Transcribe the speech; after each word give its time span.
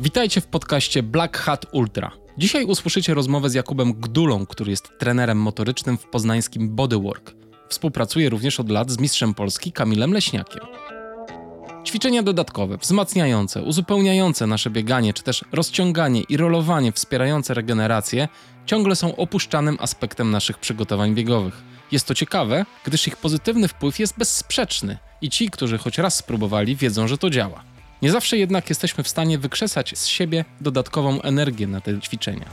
Witajcie 0.00 0.40
w 0.40 0.46
podcaście 0.46 1.02
Black 1.02 1.36
Hat 1.36 1.66
Ultra. 1.72 2.12
Dzisiaj 2.38 2.64
usłyszycie 2.64 3.14
rozmowę 3.14 3.50
z 3.50 3.54
Jakubem 3.54 3.92
Gdulą, 3.92 4.46
który 4.46 4.70
jest 4.70 4.98
trenerem 4.98 5.38
motorycznym 5.38 5.98
w 5.98 6.04
poznańskim 6.04 6.76
Bodywork. 6.76 7.34
Współpracuje 7.68 8.30
również 8.30 8.60
od 8.60 8.70
lat 8.70 8.90
z 8.90 8.98
mistrzem 8.98 9.34
Polski 9.34 9.72
Kamilem 9.72 10.12
Leśniakiem. 10.12 10.60
Ćwiczenia 11.86 12.22
dodatkowe, 12.22 12.76
wzmacniające, 12.76 13.62
uzupełniające 13.62 14.46
nasze 14.46 14.70
bieganie, 14.70 15.14
czy 15.14 15.22
też 15.22 15.44
rozciąganie 15.52 16.22
i 16.28 16.36
rolowanie 16.36 16.92
wspierające 16.92 17.54
regenerację 17.54 18.28
ciągle 18.66 18.96
są 18.96 19.16
opuszczanym 19.16 19.76
aspektem 19.80 20.30
naszych 20.30 20.58
przygotowań 20.58 21.14
biegowych. 21.14 21.62
Jest 21.92 22.06
to 22.06 22.14
ciekawe, 22.14 22.66
gdyż 22.84 23.06
ich 23.06 23.16
pozytywny 23.16 23.68
wpływ 23.68 23.98
jest 23.98 24.18
bezsprzeczny 24.18 24.98
i 25.20 25.30
ci, 25.30 25.50
którzy 25.50 25.78
choć 25.78 25.98
raz 25.98 26.16
spróbowali, 26.16 26.76
wiedzą, 26.76 27.08
że 27.08 27.18
to 27.18 27.30
działa. 27.30 27.75
Nie 28.02 28.10
zawsze 28.10 28.38
jednak 28.38 28.68
jesteśmy 28.68 29.04
w 29.04 29.08
stanie 29.08 29.38
wykrzesać 29.38 29.98
z 29.98 30.06
siebie 30.06 30.44
dodatkową 30.60 31.22
energię 31.22 31.66
na 31.66 31.80
te 31.80 32.00
ćwiczenia. 32.00 32.46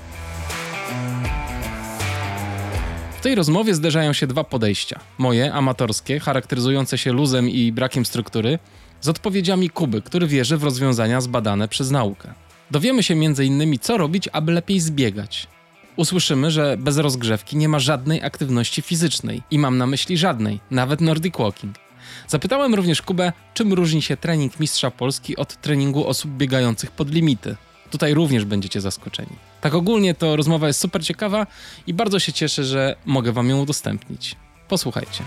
W 3.18 3.22
tej 3.24 3.36
rozmowie 3.36 3.76
zderzają 3.76 4.14
się 4.14 4.28
dwa 4.28 4.44
podejścia. 4.44 5.00
Moje, 5.18 5.54
amatorskie, 5.54 6.20
charakteryzujące 6.20 6.98
się 6.98 7.14
luzem 7.14 7.50
i 7.50 7.72
brakiem 7.72 8.06
struktury, 8.06 8.60
z 9.02 9.10
odpowiedziami 9.10 9.70
Kuby, 9.70 10.02
który 10.02 10.28
wierzy 10.28 10.58
w 10.58 10.64
rozwiązania 10.64 11.22
zbadane 11.22 11.68
przez 11.68 11.92
naukę. 11.92 12.34
Dowiemy 12.72 13.04
się 13.04 13.14
m.in. 13.14 13.80
co 13.80 13.98
robić, 13.98 14.30
aby 14.32 14.52
lepiej 14.52 14.80
zbiegać. 14.80 15.48
Usłyszymy, 15.96 16.52
że 16.52 16.78
bez 16.78 16.98
rozgrzewki 16.98 17.58
nie 17.58 17.70
ma 17.70 17.80
żadnej 17.80 18.24
aktywności 18.24 18.82
fizycznej 18.82 19.42
i 19.52 19.60
mam 19.60 19.78
na 19.78 19.88
myśli 19.88 20.18
żadnej, 20.18 20.60
nawet 20.72 21.02
Nordic 21.02 21.38
Walking. 21.38 21.83
Zapytałem 22.28 22.76
również 22.76 23.02
Kubę, 23.02 23.34
czym 23.54 23.74
różni 23.74 24.02
się 24.02 24.18
trening 24.18 24.60
mistrza 24.60 24.92
Polski 24.92 25.36
od 25.36 25.62
treningu 25.62 26.08
osób 26.08 26.32
biegających 26.32 26.92
pod 26.92 27.12
limity. 27.12 27.56
Tutaj 27.92 28.14
również 28.14 28.46
będziecie 28.46 28.82
zaskoczeni. 28.82 29.36
Tak 29.62 29.74
ogólnie 29.74 30.14
to 30.14 30.36
rozmowa 30.36 30.68
jest 30.68 30.80
super 30.80 31.06
ciekawa 31.06 31.48
i 31.88 31.94
bardzo 31.94 32.20
się 32.20 32.34
cieszę, 32.34 32.64
że 32.64 32.96
mogę 33.06 33.32
wam 33.32 33.50
ją 33.50 33.62
udostępnić. 33.62 34.36
Posłuchajcie. 34.68 35.24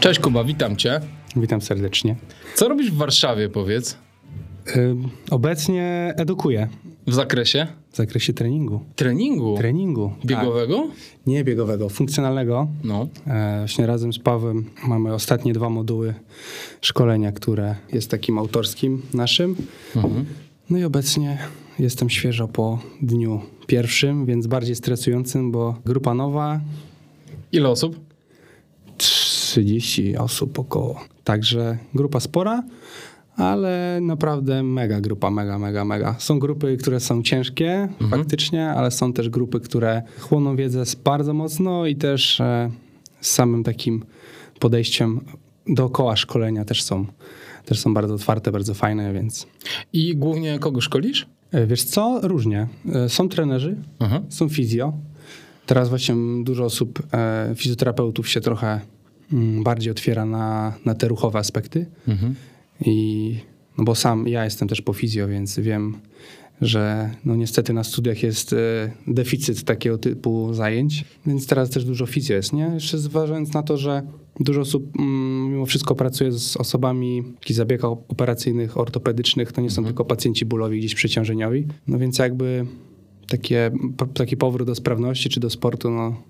Cześć 0.00 0.20
Kuba, 0.20 0.44
witam 0.44 0.76
cię. 0.76 1.00
Witam 1.36 1.60
serdecznie. 1.60 2.16
Co 2.54 2.68
robisz 2.68 2.90
w 2.90 2.96
Warszawie, 2.96 3.48
powiedz? 3.48 3.98
Obecnie 5.30 6.14
edukuję 6.16 6.68
W 7.06 7.14
zakresie? 7.14 7.66
W 7.98 8.00
zakresie 8.00 8.32
treningu. 8.32 8.80
Treningu? 8.96 9.56
Treningu. 9.56 10.12
Biegowego? 10.24 10.76
Tak. 10.76 10.96
Nie 11.26 11.44
biegowego, 11.44 11.88
funkcjonalnego. 11.88 12.68
No. 12.84 13.08
E, 13.26 13.58
właśnie 13.58 13.86
razem 13.86 14.12
z 14.12 14.18
Pawłem 14.18 14.64
mamy 14.88 15.14
ostatnie 15.14 15.52
dwa 15.52 15.70
moduły 15.70 16.14
szkolenia, 16.80 17.32
które 17.32 17.74
jest 17.92 18.10
takim 18.10 18.38
autorskim 18.38 19.02
naszym. 19.14 19.56
Mhm. 19.96 20.24
No 20.70 20.78
i 20.78 20.84
obecnie 20.84 21.38
jestem 21.78 22.10
świeżo 22.10 22.48
po 22.48 22.78
dniu 23.02 23.40
pierwszym, 23.66 24.26
więc 24.26 24.46
bardziej 24.46 24.76
stresującym, 24.76 25.52
bo 25.52 25.74
grupa 25.84 26.14
nowa, 26.14 26.60
Ile 27.52 27.68
osób? 27.68 28.00
30 28.96 30.16
osób 30.16 30.58
około. 30.58 31.00
Także 31.24 31.78
grupa 31.94 32.20
spora, 32.20 32.62
ale 33.38 33.98
naprawdę 34.02 34.62
mega 34.62 35.00
grupa, 35.00 35.30
mega, 35.30 35.58
mega, 35.58 35.84
mega. 35.84 36.14
Są 36.18 36.38
grupy, 36.38 36.76
które 36.76 37.00
są 37.00 37.22
ciężkie 37.22 37.88
faktycznie, 38.10 38.68
ale 38.70 38.90
są 38.90 39.12
też 39.12 39.28
grupy, 39.28 39.60
które 39.60 40.02
chłoną 40.20 40.56
wiedzę 40.56 40.82
bardzo 41.04 41.34
mocno 41.34 41.86
i 41.86 41.96
też 41.96 42.40
e, 42.40 42.70
z 43.20 43.30
samym 43.30 43.64
takim 43.64 44.04
podejściem 44.60 45.20
dookoła 45.68 46.16
szkolenia 46.16 46.64
też 46.64 46.82
są, 46.82 47.06
też 47.64 47.80
są 47.80 47.94
bardzo 47.94 48.14
otwarte, 48.14 48.52
bardzo 48.52 48.74
fajne, 48.74 49.12
więc 49.12 49.46
I 49.92 50.16
głównie 50.16 50.58
kogo 50.58 50.80
szkolisz? 50.80 51.26
e, 51.52 51.66
wiesz 51.66 51.82
co, 51.84 52.20
różnie. 52.22 52.68
E, 52.94 53.08
Są 53.08 53.28
trenerzy, 53.28 53.76
Aha. 53.98 54.20
są 54.28 54.48
fizjo. 54.48 54.92
Teraz 55.66 55.88
właśnie 55.88 56.14
dużo 56.44 56.64
osób, 56.64 57.02
e, 57.12 57.52
fizjoterapeutów 57.56 58.28
się 58.28 58.40
trochę 58.40 58.80
mm, 59.32 59.62
bardziej 59.64 59.90
otwiera 59.90 60.24
na, 60.24 60.72
na 60.84 60.94
te 60.94 61.08
ruchowe 61.08 61.38
aspekty. 61.38 61.86
Mhm. 62.08 62.34
I 62.80 63.34
no 63.78 63.84
bo 63.84 63.94
sam 63.94 64.28
ja 64.28 64.44
jestem 64.44 64.68
też 64.68 64.82
po 64.82 64.92
fizjo, 64.92 65.28
więc 65.28 65.58
wiem, 65.58 65.96
że 66.60 67.10
no 67.24 67.36
niestety 67.36 67.72
na 67.72 67.84
studiach 67.84 68.22
jest 68.22 68.52
e, 68.52 68.56
deficyt 69.06 69.64
takiego 69.64 69.98
typu 69.98 70.54
zajęć, 70.54 71.04
więc 71.26 71.46
teraz 71.46 71.70
też 71.70 71.84
dużo 71.84 72.06
fizjo 72.06 72.36
jest, 72.36 72.52
nie? 72.52 72.70
Jeszcze 72.74 72.98
zważając 72.98 73.52
na 73.52 73.62
to, 73.62 73.76
że 73.76 74.02
dużo 74.40 74.60
osób 74.60 74.98
mm, 74.98 75.52
mimo 75.52 75.66
wszystko 75.66 75.94
pracuje 75.94 76.32
z 76.32 76.56
osobami 76.56 77.24
takich 77.40 77.56
zabiegach 77.56 77.84
operacyjnych, 77.84 78.78
ortopedycznych, 78.78 79.52
to 79.52 79.60
nie 79.60 79.70
są 79.70 79.84
tylko 79.84 80.04
pacjenci 80.04 80.44
bólowi, 80.44 80.78
gdzieś 80.78 80.94
przeciążeniowi, 80.94 81.66
no 81.86 81.98
więc 81.98 82.18
jakby 82.18 82.66
takie, 83.28 83.70
taki 84.14 84.36
powrót 84.36 84.66
do 84.66 84.74
sprawności 84.74 85.28
czy 85.28 85.40
do 85.40 85.50
sportu, 85.50 85.90
no, 85.90 86.22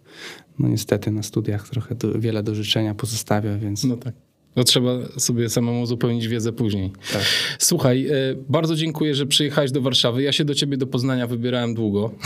no 0.59 0.69
niestety 0.69 1.11
na 1.11 1.23
studiach 1.23 1.69
trochę 1.69 1.95
do, 1.95 2.19
wiele 2.19 2.43
do 2.43 2.55
życzenia 2.55 2.95
pozostawia, 2.95 3.59
więc 3.59 3.85
No 3.85 3.97
tak. 3.97 4.28
No 4.57 4.65
trzeba 4.65 4.91
sobie 5.19 5.49
samemu 5.49 5.83
uzupełnić 5.83 6.29
wiedzę 6.29 6.53
później. 6.53 6.93
tak. 7.13 7.23
Słuchaj, 7.59 8.07
e, 8.07 8.13
bardzo 8.49 8.77
dziękuję, 8.77 9.15
że 9.15 9.27
przyjechałeś 9.27 9.73
do 9.73 9.81
Warszawy. 9.81 10.23
Ja 10.23 10.33
się 10.33 10.45
do 10.45 10.55
ciebie 10.55 10.77
do 10.77 10.87
Poznania 10.87 11.27
wybierałem 11.27 11.75
długo. 11.75 12.11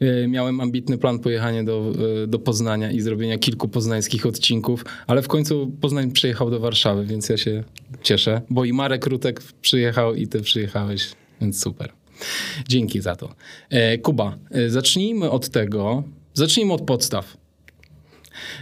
E, 0.00 0.28
Miałem 0.28 0.60
ambitny 0.60 0.98
plan 0.98 1.18
pojechania 1.18 1.64
do, 1.64 1.92
e, 2.22 2.26
do 2.26 2.38
Poznania 2.38 2.90
i 2.90 3.00
zrobienia 3.00 3.38
kilku 3.38 3.68
poznańskich 3.68 4.26
odcinków, 4.26 4.84
ale 5.06 5.22
w 5.22 5.28
końcu 5.28 5.72
Poznań 5.80 6.10
przyjechał 6.10 6.50
do 6.50 6.60
Warszawy, 6.60 7.04
więc 7.06 7.28
ja 7.28 7.36
się 7.36 7.64
cieszę, 8.02 8.42
bo 8.50 8.64
i 8.64 8.72
Marek 8.72 9.06
Rutek 9.06 9.42
przyjechał 9.60 10.14
i 10.14 10.26
ty 10.28 10.40
przyjechałeś, 10.40 11.08
więc 11.40 11.62
super. 11.62 11.92
Dzięki 12.68 13.00
za 13.00 13.16
to. 13.16 13.34
Kuba, 14.02 14.38
zacznijmy 14.68 15.30
od 15.30 15.48
tego, 15.48 16.02
zacznijmy 16.34 16.72
od 16.72 16.82
podstaw. 16.82 17.36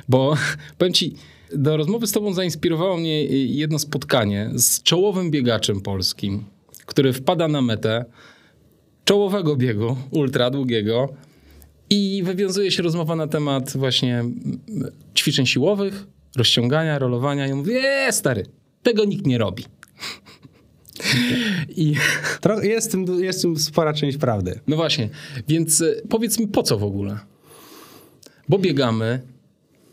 Bo 0.08 0.34
powiem 0.78 0.94
ci, 0.94 1.14
do 1.54 1.76
rozmowy 1.76 2.06
z 2.06 2.12
tobą 2.12 2.32
zainspirowało 2.32 2.96
mnie 2.96 3.24
jedno 3.46 3.78
spotkanie 3.78 4.50
z 4.54 4.82
czołowym 4.82 5.30
biegaczem 5.30 5.80
polskim, 5.80 6.44
który 6.86 7.12
wpada 7.12 7.48
na 7.48 7.62
metę 7.62 8.04
czołowego 9.04 9.56
biegu, 9.56 9.96
ultra 10.10 10.50
długiego 10.50 11.08
i 11.91 12.22
wywiązuje 12.24 12.70
się 12.70 12.82
rozmowa 12.82 13.16
na 13.16 13.26
temat 13.26 13.76
właśnie 13.76 14.24
ćwiczeń 15.16 15.46
siłowych, 15.46 16.06
rozciągania, 16.36 16.98
rolowania 16.98 17.46
i 17.46 17.52
on 17.52 17.58
mówi, 17.58 17.72
eee, 17.76 18.12
stary, 18.12 18.46
tego 18.82 19.04
nikt 19.04 19.26
nie 19.26 19.38
robi. 19.38 19.64
I 21.68 21.94
jest, 22.62 22.88
w 22.88 22.91
tym, 22.91 23.22
jest 23.22 23.38
w 23.38 23.42
tym 23.42 23.56
spora 23.56 23.92
część 23.92 24.18
prawdy. 24.18 24.60
no 24.66 24.76
właśnie, 24.76 25.08
więc 25.48 25.80
e, 25.80 25.94
powiedz 26.08 26.38
mi 26.38 26.48
po 26.48 26.62
co 26.62 26.78
w 26.78 26.84
ogóle? 26.84 27.18
Bo 28.48 28.58
biegamy, 28.58 29.20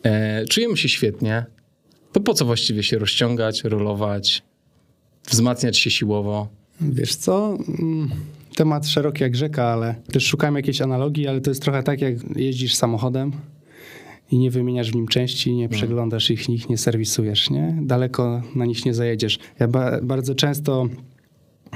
e, 0.04 0.46
czujemy 0.46 0.78
się 0.78 0.90
świetnie, 0.90 1.46
to 2.12 2.20
po 2.20 2.34
co 2.34 2.46
właściwie 2.46 2.84
się 2.84 3.00
rozciągać, 3.00 3.64
rolować, 3.64 4.44
wzmacniać 5.30 5.78
się 5.78 5.90
siłowo? 5.90 6.48
Wiesz 6.82 7.16
co? 7.16 7.58
Mm, 7.80 8.10
Temat 8.56 8.88
szeroki 8.88 9.24
jak 9.24 9.36
rzeka, 9.36 9.64
ale 9.66 9.96
też 10.12 10.26
szukam 10.26 10.56
jakiejś 10.56 10.82
analogii, 10.82 11.28
ale 11.28 11.42
to 11.42 11.52
jest 11.52 11.62
trochę 11.62 11.84
tak, 11.84 12.02
jak 12.02 12.16
jeździsz 12.36 12.76
samochodem 12.76 13.32
i 14.32 14.38
nie 14.38 14.52
wymieniasz 14.52 14.92
w 14.92 14.96
nim 14.96 15.08
części, 15.08 15.54
nie 15.54 15.70
przeglądasz 15.70 16.30
ich, 16.32 16.50
nich 16.50 16.70
nie 16.70 16.78
serwisujesz, 16.78 17.50
nie? 17.50 17.78
Daleko 17.82 18.42
na 18.56 18.66
nich 18.66 18.86
nie 18.86 18.94
zajedziesz. 18.94 19.40
Ja 19.60 19.68
ba- 19.68 20.00
bardzo 20.02 20.36
często 20.36 20.88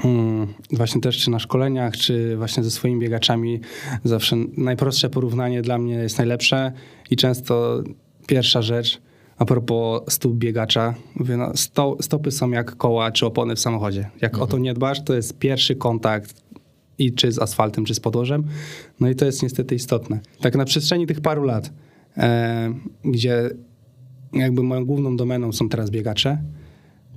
mm, 0.04 0.46
właśnie 0.72 1.00
też 1.00 1.18
czy 1.18 1.30
na 1.30 1.38
szkoleniach, 1.38 1.96
czy 1.96 2.36
właśnie 2.36 2.64
ze 2.64 2.70
swoimi 2.70 3.00
biegaczami 3.00 3.60
zawsze 4.04 4.36
najprostsze 4.56 5.10
porównanie 5.10 5.62
dla 5.62 5.78
mnie 5.78 5.94
jest 5.94 6.18
najlepsze 6.18 6.72
i 7.10 7.16
często 7.16 7.82
pierwsza 8.26 8.62
rzecz, 8.62 9.00
a 9.38 9.44
propos 9.44 10.02
stóp 10.08 10.34
biegacza, 10.34 10.94
mówię, 11.16 11.36
no, 11.36 11.56
sto, 11.56 11.96
stopy 12.00 12.30
są 12.30 12.50
jak 12.50 12.76
koła 12.76 13.12
czy 13.12 13.26
opony 13.26 13.56
w 13.56 13.60
samochodzie. 13.60 14.10
Jak 14.20 14.38
o 14.38 14.46
to 14.46 14.58
nie 14.58 14.74
dbasz, 14.74 15.04
to 15.04 15.14
jest 15.14 15.38
pierwszy 15.38 15.76
kontakt 15.76 16.44
i 16.98 17.12
czy 17.12 17.32
z 17.32 17.38
asfaltem, 17.38 17.84
czy 17.84 17.94
z 17.94 18.00
podłożem. 18.00 18.44
No 19.00 19.08
i 19.08 19.14
to 19.14 19.24
jest 19.24 19.42
niestety 19.42 19.74
istotne. 19.74 20.20
Tak 20.40 20.56
na 20.56 20.64
przestrzeni 20.64 21.06
tych 21.06 21.20
paru 21.20 21.42
lat, 21.42 21.72
e, 22.16 22.74
gdzie 23.04 23.50
jakby 24.32 24.62
moją 24.62 24.84
główną 24.84 25.16
domeną 25.16 25.52
są 25.52 25.68
teraz 25.68 25.90
biegacze, 25.90 26.38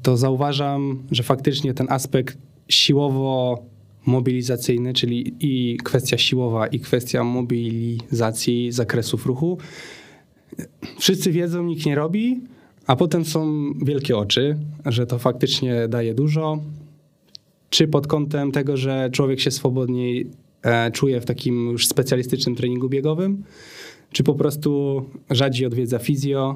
to 0.02 0.18
zauważam, 0.18 1.04
że 1.12 1.24
faktycznie 1.24 1.74
ten 1.74 1.88
aspekt 1.90 2.38
siłowo-mobilizacyjny, 2.70 4.94
czyli 4.94 5.36
i 5.40 5.78
kwestia 5.78 6.18
siłowa, 6.18 6.68
i 6.68 6.80
kwestia 6.80 7.24
mobilizacji 7.24 8.72
zakresów 8.72 9.26
ruchu, 9.26 9.58
wszyscy 11.00 11.32
wiedzą, 11.32 11.64
nikt 11.64 11.86
nie 11.86 11.96
robi, 11.96 12.42
a 12.88 12.96
potem 12.96 13.26
są 13.26 13.74
wielkie 13.86 14.18
oczy, 14.18 14.58
że 14.86 15.06
to 15.06 15.20
faktycznie 15.20 15.88
daje 15.88 16.14
dużo. 16.14 16.60
Czy 17.70 17.88
pod 17.88 18.08
kątem 18.08 18.52
tego, 18.52 18.78
że 18.78 19.10
człowiek 19.12 19.40
się 19.40 19.52
swobodniej 19.52 20.28
e, 20.64 20.92
czuje 20.92 21.22
w 21.22 21.26
takim 21.26 21.72
już 21.72 21.88
specjalistycznym 21.88 22.56
treningu 22.56 22.90
biegowym, 22.90 23.44
czy 24.12 24.24
po 24.24 24.34
prostu 24.34 25.04
rzadziej 25.30 25.68
odwiedza 25.68 26.00
fizjo 26.00 26.56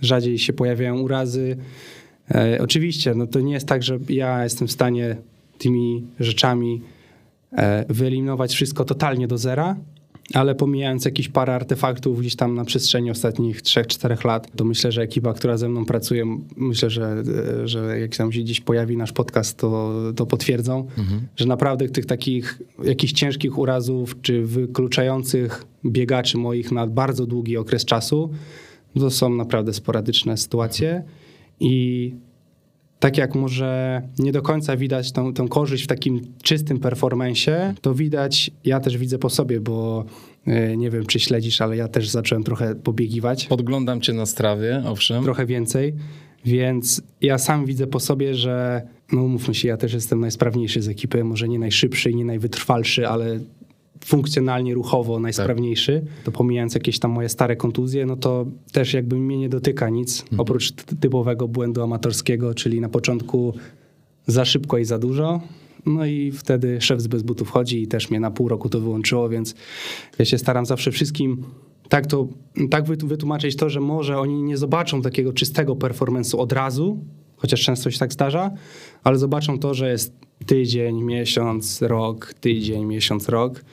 rzadziej 0.00 0.38
się 0.38 0.52
pojawiają 0.52 1.00
urazy. 1.00 1.56
E, 2.30 2.58
oczywiście, 2.60 3.14
no 3.14 3.26
to 3.26 3.40
nie 3.40 3.52
jest 3.52 3.66
tak, 3.66 3.82
że 3.82 3.98
ja 4.08 4.44
jestem 4.44 4.68
w 4.68 4.72
stanie 4.72 5.16
tymi 5.58 6.06
rzeczami 6.20 6.82
e, 7.52 7.84
wyeliminować 7.88 8.54
wszystko 8.54 8.84
totalnie 8.84 9.28
do 9.28 9.38
zera, 9.38 9.76
ale 10.32 10.54
pomijając 10.54 11.04
jakieś 11.04 11.28
parę 11.28 11.54
artefaktów 11.54 12.20
gdzieś 12.20 12.36
tam 12.36 12.54
na 12.54 12.64
przestrzeni 12.64 13.10
ostatnich 13.10 13.62
3-4 13.62 14.26
lat, 14.26 14.56
to 14.56 14.64
myślę, 14.64 14.92
że 14.92 15.02
ekipa, 15.02 15.32
która 15.32 15.56
ze 15.56 15.68
mną 15.68 15.84
pracuje, 15.84 16.38
myślę, 16.56 16.90
że, 16.90 17.22
że 17.64 18.00
jak 18.00 18.16
tam 18.16 18.32
się 18.32 18.40
gdzieś 18.40 18.60
pojawi 18.60 18.96
nasz 18.96 19.12
podcast, 19.12 19.58
to, 19.58 19.94
to 20.16 20.26
potwierdzą, 20.26 20.86
mhm. 20.98 21.20
że 21.36 21.46
naprawdę 21.46 21.88
tych 21.88 22.06
takich 22.06 22.62
jakichś 22.84 23.12
ciężkich 23.12 23.58
urazów, 23.58 24.16
czy 24.22 24.42
wykluczających 24.42 25.64
biegaczy 25.86 26.38
moich 26.38 26.72
na 26.72 26.86
bardzo 26.86 27.26
długi 27.26 27.56
okres 27.56 27.84
czasu, 27.84 28.30
to 28.98 29.10
są 29.10 29.34
naprawdę 29.34 29.72
sporadyczne 29.72 30.36
sytuacje 30.36 31.02
i 31.60 32.14
tak 32.98 33.18
jak 33.18 33.34
może 33.34 34.02
nie 34.18 34.32
do 34.32 34.42
końca 34.42 34.76
widać 34.76 35.12
tą, 35.12 35.34
tą 35.34 35.48
korzyść 35.48 35.84
w 35.84 35.86
takim 35.86 36.20
czystym 36.42 36.80
performensie, 36.80 37.74
to 37.80 37.94
widać, 37.94 38.50
ja 38.64 38.80
też 38.80 38.98
widzę 38.98 39.18
po 39.18 39.30
sobie, 39.30 39.60
bo 39.60 40.04
e, 40.46 40.76
nie 40.76 40.90
wiem, 40.90 41.06
czy 41.06 41.20
śledzisz, 41.20 41.60
ale 41.60 41.76
ja 41.76 41.88
też 41.88 42.08
zacząłem 42.08 42.44
trochę 42.44 42.74
pobiegiwać. 42.74 43.46
Podglądam 43.46 44.00
cię 44.00 44.12
na 44.12 44.26
strawie, 44.26 44.82
owszem. 44.86 45.24
Trochę 45.24 45.46
więcej, 45.46 45.94
więc 46.44 47.02
ja 47.20 47.38
sam 47.38 47.66
widzę 47.66 47.86
po 47.86 48.00
sobie, 48.00 48.34
że 48.34 48.82
no 49.12 49.28
mówmy 49.28 49.54
się, 49.54 49.68
ja 49.68 49.76
też 49.76 49.92
jestem 49.92 50.20
najsprawniejszy 50.20 50.82
z 50.82 50.88
ekipy, 50.88 51.24
może 51.24 51.48
nie 51.48 51.58
najszybszy 51.58 52.10
i 52.10 52.16
nie 52.16 52.24
najwytrwalszy, 52.24 53.08
ale 53.08 53.40
funkcjonalnie, 54.04 54.74
ruchowo 54.74 55.20
najsprawniejszy, 55.20 56.02
tak. 56.04 56.24
to 56.24 56.32
pomijając 56.32 56.74
jakieś 56.74 56.98
tam 56.98 57.10
moje 57.10 57.28
stare 57.28 57.56
kontuzje, 57.56 58.06
no 58.06 58.16
to 58.16 58.46
też 58.72 58.94
jakby 58.94 59.18
mnie 59.18 59.38
nie 59.38 59.48
dotyka 59.48 59.88
nic, 59.90 60.22
mhm. 60.22 60.40
oprócz 60.40 60.72
typowego 60.72 61.48
błędu 61.48 61.82
amatorskiego, 61.82 62.54
czyli 62.54 62.80
na 62.80 62.88
początku 62.88 63.54
za 64.26 64.44
szybko 64.44 64.78
i 64.78 64.84
za 64.84 64.98
dużo, 64.98 65.40
no 65.86 66.06
i 66.06 66.32
wtedy 66.32 66.80
szef 66.80 67.00
z 67.00 67.06
bez 67.06 67.22
butów 67.22 67.50
chodzi 67.50 67.82
i 67.82 67.86
też 67.86 68.10
mnie 68.10 68.20
na 68.20 68.30
pół 68.30 68.48
roku 68.48 68.68
to 68.68 68.80
wyłączyło, 68.80 69.28
więc 69.28 69.54
ja 70.18 70.24
się 70.24 70.38
staram 70.38 70.66
zawsze 70.66 70.90
wszystkim 70.90 71.44
tak 71.88 72.06
to 72.06 72.28
tak 72.70 72.84
wytłumaczyć 72.86 73.56
to, 73.56 73.70
że 73.70 73.80
może 73.80 74.18
oni 74.18 74.42
nie 74.42 74.56
zobaczą 74.56 75.02
takiego 75.02 75.32
czystego 75.32 75.74
performance'u 75.74 76.38
od 76.38 76.52
razu, 76.52 76.98
chociaż 77.36 77.62
często 77.62 77.90
się 77.90 77.98
tak 77.98 78.12
zdarza, 78.12 78.50
ale 79.04 79.18
zobaczą 79.18 79.58
to, 79.58 79.74
że 79.74 79.90
jest 79.90 80.14
tydzień, 80.46 81.02
miesiąc, 81.02 81.82
rok, 81.82 82.34
tydzień, 82.40 82.84
miesiąc, 82.84 83.28
rok 83.28 83.64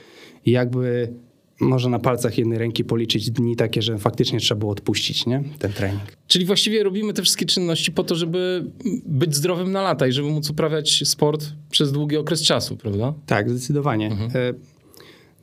i 0.46 0.52
jakby 0.52 1.14
można 1.62 1.90
na 1.90 2.00
palcach 2.00 2.38
jednej 2.38 2.60
ręki 2.60 2.84
policzyć 2.84 3.32
dni 3.32 3.56
takie, 3.56 3.82
że 3.82 3.98
faktycznie 3.98 4.40
trzeba 4.40 4.60
było 4.60 4.72
odpuścić 4.72 5.26
nie? 5.26 5.44
ten 5.60 5.74
trening. 5.74 6.02
Czyli 6.28 6.46
właściwie 6.46 6.84
robimy 6.84 7.14
te 7.14 7.22
wszystkie 7.22 7.46
czynności 7.46 7.92
po 7.92 8.04
to, 8.04 8.16
żeby 8.16 8.66
być 9.06 9.36
zdrowym 9.36 9.72
na 9.72 9.82
lata 9.82 10.08
i 10.08 10.12
żeby 10.12 10.30
móc 10.30 10.50
uprawiać 10.50 11.08
sport 11.08 11.46
przez 11.70 11.92
długi 11.92 12.18
okres 12.18 12.42
czasu, 12.42 12.78
prawda? 12.78 13.14
Tak, 13.26 13.50
zdecydowanie. 13.50 14.12
Mhm. 14.12 14.32
E, 14.36 14.54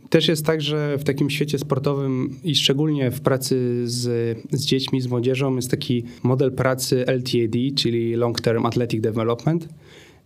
też 0.08 0.28
jest 0.28 0.46
tak, 0.46 0.62
że 0.62 0.98
w 0.98 1.04
takim 1.04 1.30
świecie 1.30 1.58
sportowym 1.58 2.36
i 2.44 2.54
szczególnie 2.54 3.10
w 3.10 3.20
pracy 3.20 3.82
z, 3.84 4.38
z 4.52 4.66
dziećmi, 4.66 5.00
z 5.00 5.06
młodzieżą 5.06 5.56
jest 5.56 5.70
taki 5.70 6.04
model 6.22 6.52
pracy 6.52 7.04
LTAD, 7.06 7.74
czyli 7.76 8.14
Long 8.14 8.40
Term 8.40 8.66
Athletic 8.66 9.00
Development 9.00 9.68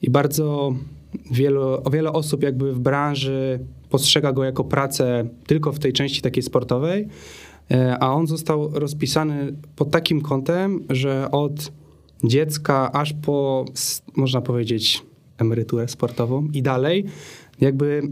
i 0.02 0.10
bardzo 0.10 0.74
wielu, 1.30 1.82
wiele 1.92 2.12
osób 2.12 2.42
jakby 2.42 2.72
w 2.72 2.78
branży 2.78 3.58
postrzega 3.93 4.33
go 4.33 4.44
jako 4.44 4.65
pracę 4.65 5.29
tylko 5.47 5.73
w 5.73 5.79
tej 5.79 5.93
części 5.93 6.23
takiej 6.23 6.43
sportowej, 6.43 7.09
e, 7.71 7.99
a 7.99 8.12
on 8.12 8.27
został 8.27 8.71
rozpisany 8.73 9.55
pod 9.77 9.91
takim 9.91 10.21
kątem, 10.21 10.85
że 10.91 11.31
od 11.31 11.73
dziecka 12.25 12.93
aż 12.93 13.12
po, 13.12 13.65
można 14.17 14.41
powiedzieć, 14.41 15.03
emeryturę 15.39 15.89
sportową 15.89 16.49
i 16.53 16.62
dalej, 16.62 17.05
jakby 17.61 18.03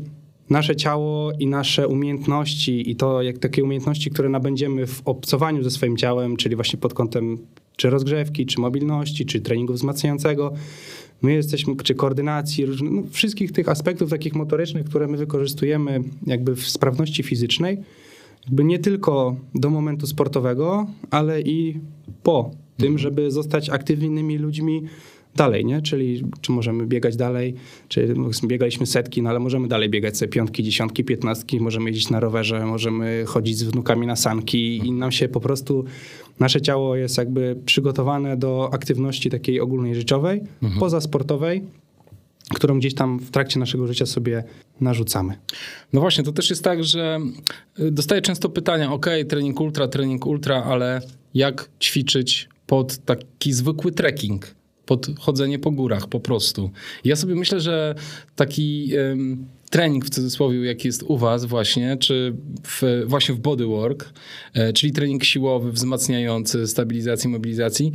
nasze 0.51 0.77
ciało 0.77 1.33
i 1.39 1.47
nasze 1.47 1.89
umiejętności 1.89 2.91
i 2.91 2.97
to, 2.97 3.23
jak 3.23 3.39
takie 3.39 3.65
umiejętności, 3.65 4.11
które 4.11 4.29
nabędziemy 4.29 4.87
w 4.87 5.03
obcowaniu 5.05 5.63
ze 5.63 5.71
swoim 5.71 5.97
ciałem, 5.97 6.37
czyli 6.37 6.57
właśnie 6.57 6.79
pod 6.79 6.95
kątem 6.95 7.39
czy 7.77 7.91
rozgrzewki, 7.91 8.47
czy 8.47 8.61
mobilności, 8.61 9.27
czy 9.27 9.41
treningu 9.41 9.73
wzmacniającego, 9.73 10.53
My 11.23 11.33
jesteśmy, 11.33 11.77
czy 11.77 11.95
koordynacji, 11.95 12.67
no, 12.83 13.03
wszystkich 13.11 13.53
tych 13.53 13.69
aspektów 13.69 14.11
takich 14.11 14.35
motorycznych, 14.35 14.87
które 14.87 15.07
my 15.07 15.17
wykorzystujemy 15.17 16.03
jakby 16.27 16.57
w 16.57 16.69
sprawności 16.69 17.23
fizycznej, 17.23 17.79
jakby 18.45 18.65
nie 18.65 18.79
tylko 18.79 19.37
do 19.55 19.71
momentu 19.71 20.07
sportowego, 20.07 20.87
ale 21.11 21.41
i 21.41 21.81
po 22.23 22.51
tym, 22.77 22.87
mhm. 22.87 22.99
żeby 22.99 23.31
zostać 23.31 23.71
aktywnymi 23.71 24.39
ludźmi 24.39 24.83
dalej, 25.37 25.65
nie? 25.65 25.83
Czyli 25.83 26.23
czy 26.41 26.53
możemy 26.53 26.87
biegać 26.87 27.17
dalej, 27.17 27.55
czy 27.89 28.15
biegaliśmy 28.45 28.87
setki, 28.87 29.23
no 29.23 29.31
ale 29.31 29.39
możemy 29.39 29.69
dalej 29.69 29.89
biegać 29.89 30.19
sobie 30.19 30.29
piątki, 30.29 30.63
dziesiątki, 30.63 31.05
piętnastki, 31.05 31.61
możemy 31.61 31.91
jeździć 31.91 32.11
na 32.11 32.21
rowerze, 32.21 32.67
możemy 32.67 33.25
chodzić 33.27 33.59
z 33.59 33.63
wnukami 33.63 34.07
na 34.07 34.17
sanki 34.17 34.77
i 34.77 34.93
nam 34.93 35.13
się 35.13 35.29
po 35.29 35.41
prostu 35.41 35.85
nasze 36.41 36.61
ciało 36.61 36.97
jest 36.97 37.19
jakby 37.19 37.57
przygotowane 37.67 38.37
do 38.37 38.71
aktywności 38.73 39.31
takiej 39.31 39.61
ogólnej 39.61 39.95
życiowej, 39.95 40.41
mhm. 40.63 40.81
pozasportowej, 40.81 41.63
którą 42.55 42.79
gdzieś 42.79 42.95
tam 42.95 43.19
w 43.19 43.31
trakcie 43.31 43.61
naszego 43.61 43.87
życia 43.87 44.07
sobie 44.07 44.45
narzucamy. 44.81 45.35
No 45.93 46.01
właśnie, 46.01 46.25
to 46.25 46.33
też 46.33 46.51
jest 46.51 46.65
tak, 46.65 46.85
że 46.85 47.19
y, 47.79 47.91
dostaję 47.91 48.23
często 48.23 48.49
pytania, 48.49 48.93
ok, 48.93 49.07
trening 49.29 49.61
ultra, 49.61 49.89
trening 49.89 50.27
ultra, 50.27 50.65
ale 50.65 51.01
jak 51.35 51.71
ćwiczyć 51.81 52.49
pod 52.67 52.99
taki 52.99 53.53
zwykły 53.53 53.93
trekking? 53.93 54.60
Pod 54.91 55.07
chodzenie 55.19 55.59
po 55.59 55.71
górach 55.71 56.09
po 56.09 56.21
prostu. 56.21 56.71
Ja 57.05 57.17
sobie 57.17 57.35
myślę, 57.35 57.61
że 57.61 57.95
taki 58.37 58.93
um, 58.97 59.47
trening 59.71 60.05
w 60.05 60.11
cudzysłowie, 60.11 60.67
jaki 60.67 60.89
jest 60.89 61.03
u 61.03 61.17
was 61.17 61.45
właśnie, 61.45 61.97
czy 61.97 62.37
w, 62.63 62.83
właśnie 63.07 63.35
w 63.35 63.39
bodywork, 63.39 64.13
e, 64.55 64.73
czyli 64.73 64.93
trening 64.93 65.25
siłowy, 65.25 65.73
wzmacniający 65.73 66.67
stabilizacji, 66.67 67.31
mobilizacji, 67.31 67.93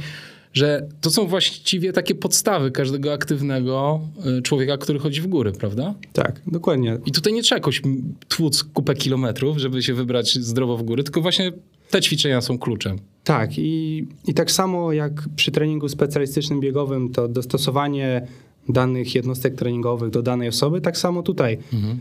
że 0.53 0.87
to 1.01 1.09
są 1.09 1.27
właściwie 1.27 1.93
takie 1.93 2.15
podstawy 2.15 2.71
każdego 2.71 3.13
aktywnego 3.13 4.01
e, 4.37 4.41
człowieka, 4.41 4.77
który 4.77 4.99
chodzi 4.99 5.21
w 5.21 5.27
góry, 5.27 5.51
prawda? 5.51 5.95
Tak, 6.13 6.41
dokładnie. 6.47 6.97
I 7.05 7.11
tutaj 7.11 7.33
nie 7.33 7.43
trzeba 7.43 7.57
jakoś 7.57 7.81
tłuc 8.27 8.63
kupę 8.63 8.95
kilometrów, 8.95 9.57
żeby 9.57 9.83
się 9.83 9.93
wybrać 9.93 10.33
zdrowo 10.33 10.77
w 10.77 10.83
góry, 10.83 11.03
tylko 11.03 11.21
właśnie 11.21 11.51
te 11.89 12.01
ćwiczenia 12.01 12.41
są 12.41 12.57
kluczem. 12.57 12.99
Tak, 13.23 13.57
i, 13.57 14.07
i 14.27 14.33
tak 14.33 14.51
samo 14.51 14.93
jak 14.93 15.11
przy 15.35 15.51
treningu 15.51 15.89
specjalistycznym 15.89 16.59
biegowym, 16.59 17.11
to 17.11 17.27
dostosowanie 17.27 18.27
danych 18.69 19.15
jednostek 19.15 19.55
treningowych 19.55 20.09
do 20.09 20.21
danej 20.21 20.47
osoby, 20.47 20.81
tak 20.81 20.97
samo 20.97 21.23
tutaj. 21.23 21.57
Mhm. 21.73 21.99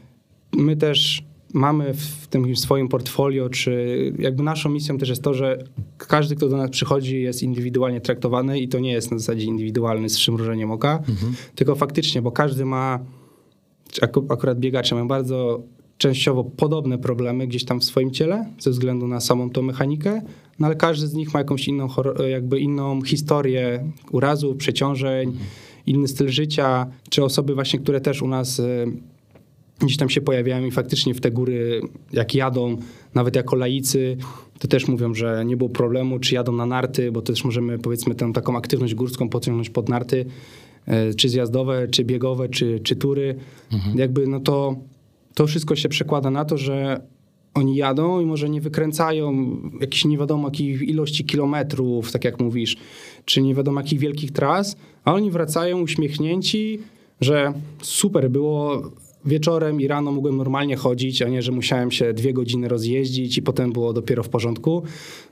My 0.53 0.76
też 0.76 1.25
mamy 1.55 1.95
w 1.95 2.26
tym 2.26 2.57
swoim 2.57 2.88
portfolio, 2.88 3.49
czy 3.49 4.12
jakby 4.19 4.43
naszą 4.43 4.71
misją 4.71 4.99
też 4.99 5.09
jest 5.09 5.23
to, 5.23 5.35
że 5.35 5.64
każdy, 5.99 6.37
kto 6.37 6.49
do 6.49 6.57
nas 6.57 6.71
przychodzi, 6.71 7.23
jest 7.23 7.43
indywidualnie 7.43 8.00
traktowany 8.00 8.61
i 8.61 8.69
to 8.69 8.79
nie 8.79 8.93
jest 8.93 9.11
na 9.11 9.19
zasadzie 9.19 9.47
indywidualny 9.47 10.09
z 10.09 10.17
przymrużeniem 10.17 10.71
oka, 10.71 11.03
mhm. 11.09 11.35
tylko 11.55 11.75
faktycznie, 11.75 12.23
bo 12.23 12.33
każdy 12.33 12.64
ma, 12.64 12.99
akurat 14.29 14.59
biegacze 14.59 14.95
mają 14.95 15.09
bardzo 15.09 15.62
częściowo 15.99 16.45
podobne 16.45 16.99
problemy 16.99 17.47
gdzieś 17.47 17.65
tam 17.65 17.81
w 17.81 17.85
swoim 17.85 18.11
ciele 18.11 18.47
ze 18.59 18.71
względu 18.71 19.07
na 19.07 19.21
samą 19.21 19.51
tą 19.51 19.63
mechanikę, 19.63 20.23
no 20.59 20.67
ale 20.67 20.77
każdy 20.77 21.07
z 21.07 21.15
nich 21.15 21.35
ma 21.35 21.41
jakąś 21.41 21.69
inną, 21.69 21.89
jakby 22.31 22.61
inną 22.61 23.03
historię 23.03 23.85
urazów, 24.13 24.57
przeciążeń, 24.57 25.29
mhm. 25.29 25.47
inny 25.87 26.09
styl 26.09 26.29
życia, 26.29 26.87
czy 27.11 27.25
osoby 27.25 27.55
właśnie, 27.55 27.79
które 27.79 28.01
też 28.01 28.23
u 28.23 28.29
nas 28.29 28.61
e, 28.61 28.87
gdzieś 29.81 29.97
tam 29.97 30.09
się 30.09 30.21
pojawiają 30.21 30.67
i 30.67 30.71
faktycznie 30.71 31.15
w 31.15 31.21
te 31.21 31.31
góry 31.31 31.81
jak 32.13 32.35
jadą, 32.35 32.77
nawet 33.15 33.37
jako 33.37 33.57
laicy, 33.57 34.17
to 34.59 34.69
też 34.69 34.89
mówią, 34.89 35.15
że 35.15 35.45
nie 35.45 35.57
było 35.57 35.71
problemu, 35.71 36.19
czy 36.19 36.35
jadą 36.35 36.53
na 36.53 36.67
narty, 36.67 37.13
bo 37.13 37.23
też 37.23 37.45
możemy 37.45 37.79
powiedzmy 37.79 38.15
tę 38.15 38.33
taką 38.33 38.57
aktywność 38.57 38.95
górską 38.95 39.29
pociągnąć 39.29 39.71
pod 39.71 39.89
narty, 39.89 40.27
e, 40.87 41.15
czy 41.15 41.29
zjazdowe, 41.29 41.89
czy 41.89 42.05
biegowe, 42.05 42.49
czy, 42.49 42.81
czy 42.81 42.97
tury. 42.97 43.37
Mhm. 43.73 43.99
Jakby 43.99 44.27
no 44.27 44.41
to 44.41 44.77
to 45.35 45.47
wszystko 45.47 45.76
się 45.76 45.88
przekłada 45.88 46.31
na 46.31 46.45
to, 46.45 46.59
że 46.59 47.00
oni 47.55 47.76
jadą 47.76 48.21
i 48.21 48.26
może 48.26 48.49
nie 48.49 48.61
wykręcają 48.61 49.57
jakichś 49.81 50.05
nie 50.05 50.19
wiadomo 50.19 50.49
jakich 50.49 50.83
ilości 50.83 51.25
kilometrów, 51.25 52.12
tak 52.12 52.25
jak 52.25 52.41
mówisz, 52.41 52.76
czy 53.25 53.43
nie 53.43 53.55
wiadomo 53.55 53.81
jakich 53.81 53.99
wielkich 53.99 54.33
tras, 54.33 54.76
a 55.05 55.14
oni 55.14 55.31
wracają 55.31 55.81
uśmiechnięci, 55.81 56.79
że 57.21 57.53
super 57.83 58.31
było 58.31 58.83
wieczorem 59.25 59.81
i 59.81 59.88
rano 59.88 60.12
mogłem 60.12 60.37
normalnie 60.37 60.76
chodzić, 60.76 61.23
a 61.23 61.29
nie, 61.29 61.43
że 61.43 61.53
musiałem 61.53 61.91
się 61.91 62.12
dwie 62.12 62.33
godziny 62.33 62.69
rozjeździć 62.69 63.38
i 63.38 63.43
potem 63.43 63.73
było 63.73 63.93
dopiero 63.93 64.23
w 64.23 64.29
porządku. 64.29 64.83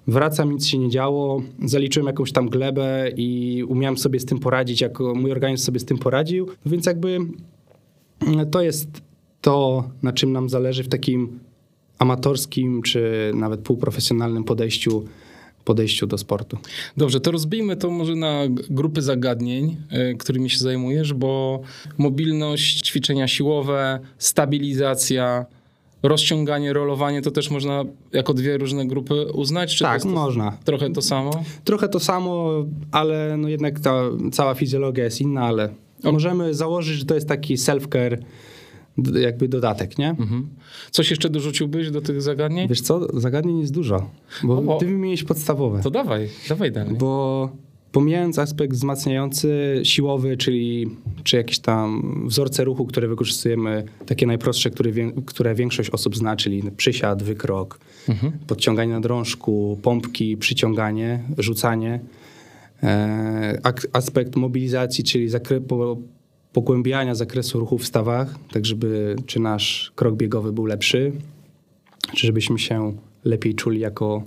Wracam, 0.07 0.53
nic 0.53 0.67
się 0.67 0.79
nie 0.79 0.91
działo, 0.91 1.43
zaliczyłem 1.65 2.07
jakąś 2.07 2.33
tam 2.33 2.49
glebę 2.49 3.11
i 3.17 3.63
umiałem 3.69 3.99
sobie 3.99 4.21
z 4.21 4.25
tym 4.25 4.39
poradzić, 4.39 4.81
jak 4.81 5.01
mój 5.01 5.33
organizm 5.33 5.65
sobie 5.65 5.81
z 5.81 5.85
tym 5.85 5.99
poradził, 5.99 6.49
więc 6.67 6.87
jakby 6.87 7.19
to 8.51 8.63
jest 8.63 8.89
to, 9.43 9.85
na 10.03 10.13
czym 10.13 10.33
nam 10.33 10.49
zależy 10.49 10.85
w 10.85 10.89
takim 10.89 11.39
amatorskim 11.99 12.83
czy 12.83 13.33
nawet 13.35 13.61
półprofesjonalnym 13.61 14.45
podejściu 14.45 15.05
podejściu 15.65 16.07
do 16.07 16.19
sportu. 16.19 16.59
Dobrze, 16.97 17.21
to 17.21 17.31
rozbijmy 17.31 17.77
to 17.77 17.91
może 17.91 18.15
na 18.15 18.43
grupy 18.71 19.03
zagadnień, 19.03 19.77
y, 20.13 20.17
którymi 20.19 20.51
się 20.51 20.59
zajmujesz, 20.59 21.15
bo 21.15 21.61
mobilność, 21.99 22.83
ćwiczenia 22.83 23.29
siłowe, 23.29 24.01
stabilizacja, 24.19 25.47
rozciąganie, 26.03 26.73
rolowanie 26.73 27.23
to 27.23 27.31
też 27.31 27.51
można 27.51 27.85
jako 28.13 28.35
dwie 28.35 28.59
różne 28.59 28.87
grupy 28.87 29.27
uznać? 29.33 29.77
Czy 29.77 29.85
tak, 29.85 30.03
to 30.03 30.09
można. 30.09 30.59
trochę 30.65 30.91
to 30.91 31.03
samo? 31.03 31.45
Trochę 31.65 31.89
to 31.89 32.01
samo, 32.01 32.51
ale 32.93 33.37
no 33.39 33.49
jednak 33.49 33.81
ta 33.81 34.03
cała 34.33 34.55
fizjologia 34.55 35.05
jest 35.05 35.21
inna, 35.21 35.43
ale 35.47 35.69
możemy 36.05 36.55
założyć, 36.55 36.99
że 36.99 37.05
to 37.05 37.15
jest 37.15 37.29
taki 37.29 37.57
self-care, 37.57 38.19
jakby 39.21 39.49
dodatek, 39.49 39.99
nie? 39.99 40.09
Mhm. 40.11 40.49
Coś 40.91 41.11
jeszcze 41.11 41.31
dorzuciłbyś 41.31 41.91
do 41.91 42.01
tych 42.01 42.23
zagadnień? 42.23 42.69
Wiesz 42.69 42.81
co, 42.81 43.21
zagadnień 43.21 43.61
jest 43.61 43.73
dużo, 43.73 44.11
bo 44.45 44.77
O. 44.77 44.79
ty 44.79 44.87
wymieniłeś 44.87 45.25
podstawowe. 45.25 45.83
To 45.83 45.91
dawaj, 45.91 46.29
dawaj 46.49 46.73
dalej. 46.73 46.97
Bo 46.97 47.51
pomijając 47.93 48.39
aspekt 48.39 48.73
wzmacniający, 48.73 49.81
siłowy, 49.83 50.37
czyli 50.37 50.87
czy 51.25 51.37
jakieś 51.37 51.59
tam 51.59 52.03
wzorce 52.29 52.65
ruchu, 52.65 52.87
które 52.87 53.09
wykorzystujemy, 53.09 53.85
takie 54.07 54.27
najprostsze, 54.27 54.71
które, 54.71 54.91
które 55.27 55.55
większość 55.55 55.91
osób 55.91 56.17
zna, 56.17 56.37
czyli 56.37 56.63
przysiad, 56.77 57.23
wykrok, 57.23 57.79
Mhm. 58.09 58.33
podciąganie 58.47 58.93
na 58.93 59.01
drążku, 59.01 59.79
pompki, 59.83 60.37
przyciąganie, 60.37 61.23
rzucanie. 61.39 62.01
E, 62.83 63.61
aspekt 63.93 64.37
mobilizacji, 64.37 65.05
czyli 65.05 65.29
zakre- 65.31 65.61
po, 65.61 65.97
pogłębiania 66.53 67.15
zakresu 67.15 67.61
ruchu 67.61 67.79
w 67.79 67.87
stawach, 67.87 68.35
tak 68.53 68.67
żeby 68.67 69.17
czy 69.27 69.41
nasz 69.41 69.93
krok 69.95 70.15
biegowy 70.15 70.53
był 70.53 70.67
lepszy, 70.67 71.13
czy 72.17 72.27
żebyśmy 72.27 72.59
się 72.59 72.97
lepiej 73.25 73.55
czuli 73.55 73.81
jako, 73.81 74.23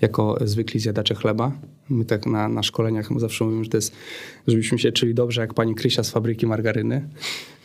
jako 0.00 0.38
zwykli 0.44 0.80
zjadacze 0.80 1.14
chleba. 1.14 1.52
My 1.90 2.04
tak 2.04 2.26
na, 2.26 2.48
na 2.48 2.62
szkoleniach 2.62 3.08
zawsze 3.16 3.44
mówimy, 3.44 3.64
że 3.64 3.70
to 3.70 3.76
jest, 3.76 3.96
żebyśmy 4.46 4.78
się 4.78 4.92
czuli 4.92 5.14
dobrze 5.14 5.40
jak 5.40 5.54
pani 5.54 5.74
Krysia 5.74 6.02
z 6.02 6.10
fabryki 6.10 6.46
margaryny, 6.46 7.08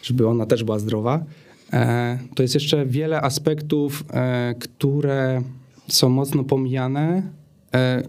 żeby 0.03 0.27
ona 0.27 0.45
też 0.45 0.63
była 0.63 0.79
zdrowa. 0.79 1.25
E, 1.73 2.19
to 2.35 2.43
jest 2.43 2.53
jeszcze 2.53 2.85
wiele 2.85 3.21
aspektów, 3.21 4.03
e, 4.13 4.55
które 4.59 5.41
są 5.87 6.09
mocno 6.09 6.43
pomijane, 6.43 7.23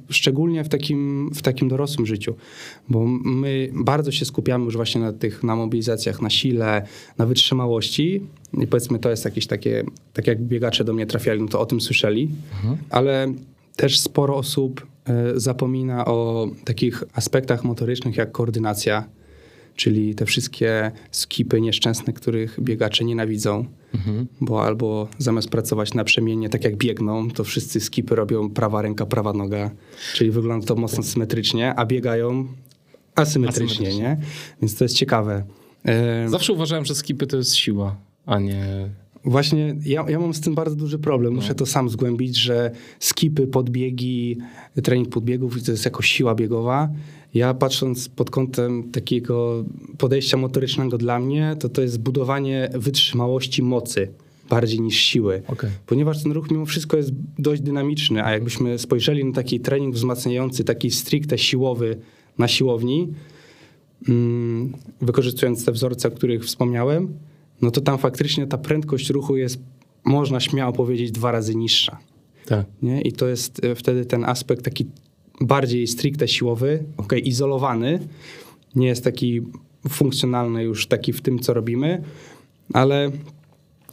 szczególnie 0.08 0.64
w 0.64 0.68
takim, 0.68 1.30
w 1.34 1.42
takim 1.42 1.68
dorosłym 1.68 2.06
życiu, 2.06 2.34
bo 2.88 3.04
my 3.24 3.70
bardzo 3.74 4.12
się 4.12 4.24
skupiamy 4.24 4.64
już 4.64 4.76
właśnie 4.76 5.00
na 5.00 5.12
tych, 5.12 5.42
na 5.42 5.56
mobilizacjach, 5.56 6.22
na 6.22 6.30
sile, 6.30 6.86
na 7.18 7.26
wytrzymałości. 7.26 8.22
I 8.52 8.66
powiedzmy 8.66 8.98
to 8.98 9.10
jest 9.10 9.24
jakieś 9.24 9.46
takie, 9.46 9.84
tak 10.12 10.26
jak 10.26 10.42
biegacze 10.42 10.84
do 10.84 10.92
mnie 10.92 11.06
trafiali, 11.06 11.40
no 11.42 11.48
to 11.48 11.60
o 11.60 11.66
tym 11.66 11.80
słyszeli, 11.80 12.28
ale 12.90 13.34
też 13.76 13.98
sporo 13.98 14.36
osób 14.36 14.86
e, 15.04 15.40
zapomina 15.40 16.04
o 16.04 16.48
takich 16.64 17.04
aspektach 17.12 17.64
motorycznych 17.64 18.16
jak 18.16 18.32
koordynacja, 18.32 19.04
czyli 19.76 20.14
te 20.14 20.26
wszystkie 20.26 20.90
skipy 21.10 21.60
nieszczęsne, 21.60 22.12
których 22.12 22.60
biegacze 22.60 23.04
nienawidzą, 23.04 23.66
bo 24.40 24.62
albo 24.64 25.08
zamiast 25.18 25.48
pracować 25.48 25.94
naprzemiennie, 25.94 26.48
tak 26.48 26.64
jak 26.64 26.76
biegną, 26.76 27.30
to 27.30 27.44
wszyscy 27.44 27.80
skipy 27.80 28.14
robią 28.14 28.50
prawa 28.50 28.82
ręka, 28.82 29.06
prawa 29.06 29.32
noga, 29.32 29.70
czyli 30.14 30.30
wygląda 30.30 30.66
to 30.66 30.74
mocno 30.74 31.02
symetrycznie, 31.02 31.74
a 31.74 31.86
biegają 31.86 32.46
asymetrycznie, 33.14 33.66
Asymetrycznie. 33.88 33.98
nie? 34.02 34.16
Więc 34.62 34.76
to 34.76 34.84
jest 34.84 34.96
ciekawe. 34.96 35.44
E, 35.84 36.28
Zawsze 36.28 36.52
uważałem, 36.52 36.84
że 36.84 36.94
skipy 36.94 37.26
to 37.26 37.36
jest 37.36 37.54
siła, 37.54 37.96
a 38.26 38.38
nie... 38.38 38.88
Właśnie 39.26 39.76
ja, 39.84 40.04
ja 40.08 40.18
mam 40.18 40.34
z 40.34 40.40
tym 40.40 40.54
bardzo 40.54 40.76
duży 40.76 40.98
problem. 40.98 41.34
Muszę 41.34 41.54
to 41.54 41.66
sam 41.66 41.88
zgłębić, 41.88 42.36
że 42.36 42.70
skipy, 43.00 43.46
podbiegi, 43.46 44.38
trening 44.82 45.08
podbiegów 45.08 45.62
to 45.64 45.70
jest 45.70 45.84
jako 45.84 46.02
siła 46.02 46.34
biegowa. 46.34 46.88
Ja 47.34 47.54
patrząc 47.54 48.08
pod 48.08 48.30
kątem 48.30 48.90
takiego 48.90 49.64
podejścia 49.98 50.36
motorycznego 50.36 50.98
dla 50.98 51.18
mnie, 51.18 51.56
to 51.60 51.68
to 51.68 51.82
jest 51.82 52.00
budowanie 52.00 52.70
wytrzymałości 52.74 53.62
mocy 53.62 54.08
bardziej 54.50 54.80
niż 54.80 54.96
siły. 54.96 55.42
Okej. 55.48 55.70
Ponieważ 55.86 56.22
ten 56.22 56.32
ruch 56.32 56.50
mimo 56.50 56.66
wszystko 56.66 56.96
jest 56.96 57.10
dość 57.38 57.62
dynamiczny, 57.62 58.24
a 58.24 58.32
jakbyśmy 58.32 58.78
spojrzeli 58.78 59.24
na 59.24 59.32
taki 59.32 59.60
trening 59.60 59.94
wzmacniający, 59.94 60.64
taki 60.64 60.90
stricte 60.90 61.38
siłowy 61.38 61.96
na 62.38 62.48
siłowni, 62.48 63.08
mm, 64.08 64.72
wykorzystując 65.00 65.64
te 65.64 65.72
wzorce, 65.72 66.08
o 66.08 66.10
których 66.10 66.44
wspomniałem, 66.44 67.18
no 67.62 67.70
to 67.70 67.80
tam 67.80 67.98
faktycznie 67.98 68.46
ta 68.46 68.58
prędkość 68.58 69.10
ruchu 69.10 69.36
jest, 69.36 69.58
można 70.04 70.40
śmiało 70.40 70.72
powiedzieć, 70.72 71.10
dwa 71.12 71.32
razy 71.32 71.54
niższa. 71.54 71.98
Tak. 72.46 72.66
Nie? 72.82 73.00
I 73.00 73.12
to 73.12 73.28
jest 73.28 73.64
e, 73.64 73.74
wtedy 73.74 74.04
ten 74.04 74.24
aspekt 74.24 74.64
taki 74.64 74.86
bardziej 75.40 75.86
stricte 75.86 76.28
siłowy, 76.28 76.84
ok, 76.96 77.12
izolowany, 77.24 77.98
nie 78.74 78.86
jest 78.86 79.04
taki 79.04 79.42
funkcjonalny 79.88 80.62
już 80.62 80.86
taki 80.86 81.12
w 81.12 81.20
tym, 81.20 81.38
co 81.38 81.54
robimy, 81.54 82.02
ale 82.72 83.10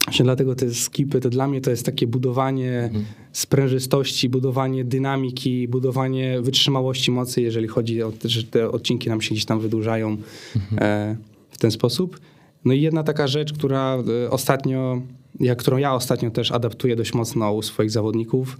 właśnie 0.04 0.24
dlatego 0.24 0.54
te 0.54 0.74
skipy, 0.74 1.20
to 1.20 1.30
dla 1.30 1.48
mnie 1.48 1.60
to 1.60 1.70
jest 1.70 1.86
takie 1.86 2.06
budowanie 2.06 2.90
sprężystości, 3.32 4.28
budowanie 4.28 4.84
dynamiki, 4.84 5.68
budowanie 5.68 6.40
wytrzymałości 6.40 7.10
mocy, 7.10 7.42
jeżeli 7.42 7.68
chodzi 7.68 8.02
o 8.02 8.12
to, 8.12 8.28
że 8.28 8.44
te 8.44 8.70
odcinki 8.70 9.08
nam 9.08 9.20
się 9.20 9.30
gdzieś 9.30 9.44
tam 9.44 9.60
wydłużają 9.60 10.16
e, 10.78 11.16
w 11.50 11.58
ten 11.58 11.70
sposób. 11.70 12.20
No 12.64 12.72
i 12.72 12.80
jedna 12.80 13.02
taka 13.02 13.26
rzecz, 13.26 13.52
która 13.52 13.98
e, 14.24 14.30
ostatnio, 14.30 15.02
ja, 15.40 15.56
którą 15.56 15.76
ja 15.76 15.94
ostatnio 15.94 16.30
też 16.30 16.52
adaptuję 16.52 16.96
dość 16.96 17.14
mocno 17.14 17.52
u 17.52 17.62
swoich 17.62 17.90
zawodników, 17.90 18.58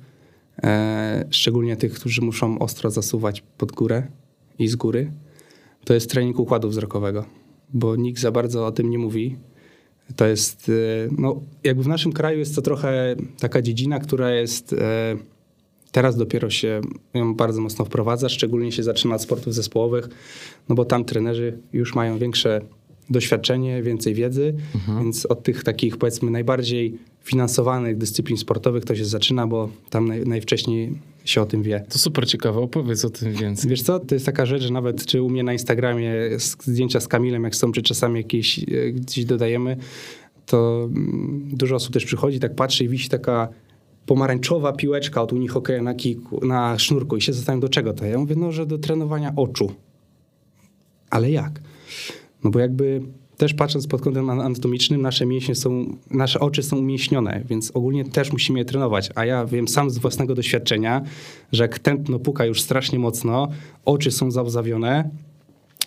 szczególnie 1.31 1.77
tych, 1.77 1.93
którzy 1.93 2.23
muszą 2.23 2.59
ostro 2.59 2.91
zasuwać 2.91 3.43
pod 3.59 3.73
górę 3.73 4.07
i 4.59 4.69
z 4.69 4.77
góry, 4.77 5.13
to 5.85 5.95
jest 5.95 6.11
trening 6.11 6.39
układu 6.39 6.69
wzrokowego, 6.69 7.25
bo 7.73 7.97
nikt 7.97 8.21
za 8.21 8.31
bardzo 8.31 8.67
o 8.67 8.73
tym 8.73 8.91
nie 8.91 8.99
mówi. 8.99 9.37
To 10.17 10.27
jest, 10.27 10.69
e, 10.69 10.73
no, 11.19 11.41
jakby 11.65 11.83
w 11.83 11.89
naszym 11.89 12.13
kraju 12.13 12.39
jest 12.39 12.55
to 12.55 12.63
trochę 12.63 13.17
taka 13.41 13.63
dziedzina, 13.63 13.99
która 13.99 14.31
jest 14.31 14.73
e, 14.73 15.17
teraz 15.93 16.17
dopiero 16.17 16.51
się 16.51 16.81
ją 17.15 17.35
bardzo 17.35 17.61
mocno 17.61 17.85
wprowadza, 17.85 18.29
szczególnie 18.29 18.73
się 18.73 18.83
zaczyna 18.83 19.15
od 19.15 19.23
sportów 19.23 19.55
zespołowych, 19.55 20.09
no 20.69 20.75
bo 20.75 20.85
tam 20.85 21.05
trenerzy 21.05 21.59
już 21.73 21.95
mają 21.95 22.19
większe 22.19 22.61
doświadczenie, 23.11 23.83
więcej 23.83 24.15
wiedzy, 24.15 24.55
więc 24.99 25.27
od 25.27 25.43
tych 25.43 25.65
takich 25.65 25.97
powiedzmy 25.97 26.31
najbardziej 26.31 26.99
finansowanych 27.25 27.99
dyscyplin 27.99 28.39
sportowych 28.39 28.85
to 28.85 28.97
się 28.97 29.05
zaczyna, 29.05 29.47
bo 29.47 29.69
tam 29.91 30.09
naj, 30.09 30.25
najwcześniej 30.25 30.93
się 31.25 31.43
o 31.43 31.47
tym 31.47 31.63
wie. 31.63 31.85
To 31.89 31.99
super 31.99 32.27
ciekawe, 32.27 32.61
opowiedz 32.61 33.05
o 33.05 33.11
tym 33.11 33.33
więcej. 33.33 33.71
Wiesz 33.71 33.83
co, 33.83 34.01
to 34.01 34.15
jest 34.15 34.27
taka 34.27 34.47
rzecz, 34.47 34.63
że 34.63 34.73
nawet 34.73 35.07
czy 35.07 35.23
u 35.23 35.31
mnie 35.31 35.43
na 35.43 35.53
Instagramie 35.53 36.15
zdjęcia 36.39 37.01
z 37.01 37.09
Kamilem, 37.09 37.45
jak 37.45 37.57
są, 37.57 37.73
czy 37.73 37.83
czasami 37.83 38.17
jakieś 38.17 38.59
e, 38.59 38.63
gdzieś 38.93 39.25
dodajemy, 39.25 39.77
to 40.47 40.85
mm, 40.85 41.51
dużo 41.53 41.77
osób 41.77 41.93
też 41.93 42.05
przychodzi, 42.05 42.41
tak 42.41 42.55
patrzy 42.55 42.85
i 42.85 42.89
wisi 42.89 43.09
taka 43.09 43.49
pomarańczowa 44.07 44.73
piłeczka 44.73 45.23
od 45.23 45.33
unihokeja 45.33 45.83
na, 45.83 45.95
kiku, 45.95 46.47
na 46.47 46.79
sznurku 46.79 47.17
i 47.17 47.21
się 47.21 47.33
zastanawiam, 47.33 47.61
do 47.61 47.69
czego 47.69 47.93
to? 47.93 48.07
Ja 48.07 48.19
mówię, 48.19 48.37
no, 48.37 48.53
że 48.53 48.67
do 48.67 48.79
trenowania 48.79 49.33
oczu. 49.37 49.73
Ale 51.11 51.31
jak? 51.31 51.61
No 52.45 52.51
bo 52.51 52.59
jakby 52.59 53.03
też 53.37 53.55
patrząc 53.55 53.87
pod 53.87 54.01
kątem 54.01 54.31
an- 54.31 54.41
anatomicznym, 54.41 55.03
nasze 55.03 55.27
mięśnie 55.27 55.55
są, 55.55 55.97
nasze 56.11 56.41
oczy 56.41 56.63
są 56.63 56.79
umięśnione, 56.79 57.43
więc 57.49 57.71
ogólnie 57.75 58.05
też 58.05 58.33
musimy 58.33 58.59
je 58.59 58.65
trenować. 58.65 59.11
A 59.15 59.25
ja 59.25 59.47
wiem 59.47 59.69
sam 59.69 59.91
z 59.91 59.99
własnego 59.99 60.35
doświadczenia, 60.35 61.03
że 61.53 61.65
jak 61.65 61.79
tętno 61.79 62.19
puka 62.19 62.47
już 62.47 62.61
strasznie 62.63 62.99
mocno, 62.99 63.49
oczy 63.85 64.11
są 64.11 64.31
załzawione, 64.31 65.11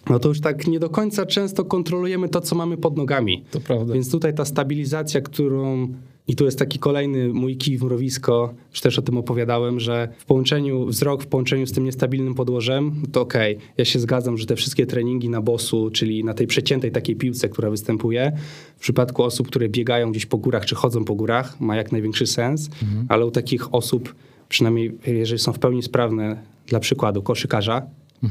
no 0.10 0.20
to 0.20 0.30
już 0.30 0.42
tak 0.42 0.68
nie 0.68 0.80
do 0.80 0.90
końca 0.90 1.26
często 1.26 1.66
kontrolujemy 1.66 2.30
to, 2.30 2.42
co 2.42 2.56
mamy 2.56 2.78
pod 2.78 2.98
nogami. 2.98 3.44
To 3.52 3.60
prawda. 3.60 3.94
Więc 3.94 4.12
tutaj 4.12 4.34
ta 4.34 4.46
stabilizacja, 4.46 5.22
którą. 5.22 5.88
I 6.28 6.36
tu 6.36 6.46
jest 6.46 6.60
taki 6.60 6.80
kolejny 6.80 7.34
mój 7.34 7.58
kij 7.58 7.78
w 7.78 7.84
mrowisko, 7.84 8.54
już 8.72 8.82
też 8.82 9.00
o 9.00 9.02
tym 9.02 9.18
opowiadałem, 9.18 9.80
że 9.80 10.08
w 10.18 10.26
połączeniu 10.26 10.86
wzrok, 10.86 11.24
w 11.24 11.28
połączeniu 11.28 11.68
z 11.68 11.72
tym 11.72 11.84
niestabilnym 11.84 12.36
podłożem, 12.36 12.92
to 13.12 13.22
okej, 13.22 13.58
ja 13.78 13.86
się 13.86 14.00
zgadzam, 14.00 14.38
że 14.38 14.46
te 14.46 14.56
wszystkie 14.56 14.86
treningi 14.86 15.30
na 15.30 15.42
bosu, 15.42 15.90
czyli 15.90 16.24
na 16.24 16.34
tej 16.34 16.48
przeciętej 16.48 16.92
takiej 16.92 17.16
piłce, 17.16 17.50
która 17.50 17.70
występuje, 17.70 18.32
w 18.78 18.80
przypadku 18.80 19.24
osób, 19.24 19.48
które 19.48 19.70
biegają 19.70 20.12
gdzieś 20.12 20.26
po 20.26 20.38
górach 20.38 20.66
czy 20.66 20.76
chodzą 20.76 21.06
po 21.06 21.16
górach, 21.16 21.62
ma 21.62 21.76
jak 21.76 21.92
największy 21.92 22.28
sens, 22.28 22.70
ale 23.10 23.26
u 23.26 23.32
takich 23.32 23.74
osób, 23.76 24.16
przynajmniej 24.50 24.98
jeżeli 25.08 25.40
są 25.40 25.54
w 25.54 25.60
pełni 25.60 25.84
sprawne, 25.84 26.44
dla 26.68 26.80
przykładu 26.80 27.22
koszykarza, 27.22 27.82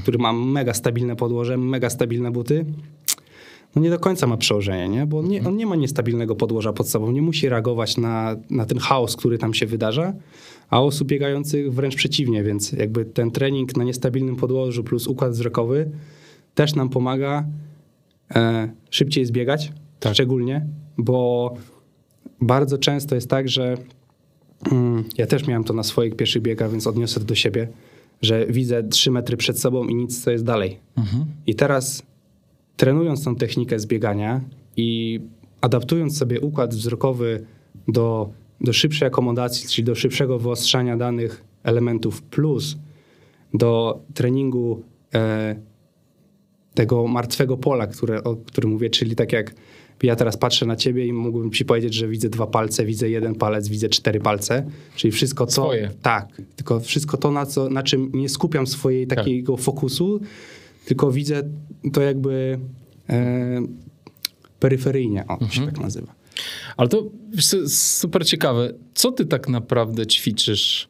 który 0.03 0.19
ma 0.19 0.33
mega 0.33 0.75
stabilne 0.75 1.17
podłoże, 1.17 1.57
mega 1.57 1.91
stabilne 1.91 2.31
buty, 2.31 2.65
no 3.77 3.83
nie 3.83 3.91
do 3.91 3.99
końca 3.99 4.27
ma 4.27 4.37
przełożenie, 4.37 4.89
nie? 4.89 5.07
bo 5.07 5.19
on 5.19 5.29
nie, 5.29 5.45
on 5.45 5.57
nie 5.57 5.67
ma 5.67 5.77
niestabilnego 5.77 6.35
podłoża 6.37 6.73
pod 6.73 6.89
sobą, 6.89 7.13
nie 7.13 7.23
musi 7.23 7.49
reagować 7.49 7.97
na, 7.97 8.37
na 8.51 8.67
ten 8.67 8.79
chaos, 8.79 9.17
który 9.17 9.39
tam 9.39 9.55
się 9.55 9.67
wydarza, 9.67 10.13
a 10.71 10.81
osób 10.83 11.09
biegających 11.09 11.75
wręcz 11.75 11.95
przeciwnie, 11.97 12.43
więc 12.43 12.73
jakby 12.73 13.05
ten 13.05 13.31
trening 13.31 13.77
na 13.77 13.85
niestabilnym 13.85 14.37
podłożu 14.37 14.85
plus 14.85 15.07
układ 15.07 15.33
wzrokowy 15.33 15.91
też 16.55 16.75
nam 16.75 16.89
pomaga 16.89 17.45
e, 18.35 18.69
szybciej 18.91 19.27
zbiegać, 19.27 19.73
Tak. 20.01 20.15
szczególnie, 20.15 20.67
bo 20.99 21.55
bardzo 22.41 22.79
często 22.79 23.15
jest 23.15 23.31
tak, 23.31 23.49
że 23.49 23.77
Mm, 24.73 25.05
Ja 25.19 25.27
też 25.27 25.47
miałem 25.47 25.65
to 25.65 25.75
na 25.75 25.83
swoich 25.83 26.17
pierwszych 26.17 26.43
biegach, 26.43 26.71
więc 26.71 26.87
odniosę 26.87 27.21
to 27.21 27.27
do 27.27 27.35
siebie, 27.35 27.69
że 28.23 28.47
widzę 28.47 28.83
3 28.83 29.11
metry 29.11 29.37
przed 29.37 29.59
sobą 29.61 29.87
i 29.89 29.95
nic, 29.95 30.25
co 30.25 30.31
jest 30.31 30.45
dalej. 30.45 30.79
I 31.47 31.55
teraz 31.55 32.03
trenując 32.77 33.25
tą 33.25 33.37
technikę 33.37 33.79
zbiegania 33.79 34.41
i 34.77 35.21
adaptując 35.61 36.19
sobie 36.19 36.41
układ 36.41 36.75
wzrokowy 36.75 37.47
do, 37.89 38.31
do 38.61 38.73
szybszej 38.73 39.09
akomodacji, 39.09 39.69
czyli 39.69 39.85
do 39.85 39.95
szybszego 39.95 40.39
wyostrzania 40.39 40.97
danych 40.97 41.45
elementów, 41.63 42.23
plus 42.23 42.77
do 43.55 44.01
treningu 44.15 44.83
e, 45.15 45.57
tego 46.75 47.07
martwego 47.07 47.57
pola, 47.57 47.87
które, 47.87 48.25
o 48.25 48.37
którym 48.37 48.71
mówię, 48.71 48.91
czyli 48.91 49.17
tak 49.17 49.33
jak 49.33 49.55
ja 50.03 50.17
teraz 50.17 50.37
patrzę 50.37 50.67
na 50.67 50.77
ciebie 50.77 51.07
i 51.07 51.13
mógłbym 51.13 51.51
ci 51.51 51.65
powiedzieć, 51.65 51.95
że 51.95 52.09
widzę 52.09 52.29
dwa 52.29 52.47
palce, 52.47 52.85
widzę 52.85 53.11
jeden 53.11 53.35
palec, 53.35 53.69
widzę 53.69 53.89
cztery 53.89 54.21
palce, 54.21 54.67
czyli 54.97 55.13
wszystko 55.13 55.47
to... 55.47 55.53
Swoje. 55.53 55.91
Tak, 56.03 56.43
tylko 56.57 56.81
wszystko 56.81 57.17
to, 57.17 57.31
na, 57.31 57.47
co, 57.47 57.69
na 57.69 57.83
czym 57.83 58.11
nie 58.15 58.29
skupiam 58.29 58.67
swojej 58.67 59.07
Tak. 59.07 59.19
takiego 59.19 59.57
fokusu, 59.57 60.21
tylko 60.85 61.11
widzę 61.11 61.43
to 61.93 62.03
jakby 62.03 62.59
e, 63.09 63.63
peryferyjnie, 64.61 65.25
o, 65.29 65.37
to 65.37 65.49
się 65.49 65.67
tak 65.67 65.81
nazywa. 65.81 66.15
Ale 66.77 66.89
to 66.89 67.11
super 67.69 68.27
ciekawe. 68.27 68.73
Co 68.95 69.13
ty 69.13 69.27
tak 69.27 69.49
naprawdę 69.49 70.07
ćwiczysz? 70.07 70.89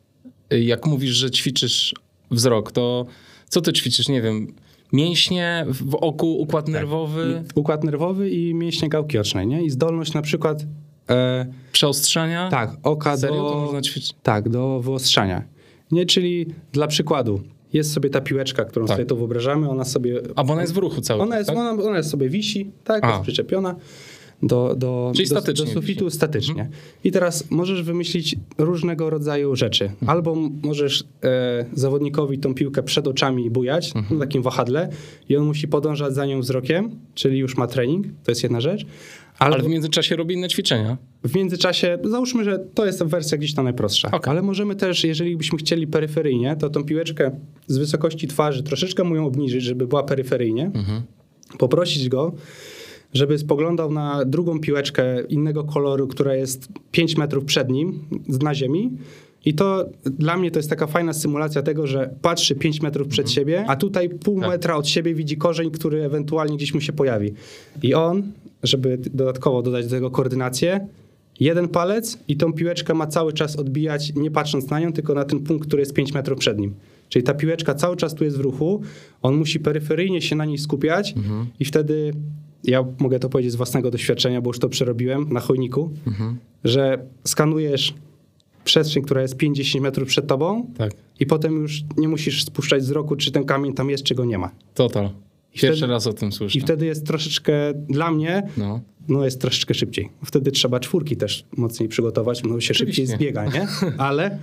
Jak 0.51 0.87
mówisz, 0.87 1.11
że 1.11 1.31
ćwiczysz 1.31 1.95
wzrok, 2.31 2.73
to 2.73 3.07
co 3.49 3.61
ty 3.61 3.73
ćwiczysz? 3.73 4.09
Nie 4.09 4.23
wiem, 4.23 4.55
mięśnie 4.93 5.67
w 5.69 5.95
oku, 5.95 6.39
układ 6.39 6.69
nerwowy, 6.69 7.45
Układ 7.55 7.85
nerwowy 7.85 8.31
i 8.31 8.55
mięśnie 8.55 8.89
gałki 8.89 9.19
ocznej, 9.19 9.47
nie? 9.47 9.65
I 9.65 9.71
zdolność 9.71 10.13
na 10.13 10.23
przykład 10.23 10.67
e, 11.11 11.47
przeostrzania? 11.73 12.49
tak, 12.49 12.77
oka 12.83 13.17
Serio 13.17 13.43
do... 13.43 13.51
to 13.51 13.59
można 13.59 13.83
ćwiczyć? 13.83 14.15
Tak, 14.23 14.49
do 14.49 14.81
wyostrzania. 14.81 15.43
Nie, 15.91 16.07
czyli 16.07 16.47
dla 16.73 16.87
przykładu, 16.87 17.41
jest 17.75 17.93
sobie 17.93 18.11
ta 18.11 18.21
piłeczka, 18.21 18.65
którą 18.65 18.87
Tak. 18.87 18.97
sobie 18.97 19.07
to 19.07 19.17
wyobrażamy, 19.17 19.71
ona 19.71 19.85
sobie... 19.85 20.21
A 20.37 20.45
bo 20.45 20.53
ona 20.53 20.63
jest 20.63 20.75
w 20.75 20.77
ruchu 20.77 21.01
cały 21.01 21.23
Ona 21.23 21.39
jest, 21.39 21.49
tak? 21.51 21.59
ona, 21.59 21.83
ona 21.83 22.03
sobie 22.03 22.29
wisi, 22.29 22.71
tak, 22.85 23.05
A. 23.05 23.11
jest 23.11 23.23
przyczepiona 23.23 23.77
do, 24.43 24.75
do, 24.77 25.13
Czyli 25.17 25.29
do, 25.29 25.35
statycznie 25.41 25.67
do 25.67 25.73
sufitu 25.73 26.11
statycznie. 26.11 26.69
I 27.05 27.13
teraz 27.13 27.51
możesz 27.51 27.83
wymyślić 27.83 28.37
różnego 28.59 29.11
rodzaju 29.11 29.57
rzeczy. 29.57 29.85
Mhm. 29.85 30.09
Albo 30.11 30.35
możesz 30.63 31.05
e, 31.25 31.65
zawodnikowi 31.73 32.39
tą 32.39 32.55
piłkę 32.55 32.83
przed 32.83 33.09
oczami 33.09 33.51
bujać 33.51 33.93
Mhm. 33.97 34.19
na 34.19 34.27
takim 34.27 34.43
wahadle 34.43 34.89
i 35.29 35.37
on 35.37 35.45
musi 35.47 35.69
podążać 35.69 36.15
za 36.15 36.27
nią 36.27 36.41
wzrokiem, 36.41 36.91
czyli 37.15 37.39
już 37.39 37.57
ma 37.57 37.67
trening, 37.67 38.07
to 38.25 38.31
jest 38.31 38.43
jedna 38.43 38.61
rzecz. 38.61 38.87
Albo 39.39 39.55
Ale 39.55 39.65
w 39.65 39.69
międzyczasie 39.69 40.17
robi 40.17 40.35
inne 40.35 40.49
ćwiczenia. 40.49 40.97
w 41.25 41.35
międzyczasie, 41.35 41.99
załóżmy, 42.05 42.45
że 42.45 42.59
to 42.75 42.87
jest 42.87 43.03
wersja 43.05 43.39
gdzieś 43.39 43.55
tam 43.55 43.65
najprostsza, 43.65 44.11
Okej. 44.11 44.31
ale 44.31 44.43
możemy 44.43 44.75
też, 44.77 45.05
jeżeli 45.05 45.37
byśmy 45.37 45.59
chcieli 45.59 45.87
peryferyjnie, 45.87 46.57
to 46.57 46.71
tą 46.71 46.85
piłeczkę 46.85 47.31
z 47.67 47.79
wysokości 47.79 48.29
twarzy 48.29 48.63
troszeczkę 48.63 49.05
mu 49.05 49.17
ją 49.17 49.27
obniżyć, 49.27 49.63
żeby 49.63 49.87
była 49.87 50.03
peryferyjnie, 50.03 50.71
poprosić 51.59 52.09
go, 52.09 52.33
żeby 53.15 53.39
spoglądał 53.39 53.93
na 53.93 54.25
drugą 54.25 54.61
piłeczkę 54.61 55.23
innego 55.29 55.65
koloru, 55.65 56.09
która 56.09 56.35
jest 56.37 56.69
5 56.91 57.17
metrów 57.17 57.45
przed 57.45 57.71
nim 57.71 58.05
na 58.43 58.55
ziemi. 58.55 58.91
I 59.47 59.55
to 59.55 59.85
dla 60.05 60.37
mnie 60.37 60.51
to 60.51 60.59
jest 60.59 60.71
taka 60.71 60.87
fajna 60.87 61.13
symulacja 61.13 61.63
tego, 61.63 61.87
że 61.87 62.15
patrzy 62.23 62.55
5 62.55 62.83
metrów 62.83 63.09
przed 63.09 63.31
siebie, 63.31 63.65
a 63.69 63.77
tutaj 63.77 64.09
pół 64.09 64.41
Tak. 64.41 64.49
metra 64.51 64.77
od 64.77 64.89
siebie 64.89 65.15
widzi 65.15 65.37
korzeń, 65.37 65.71
który 65.71 66.05
ewentualnie 66.05 66.57
gdzieś 66.57 66.75
mu 66.75 66.81
się 66.81 66.93
pojawi. 66.93 67.33
I 67.83 67.95
on, 67.95 68.33
żeby 68.65 68.99
dodatkowo 68.99 69.63
dodać 69.63 69.85
do 69.85 69.91
tego 69.91 70.11
koordynację, 70.11 70.87
jeden 71.41 71.69
palec 71.69 72.19
i 72.29 72.37
tą 72.37 72.53
piłeczkę 72.53 72.95
ma 72.95 73.07
cały 73.07 73.33
czas 73.33 73.57
odbijać, 73.57 74.13
nie 74.15 74.31
patrząc 74.31 74.71
na 74.71 74.81
nią, 74.81 74.93
tylko 74.93 75.15
na 75.15 75.25
ten 75.25 75.41
punkt, 75.41 75.67
który 75.67 75.83
jest 75.83 75.93
5 75.95 76.13
metrów 76.15 76.39
przed 76.39 76.59
nim. 76.59 76.75
Czyli 77.09 77.23
ta 77.23 77.35
piłeczka 77.35 77.75
cały 77.75 77.97
czas 77.97 78.15
tu 78.15 78.25
jest 78.25 78.37
w 78.37 78.41
ruchu, 78.41 78.83
on 79.23 79.37
musi 79.37 79.61
peryferyjnie 79.61 80.23
się 80.23 80.37
na 80.37 80.45
niej 80.45 80.59
skupiać 80.59 81.15
i 81.61 81.65
wtedy, 81.65 82.13
ja 82.65 82.85
mogę 82.99 83.19
to 83.19 83.29
powiedzieć 83.29 83.53
z 83.53 83.57
własnego 83.57 83.91
doświadczenia, 83.91 84.41
bo 84.41 84.51
już 84.51 84.59
to 84.59 84.69
przerobiłem 84.69 85.33
na 85.33 85.41
chojniku, 85.41 85.91
że 86.65 86.99
skanujesz 87.25 87.95
przestrzeń, 88.65 89.03
która 89.03 89.23
jest 89.23 89.37
50 89.37 89.83
metrów 89.83 90.09
przed 90.09 90.27
tobą 90.27 90.67
Tak, 90.79 90.93
i 91.21 91.27
potem 91.27 91.63
już 91.63 91.85
nie 91.97 92.09
musisz 92.09 92.45
spuszczać 92.45 92.83
wzroku, 92.83 93.17
czy 93.17 93.33
ten 93.33 93.45
kamień 93.45 93.75
tam 93.75 93.91
jest, 93.91 94.05
czy 94.05 94.15
go 94.15 94.25
nie 94.25 94.39
ma. 94.39 94.51
total. 94.75 95.11
Pierwszy 95.63 95.79
wtedy- 95.79 95.93
raz 95.93 96.07
o 96.07 96.13
tym 96.13 96.33
słyszę. 96.33 96.59
I 96.59 96.61
wtedy 96.61 96.87
jest 96.87 97.07
troszeczkę, 97.07 97.53
dla 97.89 98.11
mnie, 98.11 98.43
No. 98.57 98.81
no 99.09 99.25
jest 99.25 99.41
troszeczkę 99.41 99.75
szybciej. 99.75 100.09
Wtedy 100.25 100.51
trzeba 100.51 100.81
czwórki 100.81 101.17
też 101.17 101.45
mocniej 101.57 101.89
przygotować, 101.89 102.43
no 102.43 102.61
się 102.61 102.75
szybciej 102.75 103.05
Oczywiście. 103.05 103.17
zbiega, 103.17 103.45
nie? 103.45 103.67
Ale... 103.99 104.39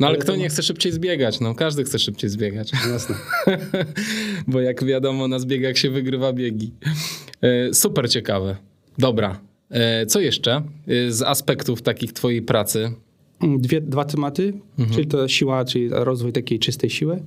No 0.00 0.06
ale 0.06 0.14
ale 0.16 0.22
kto 0.22 0.32
to- 0.32 0.38
nie 0.38 0.48
chce 0.48 0.62
szybciej 0.62 0.92
zbiegać? 0.92 1.40
No 1.40 1.54
każdy 1.54 1.84
chce 1.84 1.98
szybciej 1.98 2.30
zbiegać. 2.30 2.72
Jasne. 2.92 3.14
Bo 4.48 4.60
jak 4.60 4.84
wiadomo, 4.84 5.28
na 5.28 5.38
zbiegach 5.38 5.78
się 5.78 5.90
wygrywa 5.90 6.32
biegi. 6.32 6.72
E, 7.42 7.74
Super 7.74 8.10
ciekawe. 8.10 8.56
Dobra. 8.98 9.40
E, 9.70 10.06
Co 10.06 10.20
jeszcze 10.20 10.62
e, 11.06 11.12
z 11.12 11.22
aspektów 11.22 11.82
takich 11.82 12.12
twojej 12.12 12.42
pracy? 12.42 12.92
Dwie, 13.58 13.80
dwa 13.80 14.04
tematy, 14.04 14.52
czyli 14.94 15.06
to 15.06 15.28
siła, 15.28 15.64
czyli 15.64 15.88
rozwój 15.90 16.32
takiej 16.32 16.58
czystej 16.58 16.90
siły. 16.90 17.22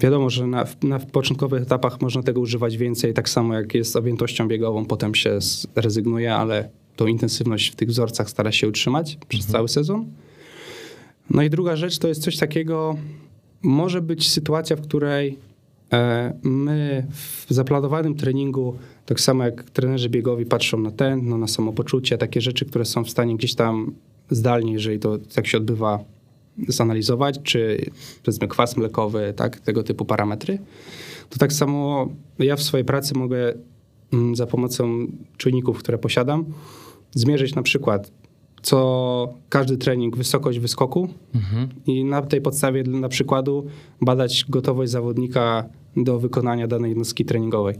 Wiadomo, 0.00 0.30
że 0.30 0.46
na, 0.46 0.64
na 0.82 0.98
początkowych 0.98 1.62
etapach 1.62 2.00
można 2.00 2.22
tego 2.22 2.40
używać 2.40 2.76
więcej, 2.76 3.14
tak 3.14 3.28
samo 3.28 3.54
jak 3.54 3.74
jest 3.74 3.92
z 3.92 3.96
objętością 3.96 4.48
biegową, 4.48 4.86
potem 4.86 5.14
się 5.14 5.38
rezygnuje, 5.74 6.34
ale 6.34 6.68
tą 6.96 7.06
intensywność 7.06 7.70
w 7.72 7.76
tych 7.76 7.88
wzorcach 7.88 8.30
stara 8.30 8.52
się 8.52 8.68
utrzymać 8.68 9.18
przez 9.28 9.46
cały 9.46 9.68
sezon. 9.68 10.06
No 11.30 11.42
i 11.42 11.50
druga 11.50 11.76
rzecz 11.76 11.98
to 11.98 12.08
jest 12.08 12.22
coś 12.22 12.36
takiego, 12.36 12.96
może 13.62 14.00
być 14.02 14.30
sytuacja, 14.30 14.76
w 14.76 14.80
której 14.80 15.38
e, 15.92 16.38
my 16.42 17.06
w 17.10 17.46
zaplanowanym 17.48 18.14
treningu, 18.14 18.76
tak 19.06 19.20
samo 19.20 19.44
jak 19.44 19.70
trenerzy 19.70 20.08
biegowi 20.08 20.46
patrzą 20.46 20.78
na 20.78 20.90
tętno, 20.90 21.38
na 21.38 21.48
samopoczucie, 21.48 22.18
takie 22.18 22.40
rzeczy, 22.40 22.64
które 22.64 22.84
są 22.84 23.04
w 23.04 23.10
stanie 23.10 23.36
gdzieś 23.36 23.54
tam 23.54 23.92
zdalnie, 24.30 24.72
jeżeli 24.72 24.98
to 24.98 25.18
tak 25.34 25.46
się 25.46 25.58
odbywa, 25.58 26.04
zanalizować, 26.68 27.40
czy 27.42 27.90
powiedzmy 28.24 28.48
kwas 28.48 28.76
mlekowy, 28.76 29.32
tak, 29.36 29.60
tego 29.60 29.82
typu 29.82 30.04
parametry, 30.04 30.58
to 31.28 31.38
tak 31.38 31.52
samo 31.52 32.08
ja 32.38 32.56
w 32.56 32.62
swojej 32.62 32.84
pracy 32.84 33.14
mogę 33.14 33.54
mm, 34.12 34.36
za 34.36 34.46
pomocą 34.46 35.06
czujników, 35.36 35.78
które 35.78 35.98
posiadam, 35.98 36.44
zmierzyć 37.10 37.54
na 37.54 37.62
przykład 37.62 38.10
co 38.62 39.34
każdy 39.48 39.76
trening 39.76 40.16
wysokość 40.16 40.58
wyskoku 40.58 41.08
i 41.86 42.04
na 42.04 42.22
tej 42.22 42.40
podstawie 42.40 42.82
na 42.82 43.08
przykładu 43.08 43.66
badać 44.00 44.44
gotowość 44.48 44.92
zawodnika 44.92 45.68
do 45.96 46.18
wykonania 46.18 46.66
danej 46.66 46.88
jednostki 46.88 47.24
treningowej. 47.24 47.74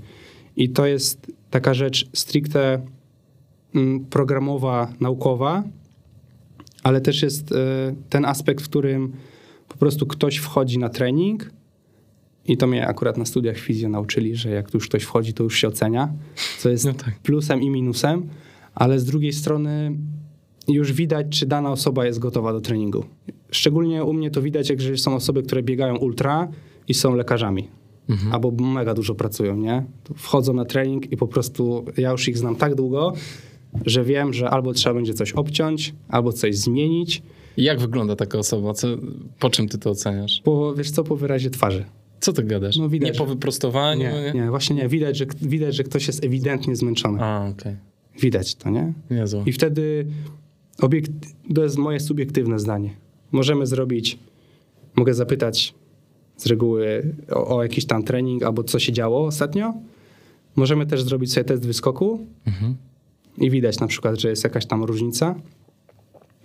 I 0.57 0.71
to 0.71 0.87
jest 0.87 1.33
taka 1.51 1.75
rzecz 1.75 2.11
stricte 2.12 2.81
mm, 3.75 4.05
programowa, 4.05 4.93
naukowa, 5.01 5.62
ale 6.88 7.01
też 7.01 7.22
jest 7.22 7.53
e, 7.53 7.57
ten 8.09 8.24
aspekt, 8.24 8.64
w 8.64 8.68
którym 8.68 9.12
po 9.68 9.77
prostu 9.77 10.07
ktoś 10.07 10.37
wchodzi 10.37 10.79
na 10.79 10.88
trening 10.88 11.51
i 12.46 12.57
to 12.57 12.66
mnie 12.66 12.87
akurat 12.87 13.18
na 13.18 13.24
studiach 13.24 13.57
fizjo 13.59 13.88
nauczyli, 13.88 14.37
że 14.37 14.51
jak 14.51 14.74
już 14.74 14.88
ktoś 14.88 15.03
wchodzi, 15.03 15.33
to 15.33 15.44
już 15.44 15.59
się 15.59 15.68
ocenia, 15.68 16.12
co 16.59 16.68
jest 16.68 16.85
No 16.85 16.92
tak. 16.92 17.18
plusem 17.18 17.62
i 17.62 17.70
minusem, 17.70 18.29
ale 18.74 18.98
z 18.98 19.05
drugiej 19.05 19.33
strony 19.33 19.96
już 20.68 20.92
widać, 20.92 21.27
czy 21.38 21.46
dana 21.46 21.70
osoba 21.72 22.07
jest 22.07 22.18
gotowa 22.18 22.53
do 22.53 22.61
treningu. 22.61 23.05
Szczególnie 23.51 24.05
u 24.05 24.12
mnie 24.12 24.31
to 24.31 24.42
widać, 24.42 24.70
jak 24.70 24.79
są 24.96 25.14
osoby, 25.14 25.42
które 25.42 25.62
biegają 25.62 25.96
ultra 25.96 26.48
i 26.88 26.94
są 26.94 27.14
lekarzami. 27.14 27.68
Albo 28.33 28.51
mega 28.51 28.94
dużo 28.94 29.14
pracują, 29.14 29.57
nie? 29.57 29.85
Wchodzą 30.16 30.53
na 30.53 30.64
trening 30.64 31.12
i 31.12 31.16
po 31.16 31.27
prostu 31.27 31.85
ja 31.96 32.11
już 32.11 32.29
ich 32.29 32.38
znam 32.38 32.57
tak 32.57 32.74
długo, 32.74 33.12
że 33.87 34.05
wiem, 34.05 34.33
że 34.33 34.51
albo 34.51 34.73
trzeba 34.73 34.95
będzie 34.95 35.15
coś 35.15 35.33
obciąć, 35.33 35.95
albo 36.09 36.33
coś 36.33 36.57
zmienić, 36.57 37.23
Jak 37.57 37.81
wygląda 37.81 38.17
taka 38.17 38.39
osoba? 38.39 38.75
Co, 38.75 38.89
po 39.39 39.51
czym 39.51 39.69
ty 39.69 39.79
to 39.79 39.91
oceniasz? 39.91 40.43
bo 40.45 40.75
wiesz 40.75 40.91
co, 40.91 41.05
po 41.05 41.17
wyrazie 41.17 41.51
twarzy. 41.51 41.85
Co 42.21 42.33
ty 42.33 42.43
gadasz? 42.43 42.77
No 42.77 42.89
widać, 42.89 43.13
nie 43.13 43.19
po 43.19 43.27
wyprostowaniu? 43.27 44.01
Nie, 44.03 44.33
nie, 44.35 44.51
właśnie 44.51 44.77
nie. 44.77 44.89
Widać, 44.89 45.17
że, 45.17 45.27
widać, 45.43 45.75
że 45.75 45.85
ktoś 45.85 46.07
jest 46.07 46.25
ewidentnie 46.25 46.77
zmęczony. 46.77 47.23
A, 47.23 47.49
okej. 47.49 47.77
Widać 48.21 48.55
to, 48.55 48.71
nie? 48.71 48.93
Niezłe. 49.11 49.43
I 49.47 49.53
wtedy 49.53 50.07
obiekt, 50.81 51.11
to 51.55 51.63
jest 51.63 51.79
moje 51.79 52.01
subiektywne 52.01 52.59
zdanie. 52.59 52.91
Możemy 53.33 53.67
zrobić, 53.67 54.19
mogę 54.97 55.15
zapytać 55.15 55.75
z 56.37 56.47
reguły 56.47 57.15
o, 57.31 57.57
o 57.57 57.63
jakiś 57.63 57.85
tam 57.85 58.03
trening 58.03 58.43
albo 58.43 58.65
co 58.65 58.79
się 58.79 58.93
działo 58.93 59.27
ostatnio. 59.27 59.75
Możemy 60.57 60.87
też 60.87 61.03
zrobić 61.03 61.33
sobie 61.33 61.45
test 61.45 61.67
wyskoku 61.67 62.27
Mhm. 62.47 62.77
I 63.40 63.51
widać 63.51 63.81
na 63.81 63.87
przykład, 63.87 64.20
że 64.20 64.29
jest 64.31 64.44
jakaś 64.44 64.66
tam 64.66 64.85
różnica. 64.85 65.35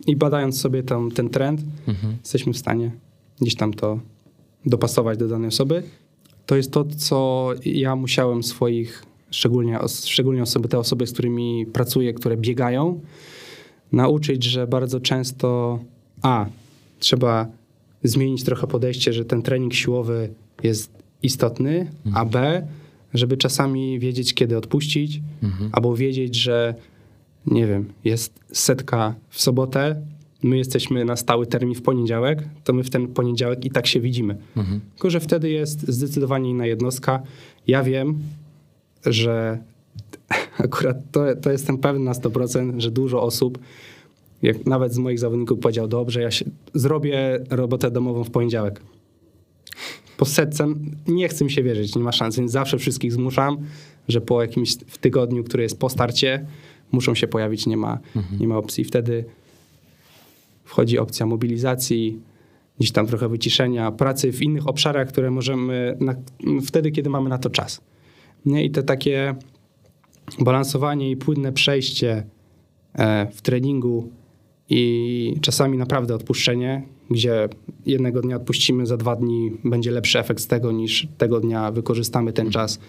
I 0.07 0.15
badając 0.15 0.61
sobie 0.61 0.83
tam 0.83 1.11
ten 1.11 1.29
trend, 1.29 1.61
Mhm. 1.87 2.17
jesteśmy 2.19 2.53
w 2.53 2.57
stanie 2.57 2.91
gdzieś 3.41 3.55
tam 3.55 3.73
to 3.73 3.99
dopasować 4.65 5.17
do 5.17 5.27
danej 5.27 5.47
osoby. 5.47 5.83
To 6.45 6.55
jest 6.55 6.71
to, 6.71 6.85
co 6.97 7.49
ja 7.65 7.95
musiałem 7.95 8.43
swoich, 8.43 9.03
szczególnie, 9.31 9.79
szczególnie 10.05 10.41
osoby, 10.43 10.67
te 10.69 10.79
osoby, 10.79 11.07
z 11.07 11.13
którymi 11.13 11.65
pracuję, 11.65 12.13
które 12.13 12.37
biegają, 12.37 12.99
nauczyć, 13.91 14.43
że 14.43 14.67
bardzo 14.67 14.99
często 14.99 15.79
a, 16.21 16.45
trzeba 16.99 17.47
zmienić 18.03 18.43
trochę 18.43 18.67
podejście, 18.67 19.13
że 19.13 19.25
ten 19.25 19.41
trening 19.41 19.73
siłowy 19.73 20.29
jest 20.63 20.91
istotny, 21.23 21.91
a 22.13 22.25
B, 22.25 22.67
żeby 23.13 23.37
czasami 23.37 23.99
wiedzieć, 23.99 24.33
kiedy 24.33 24.57
odpuścić, 24.57 25.21
albo 25.71 25.95
wiedzieć, 25.95 26.35
że 26.35 26.75
nie 27.45 27.67
wiem, 27.67 27.93
jest 28.03 28.39
setka 28.51 29.15
w 29.29 29.41
sobotę, 29.41 30.01
my 30.43 30.57
jesteśmy 30.57 31.05
na 31.05 31.15
stały 31.15 31.47
termin 31.47 31.75
w 31.75 31.81
poniedziałek, 31.81 32.43
to 32.63 32.73
my 32.73 32.83
w 32.83 32.89
ten 32.89 33.07
poniedziałek 33.07 33.65
i 33.65 33.71
tak 33.71 33.87
się 33.87 33.99
widzimy. 33.99 34.37
Tylko, 34.95 35.09
że 35.09 35.19
wtedy 35.19 35.49
jest 35.49 35.87
zdecydowanie 35.87 36.49
inna 36.49 36.65
jednostka. 36.65 37.21
Ja 37.67 37.83
wiem, 37.83 38.19
że 39.05 39.57
akurat 40.65 40.97
to, 41.11 41.35
to 41.41 41.51
jestem 41.51 41.77
pewny 41.77 42.05
na 42.05 42.11
100%, 42.11 42.79
że 42.79 42.91
dużo 42.91 43.21
osób, 43.21 43.59
jak 44.41 44.65
nawet 44.65 44.93
z 44.93 44.97
moich 44.97 45.19
zawodników 45.19 45.59
powiedział, 45.59 45.87
dobrze, 45.87 46.21
ja 46.21 46.31
się, 46.31 46.45
zrobię 46.73 47.39
robotę 47.49 47.91
domową 47.91 48.23
w 48.23 48.29
poniedziałek. 48.29 48.81
Po 50.23 50.27
setce 50.27 50.67
nie 51.07 51.27
chcę 51.27 51.45
mi 51.45 51.51
się 51.51 51.63
wierzyć, 51.63 51.95
nie 51.95 52.03
ma 52.03 52.11
szans, 52.11 52.35
więc 52.37 52.51
zawsze 52.51 52.77
wszystkich 52.77 53.13
zmuszam, 53.13 53.57
że 54.07 54.21
po 54.21 54.41
jakimś 54.41 54.75
w 54.87 54.97
tygodniu, 54.97 55.43
który 55.43 55.63
jest 55.63 55.79
po 55.79 55.89
starcie, 55.89 56.45
muszą 56.91 57.15
się 57.15 57.27
pojawić, 57.27 57.65
nie 57.65 57.77
ma, 57.77 57.99
nie 58.39 58.47
ma 58.47 58.57
opcji. 58.57 58.83
Wtedy 58.83 59.25
wchodzi 60.63 60.99
opcja 60.99 61.25
mobilizacji, 61.25 62.19
gdzieś 62.79 62.91
tam 62.91 63.07
trochę 63.07 63.29
wyciszenia, 63.29 63.91
pracy 63.91 64.31
w 64.31 64.41
innych 64.41 64.67
obszarach, 64.67 65.07
które 65.07 65.31
możemy 65.31 65.97
na, 65.99 66.15
wtedy, 66.65 66.91
kiedy 66.91 67.09
mamy 67.09 67.29
na 67.29 67.37
to 67.37 67.49
czas. 67.49 67.81
Nie? 68.45 68.65
I 68.65 68.71
to 68.71 68.83
takie 68.83 69.35
balansowanie 70.39 71.11
i 71.11 71.17
płynne 71.17 71.51
przejście 71.51 72.23
e, 72.93 73.27
w 73.31 73.41
treningu 73.41 74.09
i 74.69 75.37
czasami 75.41 75.77
naprawdę 75.77 76.15
odpuszczenie, 76.15 76.83
gdzie 77.11 77.49
jednego 77.85 78.21
dnia 78.21 78.35
odpuścimy, 78.35 78.85
za 78.85 78.97
dwa 78.97 79.15
dni 79.15 79.51
będzie 79.63 79.91
lepszy 79.91 80.19
efekt 80.19 80.41
z 80.41 80.47
tego, 80.47 80.71
niż 80.71 81.07
tego 81.17 81.39
dnia 81.39 81.71
wykorzystamy 81.71 82.33
ten 82.33 82.51
czas 82.51 82.79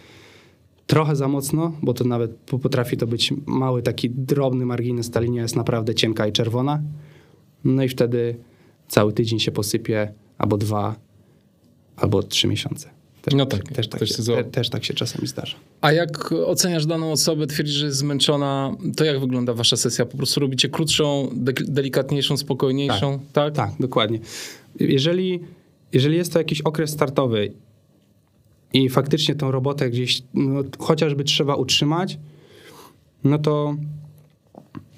trochę 0.87 1.16
za 1.16 1.29
mocno, 1.29 1.72
bo 1.83 1.94
to 1.94 2.05
nawet 2.05 2.37
potrafi 2.62 2.96
to 2.96 3.07
być 3.07 3.35
mały 3.46 3.83
taki 3.83 4.11
drobny 4.11 4.66
margines, 4.66 5.11
ta 5.11 5.20
linia 5.20 5.42
jest 5.42 5.57
naprawdę 5.57 5.94
cienka 5.94 6.27
i 6.27 6.33
czerwona. 6.33 6.83
No 7.64 7.83
i 7.83 7.88
wtedy 7.88 8.37
cały 8.88 9.12
tydzień 9.12 9.40
się 9.40 9.50
posypie, 9.50 10.12
albo 10.38 10.57
dwa, 10.57 10.96
albo 11.96 12.22
trzy 12.22 12.48
miesiące. 12.48 12.93
Też, 13.24 13.34
No 13.34 13.46
tak, 13.46 13.72
też, 13.72 13.88
tak 13.88 14.06
się, 14.06 14.22
te, 14.22 14.44
też 14.44 14.70
tak 14.70 14.84
się 14.84 14.94
czasami 14.94 15.28
zdarza. 15.28 15.56
A 15.80 15.92
jak 15.92 16.32
oceniasz 16.32 16.87
daną 16.87 17.12
osobę, 17.12 17.46
twierdzisz, 17.46 17.74
że 17.74 17.87
jest 17.87 17.98
zmęczona, 17.98 18.76
to 18.96 19.04
jak 19.04 19.20
wygląda 19.20 19.54
wasza 19.54 19.76
sesja? 19.76 20.06
Po 20.06 20.16
prostu 20.16 20.40
robicie 20.40 20.68
krótszą, 20.68 21.28
dek- 21.34 21.64
delikatniejszą, 21.64 22.37
spokojniejszą, 22.37 23.18
tak? 23.32 23.54
Tak, 23.54 23.70
dokładnie. 23.80 24.18
Jeżeli, 24.80 25.40
jeżeli 25.92 26.16
jest 26.16 26.32
to 26.32 26.38
jakiś 26.38 26.60
okres 26.60 26.90
startowy 26.90 27.52
i 28.72 28.88
faktycznie 28.88 29.34
tą 29.34 29.50
robotę 29.50 29.90
gdzieś 29.90 30.22
no, 30.34 30.62
chociażby 30.78 31.24
trzeba 31.24 31.54
utrzymać, 31.54 32.18
no 33.24 33.38
to 33.38 33.76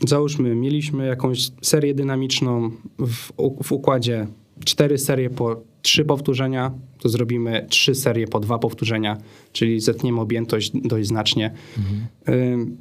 załóżmy, 0.08 0.54
mieliśmy 0.54 1.06
jakąś 1.06 1.50
serię 1.62 1.94
dynamiczną 1.94 2.70
w, 2.98 3.32
w 3.64 3.72
układzie 3.72 4.26
cztery 4.64 4.98
serie 4.98 5.30
po 5.30 5.62
trzy 5.82 6.04
powtórzenia, 6.04 6.72
to 6.98 7.08
zrobimy 7.08 7.66
trzy 7.68 7.94
serie 7.94 8.28
po 8.28 8.40
dwa 8.40 8.58
powtórzenia, 8.58 9.18
czyli 9.52 9.80
zetniemy 9.80 10.20
objętość 10.20 10.72
dość 10.74 11.08
znacznie. 11.08 11.54
Ym, 12.28 12.76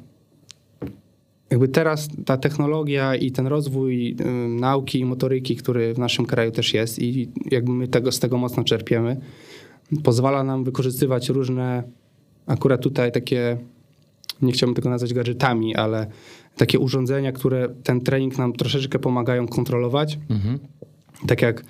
jakby 1.50 1.68
teraz 1.68 2.08
ta 2.24 2.36
technologia 2.36 3.14
i 3.14 3.30
ten 3.30 3.46
rozwój 3.46 4.16
nauki 4.48 5.00
i 5.00 5.04
motoryki, 5.04 5.56
który 5.56 5.94
w 5.94 5.98
naszym 5.98 6.26
kraju 6.26 6.50
też 6.50 6.74
jest 6.74 6.98
i 6.98 7.28
jakby 7.50 7.72
my 7.72 7.88
tego, 7.88 8.12
z 8.12 8.18
tego 8.18 8.38
mocno 8.38 8.64
czerpiemy, 8.64 9.20
pozwala 10.02 10.44
nam 10.44 10.64
wykorzystywać 10.64 11.28
różne, 11.28 11.82
akurat 12.46 12.82
tutaj 12.82 13.12
takie, 13.12 13.58
nie 14.42 14.52
chciałbym 14.52 14.74
tego 14.74 14.90
nazwać 14.90 15.14
gadżetami, 15.14 15.76
ale 15.76 16.06
takie 16.56 16.78
urządzenia, 16.78 17.32
które 17.32 17.68
ten 17.82 18.00
trening 18.00 18.38
nam 18.38 18.52
troszeczkę 18.52 18.98
pomagają 18.98 19.48
kontrolować. 19.48 20.18
Mhm. 20.30 20.58
Tak 21.26 21.42
jak 21.42 21.64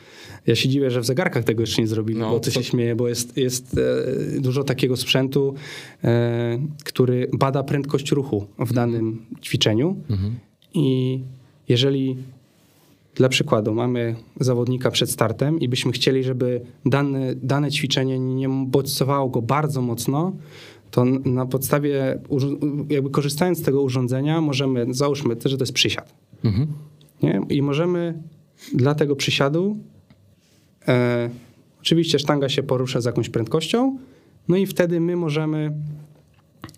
ja 0.46 0.54
się 0.54 0.68
dziwię, 0.68 0.90
że 0.90 1.00
w 1.00 1.06
zegarkach 1.06 1.44
tego 1.44 1.60
jeszcze 1.60 1.82
nie 1.82 1.88
zrobili, 1.88 2.20
No, 2.20 2.30
bo 2.30 2.40
ty 2.40 2.50
to- 2.50 2.60
się 2.60 2.64
śmieje, 2.64 2.96
bo 2.96 3.08
jest, 3.08 3.36
jest 3.36 3.78
e, 4.36 4.40
dużo 4.40 4.64
takiego 4.64 4.96
sprzętu, 4.96 5.54
e, 6.04 6.58
który 6.84 7.30
bada 7.32 7.62
prędkość 7.62 8.10
ruchu 8.10 8.46
w 8.58 8.72
danym 8.72 9.26
ćwiczeniu. 9.42 9.96
I 10.74 11.20
jeżeli 11.68 12.16
dla 13.14 13.28
przykładu 13.28 13.74
mamy 13.74 14.14
zawodnika 14.40 14.90
przed 14.90 15.10
startem 15.10 15.60
i 15.60 15.68
byśmy 15.68 15.92
chcieli, 15.92 16.24
żeby 16.24 16.60
dane, 16.86 17.34
dane 17.34 17.70
ćwiczenie 17.70 18.18
nie 18.18 18.48
bodźcowało 18.48 19.28
go 19.28 19.42
bardzo 19.42 19.82
mocno, 19.82 20.32
to 20.90 21.04
na 21.24 21.46
podstawie, 21.46 22.18
jakby 22.90 23.10
korzystając 23.10 23.58
z 23.58 23.62
tego 23.62 23.82
urządzenia, 23.82 24.40
możemy, 24.40 24.86
załóżmy, 24.90 25.36
że 25.44 25.56
to 25.56 25.62
jest 25.62 25.72
przysiad. 25.72 26.14
Mhm. 26.44 26.66
Nie? 27.22 27.40
I 27.48 27.62
możemy 27.62 28.22
dla 28.74 28.94
tego 28.94 29.16
przysiadu, 29.16 29.76
e, 30.88 31.30
oczywiście 31.80 32.18
sztanga 32.18 32.48
się 32.48 32.62
porusza 32.62 33.00
z 33.00 33.04
jakąś 33.04 33.28
prędkością, 33.28 33.98
no 34.48 34.56
i 34.56 34.66
wtedy 34.66 35.00
my 35.00 35.16
możemy 35.16 35.72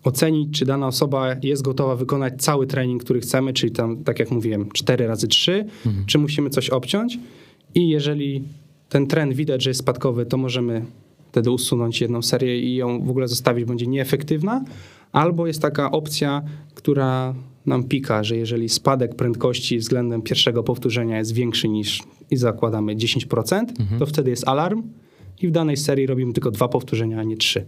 ocenić, 0.05 0.59
czy 0.59 0.65
dana 0.65 0.87
osoba 0.87 1.37
jest 1.43 1.63
gotowa 1.63 1.97
wykonać 1.97 2.35
cały 2.43 2.67
trening, 2.67 3.05
który 3.05 3.21
chcemy, 3.21 3.53
czyli 3.53 3.73
tam, 3.73 4.05
tak 4.05 4.19
jak 4.19 4.31
mówiłem, 4.31 4.71
4 4.73 5.07
razy 5.07 5.29
3, 5.29 5.67
czy 6.07 6.19
musimy 6.19 6.51
coś 6.51 6.71
obciąć. 6.71 7.19
I 7.75 7.89
jeżeli 7.89 8.45
ten 8.89 9.07
trend 9.07 9.35
widać, 9.35 9.63
że 9.63 9.71
jest 9.71 9.81
spadkowy, 9.81 10.27
to 10.27 10.37
możemy 10.37 10.85
wtedy 11.31 11.51
usunąć 11.51 12.01
jedną 12.01 12.23
serię 12.23 12.61
i 12.61 12.77
ją 12.77 13.03
w 13.03 13.11
ogóle 13.11 13.29
zostawić, 13.29 13.65
będzie 13.65 13.87
nieefektywna. 13.87 14.65
Albo 15.13 15.47
jest 15.47 15.63
taka 15.63 15.91
opcja, 15.91 16.43
która 16.75 17.35
nam 17.69 17.85
pika, 17.85 18.25
że 18.25 18.37
jeżeli 18.37 18.69
spadek 18.69 19.15
prędkości 19.15 19.79
względem 19.79 20.23
pierwszego 20.23 20.63
powtórzenia 20.63 21.19
jest 21.19 21.33
większy 21.33 21.69
niż 21.69 22.03
i 22.31 22.37
zakładamy 22.37 22.97
10%, 22.97 23.65
to 23.99 24.07
wtedy 24.07 24.31
jest 24.31 24.49
alarm 24.49 24.83
i 25.43 25.49
w 25.49 25.51
danej 25.51 25.77
serii 25.77 26.07
robimy 26.07 26.33
tylko 26.33 26.51
dwa 26.51 26.69
powtórzenia, 26.69 27.21
a 27.21 27.23
nie 27.23 27.37
trzy. 27.37 27.67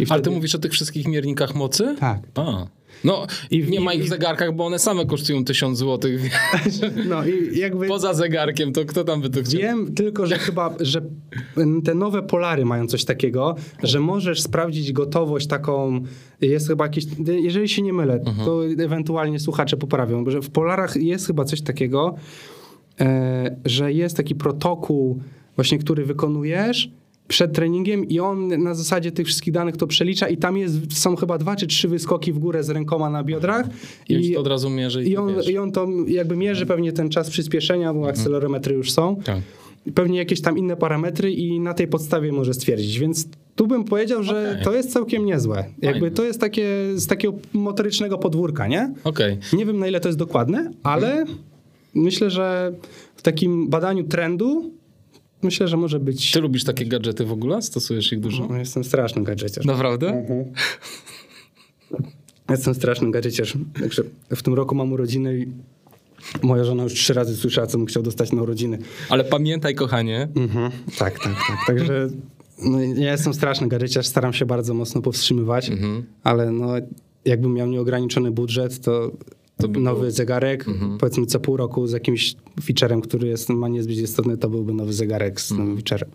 I 0.00 0.04
Ale 0.08 0.22
ty 0.22 0.30
mówisz 0.30 0.54
o 0.54 0.58
tych 0.58 0.72
wszystkich 0.72 1.08
miernikach 1.08 1.54
mocy? 1.54 1.96
Tak. 2.00 2.20
A. 2.34 2.66
No, 3.04 3.26
I 3.50 3.62
w- 3.62 3.70
nie 3.70 3.80
ma 3.80 3.94
ich 3.94 4.04
w 4.04 4.08
zegarkach, 4.08 4.54
bo 4.54 4.66
one 4.66 4.78
same 4.78 5.06
kosztują 5.06 5.44
tysiąc 5.44 5.78
złotych. 5.78 6.30
No 7.08 7.24
i 7.26 7.58
jakby... 7.58 7.88
Poza 7.88 8.14
zegarkiem, 8.14 8.72
to 8.72 8.84
kto 8.84 9.04
tam 9.04 9.20
by 9.20 9.30
to 9.30 9.42
chciał? 9.42 9.60
Wiem 9.60 9.94
tylko, 9.94 10.26
że 10.26 10.38
chyba, 10.38 10.74
że 10.80 11.00
te 11.84 11.94
nowe 11.94 12.22
polary 12.22 12.64
mają 12.64 12.86
coś 12.86 13.04
takiego, 13.04 13.56
że 13.82 14.00
możesz 14.00 14.42
sprawdzić 14.42 14.92
gotowość 14.92 15.46
taką, 15.46 16.00
jest 16.40 16.68
chyba 16.68 16.84
jakieś, 16.84 17.04
jeżeli 17.26 17.68
się 17.68 17.82
nie 17.82 17.92
mylę, 17.92 18.20
to 18.44 18.64
ewentualnie 18.78 19.40
słuchacze 19.40 19.76
poprawią, 19.76 20.24
bo 20.24 20.30
że 20.30 20.40
w 20.42 20.50
polarach 20.50 20.96
jest 20.96 21.26
chyba 21.26 21.44
coś 21.44 21.62
takiego, 21.62 22.14
e, 23.00 23.56
że 23.64 23.92
jest 23.92 24.16
taki 24.16 24.34
protokół 24.34 25.20
właśnie, 25.56 25.78
który 25.78 26.04
wykonujesz 26.04 26.90
przed 27.30 27.52
treningiem 27.52 28.08
i 28.08 28.20
on 28.20 28.62
na 28.62 28.74
zasadzie 28.74 29.12
tych 29.12 29.26
wszystkich 29.26 29.54
danych 29.54 29.76
to 29.76 29.86
przelicza 29.86 30.28
i 30.28 30.36
tam 30.36 30.56
jest, 30.56 30.98
są 30.98 31.16
chyba 31.16 31.38
dwa 31.38 31.56
czy 31.56 31.66
trzy 31.66 31.88
wyskoki 31.88 32.32
w 32.32 32.38
górę 32.38 32.64
z 32.64 32.70
rękoma 32.70 33.10
na 33.10 33.24
biodrach 33.24 33.66
I, 34.08 34.22
ci 34.22 34.34
to 34.34 34.40
od 34.40 34.46
razu 34.46 34.70
mierzy 34.70 35.04
i, 35.04 35.10
i 35.10 35.16
on, 35.16 35.34
i 35.50 35.58
on 35.58 35.72
to 35.72 35.88
jakby 36.06 36.36
mierzy 36.36 36.66
pewnie 36.66 36.92
ten 36.92 37.08
czas 37.08 37.30
przyspieszenia, 37.30 37.94
bo 37.94 38.08
akcelerometry 38.08 38.74
już 38.74 38.92
są. 38.92 39.16
Tak. 39.24 39.38
Pewnie 39.94 40.18
jakieś 40.18 40.40
tam 40.40 40.58
inne 40.58 40.76
parametry 40.76 41.32
i 41.32 41.60
na 41.60 41.74
tej 41.74 41.88
podstawie 41.88 42.32
może 42.32 42.54
stwierdzić. 42.54 42.98
Więc 42.98 43.28
tu 43.56 43.66
bym 43.66 43.84
powiedział, 43.84 44.22
że 44.22 44.50
Okej. 44.50 44.64
to 44.64 44.74
jest 44.74 44.92
całkiem 44.92 45.24
niezłe. 45.24 45.64
Jakby 45.82 46.00
Fajne. 46.00 46.16
to 46.16 46.24
jest 46.24 46.40
takie 46.40 46.66
z 46.94 47.06
takiego 47.06 47.34
motorycznego 47.52 48.18
podwórka, 48.18 48.66
nie? 48.66 48.94
Okej. 49.04 49.38
Nie 49.52 49.66
wiem 49.66 49.78
na 49.78 49.86
ile 49.86 50.00
to 50.00 50.08
jest 50.08 50.18
dokładne, 50.18 50.70
ale 50.82 51.24
myślę, 51.94 52.30
że 52.30 52.72
w 53.16 53.22
takim 53.22 53.68
badaniu 53.68 54.04
trendu 54.04 54.79
myślę, 55.42 55.68
że 55.68 55.76
może 55.76 56.00
być... 56.00 56.32
Ty 56.32 56.40
lubisz 56.40 56.64
takie 56.64 56.86
gadżety 56.86 57.24
w 57.24 57.32
ogóle? 57.32 57.62
Stosujesz 57.62 58.12
ich 58.12 58.20
dużo? 58.20 58.46
No, 58.50 58.56
jestem 58.58 58.84
strasznym 58.84 59.24
gadżeciarzem. 59.24 59.72
Naprawdę? 59.72 60.24
Jestem 62.50 62.74
strasznym 62.74 63.10
gadżeciarzem. 63.10 63.64
Także 63.80 64.02
w 64.30 64.42
tym 64.42 64.54
roku 64.54 64.74
mam 64.74 64.92
urodziny 64.92 65.38
i 65.38 65.46
moja 66.46 66.64
żona 66.64 66.82
już 66.82 66.94
trzy 66.94 67.14
razy 67.14 67.36
słyszała, 67.36 67.66
co 67.66 67.78
bym 67.78 67.86
chciał 67.86 68.02
dostać 68.02 68.32
na 68.32 68.42
urodziny. 68.42 68.78
Ale 69.08 69.24
pamiętaj, 69.24 69.74
kochanie, 69.74 70.28
Mhm. 70.36 70.70
Tak, 70.98 71.18
tak, 71.18 71.32
tak. 71.48 71.56
Także 71.66 72.08
no, 72.64 72.80
ja 72.80 73.12
jestem 73.12 73.34
straszny 73.34 73.68
gadżeciarz, 73.68 74.06
staram 74.06 74.32
się 74.32 74.46
bardzo 74.46 74.74
mocno 74.74 75.02
powstrzymywać, 75.02 75.68
Mhm. 75.70 76.04
ale 76.22 76.50
no, 76.52 76.72
jakbym 77.24 77.54
miał 77.54 77.66
nieograniczony 77.68 78.30
budżet, 78.30 78.80
To 78.80 79.10
by 79.68 79.80
nowy. 79.80 79.96
Mhm. 79.96 80.10
zegarek, 80.12 80.64
powiedzmy 81.00 81.26
co 81.26 81.40
pół 81.40 81.56
roku 81.56 81.86
z 81.86 81.92
jakimś 81.92 82.34
featurem, 82.62 83.00
który 83.00 83.28
jest, 83.28 83.48
ma 83.48 83.68
niezbyt 83.68 83.96
istotny, 83.98 84.36
to 84.38 84.48
byłby 84.50 84.74
nowy 84.74 84.92
zegarek 84.92 85.40
z 85.40 85.50
Mhm. 85.52 85.68
nowym 85.68 85.82
featurem. 85.84 86.10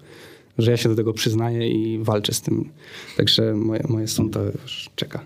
Że 0.57 0.71
ja 0.71 0.77
się 0.77 0.89
do 0.89 0.95
tego 0.95 1.13
przyznaję 1.13 1.69
i 1.69 2.03
walczę 2.03 2.33
z 2.33 2.41
tym. 2.41 2.69
Także 3.17 3.53
moje, 3.53 3.83
moje 3.89 4.07
są 4.07 4.29
to 4.29 4.39
już 4.43 4.89
czeka. 4.95 5.19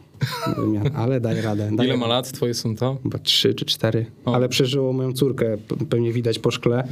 na 0.47 0.53
wymianę. 0.53 0.91
Ale 0.95 1.21
daję 1.21 1.41
radę. 1.41 1.69
Daję 1.75 1.89
ile 1.89 1.97
ma 1.97 2.07
lat 2.07 2.31
twoje 2.31 2.53
są 2.53 2.75
to? 2.75 2.97
Chyba 3.03 3.17
trzy 3.19 3.53
czy 3.53 3.65
cztery. 3.65 4.05
O. 4.25 4.35
Ale 4.35 4.49
przeżyło 4.49 4.93
moją 4.93 5.13
córkę. 5.13 5.57
Pewnie 5.89 6.13
widać 6.13 6.39
po 6.39 6.51
szkle. 6.51 6.87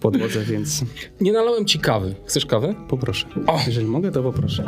podłodze, 0.00 0.44
więc 0.44 0.84
Nie 1.20 1.32
nalałem 1.32 1.64
ci 1.64 1.78
kawy. 1.78 2.14
Chcesz 2.26 2.46
kawę? 2.46 2.74
poproszę. 2.88 3.26
O! 3.46 3.58
Jeżeli 3.66 3.86
mogę, 3.86 4.10
to 4.12 4.22
poproszę. 4.22 4.64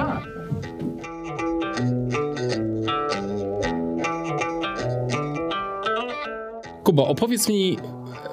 Kuba, 6.88 7.02
opowiedz 7.02 7.48
mi 7.48 7.76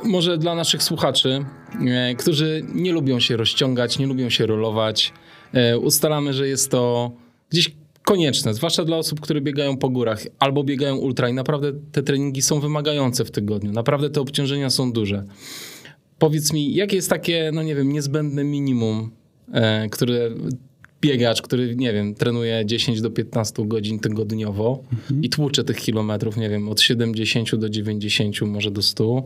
może 0.04 0.38
dla 0.38 0.56
naszych 0.56 0.84
słuchaczy, 0.84 1.46
e, 1.88 2.15
którzy 2.15 2.65
nie 2.74 2.91
lubią 2.91 3.20
się 3.20 3.38
rozciągać, 3.38 4.00
nie 4.00 4.08
lubią 4.08 4.30
się 4.30 4.46
rolować. 4.46 5.13
E, 5.54 5.78
ustalamy, 5.78 6.34
że 6.34 6.48
jest 6.48 6.72
to 6.72 7.12
gdzieś 7.50 7.76
konieczne, 8.04 8.54
zwłaszcza 8.54 8.86
dla 8.86 8.98
osób, 8.98 9.22
które 9.22 9.41
biegają 9.41 9.78
po 9.78 9.89
górach 9.89 10.24
albo 10.39 10.63
biegają 10.63 10.96
ultra 10.96 11.30
i 11.30 11.34
naprawdę 11.34 11.72
te 11.91 12.04
treningi 12.04 12.41
są 12.41 12.60
wymagające 12.60 13.26
w 13.26 13.32
tygodniu. 13.32 13.72
Naprawdę 13.72 14.10
te 14.10 14.22
obciążenia 14.22 14.70
są 14.70 14.91
duże. 14.91 15.24
Powiedz 16.20 16.54
mi, 16.54 16.76
jakie 16.76 16.96
jest 16.96 17.10
takie, 17.10 17.52
no 17.54 17.63
nie 17.63 17.76
wiem, 17.76 17.91
niezbędne 17.91 18.44
minimum, 18.44 19.12
e, 19.54 19.89
które 19.89 20.30
biegacz, 21.06 21.41
który, 21.41 21.76
nie 21.76 21.94
wiem, 21.94 22.15
trenuje 22.15 22.65
10 22.65 23.02
do 23.02 23.10
15 23.10 23.68
godzin 23.68 24.00
tygodniowo 24.00 24.84
i 25.22 25.30
tłucze 25.30 25.63
tych 25.63 25.78
kilometrów, 25.78 26.38
nie 26.38 26.50
wiem, 26.50 26.70
od 26.70 26.82
70 26.82 27.56
do 27.56 27.70
90, 27.70 28.41
może 28.41 28.72
do 28.72 28.82
100. 28.82 29.24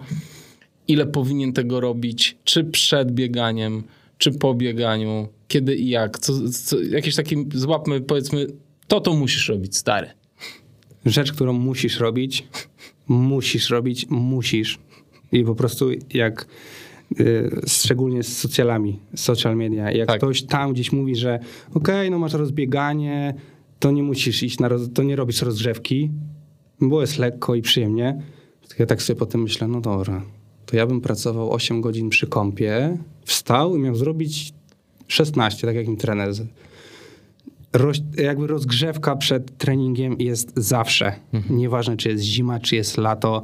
Ile 0.87 1.05
powinien 1.05 1.53
tego 1.53 1.79
robić? 1.79 2.37
Czy 2.43 2.63
przed 2.63 3.11
bieganiem, 3.11 3.83
czy 4.17 4.31
po 4.31 4.53
bieganiu? 4.53 5.27
Kiedy 5.47 5.75
i 5.75 5.89
jak? 5.89 6.19
Co, 6.19 6.49
co, 6.49 6.81
jakieś 6.81 7.15
takie, 7.15 7.35
złapmy, 7.53 8.01
powiedzmy, 8.01 8.47
to 8.87 9.01
to 9.01 9.13
musisz 9.13 9.49
robić, 9.49 9.77
stary. 9.77 10.07
Rzecz, 11.05 11.31
którą 11.31 11.53
musisz 11.53 11.99
robić, 11.99 12.47
musisz 13.07 13.69
robić, 13.69 14.05
musisz. 14.09 14.79
I 15.31 15.43
po 15.43 15.55
prostu 15.55 15.89
jak 16.13 16.47
szczególnie 17.67 18.23
z 18.23 18.37
socjalami, 18.37 18.99
social 19.15 19.55
media, 19.57 19.91
jak 19.91 20.07
Tak. 20.07 20.17
ktoś 20.17 20.43
tam 20.43 20.73
gdzieś 20.73 20.91
mówi, 20.91 21.15
że 21.15 21.39
okej, 21.73 22.11
no 22.11 22.19
masz 22.19 22.33
rozbieganie, 22.33 23.33
to 23.79 23.91
nie 23.91 24.03
musisz 24.03 24.43
iść 24.43 24.59
na, 24.59 24.67
roz, 24.67 24.81
to 24.93 25.03
nie 25.03 25.15
robisz 25.15 25.41
rozgrzewki, 25.41 26.11
bo 26.81 27.01
jest 27.01 27.17
lekko 27.17 27.55
i 27.55 27.61
przyjemnie. 27.61 28.21
To 28.69 28.75
ja 28.79 28.85
tak 28.85 29.01
sobie 29.01 29.19
potem 29.19 29.41
myślę, 29.41 29.67
no 29.67 29.81
dobra, 29.81 30.21
to 30.65 30.75
ja 30.75 30.87
bym 30.87 31.01
pracował 31.01 31.51
8 31.51 31.81
godzin 31.81 32.09
przy 32.09 32.27
kąpie, 32.27 32.97
wstał 33.25 33.75
i 33.75 33.79
miał 33.79 33.95
zrobić 33.95 34.53
16, 35.07 35.67
tak 35.67 35.75
jak 35.75 35.87
mi 35.87 35.97
trener 35.97 36.33
roz, 37.73 37.97
jakby 38.17 38.47
rozgrzewka 38.47 39.15
przed 39.15 39.57
treningiem 39.57 40.15
jest 40.19 40.51
zawsze. 40.55 41.13
Nieważne, 41.49 41.97
czy 41.97 42.09
jest 42.09 42.23
zima, 42.23 42.59
czy 42.59 42.75
jest 42.75 42.97
lato. 42.97 43.43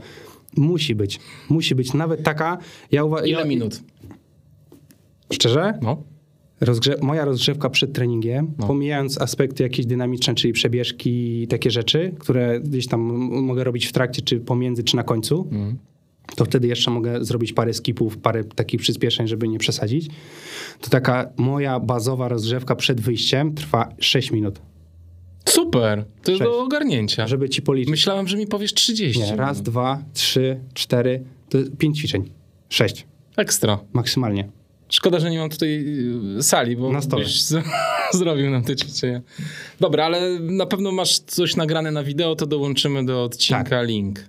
Musi 0.57 0.95
być. 0.95 1.19
Musi 1.49 1.75
być 1.75 1.93
nawet 1.93 2.23
taka. 2.23 2.57
Ja 2.91 3.03
uwa- 3.03 3.25
Ile 3.25 3.39
ja, 3.39 3.45
minut? 3.45 3.83
Szczerze? 5.33 5.73
No. 5.81 6.03
Rozgrze- 6.61 7.01
moja 7.01 7.25
rozgrzewka 7.25 7.69
przed 7.69 7.93
treningiem, 7.93 8.53
No. 8.57 8.67
pomijając 8.67 9.21
aspekty 9.21 9.63
jakieś 9.63 9.85
dynamiczne, 9.85 10.35
czyli 10.35 10.53
przebieżki 10.53 11.41
i 11.43 11.47
takie 11.47 11.71
rzeczy, 11.71 12.13
które 12.19 12.59
gdzieś 12.59 12.87
tam 12.87 13.01
mogę 13.41 13.63
robić 13.63 13.85
w 13.85 13.91
trakcie, 13.91 14.21
czy 14.21 14.39
pomiędzy, 14.39 14.83
czy 14.83 14.95
na 14.95 15.03
końcu, 15.03 15.47
Mhm. 15.51 15.77
to 16.35 16.45
wtedy 16.45 16.67
jeszcze 16.67 16.91
mogę 16.91 17.25
zrobić 17.25 17.53
parę 17.53 17.73
skipów, 17.73 18.17
parę 18.17 18.43
takich 18.43 18.81
przyspieszeń, 18.81 19.27
żeby 19.27 19.47
nie 19.47 19.59
przesadzić. 19.59 20.07
To 20.81 20.89
taka 20.89 21.29
moja 21.37 21.79
bazowa 21.79 22.27
rozgrzewka 22.29 22.75
przed 22.75 23.01
wyjściem 23.01 23.53
trwa 23.53 23.89
6 23.99 24.31
minut, 24.31 24.61
Super. 25.49 26.05
To 26.23 26.31
jest 26.31 26.43
Sześć. 26.43 26.51
do 26.51 26.63
ogarnięcia. 26.63 27.27
żeby 27.27 27.49
ci 27.49 27.61
policzyć. 27.61 27.91
Myślałem, 27.91 28.27
że 28.27 28.37
mi 28.37 28.47
powiesz 28.47 28.73
30. 28.73 29.21
Nie, 29.21 29.35
raz, 29.35 29.61
dwa, 29.61 30.03
trzy, 30.13 30.59
cztery, 30.73 31.23
to 31.49 31.57
pięć 31.77 31.97
ćwiczeń. 31.97 32.29
Sześć 32.69 33.05
Ekstra. 33.37 33.79
maksymalnie. 33.93 34.49
Szkoda, 34.89 35.19
że 35.19 35.31
nie 35.31 35.39
mam 35.39 35.49
tutaj 35.49 35.85
y, 36.39 36.43
sali, 36.43 36.75
bo 36.75 36.91
Na 36.91 37.01
stole. 37.01 37.23
byś 37.23 37.43
z- 37.43 37.63
zrobił 38.17 38.49
nam 38.49 38.63
te 38.63 38.75
ćwiczenia. 38.75 39.21
Dobra, 39.79 40.05
ale 40.05 40.39
na 40.39 40.65
pewno 40.65 40.91
masz 40.91 41.19
coś 41.19 41.55
nagrane 41.55 41.91
na 41.91 42.03
wideo, 42.03 42.35
to 42.35 42.45
dołączymy 42.45 43.05
do 43.05 43.23
odcinka 43.23 43.63
Tak. 43.63 43.87
link. 43.87 44.19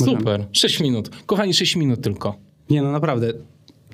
Możemy. 0.00 0.18
Super. 0.18 0.46
6 0.52 0.80
minut. 0.80 1.10
Kochani, 1.26 1.54
6 1.54 1.76
minut 1.76 2.00
tylko. 2.02 2.36
Nie, 2.70 2.82
no 2.82 2.92
naprawdę. 2.92 3.32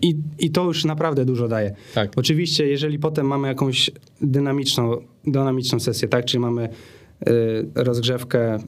I, 0.03 0.17
I 0.39 0.51
to 0.51 0.65
już 0.65 0.85
naprawdę 0.85 1.25
dużo 1.25 1.49
daje. 1.49 1.75
Tak. 1.95 2.13
Oczywiście, 2.17 2.67
jeżeli 2.67 2.99
potem 2.99 3.27
mamy 3.27 3.49
jakąś 3.49 3.91
dynamiczną, 4.21 4.97
dynamiczną 5.25 5.81
sesję, 5.81 6.09
tak, 6.09 6.25
czyli 6.25 6.41
mamy 6.41 6.69
y, 7.29 7.67
rozgrzewkę 7.75 8.59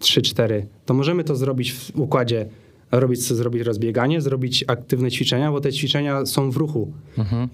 3-4, 0.00 0.62
to 0.86 0.94
możemy 0.94 1.24
to 1.24 1.36
zrobić 1.36 1.72
w 1.72 1.98
układzie, 2.00 2.48
robić, 2.92 3.20
zrobić 3.20 3.62
rozbieganie, 3.62 4.20
zrobić 4.20 4.64
aktywne 4.68 5.10
ćwiczenia, 5.10 5.52
bo 5.52 5.60
te 5.60 5.72
ćwiczenia 5.72 6.26
są 6.26 6.50
w 6.50 6.56
ruchu. 6.56 6.92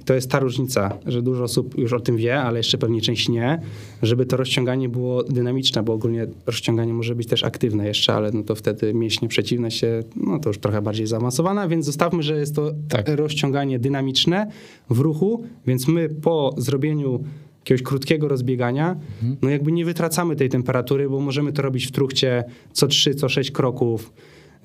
I 0.00 0.04
to 0.04 0.14
jest 0.14 0.30
ta 0.30 0.38
różnica, 0.38 0.98
że 1.06 1.22
dużo 1.22 1.44
osób 1.44 1.78
już 1.78 1.92
o 1.92 2.00
tym 2.00 2.16
wie, 2.16 2.38
ale 2.40 2.58
jeszcze 2.58 2.78
pewnie 2.78 3.00
część 3.00 3.28
nie, 3.28 3.60
żeby 4.02 4.26
to 4.26 4.36
rozciąganie 4.36 4.88
było 4.88 5.22
dynamiczne, 5.22 5.82
bo 5.82 5.92
ogólnie 5.92 6.26
rozciąganie 6.46 6.92
może 6.94 7.14
być 7.14 7.26
też 7.28 7.44
aktywne 7.44 7.86
jeszcze, 7.86 8.14
ale 8.14 8.30
no 8.32 8.42
to 8.42 8.54
wtedy 8.54 8.94
mięśnie 8.94 9.28
przeciwne 9.28 9.70
się, 9.70 10.02
no 10.16 10.38
to 10.38 10.50
już 10.50 10.58
trochę 10.58 10.82
bardziej 10.82 11.06
zaawansowane, 11.06 11.68
więc 11.68 11.86
zostawmy, 11.86 12.22
że 12.22 12.38
jest 12.38 12.54
to 12.54 12.72
Tak. 12.88 13.08
rozciąganie 13.08 13.78
dynamiczne 13.78 14.50
w 14.90 14.98
ruchu, 15.00 15.44
więc 15.66 15.88
my 15.88 16.08
po 16.08 16.54
zrobieniu 16.58 17.24
jakiegoś 17.58 17.82
krótkiego 17.82 18.28
rozbiegania, 18.28 18.96
no 19.42 19.50
jakby 19.50 19.72
nie 19.72 19.84
wytracamy 19.84 20.36
tej 20.36 20.48
temperatury, 20.48 21.08
bo 21.08 21.20
możemy 21.20 21.52
to 21.52 21.62
robić 21.62 21.86
w 21.86 21.90
truchcie 21.90 22.44
co 22.72 22.86
3, 22.86 23.14
co 23.14 23.28
6 23.28 23.50
kroków, 23.50 24.12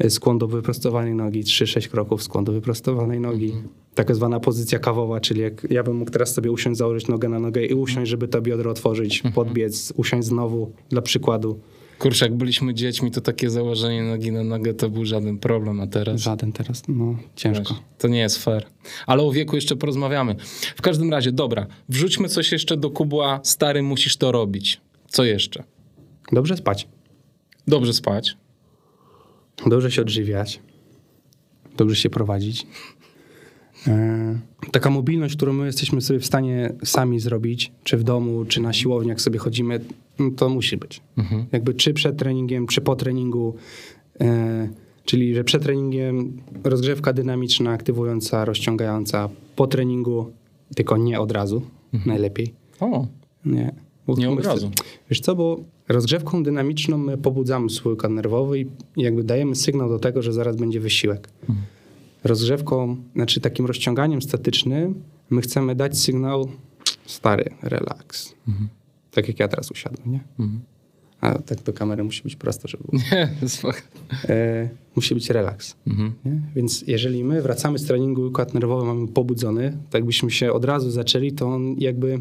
skłon 0.10 0.38
do 0.38 0.48
wyprostowanej 0.48 1.16
nogi, 1.16 1.44
3-6 1.44 1.88
kroków, 1.88 2.24
skłon 2.24 2.44
do 2.44 2.52
wyprostowanej 2.52 3.20
nogi. 3.20 3.54
Tak 3.96 4.16
zwana 4.16 4.40
pozycja 4.40 4.80
kawowa, 4.80 5.20
czyli 5.20 5.42
jak 5.42 5.68
ja 5.70 5.84
bym 5.84 5.96
mógł 5.96 6.12
teraz 6.12 6.34
sobie 6.34 6.52
usiąść, 6.52 6.78
założyć 6.78 7.08
nogę 7.08 7.30
na 7.30 7.40
nogę 7.40 7.66
i 7.66 7.74
usiąść, 7.74 8.12
żeby 8.12 8.28
to 8.28 8.42
biodro 8.42 8.72
otworzyć, 8.72 9.24
podbiec, 9.36 9.94
usiąść 9.96 10.28
znowu, 10.28 10.72
dla 10.90 11.02
przykładu. 11.02 11.60
Kurczę, 12.00 12.26
jak 12.26 12.36
byliśmy 12.36 12.74
dziećmi, 12.74 13.12
to 13.12 13.22
takie 13.22 13.50
założenie 13.50 14.04
nogi 14.04 14.32
na 14.32 14.44
nogę 14.44 14.74
to 14.74 14.90
był 14.90 15.06
żaden 15.06 15.38
problem, 15.38 15.80
a 15.80 15.88
teraz... 15.88 16.22
Żaden 16.22 16.52
teraz, 16.52 16.84
no 16.88 17.16
ciężko. 17.36 17.76
To 17.98 18.08
nie 18.08 18.20
jest 18.20 18.44
fair. 18.44 18.66
Ale 19.08 19.24
o 19.24 19.32
wieku 19.32 19.56
jeszcze 19.56 19.76
porozmawiamy. 19.76 20.36
W 20.76 20.82
każdym 20.82 21.12
razie, 21.12 21.32
dobra, 21.32 21.68
wrzućmy 21.90 22.30
coś 22.30 22.52
jeszcze 22.52 22.78
do 22.78 22.90
kubła. 22.90 23.40
Stary, 23.44 23.84
musisz 23.84 24.18
to 24.18 24.32
robić. 24.32 24.82
Co 25.08 25.24
jeszcze? 25.24 25.64
Dobrze 26.32 26.58
spać, 26.58 26.88
Dobrze 27.68 27.94
spać. 27.94 28.38
Dobrze 29.68 29.92
się 29.92 30.02
odżywiać, 30.02 30.60
dobrze 31.78 31.96
się 31.96 32.10
prowadzić. 32.10 32.68
E, 33.88 34.40
Taka 34.72 34.90
mobilność, 34.90 35.36
którą 35.36 35.54
my 35.54 35.66
jesteśmy 35.66 36.02
sobie 36.02 36.20
w 36.20 36.26
stanie 36.26 36.74
sami 36.84 37.20
zrobić, 37.20 37.72
czy 37.84 37.98
w 37.98 38.04
domu, 38.04 38.46
czy 38.46 38.62
na 38.62 38.74
siłowni, 38.74 39.10
jak 39.10 39.22
sobie 39.22 39.40
chodzimy, 39.40 39.80
no 40.20 40.32
to 40.32 40.50
musi 40.50 40.78
być. 40.78 41.02
Jakby 41.52 41.74
czy 41.74 41.94
przed 41.94 42.18
treningiem, 42.18 42.68
czy 42.68 42.82
po 42.82 42.96
treningu. 42.96 43.56
E, 44.22 44.70
czyli, 45.06 45.36
że 45.36 45.44
przed 45.44 45.64
treningiem 45.64 46.42
rozgrzewka 46.64 47.14
dynamiczna, 47.14 47.72
aktywująca, 47.72 48.46
rozciągająca. 48.46 49.30
Po 49.56 49.68
treningu, 49.68 50.32
tylko 50.76 50.98
nie 50.98 51.20
od 51.20 51.32
razu, 51.32 51.62
najlepiej. 52.06 52.54
O, 52.80 53.08
Nie. 53.46 53.76
Bo 54.08 54.16
Nie 54.16 54.30
od 54.30 54.46
razu. 54.46 54.72
Wiesz 55.10 55.20
co, 55.20 55.36
bo 55.36 55.60
rozgrzewką 55.92 56.44
dynamiczną 56.44 56.98
my 56.98 57.18
pobudzamy 57.18 57.70
swój 57.70 57.94
układ 57.94 58.12
nerwowy 58.12 58.60
i 58.60 58.66
jakby 58.98 59.24
dajemy 59.24 59.56
sygnał 59.56 59.90
do 59.90 60.00
tego, 60.00 60.22
że 60.22 60.34
zaraz 60.34 60.56
będzie 60.56 60.80
wysiłek. 60.80 61.30
Mhm. 61.42 61.60
Rozgrzewką, 62.24 62.98
znaczy 63.16 63.42
takim 63.42 63.66
rozciąganiem 63.66 64.22
statycznym, 64.22 65.04
my 65.30 65.42
chcemy 65.42 65.76
dać 65.76 66.00
sygnał 66.00 66.50
stary, 67.06 67.52
relaks. 67.62 68.34
Mhm. 68.48 68.70
Tak 69.12 69.28
jak 69.28 69.40
ja 69.40 69.48
teraz 69.48 69.72
usiadłem, 69.72 70.12
nie? 70.12 70.20
A 71.22 71.40
tak 71.40 71.64
do 71.64 71.74
kamery 71.74 72.04
musi 72.04 72.24
być 72.24 72.36
prosto, 72.36 72.68
żeby 72.68 72.84
było. 72.84 73.04
nie, 73.42 73.50
spoko. 73.50 73.78
E, 74.30 74.70
musi 74.96 75.16
być 75.16 75.30
relaks. 75.30 75.76
Mhm. 75.88 76.14
Nie? 76.26 76.42
Więc 76.56 76.84
jeżeli 76.88 77.24
my 77.24 77.42
wracamy 77.42 77.80
z 77.80 77.86
treningu, 77.86 78.28
układ 78.28 78.54
nerwowy 78.54 78.86
mamy 78.86 79.08
pobudzony, 79.08 79.78
tak 79.90 80.06
byśmy 80.06 80.32
się 80.32 80.54
od 80.54 80.66
razu 80.66 80.92
zaczęli, 80.92 81.32
to 81.32 81.48
on 81.48 81.76
jakby, 81.78 82.20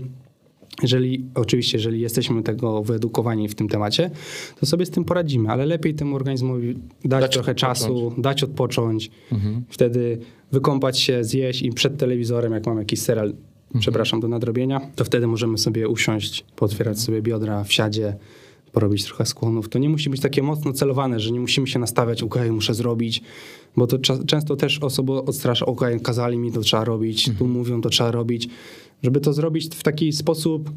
jeżeli, 0.83 1.25
oczywiście, 1.35 1.79
jeżeli 1.79 2.01
jesteśmy 2.01 2.43
tego 2.43 2.83
wyedukowani 2.83 3.49
w 3.49 3.55
tym 3.55 3.69
temacie, 3.69 4.11
to 4.61 4.67
sobie 4.67 4.87
z 4.87 4.91
tym 4.91 5.05
poradzimy, 5.05 5.49
ale 5.49 5.67
lepiej 5.67 5.95
temu 5.95 6.17
organizmowi 6.17 6.75
dać, 7.05 7.21
Dać 7.21 7.33
trochę 7.33 7.53
odpocząć. 7.53 7.79
czasu, 7.79 8.13
dać 8.19 8.43
odpocząć, 8.43 9.11
Mhm. 9.33 9.63
wtedy 9.69 10.19
wykąpać 10.53 11.01
się, 11.01 11.25
zjeść 11.25 11.63
i 11.63 11.71
przed 11.73 11.97
telewizorem, 11.99 12.53
jak 12.53 12.67
mam 12.67 12.79
jakiś 12.79 13.01
serial, 13.01 13.33
przepraszam, 13.81 14.21
do 14.21 14.29
nadrobienia, 14.29 14.81
to 14.97 15.05
wtedy 15.05 15.27
możemy 15.27 15.59
sobie 15.59 15.89
usiąść, 15.89 16.45
potwierać 16.57 17.01
sobie 17.01 17.23
biodra 17.23 17.65
w 17.65 17.73
siadzie, 17.73 18.17
porobić 18.73 19.05
trochę 19.05 19.27
skłonów. 19.27 19.69
To 19.69 19.79
nie 19.79 19.89
musi 19.89 20.11
być 20.11 20.21
takie 20.21 20.43
mocno 20.43 20.73
celowane, 20.73 21.21
że 21.21 21.31
nie 21.31 21.41
musimy 21.41 21.67
się 21.67 21.79
nastawiać, 21.79 22.23
okej, 22.23 22.53
muszę 22.53 22.75
zrobić, 22.75 23.23
bo 23.77 23.87
to 23.87 23.99
często 24.27 24.57
też 24.57 24.79
osoby 24.79 25.13
odstrasza, 25.13 25.67
okej, 25.67 26.01
kazali 26.01 26.39
mi, 26.39 26.53
to 26.53 26.61
trzeba 26.61 26.85
robić, 26.85 27.31
tu 27.39 27.47
mówią, 27.49 27.81
to 27.81 27.89
trzeba 27.91 28.11
robić. 28.11 28.49
Żeby 29.03 29.21
to 29.21 29.33
zrobić 29.33 29.75
w 29.75 29.83
taki 29.83 30.13
sposób, 30.13 30.71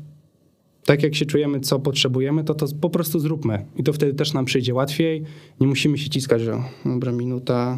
tak 0.86 1.04
jak 1.04 1.16
się 1.16 1.26
czujemy, 1.26 1.60
co 1.60 1.80
potrzebujemy, 1.80 2.44
to 2.44 2.54
to 2.54 2.66
po 2.82 2.90
prostu 2.90 3.20
zróbmy. 3.20 3.66
I 3.76 3.84
to 3.84 3.94
wtedy 3.94 4.14
też 4.14 4.34
nam 4.34 4.46
przyjdzie 4.46 4.74
łatwiej. 4.74 5.24
Nie 5.60 5.68
musimy 5.68 5.98
się 5.98 6.10
ciskać, 6.10 6.42
że 6.42 6.64
dobra, 6.86 7.12
minuta, 7.12 7.78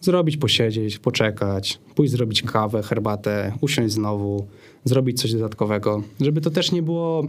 zrobić, 0.00 0.36
posiedzieć, 0.36 0.98
poczekać, 0.98 1.78
pójść 1.94 2.12
zrobić 2.12 2.42
kawę, 2.42 2.82
herbatę, 2.82 3.52
usiąść 3.60 3.94
znowu, 3.94 4.46
zrobić 4.84 5.20
coś 5.20 5.32
dodatkowego, 5.32 6.02
żeby 6.20 6.40
to 6.40 6.50
też 6.50 6.72
nie 6.72 6.82
było 6.82 7.26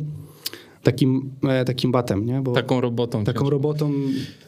takim, 0.83 1.31
e, 1.43 1.65
takim 1.65 1.91
batem, 1.91 2.25
nie? 2.25 2.41
Bo 2.41 2.51
Taką 2.53 2.81
robotą. 2.81 3.23
taką 3.23 3.49
robotą 3.49 3.91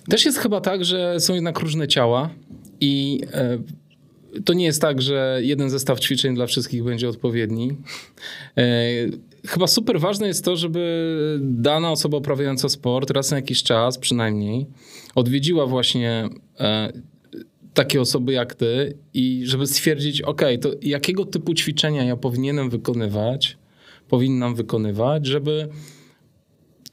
Też 0.09 0.25
jest 0.25 0.37
chyba 0.37 0.61
tak, 0.61 0.85
że 0.85 1.19
są 1.19 1.33
jednak 1.33 1.59
różne 1.59 1.87
ciała 1.87 2.29
i 2.81 3.21
e, 3.33 3.57
to 4.45 4.53
nie 4.53 4.65
jest 4.65 4.81
tak, 4.81 5.01
że 5.01 5.39
jeden 5.41 5.69
zestaw 5.69 5.99
ćwiczeń 5.99 6.35
dla 6.35 6.45
wszystkich 6.45 6.83
będzie 6.83 7.09
odpowiedni. 7.09 7.77
E, 8.57 8.63
chyba 9.47 9.67
super 9.67 9.99
ważne 9.99 10.27
jest 10.27 10.45
to, 10.45 10.55
żeby 10.55 11.39
dana 11.41 11.91
osoba 11.91 12.17
uprawiająca 12.17 12.69
sport 12.69 13.11
raz 13.11 13.31
na 13.31 13.37
jakiś 13.37 13.63
czas 13.63 13.97
przynajmniej 13.97 14.65
odwiedziła 15.15 15.65
właśnie 15.65 16.29
e, 16.59 16.93
takie 17.73 18.01
osoby 18.01 18.33
jak 18.33 18.55
ty 18.55 18.97
i 19.13 19.41
żeby 19.45 19.67
stwierdzić, 19.67 20.21
ok, 20.21 20.41
to 20.61 20.69
jakiego 20.81 21.25
typu 21.25 21.53
ćwiczenia 21.53 22.03
ja 22.03 22.15
powinienem 22.15 22.69
wykonywać, 22.69 23.57
powinnam 24.09 24.55
wykonywać, 24.55 25.25
żeby 25.25 25.69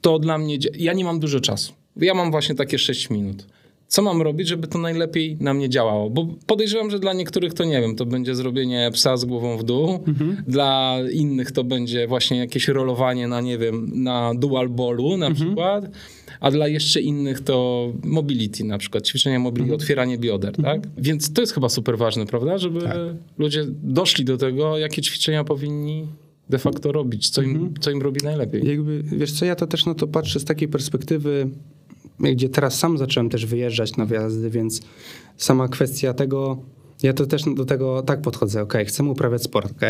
to 0.01 0.19
dla 0.19 0.39
mnie. 0.39 0.59
Ja 0.79 0.93
nie 0.93 1.05
mam 1.05 1.21
dużo 1.21 1.41
czasu. 1.41 1.73
Ja 1.97 2.15
mam 2.15 2.31
właśnie 2.31 2.55
takie 2.55 2.79
6 2.79 3.11
minut. 3.11 3.47
Co 3.93 4.03
mam 4.03 4.23
robić, 4.23 4.49
żeby 4.49 4.67
to 4.67 4.79
najlepiej 4.79 5.37
na 5.41 5.55
mnie 5.55 5.69
działało? 5.69 6.11
Bo 6.11 6.27
podejrzewam, 6.47 6.91
że 6.91 6.99
dla 6.99 7.13
niektórych 7.13 7.55
to 7.55 7.65
nie 7.65 7.81
wiem, 7.81 7.97
to 7.97 8.07
będzie 8.07 8.35
zrobienie 8.35 8.91
psa 8.93 9.17
z 9.17 9.25
głową 9.25 9.57
w 9.57 9.65
dół, 9.65 10.05
dla 10.49 10.99
innych 11.13 11.53
to 11.53 11.65
będzie 11.65 12.07
właśnie 12.07 12.39
jakieś 12.39 12.69
rolowanie 12.69 13.29
na, 13.29 13.41
nie 13.41 13.59
wiem, 13.59 13.91
na 13.95 14.35
dual 14.35 14.69
ballu 14.69 15.17
na 15.17 15.35
przykład, 15.35 15.91
a 16.41 16.51
dla 16.51 16.69
jeszcze 16.69 17.01
innych 17.01 17.41
to 17.41 17.89
mobility 18.05 18.65
na 18.65 18.79
przykład, 18.79 19.07
ćwiczenia 19.07 19.39
mobility, 19.39 19.75
otwieranie 19.75 20.19
bioder, 20.19 20.57
tak? 20.57 20.81
Więc 20.99 21.33
to 21.33 21.41
jest 21.43 21.55
chyba 21.55 21.69
super 21.69 21.99
ważne, 21.99 22.27
prawda? 22.27 22.59
Żeby 22.59 22.81
ludzie 23.39 23.65
doszli 23.83 24.25
do 24.25 24.37
tego, 24.37 24.79
jakie 24.79 25.03
ćwiczenia 25.03 25.45
powinni 25.45 26.07
de 26.51 26.59
facto 26.59 26.93
robić, 26.93 27.29
co 27.29 27.43
im, 27.43 27.75
co 27.81 27.91
im 27.91 28.03
robi 28.03 28.21
najlepiej. 28.25 28.67
Jakby, 28.67 29.03
wiesz 29.03 29.33
co, 29.33 29.45
ja 29.45 29.57
to 29.57 29.67
też 29.67 29.87
no 29.87 29.95
to 29.95 30.07
patrzę 30.07 30.41
z 30.41 30.45
takiej 30.45 30.69
perspektywy, 30.69 31.51
gdzie 32.23 32.49
teraz 32.49 32.79
sam 32.79 32.99
zacząłem 32.99 33.31
też 33.31 33.47
wyjeżdżać 33.47 33.97
na 33.97 34.07
wyjazdy, 34.07 34.51
więc 34.51 34.83
sama 35.37 35.69
kwestia 35.69 36.15
tego, 36.15 36.59
ja 37.03 37.13
to 37.13 37.27
też 37.27 37.43
do 37.55 37.65
tego 37.65 38.03
tak 38.03 38.23
podchodzę, 38.23 38.63
ok, 38.63 38.75
chcemy 38.87 39.11
uprawiać 39.11 39.43
sport, 39.43 39.71
ok, 39.71 39.83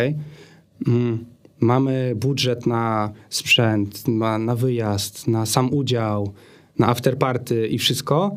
mm, 0.87 1.25
mamy 1.59 2.13
budżet 2.15 2.67
na 2.67 3.11
sprzęt, 3.29 4.07
na, 4.07 4.37
na 4.37 4.55
wyjazd, 4.55 5.27
na 5.27 5.45
sam 5.45 5.73
udział, 5.73 6.33
na 6.79 6.87
afterparty 6.87 7.67
i 7.67 7.77
wszystko. 7.77 8.35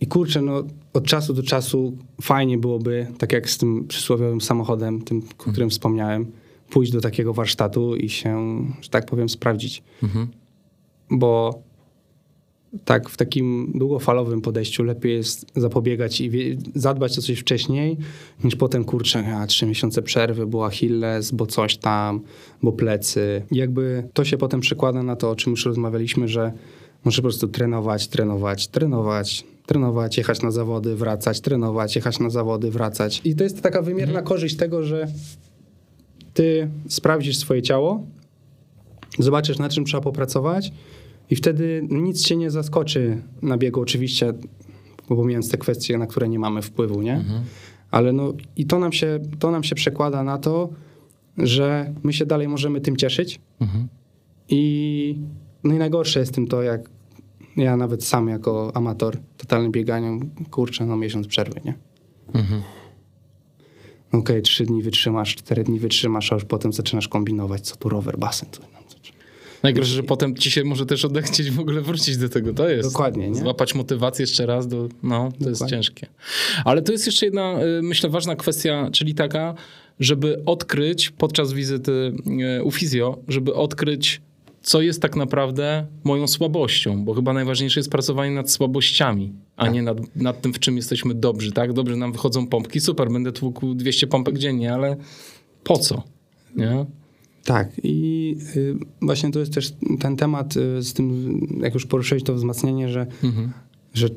I 0.00 0.06
kurczę, 0.06 0.42
no 0.42 0.62
od 0.92 1.04
czasu 1.04 1.34
do 1.34 1.42
czasu 1.42 1.96
fajnie 2.22 2.58
byłoby, 2.58 3.06
tak 3.18 3.32
jak 3.32 3.50
z 3.50 3.58
tym 3.58 3.86
przysłowiowym 3.86 4.40
samochodem, 4.40 5.02
tym, 5.02 5.22
o 5.38 5.50
którym 5.50 5.70
wspomniałem, 5.70 6.26
pójść 6.70 6.92
do 6.92 7.00
takiego 7.00 7.34
warsztatu 7.34 7.96
i 7.96 8.08
się, 8.08 8.64
że 8.80 8.88
tak 8.88 9.06
powiem, 9.06 9.28
sprawdzić. 9.28 9.82
Bo 11.10 11.62
tak 12.84 13.08
w 13.08 13.16
takim 13.16 13.72
długofalowym 13.74 14.40
podejściu 14.40 14.82
lepiej 14.82 15.16
jest 15.16 15.46
zapobiegać 15.56 16.20
i 16.20 16.30
wie, 16.30 16.56
zadbać 16.74 17.18
o 17.18 17.22
coś 17.22 17.38
wcześniej, 17.38 17.96
niż 18.44 18.56
potem, 18.56 18.84
kurczę, 18.84 19.36
a 19.36 19.46
trzy 19.46 19.66
miesiące 19.66 20.02
przerwy, 20.02 20.46
bo 20.46 20.66
Achilles, 20.66 21.30
bo 21.30 21.46
coś 21.46 21.76
tam, 21.76 22.20
bo 22.62 22.72
plecy. 22.72 23.42
I 23.50 23.56
jakby 23.56 24.08
to 24.12 24.24
się 24.24 24.38
potem 24.38 24.60
przekłada 24.60 25.02
na 25.02 25.16
to, 25.16 25.30
o 25.30 25.36
czym 25.36 25.50
już 25.50 25.66
rozmawialiśmy, 25.66 26.28
że 26.28 26.52
muszę 27.04 27.16
po 27.16 27.28
prostu 27.28 27.48
trenować, 27.48 28.08
trenować, 28.08 28.68
trenować, 28.68 29.44
trenować, 29.66 30.18
jechać 30.18 30.42
na 30.42 30.50
zawody, 30.50 30.96
wracać, 30.96 31.40
trenować, 31.40 31.96
jechać 31.96 32.18
na 32.18 32.30
zawody, 32.30 32.70
wracać. 32.70 33.20
I 33.24 33.36
to 33.36 33.44
jest 33.44 33.62
taka 33.62 33.82
wymierna 33.82 34.22
korzyść 34.22 34.56
tego, 34.56 34.82
że 34.82 35.08
ty 36.34 36.70
sprawdzisz 36.88 37.38
swoje 37.38 37.62
ciało, 37.62 38.06
zobaczysz 39.18 39.58
na 39.58 39.68
czym 39.68 39.84
trzeba 39.84 40.00
popracować 40.00 40.72
i 41.30 41.36
wtedy 41.36 41.86
nic 41.90 42.22
cię 42.24 42.36
nie 42.36 42.50
zaskoczy 42.50 43.22
na 43.42 43.58
biegu, 43.58 43.80
oczywiście 43.80 44.32
pomijając 45.08 45.50
te 45.50 45.58
kwestie, 45.58 45.98
na 45.98 46.06
które 46.06 46.28
nie 46.28 46.38
mamy 46.38 46.62
wpływu, 46.62 47.02
nie? 47.02 47.24
Ale 47.90 48.12
no 48.12 48.32
i 48.56 48.66
to 48.66 48.78
nam, 48.78 48.92
się, 48.92 49.18
to 49.38 49.50
nam 49.50 49.64
się 49.64 49.74
przekłada 49.74 50.22
na 50.22 50.38
to, 50.38 50.68
że 51.38 51.94
my 52.02 52.12
się 52.12 52.26
dalej 52.26 52.48
możemy 52.48 52.80
tym 52.80 52.96
cieszyć 52.96 53.40
i 54.48 55.18
no 55.64 55.74
i 55.74 55.78
najgorsze 55.78 56.20
jest 56.20 56.34
tym 56.34 56.46
to, 56.46 56.62
jak 56.62 56.90
ja 57.56 57.76
nawet 57.76 58.04
sam 58.04 58.28
jako 58.28 58.76
amator 58.76 59.16
totalnym 59.36 59.72
bieganiem, 59.72 60.30
kurczę, 60.50 60.86
no 60.86 60.96
miesiąc 60.96 61.26
przerwy, 61.26 61.60
nie? 61.64 61.74
No 64.12 64.18
Okej, 64.18 64.42
trzy 64.42 64.64
dni 64.64 64.82
wytrzymasz, 64.82 65.36
cztery 65.36 65.64
dni 65.64 65.78
wytrzymasz, 65.78 66.32
a 66.32 66.34
już 66.34 66.44
potem 66.44 66.72
zaczynasz 66.72 67.08
kombinować, 67.08 67.60
co 67.60 67.76
tu 67.76 67.88
rower, 67.88 68.18
basen. 68.18 68.48
Tu, 68.50 68.62
Najgorsze, 69.62 69.92
że 69.92 70.02
potem 70.02 70.36
ci 70.36 70.50
się 70.50 70.64
może 70.64 70.86
też 70.86 71.04
odechcieć 71.04 71.50
w 71.50 71.60
ogóle 71.60 71.80
wrócić 71.80 72.16
do 72.16 72.28
tego. 72.28 72.52
To 72.54 72.68
jest. 72.68 72.88
Dokładnie, 72.88 73.28
nie? 73.30 73.34
Złapać 73.34 73.74
motywację 73.74 74.22
jeszcze 74.22 74.46
raz, 74.46 74.68
do, 74.68 74.88
no, 75.02 75.28
to 75.42 75.48
jest 75.48 75.60
Dokładnie. 75.60 75.76
ciężkie. 75.76 76.06
Ale 76.64 76.82
to 76.82 76.92
jest 76.92 77.06
jeszcze 77.06 77.26
jedna, 77.26 77.62
y, 77.78 77.82
myślę, 77.82 78.10
ważna 78.10 78.36
kwestia, 78.36 78.88
czyli 78.92 79.14
taka, 79.14 79.54
żeby 80.00 80.42
odkryć 80.46 81.10
podczas 81.10 81.52
wizyty 81.52 82.12
y, 82.58 82.64
u 82.64 82.70
fizjo, 82.70 83.18
żeby 83.28 83.54
odkryć, 83.54 84.20
co 84.62 84.80
jest 84.80 85.02
tak 85.02 85.16
naprawdę 85.16 85.86
moją 86.04 86.26
słabością, 86.28 87.04
bo 87.04 87.14
chyba 87.14 87.32
najważniejsze 87.32 87.80
jest 87.80 87.90
pracowanie 87.90 88.30
nad 88.30 88.50
słabościami, 88.50 89.32
a 89.56 89.64
Tak. 89.64 89.74
nie 89.74 89.82
nad, 89.82 90.16
nad 90.16 90.40
tym, 90.42 90.52
w 90.54 90.58
czym 90.58 90.76
jesteśmy 90.76 91.14
dobrzy, 91.14 91.52
tak? 91.52 91.72
Dobrze 91.72 91.96
nam 91.96 92.12
wychodzą 92.12 92.46
pompki, 92.46 92.80
super, 92.80 93.10
będę 93.10 93.32
tłukł 93.32 93.74
200 93.74 94.06
pompek 94.06 94.38
dziennie, 94.38 94.74
ale 94.74 94.96
po 95.64 95.78
co? 95.78 96.02
Nie? 96.56 96.84
Tak, 97.48 97.70
i 97.82 98.36
y, 98.56 98.76
właśnie 99.02 99.30
to 99.30 99.38
jest 99.38 99.54
też 99.54 99.72
ten 100.00 100.16
temat 100.16 100.56
y, 100.56 100.82
z 100.82 100.92
tym, 100.92 101.40
jak 101.60 101.74
już 101.74 101.86
poruszyłeś 101.86 102.22
to 102.22 102.34
wzmacnianie, 102.34 102.88
że, 102.88 103.06
że 103.94 104.08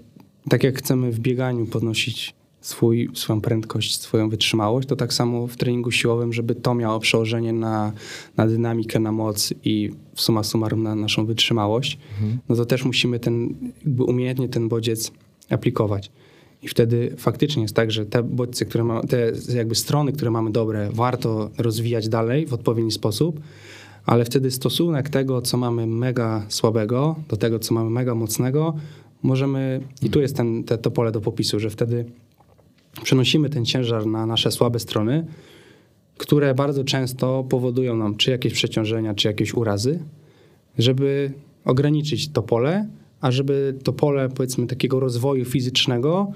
tak 0.49 0.63
jak 0.63 0.77
chcemy 0.77 1.11
w 1.11 1.19
bieganiu 1.19 1.65
podnosić 1.65 2.33
swój, 2.61 3.09
swoją 3.13 3.41
prędkość, 3.41 4.01
swoją 4.01 4.29
wytrzymałość, 4.29 4.87
to 4.87 4.95
tak 4.95 5.13
samo 5.13 5.47
w 5.47 5.57
treningu 5.57 5.91
siłowym, 5.91 6.33
żeby 6.33 6.55
to 6.55 6.75
miało 6.75 6.99
przełożenie 6.99 7.53
na, 7.53 7.91
na 8.37 8.47
dynamikę, 8.47 8.99
na 8.99 9.11
moc 9.11 9.53
i 9.63 9.91
w 10.15 10.21
summa 10.21 10.43
summarum 10.43 10.83
na 10.83 10.95
naszą 10.95 11.25
wytrzymałość, 11.25 11.99
no 12.49 12.55
to 12.55 12.65
też 12.65 12.85
musimy 12.85 13.19
ten, 13.19 13.55
jakby 13.85 14.03
umiejętnie 14.03 14.49
ten 14.49 14.69
bodziec 14.69 15.11
aplikować. 15.49 16.11
I 16.63 16.67
wtedy 16.67 17.13
faktycznie 17.17 17.61
jest 17.61 17.75
tak, 17.75 17.91
że 17.91 18.05
te 18.05 18.23
bodźce, 18.23 18.65
które 18.65 18.83
mamy, 18.83 19.07
te 19.07 19.31
jakby 19.55 19.75
strony, 19.75 20.11
które 20.11 20.31
mamy 20.31 20.51
dobre, 20.51 20.89
warto 20.93 21.49
rozwijać 21.57 22.09
dalej 22.09 22.45
w 22.45 22.53
odpowiedni 22.53 22.91
sposób, 22.91 23.39
ale 24.05 24.25
wtedy 24.25 24.51
stosunek 24.51 25.09
tego, 25.09 25.41
co 25.41 25.57
mamy 25.57 25.87
mega 25.87 26.45
słabego, 26.49 27.15
do 27.29 27.37
tego, 27.37 27.59
co 27.59 27.73
mamy 27.73 27.89
mega 27.89 28.15
mocnego, 28.15 28.75
możemy, 29.23 29.81
i 30.01 30.09
tu 30.09 30.21
jest 30.21 30.35
ten, 30.35 30.63
te, 30.63 30.77
to 30.77 30.91
pole 30.91 31.11
do 31.11 31.21
popisu, 31.21 31.59
że 31.59 31.69
wtedy 31.69 32.05
przenosimy 33.03 33.49
ten 33.49 33.65
ciężar 33.65 34.05
na 34.05 34.25
nasze 34.25 34.51
słabe 34.51 34.79
strony, 34.79 35.25
które 36.17 36.55
bardzo 36.55 36.83
często 36.83 37.45
powodują 37.49 37.97
nam 37.97 38.15
czy 38.15 38.31
jakieś 38.31 38.53
przeciążenia, 38.53 39.13
czy 39.13 39.27
jakieś 39.27 39.53
urazy, 39.53 39.99
żeby 40.77 41.31
ograniczyć 41.65 42.29
to 42.29 42.43
pole, 42.43 42.87
a 43.21 43.31
żeby 43.31 43.77
to 43.83 43.93
pole, 43.93 44.29
powiedzmy, 44.29 44.67
takiego 44.67 44.99
rozwoju 44.99 45.45
fizycznego 45.45 46.31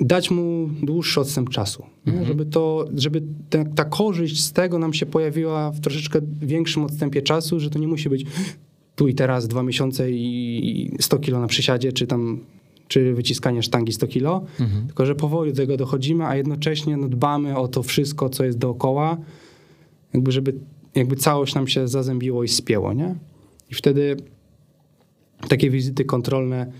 dać 0.00 0.30
mu 0.30 0.70
dłuższy 0.82 1.20
odstęp 1.20 1.50
czasu. 1.50 1.86
nie? 2.06 2.24
Żeby, 2.24 2.46
to, 2.46 2.88
żeby 2.94 3.22
ta, 3.50 3.64
ta 3.64 3.84
korzyść 3.84 4.44
z 4.44 4.52
tego 4.52 4.78
nam 4.78 4.92
się 4.92 5.06
pojawiła 5.06 5.70
w 5.70 5.80
troszeczkę 5.80 6.20
większym 6.40 6.84
odstępie 6.84 7.22
czasu, 7.22 7.60
że 7.60 7.70
to 7.70 7.78
nie 7.78 7.88
musi 7.88 8.08
być 8.08 8.26
tu 8.96 9.08
i 9.08 9.14
teraz 9.14 9.48
dwa 9.48 9.62
miesiące 9.62 10.10
i 10.10 10.90
100 11.00 11.18
kilo 11.18 11.40
na 11.40 11.46
przysiadzie, 11.46 11.92
czy 11.92 12.06
tam 12.06 12.40
czy 12.88 13.14
wyciskanie 13.14 13.62
sztangi 13.62 13.92
100 13.92 14.06
kilo, 14.06 14.44
tylko 14.86 15.06
że 15.06 15.14
powoli 15.14 15.52
do 15.52 15.56
tego 15.56 15.76
dochodzimy, 15.76 16.26
a 16.26 16.36
jednocześnie 16.36 16.96
no, 16.96 17.08
dbamy 17.08 17.56
o 17.56 17.68
to 17.68 17.82
wszystko, 17.82 18.28
co 18.28 18.44
jest 18.44 18.58
dookoła, 18.58 19.16
jakby 20.14 20.32
żeby 20.32 20.54
jakby 20.94 21.16
całość 21.16 21.54
nam 21.54 21.68
się 21.68 21.88
zazębiło 21.88 22.44
i 22.44 22.48
spięło, 22.48 22.92
nie? 22.92 23.14
I 23.70 23.74
wtedy 23.74 24.16
takie 25.48 25.70
wizyty 25.70 26.04
kontrolne. 26.04 26.72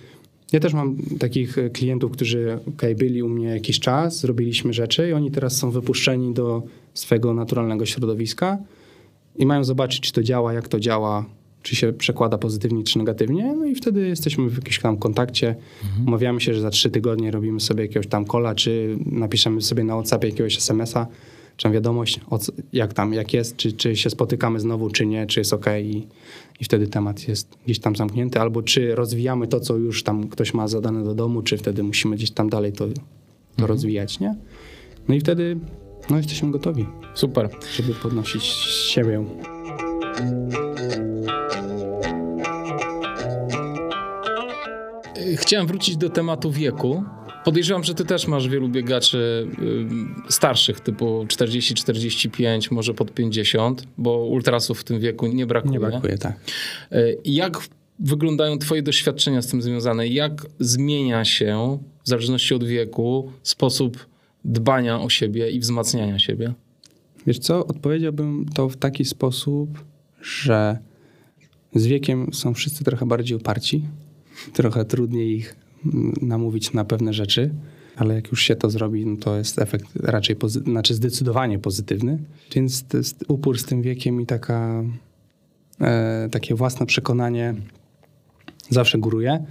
Ja 0.52 0.60
też 0.60 0.74
mam 0.74 0.96
takich 1.18 1.58
e, 1.58 1.70
klientów, 1.70 2.12
którzy 2.12 2.58
okay, 2.68 2.94
byli 2.94 3.22
u 3.22 3.28
mnie 3.28 3.48
jakiś 3.48 3.80
czas, 3.80 4.20
zrobiliśmy 4.20 4.72
rzeczy 4.72 5.08
i 5.08 5.12
oni 5.12 5.30
teraz 5.30 5.56
są 5.56 5.70
wypuszczeni 5.70 6.34
do 6.34 6.62
swojego 6.94 7.34
naturalnego 7.34 7.86
środowiska 7.86 8.58
i 9.36 9.46
mają 9.46 9.64
zobaczyć, 9.64 10.00
czy 10.00 10.12
to 10.12 10.22
działa, 10.22 10.52
jak 10.52 10.68
to 10.68 10.80
działa, 10.80 11.24
czy 11.62 11.76
się 11.76 11.92
przekłada 11.92 12.38
pozytywnie, 12.38 12.84
czy 12.84 12.98
negatywnie. 12.98 13.54
No 13.56 13.64
i 13.64 13.74
wtedy 13.74 14.08
jesteśmy 14.08 14.48
w 14.50 14.56
jakimś 14.56 14.80
tam 14.80 14.96
kontakcie. 14.96 15.54
Umawiamy 16.06 16.40
się, 16.40 16.54
że 16.54 16.60
za 16.60 16.70
trzy 16.70 16.90
tygodnie 16.90 17.30
robimy 17.30 17.60
sobie 17.60 17.82
jakiegoś 17.82 18.06
tam 18.06 18.24
kola, 18.24 18.54
czy 18.54 18.98
napiszemy 19.06 19.62
sobie 19.62 19.84
na 19.84 19.94
WhatsAppie 19.94 20.28
jakiegoś 20.28 20.56
SMS-a, 20.56 21.06
czy 21.56 21.70
wiadomość, 21.70 22.20
jak 22.72 22.94
tam, 22.94 23.12
jak 23.12 23.32
jest, 23.32 23.56
czy, 23.56 23.72
czy 23.72 23.96
się 23.96 24.10
spotykamy 24.10 24.60
znowu, 24.60 24.90
czy 24.90 25.06
nie, 25.06 25.26
czy 25.26 25.40
jest 25.40 25.52
ok 25.52 25.66
i, 25.82 26.06
i 26.60 26.64
wtedy 26.64 26.86
temat 26.86 27.28
jest 27.28 27.56
gdzieś 27.64 27.78
tam 27.78 27.96
zamknięty, 27.96 28.40
albo 28.40 28.62
czy 28.62 28.94
rozwijamy 28.94 29.46
to, 29.46 29.60
co 29.60 29.76
już 29.76 30.02
tam 30.02 30.28
ktoś 30.28 30.54
ma 30.54 30.68
zadane 30.68 31.04
do 31.04 31.14
domu, 31.14 31.42
czy 31.42 31.56
wtedy 31.56 31.82
musimy 31.82 32.16
gdzieś 32.16 32.30
tam 32.30 32.48
dalej 32.48 32.72
to 32.72 32.86
to 33.56 33.66
rozwijać, 33.66 34.20
nie? 34.20 34.36
No 35.08 35.14
i 35.14 35.20
wtedy 35.20 35.58
no 36.10 36.16
jesteśmy 36.16 36.50
gotowi, 36.50 36.86
Super. 37.14 37.48
żeby 37.76 37.94
podnosić 37.94 38.42
siebie. 38.92 39.24
Chciałem 45.36 45.66
wrócić 45.66 45.96
do 45.96 46.10
tematu 46.10 46.50
wieku. 46.50 47.04
Podejrzewam, 47.46 47.84
że 47.84 47.94
ty 47.94 48.04
też 48.04 48.26
masz 48.26 48.48
wielu 48.48 48.68
biegaczy 48.68 49.48
y, 50.28 50.32
starszych, 50.32 50.80
typu 50.80 51.24
40-45, 51.24 52.72
może 52.72 52.94
pod 52.94 53.14
50, 53.14 53.86
bo 53.98 54.26
ultrasów 54.26 54.80
w 54.80 54.84
tym 54.84 55.00
wieku 55.00 55.26
nie 55.26 55.46
brakuje. 55.46 55.72
Nie 55.72 55.80
brakuje, 55.80 56.18
tak. 56.18 56.40
Y, 56.92 57.18
Jak 57.24 57.58
wyglądają 57.98 58.58
twoje 58.58 58.82
doświadczenia 58.82 59.42
z 59.42 59.46
tym 59.46 59.62
związane? 59.62 60.08
Jak 60.08 60.46
zmienia 60.60 61.24
się, 61.24 61.78
w 62.04 62.08
zależności 62.08 62.54
od 62.54 62.64
wieku, 62.64 63.32
sposób 63.42 64.06
dbania 64.44 65.00
o 65.00 65.08
siebie 65.08 65.50
i 65.50 65.60
wzmacniania 65.60 66.18
siebie? 66.18 66.52
Wiesz 67.26 67.38
co, 67.38 67.66
odpowiedziałbym 67.66 68.46
to 68.54 68.68
w 68.68 68.76
taki 68.76 69.04
sposób, 69.04 69.84
że 70.22 70.78
z 71.74 71.86
wiekiem 71.86 72.32
są 72.32 72.54
wszyscy 72.54 72.84
trochę 72.84 73.06
bardziej 73.06 73.36
uparci, 73.36 73.82
trochę 74.52 74.84
trudniej 74.84 75.36
ich 75.36 75.65
namówić 76.22 76.72
na 76.72 76.84
pewne 76.84 77.12
rzeczy, 77.12 77.54
ale 77.96 78.14
jak 78.14 78.30
już 78.30 78.42
się 78.42 78.56
to 78.56 78.70
zrobi, 78.70 79.06
no 79.06 79.16
to 79.16 79.36
jest 79.36 79.58
efekt 79.58 79.96
raczej, 79.96 80.36
pozy- 80.36 80.62
znaczy 80.62 80.94
zdecydowanie 80.94 81.58
pozytywny. 81.58 82.18
Więc 82.54 82.84
upór 83.28 83.58
z 83.58 83.64
tym 83.64 83.82
wiekiem 83.82 84.20
i 84.20 84.26
taka, 84.26 84.82
e, 85.80 86.28
takie 86.32 86.54
własne 86.54 86.86
przekonanie 86.86 87.54
zawsze 88.70 88.98
góruje. 88.98 89.44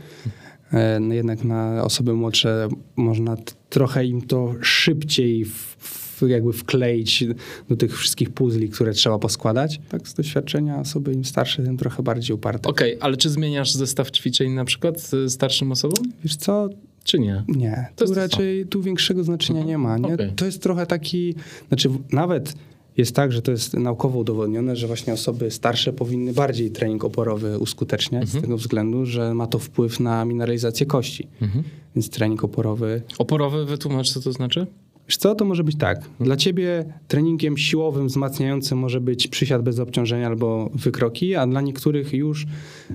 E, 0.73 0.99
no 0.99 1.13
jednak 1.13 1.43
na 1.43 1.83
osoby 1.83 2.13
młodsze 2.13 2.67
można 2.95 3.35
t- 3.37 3.53
trochę 3.69 4.05
im 4.05 4.21
to 4.21 4.53
szybciej 4.61 5.45
w, 5.45 5.53
w, 5.79 6.04
jakby 6.21 6.53
wkleić 6.53 7.23
do 7.69 7.75
tych 7.75 7.97
wszystkich 7.97 8.29
puzli, 8.29 8.69
które 8.69 8.93
trzeba 8.93 9.19
poskładać. 9.19 9.79
Tak 9.89 10.07
z 10.07 10.13
doświadczenia 10.13 10.79
osoby 10.79 11.13
im 11.13 11.25
starsze, 11.25 11.63
tym 11.63 11.77
trochę 11.77 12.03
bardziej 12.03 12.35
uparte. 12.35 12.69
Okej, 12.69 12.97
ale 12.99 13.17
czy 13.17 13.29
zmieniasz 13.29 13.71
zestaw 13.71 14.11
ćwiczeń 14.11 14.51
na 14.51 14.65
przykład 14.65 15.11
starszym 15.27 15.71
osobom, 15.71 16.05
Wiesz 16.23 16.35
co, 16.35 16.69
czy 17.03 17.19
nie? 17.19 17.43
nie, 17.47 17.87
To 17.95 18.05
tu 18.05 18.11
jest 18.11 18.13
to 18.15 18.19
raczej 18.21 18.65
tu 18.65 18.81
większego 18.81 19.23
znaczenia 19.23 19.59
Mhm. 19.59 19.67
nie 19.69 19.77
ma. 19.77 19.97
Nie? 19.97 20.13
Okej. 20.13 20.31
To 20.35 20.45
jest 20.45 20.61
trochę 20.61 20.85
taki, 20.85 21.35
znaczy 21.67 21.89
nawet 22.11 22.53
jest 22.97 23.15
tak, 23.15 23.31
że 23.31 23.41
to 23.41 23.51
jest 23.51 23.73
naukowo 23.73 24.19
udowodnione, 24.19 24.75
że 24.75 24.87
właśnie 24.87 25.13
osoby 25.13 25.51
starsze 25.51 25.93
powinny 25.93 26.33
bardziej 26.33 26.71
trening 26.71 27.03
oporowy 27.03 27.59
uskuteczniać 27.59 28.23
Mhm. 28.23 28.39
z 28.39 28.43
tego 28.43 28.57
względu, 28.57 29.05
że 29.05 29.33
ma 29.33 29.47
to 29.47 29.59
wpływ 29.59 29.99
na 29.99 30.25
mineralizację 30.25 30.85
kości. 30.85 31.27
Mhm. 31.41 31.63
Więc 31.95 32.09
trening 32.09 32.43
oporowy 32.43 33.01
Oporowy 33.17 33.65
wytłumacz, 33.65 34.11
co 34.13 34.21
to 34.21 34.31
znaczy? 34.31 34.67
Wiesz 35.07 35.17
co, 35.17 35.35
to 35.35 35.45
może 35.45 35.63
być 35.63 35.77
tak. 35.77 36.09
Dla 36.19 36.35
ciebie 36.35 36.85
treningiem 37.07 37.57
siłowym, 37.57 38.07
wzmacniającym 38.07 38.77
może 38.77 39.01
być 39.01 39.27
przysiad 39.27 39.61
bez 39.61 39.79
obciążenia 39.79 40.27
albo 40.27 40.69
wykroki, 40.73 41.35
a 41.35 41.47
dla 41.47 41.61
niektórych 41.61 42.13
już 42.13 42.45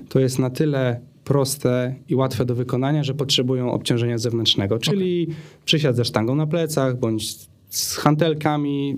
to 0.09 0.19
jest 0.19 0.39
na 0.39 0.49
tyle 0.49 0.99
proste 1.23 1.95
i 2.09 2.15
łatwe 2.15 2.45
do 2.45 2.55
wykonania, 2.55 3.03
że 3.03 3.13
potrzebują 3.13 3.71
obciążenia 3.71 4.17
zewnętrznego, 4.17 4.79
czyli 4.79 5.27
przysiad 5.65 5.95
ze 5.95 6.05
sztangą 6.05 6.35
na 6.35 6.47
plecach, 6.47 6.99
bądź 6.99 7.35
z 7.69 7.97
hantelkami. 7.97 8.97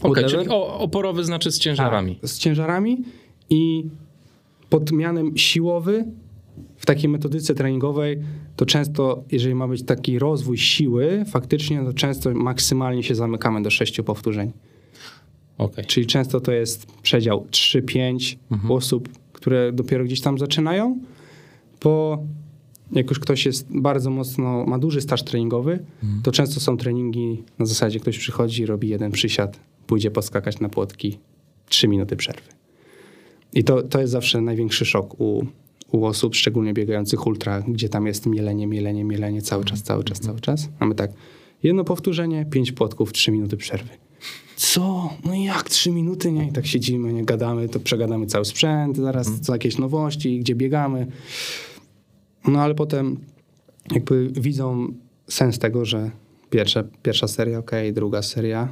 Okej, 0.00 0.24
whatever. 0.24 0.30
czyli 0.30 0.54
oporowy 0.78 1.24
znaczy 1.24 1.52
z 1.52 1.58
ciężarami. 1.58 2.16
Tak, 2.16 2.30
z 2.30 2.38
ciężarami 2.38 3.04
i 3.50 3.84
pod 4.70 4.92
mianem 4.92 5.36
siłowy 5.36 6.04
w 6.82 6.86
takiej 6.86 7.08
metodyce 7.08 7.54
treningowej 7.54 8.18
to 8.56 8.66
często, 8.66 9.24
jeżeli 9.32 9.54
ma 9.54 9.68
być 9.68 9.82
taki 9.82 10.18
rozwój 10.18 10.58
siły, 10.58 11.24
faktycznie 11.30 11.84
to 11.84 11.92
często 11.92 12.34
maksymalnie 12.34 13.02
się 13.02 13.14
zamykamy 13.14 13.62
do 13.62 13.70
sześciu 13.70 14.04
powtórzeń. 14.04 14.52
Okej. 15.58 15.84
Czyli 15.84 16.06
często 16.06 16.40
to 16.40 16.52
jest 16.52 16.86
przedział 17.02 17.46
3-5 17.50 18.36
osób, 18.68 19.08
które 19.32 19.72
dopiero 19.72 20.04
gdzieś 20.04 20.20
tam 20.20 20.38
zaczynają, 20.38 21.00
bo 21.82 22.22
jak 22.92 23.10
już 23.10 23.18
ktoś 23.18 23.46
jest 23.46 23.66
bardzo 23.70 24.10
mocno, 24.10 24.64
ma 24.66 24.78
duży 24.78 25.00
staż 25.00 25.22
treningowy, 25.22 25.84
to 26.22 26.32
często 26.32 26.60
są 26.60 26.76
treningi 26.76 27.42
na 27.58 27.66
zasadzie 27.66 28.00
ktoś 28.00 28.18
przychodzi, 28.18 28.66
robi 28.66 28.88
jeden 28.88 29.12
przysiad, 29.12 29.60
pójdzie 29.86 30.10
poskakać 30.10 30.60
na 30.60 30.68
płotki, 30.68 31.18
3 31.68 31.88
minuty 31.88 32.16
przerwy. 32.16 32.48
I 33.54 33.64
to, 33.64 33.82
to 33.82 34.00
jest 34.00 34.12
zawsze 34.12 34.40
największy 34.40 34.84
szok 34.84 35.20
u, 35.20 35.46
u 35.92 36.04
osób, 36.04 36.34
szczególnie 36.34 36.72
biegających 36.72 37.26
ultra, 37.26 37.62
gdzie 37.68 37.88
tam 37.88 38.06
jest 38.06 38.26
mielenie, 38.26 38.66
mielenie, 38.66 39.04
mielenie 39.04 39.42
cały 39.42 39.64
czas, 39.64 39.82
cały 39.82 40.04
czas, 40.04 40.20
cały 40.20 40.40
czas. 40.40 40.68
Mamy 40.80 40.94
tak, 40.94 41.10
jedno 41.62 41.84
powtórzenie, 41.84 42.46
pięć 42.50 42.72
płotków, 42.72 43.12
3 43.12 43.32
minuty 43.32 43.56
przerwy. 43.56 43.90
Co? 44.56 45.10
No 45.24 45.34
jak 45.34 45.70
trzy 45.70 45.90
minuty, 45.90 46.32
nie? 46.32 46.48
I 46.48 46.52
tak 46.52 46.66
siedzimy, 46.66 47.12
nie 47.12 47.24
gadamy, 47.24 47.68
to 47.68 47.80
przegadamy 47.80 48.26
cały 48.26 48.44
sprzęt, 48.44 48.96
zaraz 48.96 49.40
co 49.40 49.52
jakieś 49.52 49.78
nowości, 49.78 50.38
gdzie 50.40 50.54
biegamy. 50.54 51.06
No 52.48 52.60
ale 52.60 52.74
potem 52.74 53.20
jakby 53.90 54.28
widzą 54.32 54.92
sens 55.28 55.58
tego, 55.58 55.84
że 55.84 56.10
pierwsza, 56.50 56.84
pierwsza 57.02 57.28
seria, 57.28 57.58
ok, 57.58 57.70
druga 57.92 58.22
seria, 58.22 58.68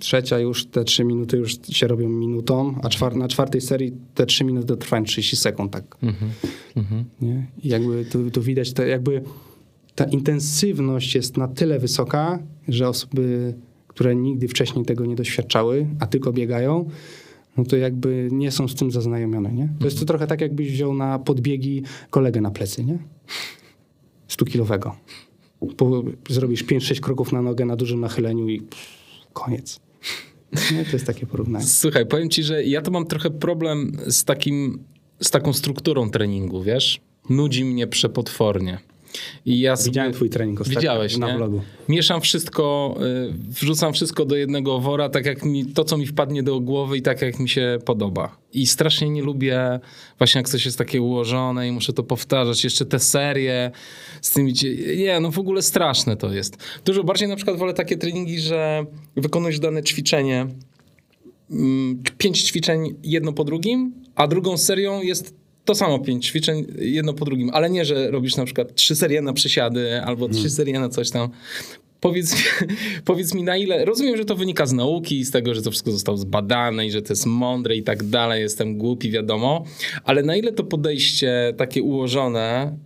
trzecia 0.00 0.38
już 0.38 0.66
te 0.66 0.84
trzy 0.84 1.04
minuty 1.04 1.36
już 1.36 1.56
się 1.70 1.86
robią 1.86 2.08
minutą, 2.08 2.74
a 2.82 2.88
czwar- 2.88 3.16
na 3.16 3.28
czwartej 3.28 3.60
serii 3.60 3.92
te 4.14 4.26
trzy 4.26 4.44
minuty 4.44 4.76
trwają 4.76 5.04
30 5.04 5.36
sekund, 5.36 5.72
tak. 5.72 5.96
Mhm. 6.02 6.30
Mhm. 6.76 7.04
Nie? 7.20 7.46
I 7.62 7.68
jakby 7.68 8.04
tu, 8.04 8.30
tu 8.30 8.42
widać, 8.42 8.72
to 8.72 8.82
jakby 8.82 9.22
ta 9.94 10.04
intensywność 10.04 11.14
jest 11.14 11.36
na 11.36 11.48
tyle 11.48 11.78
wysoka, 11.78 12.38
że 12.68 12.88
osoby, 12.88 13.54
które 13.88 14.16
nigdy 14.16 14.48
wcześniej 14.48 14.84
tego 14.84 15.06
nie 15.06 15.16
doświadczały, 15.16 15.86
a 16.00 16.06
tylko 16.06 16.32
biegają, 16.32 16.90
no 17.56 17.64
to 17.64 17.76
jakby 17.76 18.28
nie 18.32 18.50
są 18.50 18.68
z 18.68 18.74
tym 18.74 18.90
zaznajomione, 18.90 19.52
nie? 19.52 19.68
To 19.78 19.84
jest 19.84 19.98
to 19.98 20.04
trochę 20.04 20.26
tak, 20.26 20.40
jakbyś 20.40 20.72
wziął 20.72 20.94
na 20.94 21.18
podbiegi 21.18 21.82
kolegę 22.10 22.40
na 22.40 22.50
plecy, 22.50 22.84
nie? 22.84 22.98
100-kilowego. 24.28 24.90
Po, 25.76 26.02
zrobisz 26.28 26.64
5-6 26.64 27.00
kroków 27.00 27.32
na 27.32 27.42
nogę 27.42 27.64
na 27.64 27.76
dużym 27.76 28.00
nachyleniu 28.00 28.48
i 28.48 28.62
koniec. 29.32 29.80
Nie? 30.72 30.84
To 30.84 30.92
jest 30.92 31.06
takie 31.06 31.26
porównanie. 31.26 31.66
Słuchaj, 31.66 32.06
powiem 32.06 32.30
ci, 32.30 32.42
że 32.42 32.64
ja 32.64 32.82
to 32.82 32.90
mam 32.90 33.06
trochę 33.06 33.30
problem 33.30 33.92
z 34.06 34.24
takim, 34.24 34.84
z 35.22 35.30
taką 35.30 35.52
strukturą 35.52 36.10
treningu, 36.10 36.62
wiesz? 36.62 37.00
Nudzi 37.28 37.64
mnie 37.64 37.86
przepotwornie. 37.86 38.78
I 39.46 39.60
ja 39.60 39.76
sobie- 39.76 39.90
Widziałem 39.90 40.12
twój 40.12 40.30
trening 40.30 40.60
ostatnio 40.60 40.80
Widziałeś, 40.80 41.16
na 41.16 41.26
nie? 41.30 41.36
vlogu. 41.36 41.60
Mieszam 41.88 42.20
wszystko, 42.20 42.96
y, 43.30 43.34
wrzucam 43.48 43.92
wszystko 43.92 44.24
do 44.24 44.36
jednego 44.36 44.80
wora, 44.80 45.08
tak 45.08 45.26
jak 45.26 45.44
mi, 45.44 45.66
to, 45.66 45.84
co 45.84 45.96
mi 45.96 46.06
wpadnie 46.06 46.42
do 46.42 46.60
głowy 46.60 46.96
i 46.96 47.02
tak, 47.02 47.22
jak 47.22 47.38
mi 47.38 47.48
się 47.48 47.78
podoba. 47.84 48.36
I 48.52 48.66
strasznie 48.66 49.10
nie 49.10 49.22
lubię 49.22 49.80
właśnie, 50.18 50.38
jak 50.38 50.48
coś 50.48 50.64
jest 50.64 50.78
takie 50.78 51.02
ułożone 51.02 51.68
i 51.68 51.72
muszę 51.72 51.92
to 51.92 52.02
powtarzać. 52.02 52.64
Jeszcze 52.64 52.86
te 52.86 52.98
serie 52.98 53.70
z 54.22 54.30
tymi... 54.30 54.52
Nie, 54.96 55.20
no 55.20 55.30
w 55.30 55.38
ogóle 55.38 55.62
straszne 55.62 56.16
to 56.16 56.32
jest. 56.34 56.56
Dużo 56.84 57.04
bardziej 57.04 57.28
na 57.28 57.36
przykład 57.36 57.56
wolę 57.56 57.74
takie 57.74 57.96
treningi, 57.96 58.40
że 58.40 58.84
wykonujesz 59.16 59.58
dane 59.58 59.82
ćwiczenie, 59.82 60.46
mm, 61.50 62.02
pięć 62.18 62.42
ćwiczeń 62.42 62.94
jedno 63.04 63.32
po 63.32 63.44
drugim, 63.44 63.92
a 64.14 64.26
drugą 64.26 64.58
serią 64.58 65.02
jest 65.02 65.34
to 65.68 65.74
samo 65.74 65.98
pięć 65.98 66.26
ćwiczeń 66.26 66.66
jedno 66.78 67.12
po 67.12 67.24
drugim, 67.24 67.50
ale 67.52 67.70
nie, 67.70 67.84
że 67.84 68.10
robisz 68.10 68.36
na 68.36 68.44
przykład 68.44 68.74
trzy 68.74 68.96
serie 68.96 69.22
na 69.22 69.32
przysiady 69.32 70.02
albo 70.02 70.28
trzy 70.28 70.50
serie 70.50 70.80
na 70.80 70.88
coś 70.88 71.10
tam. 71.10 71.28
Powiedz, 72.00 72.36
powiedz 73.04 73.34
mi 73.34 73.42
na 73.42 73.56
ile, 73.56 73.84
rozumiem, 73.84 74.16
że 74.16 74.24
to 74.24 74.36
wynika 74.36 74.66
z 74.66 74.72
nauki 74.72 75.24
z 75.24 75.30
tego, 75.30 75.54
że 75.54 75.62
to 75.62 75.70
wszystko 75.70 75.92
zostało 75.92 76.18
zbadane 76.18 76.86
i 76.86 76.90
że 76.90 77.02
to 77.02 77.12
jest 77.12 77.26
mądre 77.26 77.76
i 77.76 77.82
tak 77.82 78.04
dalej, 78.04 78.42
jestem 78.42 78.78
głupi, 78.78 79.10
wiadomo, 79.10 79.64
ale 80.04 80.22
na 80.22 80.36
ile 80.36 80.52
to 80.52 80.64
podejście 80.64 81.54
takie 81.56 81.82
ułożone 81.82 82.76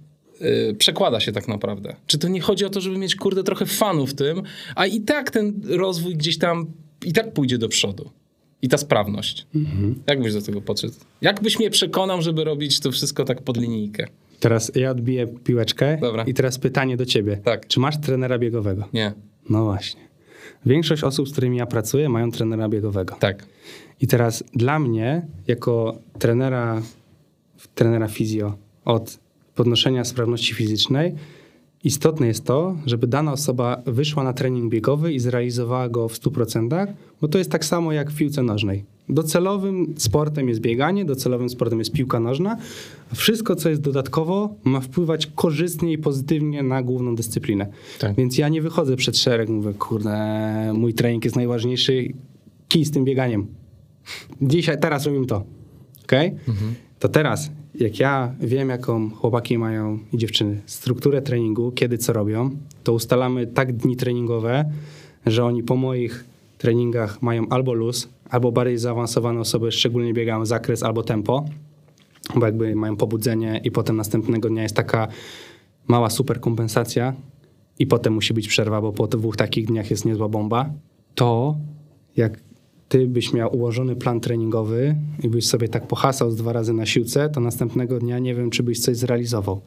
yy, 0.40 0.74
przekłada 0.78 1.20
się 1.20 1.32
tak 1.32 1.48
naprawdę? 1.48 1.96
Czy 2.06 2.18
to 2.18 2.28
nie 2.28 2.40
chodzi 2.40 2.64
o 2.64 2.70
to, 2.70 2.80
żeby 2.80 2.98
mieć 2.98 3.16
kurde 3.16 3.42
trochę 3.42 3.66
fanów 3.66 4.10
w 4.10 4.14
tym, 4.14 4.42
a 4.76 4.86
i 4.86 5.00
tak 5.00 5.30
ten 5.30 5.60
rozwój 5.64 6.16
gdzieś 6.16 6.38
tam 6.38 6.66
i 7.04 7.12
tak 7.12 7.32
pójdzie 7.32 7.58
do 7.58 7.68
przodu? 7.68 8.10
I 8.62 8.68
ta 8.68 8.78
sprawność. 8.78 9.46
Jak 10.06 10.22
byś 10.22 10.32
do 10.32 10.42
tego 10.42 10.60
podszedł? 10.60 10.94
Jak 11.20 11.42
byś 11.42 11.58
mnie 11.58 11.70
przekonał, 11.70 12.22
żeby 12.22 12.44
robić 12.44 12.80
to 12.80 12.92
wszystko 12.92 13.24
tak 13.24 13.42
pod 13.42 13.56
linijkę? 13.56 14.06
Teraz 14.40 14.72
ja 14.74 14.90
odbiję 14.90 15.26
piłeczkę 15.26 15.98
Dobra. 16.00 16.24
i 16.24 16.34
teraz 16.34 16.58
pytanie 16.58 16.96
do 16.96 17.06
ciebie. 17.06 17.36
Tak. 17.36 17.66
Czy 17.66 17.80
masz 17.80 18.00
trenera 18.00 18.38
biegowego? 18.38 18.88
Nie. 18.92 19.12
No 19.50 19.64
właśnie. 19.64 20.00
Większość 20.66 21.04
osób, 21.04 21.28
z 21.28 21.32
którymi 21.32 21.56
ja 21.56 21.66
pracuję, 21.66 22.08
mają 22.08 22.30
trenera 22.30 22.68
biegowego. 22.68 23.16
Tak. 23.20 23.46
I 24.00 24.06
teraz 24.06 24.44
dla 24.54 24.78
mnie, 24.78 25.26
jako 25.46 25.98
trenera, 26.18 26.82
trenera 27.74 28.08
fizjo 28.08 28.56
od 28.84 29.18
podnoszenia 29.54 30.04
sprawności 30.04 30.54
fizycznej, 30.54 31.14
istotne 31.84 32.26
jest 32.26 32.44
to, 32.44 32.76
żeby 32.86 33.06
dana 33.06 33.32
osoba 33.32 33.82
wyszła 33.86 34.24
na 34.24 34.32
trening 34.32 34.72
biegowy 34.72 35.12
i 35.12 35.20
zrealizowała 35.20 35.88
go 35.88 36.08
w 36.08 36.14
100%, 36.14 36.86
bo 37.20 37.28
to 37.28 37.38
jest 37.38 37.50
tak 37.50 37.64
samo 37.64 37.92
jak 37.92 38.10
w 38.10 38.16
piłce 38.16 38.42
nożnej. 38.42 38.84
docelowym 39.08 39.94
sportem 39.96 40.48
jest 40.48 40.60
bieganie, 40.60 41.04
docelowym 41.04 41.50
sportem 41.50 41.78
jest 41.78 41.92
piłka 41.92 42.20
nożna, 42.20 42.56
wszystko, 43.14 43.56
co 43.56 43.68
jest 43.68 43.80
dodatkowo, 43.80 44.54
ma 44.64 44.80
wpływać 44.80 45.26
korzystnie 45.26 45.92
i 45.92 45.98
pozytywnie 45.98 46.62
na 46.62 46.82
główną 46.82 47.14
dyscyplinę. 47.14 47.66
Tak. 47.98 48.16
Więc 48.16 48.38
ja 48.38 48.48
nie 48.48 48.62
wychodzę 48.62 48.96
przed 48.96 49.18
szereg, 49.18 49.48
mówię, 49.48 49.74
kurde, 49.74 50.72
mój 50.74 50.94
trening 50.94 51.24
jest 51.24 51.36
najważniejszy, 51.36 52.08
kij 52.68 52.84
z 52.84 52.90
tym 52.90 53.04
bieganiem. 53.04 53.46
Dzisiaj, 54.42 54.80
teraz 54.80 55.06
robimy 55.06 55.26
to. 55.26 55.44
Okej? 56.04 56.34
To 56.98 57.08
teraz, 57.08 57.50
jak 57.74 57.98
ja 57.98 58.34
wiem, 58.40 58.68
jaką 58.68 59.10
chłopaki 59.10 59.58
mają 59.58 59.98
i 60.12 60.18
dziewczyny 60.18 60.60
strukturę 60.66 61.22
treningu, 61.22 61.72
kiedy 61.72 61.98
co 61.98 62.12
robią, 62.12 62.50
to 62.84 62.92
ustalamy 62.92 63.46
tak 63.46 63.72
dni 63.72 63.96
treningowe, 63.96 64.64
że 65.26 65.44
oni 65.44 65.62
po 65.62 65.76
moich 65.76 66.24
treningach 66.58 67.22
mają 67.22 67.48
albo 67.48 67.72
luz, 67.72 68.08
albo 68.30 68.52
bardziej 68.52 68.78
zaawansowane 68.78 69.40
osoby, 69.40 69.72
szczególnie 69.72 70.14
biegają 70.14 70.46
zakres 70.46 70.82
albo 70.82 71.02
tempo, 71.02 71.44
bo 72.34 72.46
jakby 72.46 72.74
mają 72.74 72.96
pobudzenie 72.96 73.60
i 73.64 73.70
potem 73.70 73.96
następnego 73.96 74.48
dnia 74.48 74.62
jest 74.62 74.76
taka 74.76 75.08
mała 75.88 76.10
super 76.10 76.40
kompensacja 76.40 77.14
i 77.78 77.86
potem 77.86 78.12
musi 78.12 78.34
być 78.34 78.48
przerwa, 78.48 78.80
bo 78.80 78.92
po 78.92 79.06
dwóch 79.06 79.36
takich 79.36 79.66
dniach 79.66 79.90
jest 79.90 80.04
niezła 80.04 80.28
bomba, 80.28 80.70
to 81.14 81.56
jak 82.16 82.40
ty 82.92 83.06
byś 83.06 83.32
miał 83.32 83.56
ułożony 83.56 83.96
plan 83.96 84.20
treningowy 84.20 84.94
i 85.22 85.28
byś 85.28 85.46
sobie 85.46 85.68
tak 85.68 85.86
pohasał 85.86 86.30
z 86.30 86.36
dwa 86.36 86.52
razy 86.52 86.72
na 86.72 86.86
siłce, 86.86 87.28
to 87.30 87.40
następnego 87.40 87.98
dnia 87.98 88.18
nie 88.18 88.34
wiem, 88.34 88.50
czy 88.50 88.62
byś 88.62 88.78
coś 88.78 88.96
zrealizował. 88.96 89.60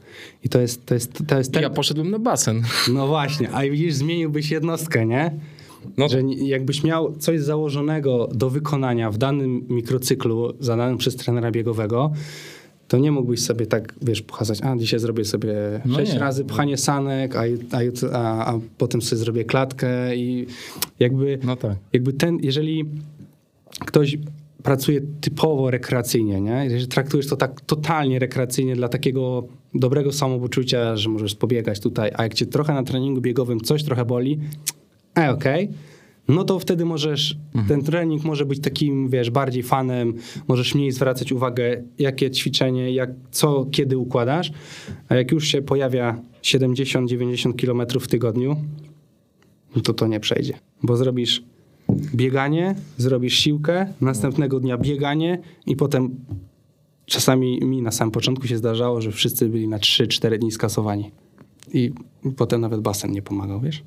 I 0.44 0.50
to 0.50 0.62
jest, 0.62 0.86
to 0.86 0.94
jest, 0.94 1.24
to 1.28 1.38
jest 1.38 1.52
ten... 1.52 1.62
Ja 1.64 1.70
poszedłem 1.70 2.12
na 2.12 2.20
basen. 2.20 2.62
No 2.94 3.08
właśnie, 3.08 3.50
a 3.52 3.62
widzisz, 3.64 3.94
zmieniłbyś 3.94 4.52
jednostkę, 4.52 5.06
nie? 5.06 5.32
No. 5.98 6.10
Że 6.10 6.22
jakbyś 6.36 6.84
miał 6.84 7.16
coś 7.16 7.42
założonego 7.42 8.28
do 8.34 8.50
wykonania 8.50 9.12
w 9.12 9.18
danym 9.18 9.66
mikrocyklu 9.70 10.54
zadanym 10.60 10.98
przez 10.98 11.16
trenera 11.16 11.52
biegowego, 11.52 12.12
to 12.88 12.98
nie 12.98 13.12
mógłbyś 13.12 13.40
sobie 13.40 13.66
tak, 13.66 13.94
wiesz, 14.02 14.22
pohasać, 14.22 14.60
a 14.62 14.76
dzisiaj 14.76 15.00
zrobię 15.00 15.26
sobie 15.26 15.54
No 15.86 15.96
sześć 15.96 16.14
nie. 16.14 16.20
razy 16.20 16.46
pchanie 16.46 16.78
sanek, 16.78 17.36
a, 17.36 17.42
a, 17.72 17.80
a, 18.14 18.46
a 18.54 18.60
potem 18.78 19.02
sobie 19.02 19.20
zrobię 19.20 19.44
klatkę 19.46 20.16
i 20.16 20.48
jakby, 21.00 21.40
No 21.44 21.56
tak. 21.56 21.76
jakby 21.94 22.14
ten, 22.14 22.40
jeżeli 22.42 22.86
ktoś 23.80 24.18
pracuje 24.64 25.02
typowo 25.22 25.72
rekreacyjnie, 25.72 26.42
nie? 26.42 26.62
Jeżeli 26.64 26.88
traktujesz 26.88 27.28
to 27.28 27.36
tak 27.36 27.62
totalnie 27.62 28.20
rekreacyjnie 28.20 28.76
dla 28.76 28.90
takiego 28.90 29.48
dobrego 29.74 30.12
samopoczucia, 30.12 30.98
że 30.98 31.10
możesz 31.10 31.36
pobiegać 31.36 31.80
tutaj, 31.80 32.12
a 32.16 32.24
jak 32.24 32.34
cię 32.34 32.46
trochę 32.46 32.74
na 32.74 32.84
treningu 32.84 33.22
biegowym 33.22 33.60
coś 33.60 33.84
trochę 33.84 34.06
boli, 34.06 34.40
a 35.16 35.30
okej, 35.30 35.70
no 36.28 36.44
to 36.44 36.60
wtedy 36.60 36.86
możesz, 36.86 37.38
ten 37.68 37.84
trening 37.84 38.24
może 38.24 38.46
być 38.46 38.60
takim, 38.60 39.10
wiesz, 39.10 39.30
bardziej 39.30 39.64
fanem, 39.64 40.14
możesz 40.48 40.76
mniej 40.76 40.92
zwracać 40.92 41.32
uwagę, 41.32 41.84
jakie 42.00 42.32
ćwiczenie, 42.32 42.92
jak, 42.92 43.10
co, 43.32 43.66
kiedy 43.72 43.98
układasz, 43.98 44.52
a 45.10 45.16
jak 45.16 45.32
już 45.32 45.48
się 45.48 45.62
pojawia 45.62 46.22
70-90 46.44 47.56
kilometrów 47.56 48.04
w 48.04 48.08
tygodniu, 48.08 48.56
no 49.76 49.82
to 49.82 49.94
to 49.94 50.08
nie 50.08 50.20
przejdzie, 50.20 50.54
bo 50.84 50.98
zrobisz 50.98 51.44
bieganie, 51.96 52.76
zrobisz 52.98 53.34
siłkę, 53.40 53.94
następnego 54.02 54.60
dnia 54.60 54.78
bieganie 54.78 55.40
i 55.66 55.76
potem 55.76 56.16
czasami 57.06 57.60
mi 57.62 57.82
na 57.82 57.92
samym 57.92 58.12
początku 58.12 58.48
się 58.48 58.58
zdarzało, 58.58 59.02
że 59.02 59.12
wszyscy 59.12 59.50
byli 59.50 59.68
na 59.68 59.78
3-4 59.78 60.38
dni 60.38 60.52
skasowani. 60.52 61.12
I 61.74 61.92
potem 62.38 62.62
nawet 62.62 62.82
basen 62.82 63.12
nie 63.12 63.22
pomagał, 63.22 63.62
wiesz? 63.62 63.84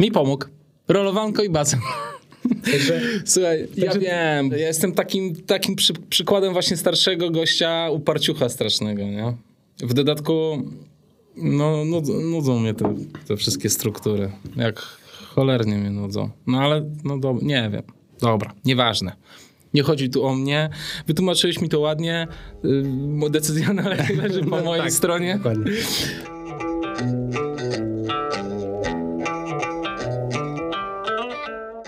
Mi 0.00 0.10
pomógł. 0.10 0.44
Rolowanko 0.88 1.42
i 1.42 1.50
basen. 1.50 1.80
Słuchaj, 3.24 3.68
ja 3.76 3.84
Także- 3.84 4.00
wiem, 4.00 4.50
ja 4.50 4.66
jestem 4.66 4.92
takim, 4.92 5.36
takim 5.36 5.76
przy, 5.76 5.92
przykładem 5.92 6.52
właśnie 6.52 6.76
starszego 6.76 7.30
gościa 7.30 7.90
uparciucha 7.90 8.48
strasznego, 8.48 9.02
nie? 9.02 9.34
W 9.80 9.94
dodatku, 9.94 10.62
no, 11.36 11.84
nudzą, 11.84 12.20
nudzą 12.20 12.58
mnie 12.60 12.74
te, 12.74 12.94
te 13.28 13.36
wszystkie 13.36 13.70
struktury. 13.70 14.30
Jak 14.56 14.97
cholernie 15.38 15.76
mnie 15.76 15.90
nudzą. 15.90 16.30
No 16.46 16.60
ale, 16.60 16.90
no 17.04 17.18
do, 17.18 17.38
nie 17.42 17.70
wiem. 17.72 17.82
Dobra, 18.20 18.52
nieważne. 18.64 19.12
Nie 19.74 19.82
chodzi 19.82 20.10
tu 20.10 20.26
o 20.26 20.34
mnie. 20.34 20.70
Wytłumaczyłeś 21.06 21.60
mi 21.60 21.68
to 21.68 21.80
ładnie. 21.80 22.26
Yy, 23.20 23.30
Decyzja 23.30 23.72
leży 24.22 24.44
po 24.44 24.60
mojej 24.60 24.84
tak, 24.84 24.92
stronie. 24.92 25.36
Dokładnie. 25.36 25.72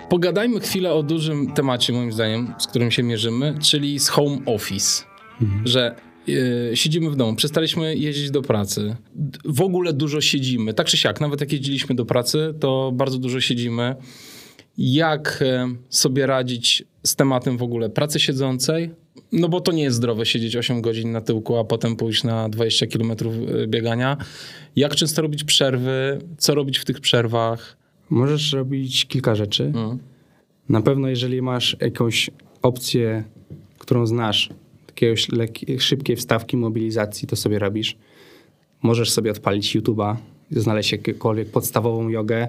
Pogadajmy 0.08 0.60
chwilę 0.60 0.92
o 0.92 1.02
dużym 1.02 1.52
temacie, 1.52 1.92
moim 1.92 2.12
zdaniem, 2.12 2.54
z 2.58 2.66
którym 2.66 2.90
się 2.90 3.02
mierzymy, 3.02 3.54
czyli 3.62 3.98
z 3.98 4.08
home 4.08 4.38
office. 4.46 5.04
Że 5.64 5.94
y, 5.96 6.09
siedzimy 6.74 7.10
w 7.10 7.16
domu, 7.16 7.36
przestaliśmy 7.36 7.96
jeździć 7.96 8.30
do 8.30 8.42
pracy. 8.42 8.96
W 9.44 9.60
ogóle 9.60 9.92
dużo 9.92 10.20
siedzimy. 10.20 10.74
Tak 10.74 10.86
czy 10.86 10.96
siak, 10.96 11.20
nawet 11.20 11.40
jak 11.40 11.52
jeździliśmy 11.52 11.94
do 11.94 12.04
pracy, 12.04 12.54
to 12.60 12.92
bardzo 12.94 13.18
dużo 13.18 13.40
siedzimy. 13.40 13.96
Jak 14.78 15.42
e, 15.42 15.68
sobie 15.88 16.26
radzić 16.26 16.84
z 17.02 17.16
tematem 17.16 17.56
w 17.56 17.62
ogóle 17.62 17.90
pracy 17.90 18.20
siedzącej? 18.20 18.90
No 19.32 19.48
bo 19.48 19.60
to 19.60 19.72
nie 19.72 19.82
jest 19.82 19.96
zdrowe 19.96 20.26
siedzieć 20.26 20.56
8 20.56 20.80
godzin 20.80 21.12
na 21.12 21.20
tyłku, 21.20 21.56
a 21.56 21.64
potem 21.64 21.96
pójść 21.96 22.24
na 22.24 22.48
20 22.48 22.86
km 22.86 23.12
biegania. 23.68 24.16
Jak 24.76 24.94
często 24.94 25.22
robić 25.22 25.44
przerwy? 25.44 26.18
Co 26.38 26.54
robić 26.54 26.78
w 26.78 26.84
tych 26.84 27.00
przerwach? 27.00 27.76
Możesz 28.10 28.52
robić 28.52 29.06
kilka 29.06 29.34
rzeczy. 29.34 29.70
No. 29.74 29.98
Na 30.68 30.82
pewno, 30.82 31.08
jeżeli 31.08 31.42
masz 31.42 31.76
jakąś 31.80 32.30
opcję, 32.62 33.24
którą 33.78 34.06
znasz, 34.06 34.50
jakiegoś 35.02 35.28
szybkiej 35.78 36.16
wstawki 36.16 36.56
mobilizacji, 36.56 37.28
to 37.28 37.36
sobie 37.36 37.58
robisz. 37.58 37.96
Możesz 38.82 39.10
sobie 39.10 39.30
odpalić 39.30 39.76
YouTube'a, 39.76 40.16
znaleźć 40.50 40.92
jakąkolwiek 40.92 41.50
podstawową 41.50 42.08
jogę 42.08 42.48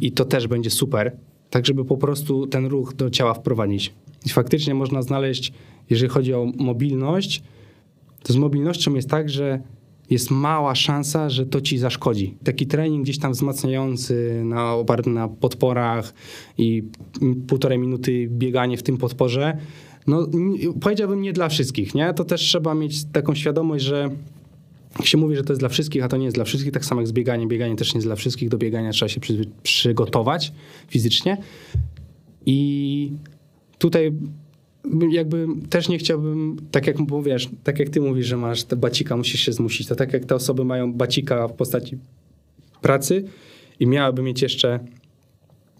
i 0.00 0.12
to 0.12 0.24
też 0.24 0.48
będzie 0.48 0.70
super, 0.70 1.16
tak 1.50 1.66
żeby 1.66 1.84
po 1.84 1.96
prostu 1.96 2.46
ten 2.46 2.66
ruch 2.66 2.94
do 2.94 3.10
ciała 3.10 3.34
wprowadzić. 3.34 3.94
I 4.26 4.28
faktycznie 4.28 4.74
można 4.74 5.02
znaleźć, 5.02 5.52
jeżeli 5.90 6.10
chodzi 6.10 6.34
o 6.34 6.52
mobilność, 6.56 7.42
to 8.22 8.32
z 8.32 8.36
mobilnością 8.36 8.94
jest 8.94 9.10
tak, 9.10 9.30
że 9.30 9.60
jest 10.10 10.30
mała 10.30 10.74
szansa, 10.74 11.30
że 11.30 11.46
to 11.46 11.60
ci 11.60 11.78
zaszkodzi. 11.78 12.34
Taki 12.44 12.66
trening 12.66 13.04
gdzieś 13.04 13.18
tam 13.18 13.32
wzmacniający, 13.32 14.42
na, 14.44 14.74
oparty 14.74 15.10
na 15.10 15.28
podporach 15.28 16.14
i 16.58 16.82
półtorej 17.48 17.78
minuty 17.78 18.28
bieganie 18.30 18.76
w 18.76 18.82
tym 18.82 18.96
podporze, 18.96 19.58
no 20.06 20.26
powiedziałbym 20.80 21.22
nie 21.22 21.32
dla 21.32 21.48
wszystkich, 21.48 21.94
nie? 21.94 22.14
To 22.14 22.24
też 22.24 22.40
trzeba 22.40 22.74
mieć 22.74 23.04
taką 23.04 23.34
świadomość, 23.34 23.84
że 23.84 24.10
jak 24.98 25.06
się 25.06 25.18
mówi, 25.18 25.36
że 25.36 25.42
to 25.42 25.52
jest 25.52 25.60
dla 25.60 25.68
wszystkich, 25.68 26.04
a 26.04 26.08
to 26.08 26.16
nie 26.16 26.24
jest 26.24 26.36
dla 26.36 26.44
wszystkich, 26.44 26.72
tak 26.72 26.84
samo 26.84 27.00
jak 27.00 27.08
z 27.08 27.12
bieganiem. 27.12 27.48
Bieganie 27.48 27.76
też 27.76 27.94
nie 27.94 27.98
jest 27.98 28.08
dla 28.08 28.16
wszystkich, 28.16 28.48
do 28.48 28.58
biegania 28.58 28.90
trzeba 28.90 29.08
się 29.08 29.20
przyzwy- 29.20 29.48
przygotować 29.62 30.52
fizycznie. 30.88 31.36
I 32.46 33.10
tutaj 33.78 34.12
jakby 35.10 35.46
też 35.70 35.88
nie 35.88 35.98
chciałbym, 35.98 36.56
tak 36.70 36.86
jak 36.86 36.98
mówisz, 36.98 37.48
tak 37.64 37.78
jak 37.78 37.88
ty 37.88 38.00
mówisz, 38.00 38.26
że 38.26 38.36
masz 38.36 38.64
te 38.64 38.76
bacika, 38.76 39.16
musisz 39.16 39.40
się 39.40 39.52
zmusić, 39.52 39.86
to 39.86 39.94
tak 39.94 40.12
jak 40.12 40.24
te 40.24 40.34
osoby 40.34 40.64
mają 40.64 40.92
bacika 40.92 41.48
w 41.48 41.52
postaci 41.52 41.98
pracy 42.82 43.24
i 43.80 43.86
miałaby 43.86 44.22
mieć 44.22 44.42
jeszcze 44.42 44.80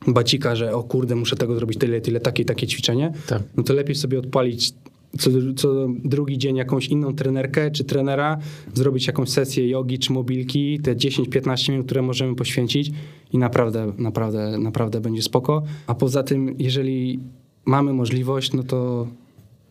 bacika, 0.07 0.57
że 0.57 0.75
o 0.75 0.83
kurde, 0.83 1.15
muszę 1.15 1.37
tego 1.37 1.55
zrobić 1.55 1.79
tyle, 1.79 2.01
tyle, 2.01 2.21
takie, 2.21 2.45
takie 2.45 2.67
ćwiczenie, 2.67 3.13
Tak. 3.27 3.43
no 3.57 3.63
to 3.63 3.75
lepiej 3.75 3.95
sobie 3.95 4.19
odpalić 4.19 4.73
co, 5.19 5.31
co 5.57 5.89
drugi 6.05 6.39
dzień 6.39 6.57
jakąś 6.57 6.87
inną 6.89 7.15
trenerkę 7.15 7.71
czy 7.71 7.85
trenera, 7.85 8.39
zrobić 8.75 9.07
jakąś 9.07 9.29
sesję 9.29 9.69
jogi 9.69 9.99
czy 9.99 10.13
mobilki, 10.13 10.81
te 10.81 10.95
10-15 10.95 11.71
minut, 11.71 11.87
które 11.87 12.03
możemy 12.03 12.35
poświęcić 12.35 12.93
i 13.33 13.39
naprawdę, 13.39 13.93
naprawdę, 13.99 14.59
naprawdę 14.59 15.01
będzie 15.01 15.23
spoko. 15.23 15.63
A 15.87 15.95
poza 15.95 16.23
tym, 16.23 16.55
jeżeli 16.59 17.21
mamy 17.65 17.93
możliwość, 17.93 18.53
no 18.53 18.63
to 18.63 19.07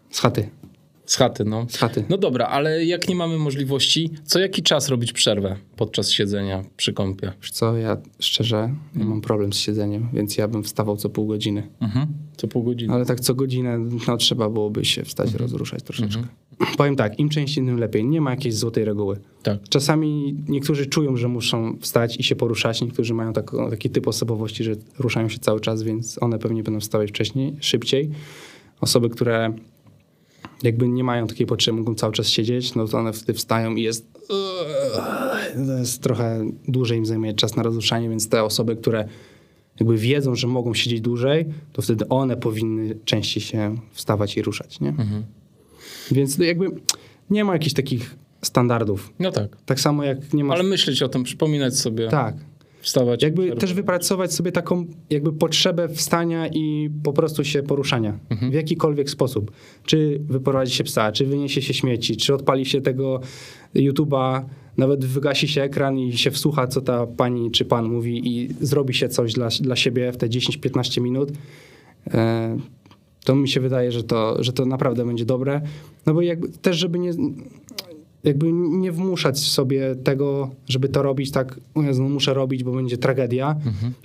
z 0.09 0.19
chaty, 0.19 0.49
Z 1.05 1.15
chaty, 1.15 1.45
no. 1.45 1.65
z 1.69 1.77
chaty. 1.77 2.03
No 2.09 2.17
dobra, 2.17 2.45
ale 2.47 2.85
jak 2.85 3.09
nie 3.09 3.15
mamy 3.15 3.37
możliwości, 3.37 4.09
co 4.23 4.39
jaki 4.39 4.63
czas 4.63 4.89
robić 4.89 5.13
przerwę 5.13 5.55
podczas 5.75 6.11
siedzenia 6.11 6.63
przy 6.77 6.93
kąpie? 6.93 7.31
Wiesz 7.41 7.51
co, 7.51 7.77
ja 7.77 7.97
szczerze 8.19 8.75
nie 8.95 9.05
mam 9.05 9.21
problem 9.21 9.53
z 9.53 9.57
siedzeniem, 9.57 10.09
więc 10.13 10.37
ja 10.37 10.47
bym 10.47 10.63
wstawał 10.63 10.97
co 10.97 11.09
pół 11.09 11.27
godziny. 11.27 11.69
Mhm. 11.81 12.07
Co 12.37 12.47
pół 12.47 12.63
godziny. 12.63 12.93
Ale 12.93 13.05
tak 13.05 13.19
co 13.19 13.35
godzinę 13.35 13.79
no, 14.07 14.17
trzeba 14.17 14.49
byłoby 14.49 14.85
się 14.85 15.03
wstać, 15.03 15.33
rozruszać 15.33 15.83
troszeczkę. 15.83 16.23
Powiem 16.77 16.95
tak, 16.95 17.19
im 17.19 17.29
częściej, 17.29 17.65
tym 17.65 17.79
lepiej. 17.79 18.05
Nie 18.05 18.21
ma 18.21 18.31
jakiejś 18.31 18.55
złotej 18.55 18.85
reguły. 18.85 19.19
Tak. 19.43 19.69
Czasami 19.69 20.37
niektórzy 20.47 20.85
czują, 20.85 21.17
że 21.17 21.27
muszą 21.27 21.77
wstać 21.81 22.17
i 22.17 22.23
się 22.23 22.35
poruszać, 22.35 22.81
niektórzy 22.81 23.13
mają 23.13 23.33
taką, 23.33 23.69
taki 23.69 23.89
typ 23.89 24.07
osobowości, 24.07 24.63
że 24.63 24.75
ruszają 24.99 25.29
się 25.29 25.39
cały 25.39 25.59
czas, 25.59 25.83
więc 25.83 26.23
one 26.23 26.39
pewnie 26.39 26.63
będą 26.63 26.79
wstawać 26.79 27.09
wcześniej, 27.09 27.55
szybciej. 27.59 28.09
Osoby, 28.81 29.09
które 29.09 29.53
jakby 30.63 30.87
nie 30.87 31.03
mają 31.03 31.27
takiej 31.27 31.47
potrzeby, 31.47 31.77
mogą 31.77 31.95
cały 31.95 32.13
czas 32.13 32.27
siedzieć, 32.27 32.75
no 32.75 32.87
to 32.87 32.97
one 32.97 33.13
wtedy 33.13 33.33
wstają 33.33 33.75
i 33.75 33.81
jest, 33.81 34.07
jest 35.79 36.01
trochę 36.01 36.51
dłużej 36.67 36.97
im 36.97 37.05
zajmuje 37.05 37.33
czas 37.33 37.55
na 37.55 37.63
rozruszanie, 37.63 38.09
więc 38.09 38.29
te 38.29 38.43
osoby, 38.43 38.75
które 38.75 39.07
jakby 39.79 39.97
wiedzą, 39.97 40.35
że 40.35 40.47
mogą 40.47 40.73
siedzieć 40.73 41.01
dłużej, 41.01 41.45
to 41.73 41.81
wtedy 41.81 42.09
one 42.09 42.37
powinny 42.37 42.95
częściej 43.05 43.43
się 43.43 43.77
wstawać 43.91 44.37
i 44.37 44.41
ruszać, 44.41 44.79
nie? 44.79 44.93
Więc 46.11 46.37
jakby 46.37 46.71
nie 47.29 47.43
ma 47.43 47.53
jakichś 47.53 47.73
takich 47.73 48.15
standardów. 48.41 49.13
No 49.19 49.31
tak. 49.31 49.57
Tak 49.65 49.79
samo 49.79 50.03
jak 50.03 50.33
nie 50.33 50.43
ma... 50.43 50.53
Ale 50.53 50.63
myśleć 50.63 51.01
o 51.01 51.09
tym, 51.09 51.23
przypominać 51.23 51.79
sobie, 51.79 52.07
Tak. 52.07 52.35
Wstawać. 52.85 53.23
Jakby 53.23 53.55
też 53.55 53.73
wypracować 53.73 54.33
sobie 54.33 54.51
taką 54.51 54.85
jakby 55.09 55.33
potrzebę 55.33 55.89
wstania 55.89 56.47
i 56.47 56.89
po 57.03 57.13
prostu 57.13 57.43
się 57.43 57.63
poruszania 57.63 58.19
w 58.49 58.53
jakikolwiek 58.53 59.09
sposób. 59.09 59.51
Czy 59.85 60.21
wyprowadzi 60.27 60.75
się 60.75 60.83
psa, 60.83 61.11
czy 61.11 61.25
wyniesie 61.25 61.61
się 61.61 61.73
śmieci, 61.73 62.17
czy 62.17 62.33
odpali 62.33 62.65
się 62.65 62.81
tego 62.81 63.19
YouTube'a, 63.75 64.41
nawet 64.77 65.05
wygasi 65.05 65.47
się 65.47 65.61
ekran 65.61 65.99
i 65.99 66.17
się 66.17 66.31
wsłucha, 66.31 66.67
co 66.67 66.81
ta 66.81 67.07
pani 67.07 67.51
czy 67.51 67.65
pan 67.65 67.85
mówi 67.85 68.27
i 68.27 68.49
zrobi 68.61 68.93
się 68.93 69.09
coś 69.09 69.33
dla, 69.33 69.47
dla 69.61 69.75
siebie 69.75 70.11
w 70.11 70.17
te 70.17 70.27
10-15 70.27 71.01
minut. 71.01 71.31
E, 72.13 72.57
to 73.23 73.35
mi 73.35 73.49
się 73.49 73.59
wydaje, 73.59 73.91
że 73.91 74.03
to, 74.03 74.43
że 74.43 74.53
to 74.53 74.65
naprawdę 74.65 75.05
będzie 75.05 75.25
dobre. 75.25 75.61
No 76.05 76.13
bo 76.13 76.21
jakby 76.21 76.49
też, 76.49 76.77
żeby 76.77 76.99
nie, 76.99 77.11
jakby 78.25 78.51
nie 78.53 78.91
wmuszać 78.91 79.39
sobie 79.39 79.95
tego, 79.95 80.51
żeby 80.67 80.89
to 80.89 81.03
robić 81.03 81.31
tak, 81.31 81.59
no 81.75 82.09
muszę 82.09 82.33
robić, 82.33 82.63
bo 82.63 82.71
będzie 82.71 82.97
tragedia. 82.97 83.55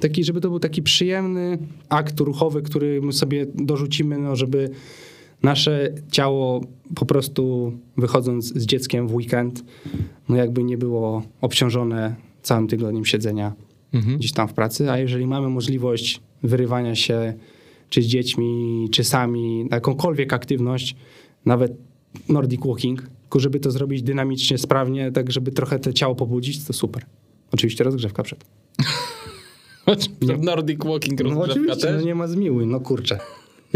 Taki, 0.01 0.25
żeby 0.25 0.41
to 0.41 0.49
był 0.49 0.59
taki 0.59 0.83
przyjemny 0.83 1.59
akt 1.89 2.21
ruchowy, 2.21 2.63
który 2.63 3.03
my 3.03 3.13
sobie 3.13 3.47
dorzucimy, 3.55 4.19
no 4.19 4.37
żeby 4.37 4.71
nasze 5.43 5.93
ciało 6.11 6.61
po 6.95 7.07
prostu 7.07 7.73
wychodząc 7.97 8.45
z 8.45 8.67
dzieckiem 8.67 9.09
w 9.09 9.15
weekend, 9.15 9.65
no 10.29 10.37
jakby 10.37 10.65
nie 10.65 10.79
było 10.79 11.23
obciążone 11.41 12.15
całym 12.43 12.69
tygodniem 12.69 13.05
siedzenia 13.05 13.53
Mhm. 13.93 14.19
gdzieś 14.19 14.33
tam 14.33 14.49
w 14.49 14.53
pracy, 14.55 14.91
a 14.91 14.99
jeżeli 14.99 15.27
mamy 15.27 15.49
możliwość 15.49 16.21
wyrywania 16.43 16.95
się 16.95 17.35
czy 17.89 18.03
z 18.03 18.07
dziećmi, 18.07 18.89
czy 18.93 19.05
sami, 19.05 19.65
na 19.71 19.77
jakąkolwiek 19.77 20.33
aktywność, 20.33 20.97
nawet 21.47 21.73
Nordic 22.29 22.61
Walking, 22.67 23.11
tylko 23.31 23.41
żeby 23.41 23.61
to 23.61 23.71
zrobić 23.71 24.03
dynamicznie, 24.03 24.59
sprawnie, 24.59 25.13
tak 25.13 25.33
żeby 25.33 25.53
trochę 25.53 25.79
to 25.79 25.93
ciało 25.93 26.15
pobudzić, 26.15 26.65
to 26.65 26.73
super. 26.73 27.05
Oczywiście 27.53 27.85
rozgrzewka 27.85 28.23
przed. 28.23 28.45
Nordic 30.43 30.85
Walking 30.85 31.21
No 31.21 31.31
rozgrzewka 31.31 31.53
oczywiście, 31.53 31.91
no 31.91 31.97
też? 31.97 32.05
nie 32.05 32.15
ma 32.15 32.27
zmiłuj, 32.27 32.67
no 32.67 32.81
kurczę. 32.81 33.19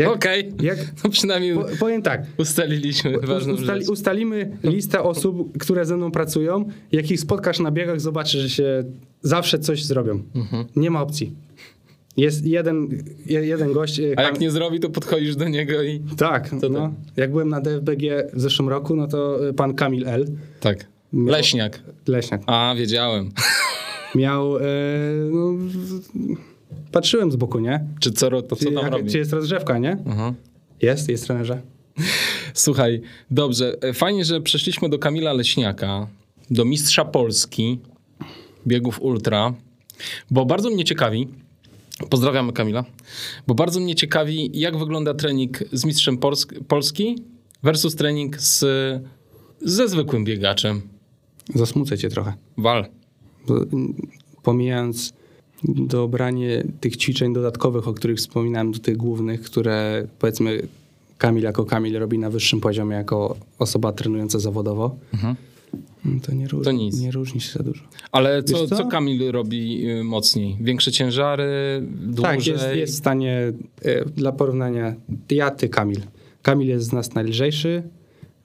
Okej, 0.07 0.53
jak, 0.63 0.79
no 1.05 1.11
przynajmniej 1.11 1.55
po, 1.55 1.65
powiem 1.81 2.03
tak, 2.03 2.27
ustaliliśmy 2.39 3.19
ważną 3.21 3.55
Ustali, 3.55 3.81
rzecz. 3.81 3.91
ustalimy 3.91 4.59
listę 4.65 5.03
osób, 5.03 5.59
które 5.59 5.87
ze 5.87 5.97
mną 5.97 6.11
pracują. 6.11 6.69
Jak 6.93 7.11
ich 7.11 7.21
spotkasz 7.21 7.61
na 7.61 7.71
biegach, 7.71 8.01
zobaczysz, 8.01 8.41
że 8.43 8.51
się 8.51 8.85
zawsze 9.23 9.59
coś 9.59 9.85
zrobią. 9.85 10.23
Mhm. 10.35 10.65
Nie 10.77 10.91
ma 10.91 11.03
opcji. 11.03 11.33
Jest 12.17 12.47
jeden, 12.47 12.89
je- 13.27 13.47
jeden 13.47 13.73
gość. 13.73 14.01
e, 14.01 14.19
A 14.19 14.23
jak 14.23 14.41
nie 14.41 14.51
zrobi, 14.51 14.81
to 14.81 14.91
podchodzisz 14.91 15.37
do 15.37 15.49
niego 15.49 15.83
i... 15.83 16.01
Tak, 16.17 16.53
no. 16.53 16.61
tam? 16.71 16.95
Jak 17.17 17.31
byłem 17.31 17.49
na 17.49 17.61
DFBG 17.61 18.31
w 18.33 18.41
zeszłym 18.41 18.69
roku, 18.69 18.97
no 18.97 19.07
to 19.07 19.49
e, 19.49 19.53
pan 19.53 19.75
Kamil 19.75 20.09
L. 20.09 20.27
Tak. 20.61 20.87
Miał- 21.13 21.33
Leśniak. 21.33 21.83
Leśniak. 22.09 22.43
A, 22.47 22.75
wiedziałem. 22.79 23.31
Miał. 24.15 24.59
E, 24.59 24.61
no, 25.31 25.55
patrzyłem 26.93 27.33
z 27.33 27.37
boku, 27.37 27.59
nie? 27.61 27.85
Czy 28.01 28.13
co, 28.13 28.43
to 28.43 28.57
co 28.57 28.65
tam 28.65 28.75
Jak- 28.75 28.93
robi? 28.93 29.11
czy 29.11 29.19
jest 29.19 29.33
rozgrzewka, 29.33 29.79
nie? 29.79 29.97
Aha. 30.11 30.35
Jest, 30.83 31.09
jest 31.09 31.25
trenerze. 31.27 31.61
Słuchaj, 32.55 33.01
dobrze. 33.31 33.77
e, 33.83 33.93
Fajnie, 33.93 34.25
że 34.25 34.41
przeszliśmy 34.41 34.89
do 34.89 34.99
Kamila 34.99 35.33
Leśniaka, 35.33 36.07
do 36.51 36.65
mistrza 36.65 37.05
Polski 37.05 37.79
biegów 38.67 39.03
ultra, 39.03 39.55
bo 40.31 40.45
bardzo 40.47 40.71
mnie 40.71 40.85
ciekawi, 40.85 41.29
pozdrawiamy 42.11 42.53
Kamila, 42.53 42.85
bo 43.47 43.55
bardzo 43.55 43.81
mnie 43.81 43.95
ciekawi, 43.95 44.51
jak 44.55 44.79
wygląda 44.79 45.15
trening 45.15 45.59
z 45.73 45.85
mistrzem 45.85 46.19
Polsk- 46.19 46.65
Polski 46.69 47.23
versus 47.63 47.95
trening 47.95 48.41
z, 48.41 48.65
ze 49.63 49.89
zwykłym 49.89 50.25
biegaczem. 50.25 50.83
Zasmucę 51.55 51.99
cię 51.99 52.09
trochę. 52.09 52.33
Wal. 52.59 52.87
Mm, 53.49 53.95
pomijając 54.43 55.13
dobranie 55.65 56.65
tych 56.81 56.97
ćwiczeń 56.97 57.35
dodatkowych, 57.35 57.89
o 57.89 57.95
których 57.95 58.19
wspominałem, 58.19 58.73
do 58.73 58.79
tych 58.79 58.97
głównych, 58.97 59.43
które 59.43 60.07
powiedzmy 60.19 60.69
Kamil 61.19 61.43
jako 61.43 61.65
Kamil 61.65 61.99
robi 61.99 62.19
na 62.19 62.31
wyższym 62.31 62.61
poziomie 62.61 62.97
jako 62.97 63.37
osoba 63.59 63.93
trenująca 63.93 64.39
zawodowo, 64.39 64.97
no 65.23 65.35
to 66.23 66.35
nie. 66.35 66.49
To 66.49 66.73
nic. 66.73 67.01
nie 67.01 67.11
różni 67.11 67.41
się 67.41 67.53
za 67.53 67.65
dużo. 67.65 67.85
Ale 68.13 68.43
co, 68.43 68.67
co? 68.67 68.77
co 68.77 68.87
Kamil 68.87 69.33
robi 69.33 69.91
y, 69.91 70.05
mocniej? 70.05 70.57
Większe 70.61 70.93
ciężary, 70.93 71.83
dłużej? 71.83 72.25
Tak, 72.25 72.47
jest, 72.47 72.65
jest 72.75 72.95
w 72.95 72.97
stanie, 72.97 73.53
e, 73.83 74.05
dla 74.05 74.33
porównania, 74.33 74.95
ja, 75.31 75.51
ty, 75.51 75.69
Kamil. 75.69 76.01
Kamil 76.43 76.69
jest 76.69 76.87
z 76.87 76.93
nas 76.93 77.15
najlżejszy, 77.15 77.83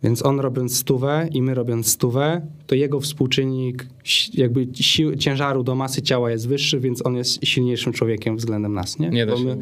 więc 0.03 0.25
on 0.25 0.39
robiąc 0.39 0.77
stówę 0.77 1.27
i 1.31 1.41
my 1.41 1.53
robiąc 1.53 1.87
stówę, 1.87 2.41
to 2.67 2.75
jego 2.75 2.99
współczynnik 2.99 3.87
jakby 4.33 4.67
sił, 4.73 5.15
ciężaru 5.15 5.63
do 5.63 5.75
masy 5.75 6.01
ciała 6.01 6.31
jest 6.31 6.47
wyższy, 6.47 6.79
więc 6.79 7.05
on 7.05 7.15
jest 7.15 7.45
silniejszym 7.45 7.93
człowiekiem 7.93 8.37
względem 8.37 8.73
nas, 8.73 8.99
nie? 8.99 9.09
Nie 9.09 9.25
bo, 9.25 9.39
my, 9.39 9.57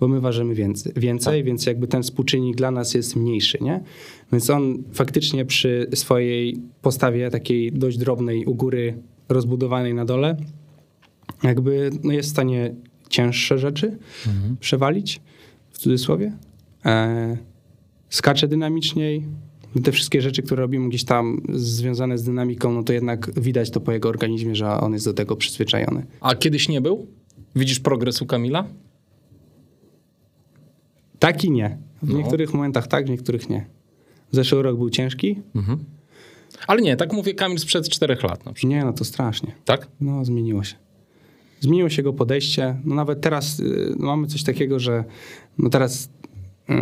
bo 0.00 0.08
my 0.08 0.20
ważymy 0.20 0.54
więcej, 0.54 0.92
więcej 0.96 1.44
więc 1.44 1.66
jakby 1.66 1.88
ten 1.88 2.02
współczynnik 2.02 2.56
dla 2.56 2.70
nas 2.70 2.94
jest 2.94 3.16
mniejszy, 3.16 3.58
nie? 3.60 3.82
Więc 4.32 4.50
on 4.50 4.82
faktycznie 4.92 5.44
przy 5.44 5.86
swojej 5.94 6.56
postawie 6.82 7.30
takiej 7.30 7.72
dość 7.72 7.98
drobnej 7.98 8.46
u 8.46 8.54
góry, 8.54 8.98
rozbudowanej 9.28 9.94
na 9.94 10.04
dole, 10.04 10.36
jakby 11.42 11.90
no 12.04 12.12
jest 12.12 12.28
w 12.28 12.32
stanie 12.32 12.74
cięższe 13.08 13.58
rzeczy 13.58 13.98
przewalić, 14.60 15.20
w 15.70 15.78
cudzysłowie. 15.78 16.32
E, 16.84 17.36
skacze 18.08 18.48
dynamiczniej. 18.48 19.24
Te 19.84 19.92
wszystkie 19.92 20.22
rzeczy, 20.22 20.42
które 20.42 20.62
robimy 20.62 20.88
gdzieś 20.88 21.04
tam 21.04 21.40
związane 21.52 22.18
z 22.18 22.22
dynamiką, 22.24 22.72
no 22.72 22.82
to 22.82 22.92
jednak 22.92 23.40
widać 23.40 23.70
to 23.70 23.80
po 23.80 23.92
jego 23.92 24.08
organizmie, 24.08 24.56
że 24.56 24.68
on 24.80 24.92
jest 24.92 25.04
do 25.04 25.14
tego 25.14 25.36
przyzwyczajony. 25.36 26.06
A 26.20 26.34
kiedyś 26.34 26.68
nie 26.68 26.80
był? 26.80 27.06
Widzisz 27.56 27.80
progres 27.80 28.22
u 28.22 28.26
Kamila? 28.26 28.64
Tak 31.18 31.44
i 31.44 31.50
nie. 31.50 31.78
W 32.02 32.08
No. 32.08 32.18
niektórych 32.18 32.54
momentach 32.54 32.86
tak, 32.86 33.06
w 33.06 33.10
niektórych 33.10 33.50
nie. 33.50 33.66
Zeszły 34.30 34.62
rok 34.62 34.76
był 34.76 34.90
ciężki? 34.90 35.42
Ale 36.66 36.82
nie, 36.82 36.96
tak 36.96 37.12
mówię 37.12 37.34
Kamil 37.34 37.58
sprzed 37.58 37.88
czterech 37.88 38.22
lat 38.22 38.46
na 38.46 38.52
przykład. 38.52 38.70
Nie, 38.70 38.84
no 38.84 38.92
to 38.92 39.04
strasznie. 39.04 39.54
Tak? 39.64 39.88
No, 40.00 40.24
zmieniło 40.24 40.64
się. 40.64 40.74
Zmieniło 41.60 41.88
się 41.88 41.96
jego 42.02 42.12
podejście. 42.12 42.76
No 42.84 42.94
nawet 42.94 43.20
teraz 43.20 43.60
y, 43.60 43.94
no, 43.98 44.06
mamy 44.06 44.26
coś 44.26 44.42
takiego, 44.42 44.78
że 44.78 45.04
no 45.58 45.70
teraz 45.70 46.10
y, 46.70 46.72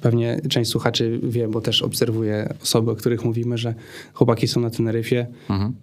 pewnie 0.00 0.40
część 0.48 0.70
słuchaczy 0.70 1.20
wie, 1.22 1.48
bo 1.48 1.60
też 1.60 1.82
obserwuję 1.82 2.54
osoby, 2.62 2.90
o 2.90 2.96
których 2.96 3.24
mówimy, 3.24 3.58
że 3.58 3.74
chłopaki 4.14 4.48
są 4.48 4.60
na 4.60 4.70
Teneryfie, 4.70 5.26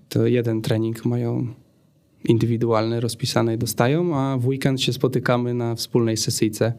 to 0.10 0.28
jeden 0.28 0.62
trening 0.62 1.06
mają 1.06 1.48
indywidualny, 2.26 3.00
rozpisany 3.00 3.54
i 3.54 3.58
dostają, 3.58 4.16
a 4.18 4.38
w 4.38 4.48
weekend 4.48 4.82
się 4.82 4.94
spotykamy 4.94 5.54
na 5.54 5.76
wspólnej 5.76 6.18
sesyjce 6.18 6.74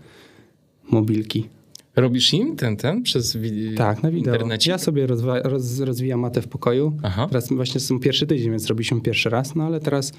mobilki. 0.91 1.49
Robisz 1.97 2.35
im 2.35 2.57
ten, 2.57 2.77
ten 2.77 3.03
przez 3.03 3.37
wi- 3.37 3.75
Tak, 3.77 4.03
na 4.03 4.11
wideo. 4.11 4.35
internecie? 4.35 4.71
Ja 4.71 4.79
sobie 4.79 5.07
rozwa- 5.07 5.41
roz, 5.45 5.81
rozwijam 5.81 6.21
matę 6.21 6.43
w 6.43 6.49
pokoju. 6.49 6.97
Aha. 7.03 7.27
Teraz 7.29 7.49
właśnie 7.53 7.81
są 7.81 8.01
pierwszy 8.01 8.27
tydzień, 8.27 8.51
więc 8.51 8.67
robiliśmy 8.67 9.01
pierwszy 9.01 9.31
raz, 9.31 9.55
no 9.55 9.65
ale 9.65 9.81
teraz, 9.81 10.13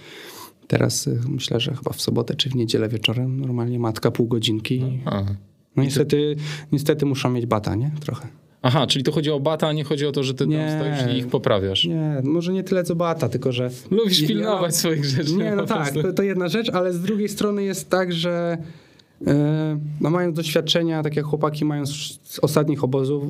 teraz 0.67 1.07
y, 1.07 1.20
myślę, 1.30 1.59
że 1.59 1.76
chyba 1.76 1.91
w 1.93 2.01
sobotę 2.01 2.36
czy 2.36 2.49
w 2.49 2.55
niedzielę 2.55 2.89
wieczorem 2.89 3.39
normalnie 3.41 3.80
matka 3.80 4.11
pół 4.11 4.28
godzinki. 4.28 4.99
Aha. 5.05 5.26
No 5.80 5.86
niestety, 5.86 6.36
niestety 6.71 7.05
muszą 7.05 7.30
mieć 7.30 7.45
bata, 7.45 7.75
nie? 7.75 7.91
Trochę. 7.99 8.27
Aha, 8.61 8.88
czyli 8.88 9.05
to 9.05 9.11
chodzi 9.11 9.32
o 9.32 9.39
bata, 9.39 9.67
a 9.67 9.73
nie 9.73 9.84
chodzi 9.84 10.05
o 10.05 10.11
to, 10.11 10.23
że 10.23 10.34
ty 10.34 10.47
Nie. 10.47 10.57
tam 10.57 10.95
stoisz 10.95 11.15
i 11.15 11.17
ich 11.17 11.27
poprawiasz. 11.27 11.86
Nie, 11.86 12.21
może 12.23 12.53
nie 12.53 12.63
tyle 12.63 12.84
co 12.84 12.95
bata, 12.95 13.30
tylko 13.30 13.51
że... 13.51 13.69
Lubisz 13.91 14.21
Ja- 14.21 14.27
pilnować 14.27 14.75
swoich 14.75 15.05
rzeczy. 15.05 15.36
Nie, 15.36 15.55
no 15.55 15.65
tak, 15.65 15.91
to, 15.91 16.13
to 16.13 16.23
jedna 16.23 16.47
rzecz, 16.47 16.69
ale 16.69 16.93
z 16.93 17.01
drugiej 17.01 17.30
strony 17.30 17.63
jest 17.63 17.89
tak, 17.89 18.13
że 18.13 18.57
e, 19.27 19.80
no 20.01 20.09
mają 20.09 20.34
doświadczenia, 20.34 21.03
tak 21.03 21.15
jak 21.15 21.25
chłopaki 21.25 21.65
mają 21.65 21.86
z, 21.86 22.19
ostatnich 22.41 22.84
obozów, 22.84 23.23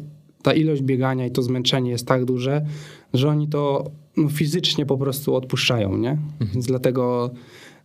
ta 0.44 0.54
ilość 0.54 0.82
biegania 0.82 1.26
i 1.26 1.32
to 1.32 1.42
zmęczenie 1.42 1.92
jest 1.92 2.08
tak 2.08 2.26
duże, 2.26 2.66
że 3.14 3.30
oni 3.30 3.48
to 3.48 3.92
no, 4.18 4.30
fizycznie 4.30 4.86
po 4.86 4.98
prostu 4.98 5.36
odpuszczają, 5.36 5.98
nie? 5.98 6.18
Więc 6.54 6.66
dlatego 6.66 7.30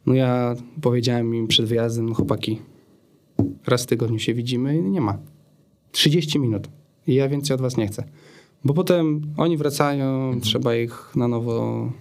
no 0.06 0.14
ja 0.14 0.54
powiedziałem 0.80 1.34
im 1.34 1.46
przed 1.46 1.66
wyjazdem, 1.66 2.08
no 2.08 2.14
chłopaki, 2.14 2.58
raz 3.66 3.82
w 3.82 3.86
tygodniu 3.86 4.18
się 4.18 4.34
widzimy 4.34 4.76
i 4.76 4.82
nie 4.82 5.00
ma. 5.00 5.18
30 5.92 6.38
minut. 6.38 6.68
I 7.06 7.14
ja 7.14 7.28
więcej 7.28 7.54
od 7.54 7.60
was 7.60 7.76
nie 7.76 7.86
chcę. 7.86 8.04
Bo 8.64 8.74
potem 8.74 9.22
oni 9.36 9.56
wracają, 9.56 10.40
trzeba 10.40 10.74
ich 10.74 11.12
na 11.16 11.28
nowo 11.28 11.92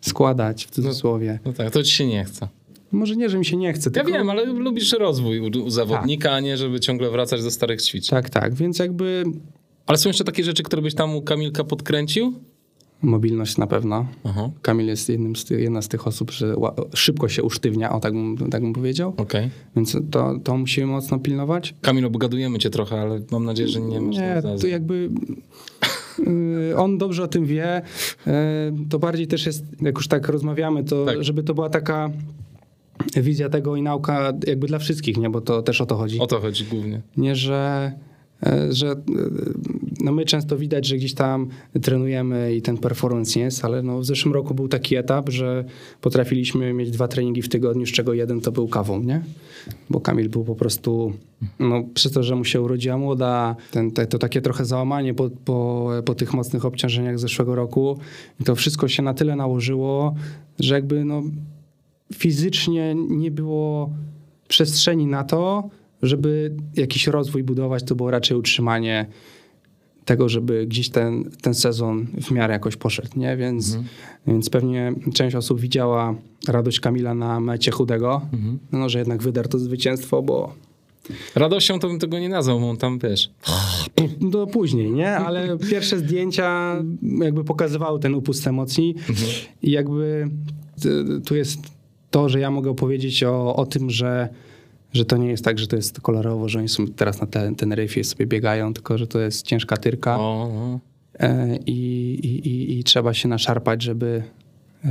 składać 0.00 0.66
w 0.66 0.70
cudzysłowie. 0.70 1.38
No 1.44 1.52
tak, 1.52 1.70
to 1.70 1.82
ci 1.82 1.92
się 1.92 2.06
nie 2.06 2.24
chce. 2.24 2.48
Może 2.92 3.16
nie, 3.16 3.28
że 3.28 3.38
mi 3.38 3.44
się 3.44 3.56
nie 3.56 3.72
chce. 3.72 3.90
Ja 3.90 3.94
tylko... 3.94 4.12
wiem, 4.18 4.30
ale 4.30 4.44
lubisz 4.44 4.92
rozwój 4.92 5.40
u, 5.40 5.64
u 5.64 5.70
zawodnika, 5.70 6.32
a 6.32 6.40
nie 6.40 6.56
żeby 6.56 6.80
ciągle 6.80 7.10
wracać 7.10 7.42
do 7.42 7.50
starych 7.50 7.82
ćwiczeń. 7.82 8.10
Tak, 8.10 8.30
tak, 8.30 8.54
więc 8.54 8.78
jakby 8.78 9.24
Ale 9.86 9.98
są 9.98 10.08
jeszcze 10.08 10.24
takie 10.24 10.44
rzeczy, 10.44 10.62
które 10.62 10.82
byś 10.82 10.94
tam 10.94 11.16
u 11.16 11.22
Kamilka 11.22 11.64
podkręcił? 11.64 12.34
Mobilność 13.04 13.58
na 13.58 13.66
pewno. 13.66 14.06
Aha, 14.24 14.50
Kamil 14.62 14.86
jest 14.86 15.08
jednym 15.08 15.36
z 15.36 15.50
jedna 15.50 15.82
z 15.82 15.88
tych 15.88 16.06
osób, 16.06 16.30
że 16.30 16.54
szybko 16.94 17.28
się 17.28 17.42
usztywnia, 17.42 17.92
o 17.92 18.00
tak 18.00 18.12
bym, 18.12 18.36
tak 18.50 18.62
bym 18.62 18.72
powiedział. 18.72 19.14
okej. 19.16 19.50
Więc 19.76 19.96
to, 20.10 20.38
to 20.44 20.56
musimy 20.56 20.86
mocno 20.86 21.18
pilnować. 21.18 21.74
Kamil, 21.80 22.04
obgadujemy 22.06 22.58
cię 22.58 22.70
trochę, 22.70 23.00
ale 23.00 23.20
mam 23.30 23.44
nadzieję, 23.44 23.68
że 23.68 23.80
nie 23.80 24.00
masz 24.00 24.16
Nie, 24.16 24.42
to 24.60 24.66
jakby 24.66 25.10
y, 26.70 26.76
on 26.76 26.98
dobrze 26.98 27.22
o 27.22 27.28
tym 27.28 27.46
wie. 27.46 27.82
Y, 28.26 28.30
To 28.88 28.98
bardziej 28.98 29.26
też 29.26 29.46
jest, 29.46 29.64
jak 29.82 29.94
już 29.96 30.08
tak 30.08 30.28
rozmawiamy, 30.28 30.84
to 30.84 31.04
Tak. 31.04 31.24
żeby 31.24 31.42
to 31.42 31.54
była 31.54 31.70
taka 31.70 32.10
wizja 33.16 33.48
tego 33.48 33.76
i 33.76 33.82
nauka 33.82 34.32
jakby 34.46 34.66
dla 34.66 34.78
wszystkich, 34.78 35.16
nie? 35.16 35.30
Bo 35.30 35.40
to 35.40 35.62
też 35.62 35.80
o 35.80 35.86
to 35.86 35.96
chodzi. 35.96 36.18
O 36.20 36.26
to 36.26 36.40
chodzi 36.40 36.64
głównie. 36.64 37.00
Nie, 37.16 37.36
że, 37.36 37.92
e, 38.46 38.72
że 38.72 38.94
no 40.04 40.12
my 40.12 40.24
często 40.24 40.56
widać, 40.56 40.86
że 40.86 40.96
gdzieś 40.96 41.14
tam 41.14 41.48
trenujemy 41.82 42.54
i 42.54 42.62
ten 42.62 42.78
performance 42.78 43.40
jest, 43.40 43.64
ale 43.64 43.82
no 43.82 43.98
w 43.98 44.04
zeszłym 44.04 44.34
roku 44.34 44.54
był 44.54 44.68
taki 44.68 44.96
etap, 44.96 45.28
że 45.28 45.64
potrafiliśmy 46.00 46.72
mieć 46.72 46.90
dwa 46.90 47.08
treningi 47.08 47.42
w 47.42 47.48
tygodniu, 47.48 47.86
z 47.86 47.92
czego 47.92 48.14
jeden 48.14 48.40
to 48.40 48.52
był 48.52 48.68
kawą, 48.68 49.00
nie? 49.02 49.22
Bo 49.90 50.00
Kamil 50.00 50.28
był 50.28 50.44
po 50.44 50.54
prostu, 50.54 51.12
no 51.58 51.84
przez 51.94 52.12
to, 52.12 52.22
że 52.22 52.36
mu 52.36 52.44
się 52.44 52.60
urodziła 52.60 52.98
młoda, 52.98 53.56
ten, 53.70 53.90
te, 53.90 54.06
to 54.06 54.18
takie 54.18 54.40
trochę 54.40 54.64
załamanie 54.64 55.14
po, 55.14 55.30
po, 55.44 55.90
po 56.04 56.14
tych 56.14 56.34
mocnych 56.34 56.64
obciążeniach 56.64 57.18
zeszłego 57.18 57.54
roku 57.54 57.98
i 58.40 58.44
to 58.44 58.54
wszystko 58.54 58.88
się 58.88 59.02
na 59.02 59.14
tyle 59.14 59.36
nałożyło, 59.36 60.14
że 60.60 60.74
jakby 60.74 61.04
no 61.04 61.22
fizycznie 62.14 62.94
nie 62.94 63.30
było 63.30 63.90
przestrzeni 64.48 65.06
na 65.06 65.24
to, 65.24 65.70
żeby 66.02 66.56
jakiś 66.76 67.06
rozwój 67.06 67.42
budować, 67.42 67.82
to 67.82 67.94
było 67.94 68.10
raczej 68.10 68.36
utrzymanie 68.36 69.06
tego, 70.04 70.28
żeby 70.28 70.66
gdzieś 70.66 70.88
ten, 70.88 71.30
ten 71.42 71.54
sezon 71.54 72.06
w 72.22 72.30
miarę 72.30 72.52
jakoś 72.52 72.76
poszedł, 72.76 73.08
nie? 73.16 73.36
Więc, 73.36 73.78
więc 74.26 74.50
pewnie 74.50 74.92
część 75.14 75.36
osób 75.36 75.60
widziała 75.60 76.14
radość 76.48 76.80
Kamila 76.80 77.14
na 77.14 77.40
mecie 77.40 77.70
chudego, 77.70 78.20
no, 78.72 78.88
że 78.88 78.98
jednak 78.98 79.22
wydarł 79.22 79.48
to 79.48 79.58
zwycięstwo, 79.58 80.22
bo 80.22 80.54
Radością 81.34 81.78
to 81.78 81.88
bym 81.88 81.98
tego 81.98 82.18
nie 82.18 82.28
nazwał, 82.28 82.60
bo 82.60 82.70
on 82.70 82.76
tam, 82.76 82.98
wiesz... 82.98 83.30
no 84.20 84.46
później, 84.46 84.90
nie? 84.90 85.16
Ale 85.16 85.58
pierwsze 85.70 85.98
zdjęcia 85.98 86.76
jakby 87.22 87.44
pokazywały 87.44 88.00
ten 88.00 88.14
upust 88.14 88.46
emocji. 88.46 88.94
I 89.62 89.70
jakby 89.70 90.30
y, 90.84 91.20
tu 91.20 91.36
jest 91.36 91.58
to, 92.10 92.28
że 92.28 92.40
ja 92.40 92.50
mogę 92.50 92.70
opowiedzieć 92.70 93.24
o, 93.24 93.56
o 93.56 93.66
tym, 93.66 93.90
że, 93.90 94.28
że 94.94 95.04
to 95.04 95.16
nie 95.16 95.28
jest 95.28 95.44
tak, 95.44 95.58
że 95.58 95.66
to 95.66 95.76
jest 95.76 96.00
kolorowo, 96.00 96.48
że 96.48 96.58
oni 96.58 96.68
są 96.68 96.86
teraz 96.86 97.20
na 97.20 97.26
ten, 97.26 97.54
Teneryfie 97.54 98.04
sobie 98.04 98.26
biegają, 98.26 98.74
tylko 98.74 98.98
że 98.98 99.06
to 99.06 99.20
jest 99.20 99.46
ciężka 99.46 99.76
tyrka 99.76 100.18
O, 100.18 100.22
o. 100.22 100.80
e, 101.18 101.56
i, 101.66 101.72
i, 102.22 102.48
i, 102.48 102.78
i 102.78 102.84
trzeba 102.84 103.14
się 103.14 103.28
naszarpać, 103.28 103.82
żeby, 103.82 104.22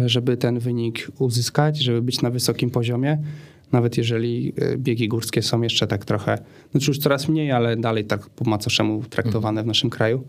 żeby 0.06 0.38
ten 0.38 0.60
wynik 0.60 1.12
uzyskać, 1.20 1.78
żeby 1.78 2.01
być 2.01 2.22
na 2.22 2.30
wysokim 2.30 2.70
poziomie. 2.70 3.18
Nawet 3.72 3.97
jeżeli 3.97 4.54
e, 4.58 4.78
biegi 4.78 5.08
górskie 5.08 5.41
są 5.41 5.62
jeszcze 5.62 5.88
tak 5.88 6.06
trochę, 6.06 6.38
znaczy 6.72 6.91
już 6.91 6.99
coraz 6.99 7.28
mniej, 7.30 7.51
ale 7.51 7.78
dalej 7.78 8.06
tak 8.06 8.30
po 8.30 8.49
macoszemu 8.49 9.04
traktowane 9.10 9.64
w 9.64 9.66
naszym 9.66 9.89
kraju. 9.89 10.24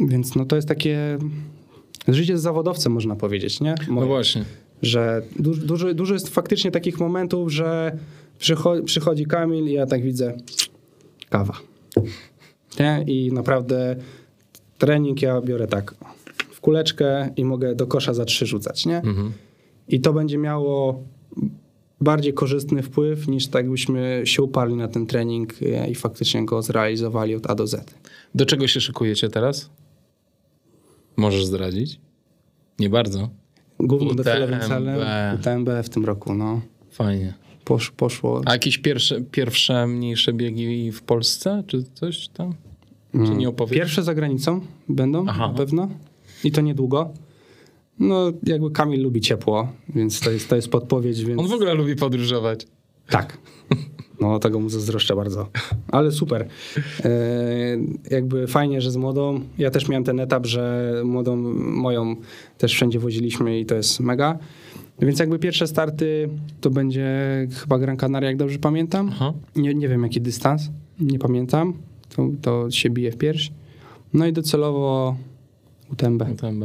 Więc 0.00 0.34
no 0.34 0.44
to 0.44 0.56
jest 0.56 0.68
takie 0.68 1.18
życie 2.08 2.38
z 2.38 2.42
zawodowcem, 2.42 2.92
można 2.92 3.16
powiedzieć, 3.16 3.60
nie? 3.60 3.74
No 3.88 3.94
Moje. 3.94 4.06
właśnie. 4.06 4.44
Że 4.82 5.22
du, 5.38 5.54
dużo, 5.56 5.94
dużo 5.94 6.14
jest 6.14 6.28
faktycznie 6.28 6.70
takich 6.70 7.00
momentów, 7.00 7.52
że 7.52 7.98
przychodzi, 8.40 8.82
przychodzi 8.82 9.26
Kamil 9.26 9.64
i 9.64 9.72
ja 9.72 9.86
tak 9.86 10.02
widzę 10.02 10.36
kawa. 11.28 11.54
Nie? 12.80 13.04
I 13.06 13.32
naprawdę 13.32 13.96
trening 14.78 15.22
ja 15.22 15.40
biorę 15.40 15.66
tak 15.66 15.94
w 16.50 16.60
kuleczkę 16.60 17.30
i 17.36 17.44
mogę 17.44 17.74
do 17.74 17.86
kosza 17.86 18.14
za 18.14 18.24
trzy 18.24 18.46
rzucać, 18.46 18.86
nie? 18.86 18.96
Mhm. 18.96 19.32
I 19.88 20.00
to 20.00 20.12
będzie 20.12 20.38
miało 20.38 21.04
bardziej 22.00 22.34
korzystny 22.34 22.82
wpływ 22.82 23.28
niż 23.28 23.46
tak 23.46 23.70
byśmy 23.70 24.22
się 24.24 24.42
uparli 24.42 24.74
na 24.74 24.88
ten 24.88 25.06
trening 25.06 25.54
e, 25.62 25.90
i 25.90 25.94
faktycznie 25.94 26.44
go 26.44 26.62
zrealizowali 26.62 27.34
od 27.34 27.50
A 27.50 27.54
do 27.54 27.66
Z. 27.66 27.94
Do 28.34 28.46
czego 28.46 28.68
się 28.68 28.80
szykujecie 28.80 29.28
teraz? 29.28 29.70
Możesz 31.16 31.46
zdradzić? 31.46 32.00
Nie 32.78 32.88
bardzo. 32.88 33.30
Głównym 33.78 34.16
docelowym 34.16 34.60
celem 34.60 35.00
UTMB 35.34 35.68
w 35.82 35.88
tym 35.88 36.04
roku, 36.04 36.34
no. 36.34 36.60
Fajnie. 36.90 37.34
Posz, 37.70 37.90
poszło. 37.90 38.42
A 38.44 38.52
jakieś 38.52 38.78
pierwsze, 38.78 39.20
pierwsze 39.20 39.86
mniejsze 39.86 40.32
biegi 40.32 40.92
w 40.92 41.02
Polsce? 41.02 41.62
Czy 41.66 41.84
coś 41.94 42.28
tam? 42.28 42.54
Czy 43.12 43.34
nie 43.34 43.48
opowiesz? 43.48 43.78
Pierwsze 43.78 44.02
za 44.02 44.14
granicą 44.14 44.60
będą 44.88 45.24
Aha. 45.28 45.48
na 45.48 45.54
pewno 45.54 45.88
i 46.44 46.52
to 46.52 46.60
niedługo. 46.60 47.10
No, 47.98 48.32
jakby 48.42 48.70
Kamil 48.70 49.02
lubi 49.02 49.20
ciepło, 49.20 49.72
więc 49.88 50.20
to 50.20 50.30
jest, 50.30 50.48
to 50.48 50.56
jest 50.56 50.68
podpowiedź, 50.68 51.24
więc 51.24 51.40
On 51.40 51.48
w 51.48 51.52
ogóle 51.52 51.74
lubi 51.74 51.96
podróżować. 51.96 52.66
tak. 53.08 53.38
No, 54.20 54.38
tego 54.38 54.60
mu 54.60 54.68
zazdroszczę 54.68 55.16
bardzo. 55.16 55.48
Ale 55.88 56.12
super. 56.12 56.48
E, 57.04 57.10
jakby 58.10 58.46
fajnie, 58.46 58.80
że 58.80 58.90
z 58.90 58.96
młodą. 58.96 59.40
Ja 59.58 59.70
też 59.70 59.88
miałem 59.88 60.04
ten 60.04 60.20
etap, 60.20 60.46
że 60.46 60.92
młodą 61.04 61.36
moją 61.56 62.16
też 62.58 62.72
wszędzie 62.72 62.98
woziliśmy 62.98 63.60
i 63.60 63.66
to 63.66 63.74
jest 63.74 64.00
mega. 64.00 64.38
Więc 65.00 65.18
jakby 65.18 65.38
pierwsze 65.38 65.66
starty 65.66 66.28
to 66.60 66.70
będzie 66.70 67.08
chyba 67.60 67.78
Gran 67.78 67.96
Canaria, 67.96 68.28
jak 68.28 68.36
dobrze 68.38 68.58
pamiętam. 68.58 69.08
Aha. 69.12 69.32
Nie, 69.56 69.74
nie 69.74 69.88
wiem 69.88 70.02
jaki 70.02 70.20
dystans, 70.20 70.62
nie 71.00 71.18
pamiętam. 71.18 71.74
To, 72.16 72.28
to 72.42 72.70
się 72.70 72.90
bije 72.90 73.12
w 73.12 73.16
pierś. 73.16 73.52
No 74.12 74.26
i 74.26 74.32
docelowo 74.32 75.16
UTMB. 75.92 76.22
UTMB. 76.32 76.64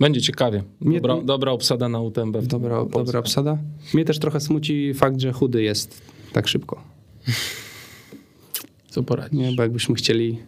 Będzie 0.00 0.20
ciekawie. 0.20 0.62
Mnie- 0.80 1.00
Dobra, 1.00 1.22
dobra 1.24 1.52
obsada 1.52 1.88
na 1.88 2.00
UTMB. 2.00 2.36
Dobra, 2.42 2.84
dobra 2.84 3.18
obsada. 3.18 3.58
Mnie 3.94 4.04
też 4.04 4.18
trochę 4.18 4.40
smuci 4.40 4.94
fakt, 4.94 5.20
że 5.20 5.32
chudy 5.32 5.62
jest 5.62 6.02
tak 6.32 6.48
szybko. 6.48 6.80
Co 8.90 9.02
poradzić? 9.02 9.38
Nie, 9.38 9.52
bo 9.52 9.62
jakbyśmy 9.62 9.94
chcieli 9.94 10.38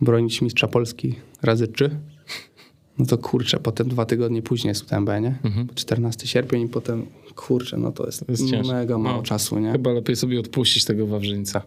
bronić 0.00 0.42
mistrza 0.42 0.68
Polski 0.68 1.14
razy 1.42 1.68
trzy, 1.68 1.90
no 2.98 3.06
to 3.06 3.18
kurczę, 3.18 3.58
potem 3.60 3.88
dwa 3.88 4.04
tygodnie 4.06 4.42
później 4.42 4.68
jest 4.68 4.82
UTMB, 4.82 5.08
nie? 5.20 5.38
14 5.74 6.26
sierpień 6.26 6.62
i 6.62 6.68
potem 6.68 7.06
kurczę, 7.34 7.76
no 7.76 7.92
to 7.92 8.06
jest, 8.06 8.22
Mhm. 8.30 8.48
To 8.50 8.56
jest 8.56 8.68
mega 8.70 8.98
mało 8.98 9.16
No. 9.16 9.22
czasu, 9.22 9.58
nie? 9.58 9.72
Chyba 9.72 9.92
lepiej 9.92 10.16
sobie 10.16 10.40
odpuścić 10.40 10.84
tego 10.84 11.06
Wawrzyńca. 11.06 11.62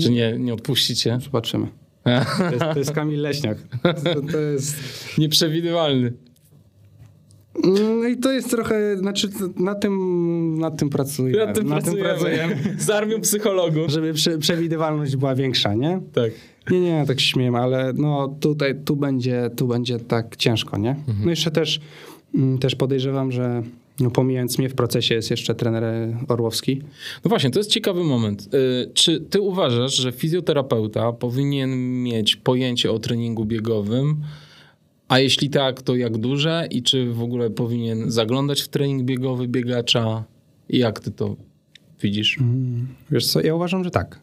Czy 0.00 0.10
nie, 0.10 0.36
nie 0.38 0.54
odpuścicie? 0.54 1.18
Zobaczymy. 1.24 1.66
To 2.38 2.44
jest, 2.52 2.60
to 2.72 2.78
jest 2.78 2.90
Kamil 2.92 3.20
Leśniak. 3.20 3.58
To, 3.82 4.22
to 4.32 4.38
jest... 4.38 4.76
Nieprzewidywalny. 5.18 6.12
No 7.64 8.08
i 8.08 8.16
to 8.16 8.32
jest 8.32 8.50
trochę, 8.50 8.96
znaczy 8.98 9.28
nad 9.56 9.80
tym, 9.80 10.58
nad 10.58 10.78
tym 10.78 10.90
pracujemy. 10.90 11.46
Nad 11.46 11.54
tym 11.54 11.68
pracujemy. 11.68 12.56
Z 12.78 12.90
armią 12.90 13.20
psychologów. 13.20 13.90
Żeby 13.90 14.14
prze, 14.14 14.38
przewidywalność 14.38 15.16
była 15.16 15.34
większa, 15.34 15.74
nie? 15.74 16.00
Tak. 16.12 16.30
Nie, 16.70 16.80
nie, 16.80 17.04
tak 17.06 17.20
się 17.20 17.26
śmiejemy, 17.26 17.58
ale 17.58 17.92
no 17.92 18.36
tutaj, 18.40 18.74
tu 18.84 18.96
będzie, 18.96 19.50
tu 19.56 19.66
będzie 19.66 19.98
tak 19.98 20.36
ciężko, 20.36 20.78
nie? 20.78 20.96
No 21.24 21.30
jeszcze 21.30 21.50
też, 21.50 21.80
mm, 22.34 22.58
też 22.58 22.74
podejrzewam, 22.74 23.32
że 23.32 23.62
no 24.00 24.10
pomijając 24.10 24.58
mnie 24.58 24.68
w 24.68 24.74
procesie 24.74 25.14
jest 25.14 25.30
jeszcze 25.30 25.54
trener 25.54 25.84
Orłowski. 26.28 26.82
No 27.24 27.28
właśnie, 27.28 27.50
to 27.50 27.60
jest 27.60 27.70
ciekawy 27.70 28.04
moment. 28.04 28.54
Y, 28.54 28.90
Czy 28.94 29.20
ty 29.20 29.40
uważasz, 29.40 29.96
że 29.96 30.12
fizjoterapeuta 30.12 31.12
powinien 31.12 32.02
mieć 32.02 32.36
pojęcie 32.36 32.92
o 32.92 32.98
treningu 32.98 33.44
biegowym? 33.44 34.16
A 35.08 35.18
jeśli 35.18 35.50
tak, 35.50 35.82
to 35.82 35.96
jak 35.96 36.18
duże? 36.18 36.68
I 36.70 36.82
czy 36.82 37.12
w 37.12 37.22
ogóle 37.22 37.50
powinien 37.50 38.10
zaglądać 38.10 38.60
w 38.60 38.68
trening 38.68 39.02
biegowy 39.02 39.48
biegacza? 39.48 40.24
I 40.68 40.78
jak 40.78 41.00
ty 41.00 41.10
to 41.10 41.36
widzisz? 42.02 42.38
Wiesz 43.10 43.26
co, 43.26 43.40
ja 43.40 43.54
uważam, 43.54 43.84
że 43.84 43.90
tak. 43.90 44.20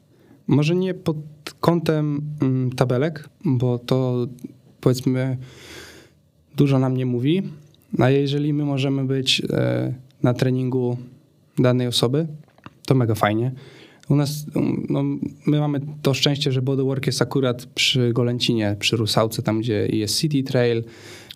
Może 0.48 0.76
nie 0.76 0.94
pod 0.94 1.18
kątem 1.60 2.22
mm, 2.42 2.72
tabelek, 2.72 3.30
bo 3.46 3.80
to 3.80 4.28
powiedzmy 4.82 5.38
dużo 6.58 6.80
nam 6.80 6.98
nie 6.98 7.06
mówi, 7.06 7.44
a 8.00 8.10
jeżeli 8.10 8.54
my 8.54 8.66
możemy 8.66 9.06
być 9.06 9.42
e, 9.50 9.94
na 10.24 10.34
treningu 10.34 10.98
danej 11.60 11.88
osoby, 11.88 12.28
to 12.86 12.96
mega 12.96 13.16
fajnie. 13.16 13.52
U 14.10 14.16
nas, 14.16 14.46
um, 14.56 14.86
no, 14.90 15.04
my 15.46 15.60
mamy 15.60 15.82
to 16.02 16.14
szczęście, 16.14 16.52
że 16.52 16.62
bodywork 16.62 17.06
jest 17.08 17.22
akurat 17.22 17.66
przy 17.66 18.14
Golęcinie, 18.14 18.76
przy 18.80 18.98
Rusałce, 18.98 19.42
tam 19.42 19.60
gdzie 19.60 19.88
jest 19.88 20.20
City 20.20 20.44
Trail. 20.44 20.84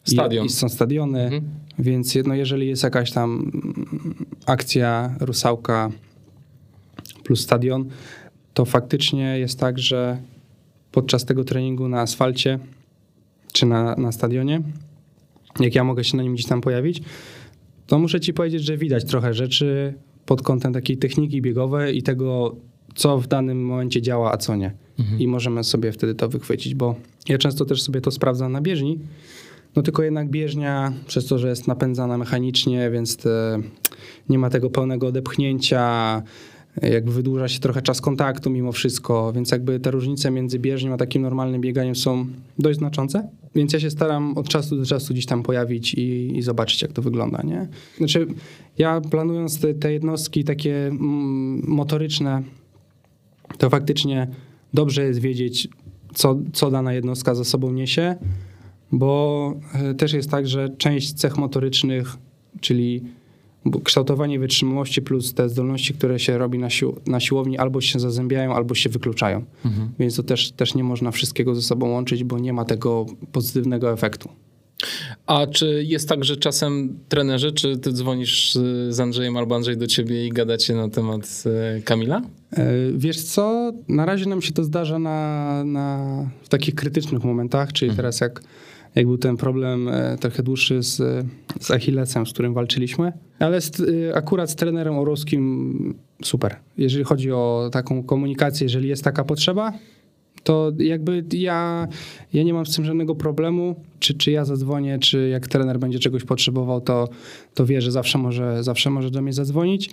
i- 0.07 0.12
Stadion. 0.12 0.45
I 0.45 0.49
są 0.49 0.70
stadiony, 0.70 1.22
Mhm. 1.24 1.43
więc 1.80 2.16
jedno, 2.16 2.36
jeżeli 2.36 2.68
jest 2.68 2.84
jakaś 2.84 3.12
tam 3.12 3.51
mm, 3.53 4.26
akcja 4.45 5.16
Rusałka 5.20 5.91
plus 7.24 7.39
stadion, 7.41 7.86
to 8.54 8.66
faktycznie 8.66 9.39
jest 9.39 9.60
tak, 9.60 9.80
że 9.80 10.18
podczas 10.91 11.26
tego 11.26 11.43
treningu 11.43 11.88
na 11.88 12.02
asfalcie 12.02 12.60
czy 13.54 13.66
na, 13.66 13.95
na 13.95 14.12
stadionie, 14.12 14.62
jak 15.60 15.76
ja 15.76 15.84
mogę 15.84 16.04
się 16.04 16.18
na 16.18 16.24
nim 16.24 16.34
gdzieś 16.34 16.45
tam 16.45 16.62
pojawić, 16.62 17.02
to 17.88 18.00
muszę 18.00 18.20
ci 18.20 18.34
powiedzieć, 18.34 18.64
że 18.64 18.78
widać 18.78 19.06
trochę 19.06 19.34
rzeczy 19.34 19.93
pod 20.26 20.41
kątem 20.41 20.74
takiej 20.74 20.97
techniki 20.97 21.41
biegowej 21.41 21.97
i 21.97 22.04
tego, 22.04 22.56
co 22.95 23.18
w 23.20 23.28
danym 23.28 23.66
momencie 23.66 24.02
działa, 24.02 24.32
a 24.32 24.38
co 24.38 24.56
nie. 24.56 24.72
I 25.20 25.28
możemy 25.28 25.64
sobie 25.64 25.91
wtedy 25.91 26.16
to 26.16 26.30
wychwycić, 26.30 26.76
bo 26.76 26.95
ja 27.30 27.38
często 27.38 27.66
też 27.66 27.82
sobie 27.82 28.02
to 28.02 28.12
sprawdzam 28.12 28.52
na 28.52 28.62
bieżni, 28.62 29.00
No 29.76 29.82
tylko 29.82 30.04
jednak 30.04 30.30
bieżnia, 30.30 30.93
przez 31.08 31.26
to, 31.28 31.39
że 31.39 31.50
jest 31.50 31.68
napędzana 31.68 32.18
mechanicznie, 32.18 32.91
więc 32.91 33.18
te, 33.18 33.62
nie 34.30 34.39
ma 34.39 34.50
tego 34.50 34.70
pełnego 34.70 35.08
odepchnięcia, 35.08 36.24
jakby 36.82 37.11
wydłuża 37.11 37.47
się 37.47 37.59
trochę 37.59 37.82
czas 37.82 38.01
kontaktu 38.01 38.49
mimo 38.49 38.72
wszystko, 38.72 39.34
więc 39.34 39.51
jakby 39.51 39.80
te 39.80 39.91
różnice 39.91 40.32
między 40.32 40.59
bieżnią 40.59 40.93
a 40.93 40.97
takim 40.97 41.22
normalnym 41.22 41.61
bieganiem 41.61 41.95
są 41.95 42.28
dość 42.59 42.80
znaczące. 42.80 43.30
Więc 43.55 43.74
ja 43.74 43.80
się 43.80 43.91
staram 43.91 44.38
od 44.38 44.49
czasu 44.49 44.78
do 44.78 44.86
czasu 44.86 45.13
gdzieś 45.13 45.26
tam 45.26 45.43
pojawić 45.43 45.93
i, 45.93 46.38
i 46.38 46.41
zobaczyć, 46.41 46.82
jak 46.82 46.93
to 46.93 47.01
wygląda, 47.01 47.41
nie? 47.43 47.67
Znaczy, 47.97 48.28
ja 48.78 49.01
planując 49.01 49.59
te, 49.59 49.74
te 49.74 49.93
jednostki 49.93 50.43
takie 50.43 50.88
mm, 50.88 51.63
motoryczne, 51.67 52.43
to 53.57 53.70
faktycznie 53.70 54.28
dobrze 54.74 55.03
jest 55.03 55.20
wiedzieć, 55.20 55.67
co, 56.13 56.39
co 56.53 56.72
dana 56.72 56.93
jednostka 56.93 57.36
za 57.36 57.43
sobą 57.43 57.72
niesie, 57.72 58.15
bo 58.91 59.53
e, 59.74 59.93
też 59.93 60.13
jest 60.13 60.32
tak, 60.32 60.47
że 60.47 60.70
część 60.78 61.13
cech 61.13 61.38
motorycznych, 61.38 62.17
czyli 62.61 63.03
kształtowanie 63.84 64.39
wytrzymałości 64.39 65.01
plus 65.01 65.34
te 65.34 65.49
zdolności, 65.49 65.93
które 65.93 66.20
się 66.20 66.38
robi 66.38 66.60
na, 66.60 66.70
sił, 66.70 66.95
na 67.07 67.20
siłowni, 67.20 67.57
albo 67.57 67.82
się 67.82 67.99
zazębiają, 67.99 68.55
albo 68.55 68.76
się 68.76 68.89
wykluczają. 68.89 69.45
Mhm. 69.66 69.89
Więc 69.99 70.16
to 70.16 70.24
też, 70.24 70.51
też 70.51 70.76
nie 70.76 70.84
można 70.84 71.12
wszystkiego 71.12 71.55
ze 71.55 71.62
sobą 71.62 71.89
łączyć, 71.89 72.24
bo 72.24 72.39
nie 72.39 72.53
ma 72.53 72.66
tego 72.66 73.05
pozytywnego 73.32 73.93
efektu. 73.93 74.30
A 75.26 75.47
czy 75.47 75.84
jest 75.88 76.10
tak, 76.10 76.26
że 76.26 76.38
czasem 76.38 76.99
trenerzy, 77.10 77.51
czy 77.51 77.78
ty 77.78 77.91
dzwonisz 77.91 78.57
z 78.89 78.99
Andrzejem 78.99 79.38
albo 79.38 79.55
Andrzej 79.55 79.78
do 79.78 79.88
ciebie 79.88 80.28
i 80.28 80.30
gadacie 80.30 80.76
na 80.76 80.89
temat 80.89 81.43
e, 81.45 81.82
Kamila? 81.82 82.22
E, 82.57 82.74
wiesz 82.95 83.22
co, 83.22 83.72
na 83.88 84.05
razie 84.05 84.26
nam 84.26 84.41
się 84.41 84.51
to 84.51 84.64
zdarza 84.64 84.99
na, 84.99 85.64
na 85.64 86.05
w 86.43 86.49
takich 86.49 86.76
krytycznych 86.76 87.24
momentach, 87.24 87.74
czyli 87.74 87.89
mhm. 87.89 87.97
teraz 87.97 88.22
jak 88.22 88.41
jak 88.95 89.05
był 89.05 89.17
ten 89.17 89.37
problem 89.37 89.87
e, 89.87 90.17
trochę 90.19 90.43
dłuższy 90.43 90.83
z, 90.83 91.25
z 91.59 91.71
Achillesem, 91.71 92.25
z 92.25 92.33
którym 92.33 92.53
walczyliśmy. 92.53 93.13
Ale 93.39 93.61
z, 93.61 93.79
e, 93.79 94.15
akurat 94.15 94.51
z 94.51 94.55
trenerem 94.55 94.97
Orowskim 94.97 95.95
super. 96.23 96.55
Jeżeli 96.77 97.03
chodzi 97.03 97.31
o 97.31 97.69
taką 97.71 98.03
komunikację, 98.03 98.65
jeżeli 98.65 98.89
jest 98.89 99.03
taka 99.03 99.23
potrzeba, 99.23 99.73
to 100.43 100.71
jakby 100.77 101.23
ja, 101.33 101.87
ja 102.33 102.43
nie 102.43 102.53
mam 102.53 102.65
z 102.65 102.75
tym 102.75 102.85
żadnego 102.85 103.15
problemu. 103.15 103.75
Czy, 103.99 104.13
czy 104.13 104.31
ja 104.31 104.45
zadzwonię, 104.45 104.99
czy 104.99 105.29
jak 105.29 105.47
trener 105.47 105.79
będzie 105.79 105.99
czegoś 105.99 106.23
potrzebował, 106.23 106.81
to, 106.81 107.09
to 107.53 107.65
wie, 107.65 107.81
że 107.81 107.91
zawsze 107.91 108.17
może, 108.17 108.63
zawsze 108.63 108.89
może 108.89 109.11
do 109.11 109.21
mnie 109.21 109.33
zadzwonić. 109.33 109.89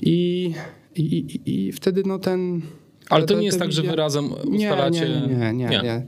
I, 0.00 0.52
i, 0.96 1.40
i, 1.46 1.72
wtedy 1.72 2.02
no 2.06 2.18
ten... 2.18 2.62
Ale 3.10 3.26
to, 3.26 3.34
to 3.34 3.40
nie 3.40 3.46
jest 3.46 3.58
tak, 3.58 3.72
że 3.72 3.82
wy 3.82 3.96
razem 3.96 4.32
ustalacie... 4.32 5.08
Nie, 5.08 5.36
nie, 5.36 5.52
nie. 5.52 5.68
nie, 5.68 5.82
nie. 5.82 6.06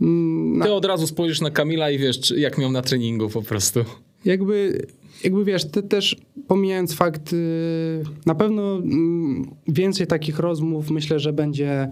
Mm, 0.00 0.62
Ty 0.62 0.72
od 0.72 0.84
razu 0.84 1.06
spojrzysz 1.06 1.40
na 1.40 1.50
Kamila 1.50 1.90
i 1.90 1.98
wiesz, 1.98 2.30
jak 2.36 2.58
miał 2.58 2.72
na 2.72 2.82
treningu 2.82 3.28
po 3.28 3.42
prostu. 3.42 3.80
Jakby, 4.24 4.86
jakby 5.24 5.44
wiesz, 5.44 5.64
ty 5.64 5.82
też 5.82 6.16
pomijając 6.48 6.94
fakt, 6.94 7.32
y, 7.32 8.02
na 8.26 8.34
pewno 8.34 8.76
mm, 8.76 9.50
więcej 9.68 10.06
takich 10.06 10.38
rozmów 10.38 10.90
myślę, 10.90 11.18
że 11.18 11.32
będzie 11.32 11.88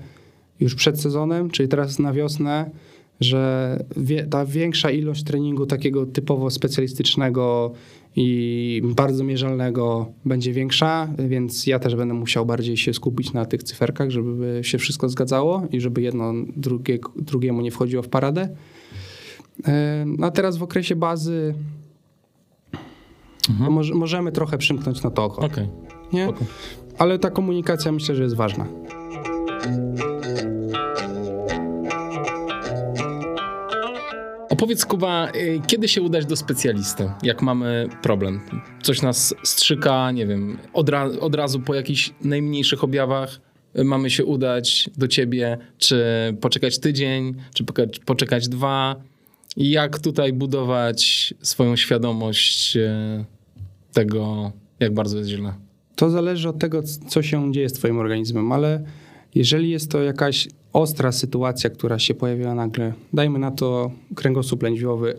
już 0.61 0.75
przed 0.75 1.01
sezonem, 1.01 1.51
czyli 1.51 1.69
teraz 1.69 1.99
na 1.99 2.13
wiosnę, 2.13 2.71
że 3.21 3.85
ta 4.31 4.47
większa 4.47 4.91
ilość 4.91 5.25
treningu 5.25 5.67
takiego 5.67 6.07
typowo 6.07 6.51
specjalistycznego 6.51 7.73
i 8.17 8.83
bardzo 8.85 9.25
mierzalnego 9.25 10.13
będzie 10.25 10.53
większa, 10.53 11.09
więc 11.19 11.67
ja 11.67 11.79
też 11.79 11.97
będę 11.97 12.15
musiał 12.15 12.47
bardziej 12.47 12.77
się 12.77 12.95
skupić 12.95 13.33
na 13.33 13.45
tych 13.45 13.63
cyferkach, 13.63 14.11
żeby 14.11 14.61
się 14.63 14.79
wszystko 14.79 15.09
zgadzało 15.09 15.63
i 15.71 15.81
żeby 15.81 16.03
jedno 16.03 16.33
drugie, 16.57 16.99
drugiemu 17.17 17.61
nie 17.61 17.71
wchodziło 17.71 18.03
w 18.03 18.09
paradę. 18.09 18.49
E, 19.67 20.07
a 20.23 20.31
teraz 20.31 20.57
w 20.57 20.63
okresie 20.63 20.97
bazy 20.97 21.55
mhm. 23.51 23.73
może, 23.73 23.95
możemy 23.95 24.33
trochę 24.33 24.59
przymknąć 24.59 25.03
na 25.03 25.11
to 25.11 25.25
oko. 25.25 25.47
Okay. 25.47 25.69
Nie? 26.13 26.29
Ale 26.99 27.19
ta 27.19 27.31
komunikacja 27.31 27.93
myślę, 27.93 28.15
że 28.15 28.23
jest 28.23 28.37
ważna. 28.37 28.67
Opowiedz 34.63 34.87
Kuba, 34.87 35.29
y, 35.37 35.61
kiedy 35.67 35.89
się 35.89 36.03
udać 36.03 36.27
do 36.27 36.37
specjalisty, 36.37 37.11
jak 37.23 37.43
mamy 37.43 37.89
problem? 38.03 38.41
Coś 38.83 39.03
nas 39.03 39.35
strzyka, 39.43 40.11
nie 40.11 40.27
wiem, 40.27 40.59
od, 40.73 40.89
ra 40.89 41.05
od 41.21 41.35
razu 41.35 41.61
po 41.61 41.75
jakichś 41.75 42.11
najmniejszych 42.25 42.85
objawach 42.85 43.41
y, 43.79 43.85
mamy 43.85 44.11
się 44.11 44.25
udać 44.25 44.91
do 44.97 45.09
ciebie, 45.09 45.59
czy 45.79 46.05
poczekać 46.41 46.79
tydzień, 46.79 47.35
czy 47.55 47.65
poczekać 48.07 48.49
dwa? 48.49 48.97
Jak 49.57 49.99
tutaj 49.99 50.33
budować 50.33 51.35
swoją 51.43 51.77
świadomość 51.77 52.77
y, 52.77 52.91
tego, 53.93 54.53
jak 54.81 54.95
bardzo 54.95 55.19
jest 55.19 55.31
źle? 55.31 55.53
To 55.97 56.11
zależy 56.11 56.49
od 56.49 56.59
tego, 56.59 56.83
co 57.09 57.23
się 57.23 57.53
dzieje 57.53 57.69
z 57.69 57.73
twoim 57.73 57.99
organizmem, 57.99 58.53
ale 58.53 58.85
jeżeli 59.35 59.71
jest 59.71 59.91
to 59.91 60.03
jakaś 60.03 60.49
ostra 60.73 61.12
sytuacja, 61.12 61.70
która 61.70 61.99
się 61.99 62.14
pojawiła 62.14 62.55
nagle, 62.55 62.93
dajmy 63.12 63.39
na 63.39 63.51
to 63.51 63.91
kręgosłup 64.14 64.62
lędźwiowy 64.62 65.16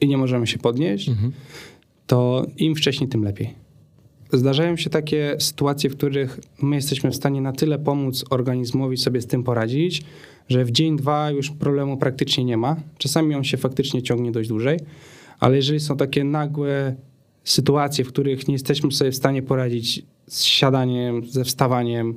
i 0.00 0.08
nie 0.08 0.16
możemy 0.16 0.46
się 0.46 0.58
podnieść, 0.58 1.08
mhm. 1.08 1.32
to 2.06 2.46
im 2.56 2.74
wcześniej, 2.74 3.08
tym 3.08 3.24
lepiej. 3.24 3.54
Zdarzają 4.32 4.76
się 4.76 4.90
takie 4.90 5.36
sytuacje, 5.38 5.90
w 5.90 5.96
których 5.96 6.40
my 6.62 6.76
jesteśmy 6.76 7.10
w 7.10 7.16
stanie 7.16 7.40
na 7.40 7.52
tyle 7.52 7.78
pomóc 7.78 8.24
organizmowi 8.30 8.96
sobie 8.96 9.20
z 9.20 9.26
tym 9.26 9.44
poradzić, 9.44 10.02
że 10.48 10.64
w 10.64 10.70
dzień, 10.70 10.96
dwa 10.96 11.30
już 11.30 11.50
problemu 11.50 11.96
praktycznie 11.96 12.44
nie 12.44 12.56
ma. 12.56 12.76
Czasami 12.98 13.34
on 13.34 13.44
się 13.44 13.56
faktycznie 13.56 14.02
ciągnie 14.02 14.32
dość 14.32 14.48
dłużej, 14.48 14.78
ale 15.40 15.56
jeżeli 15.56 15.80
są 15.80 15.96
takie 15.96 16.24
nagłe 16.24 16.96
sytuacje, 17.44 18.04
w 18.04 18.08
których 18.08 18.48
nie 18.48 18.54
jesteśmy 18.54 18.92
sobie 18.92 19.10
w 19.10 19.16
stanie 19.16 19.42
poradzić 19.42 20.02
z 20.26 20.42
siadaniem, 20.42 21.26
ze 21.26 21.44
wstawaniem, 21.44 22.14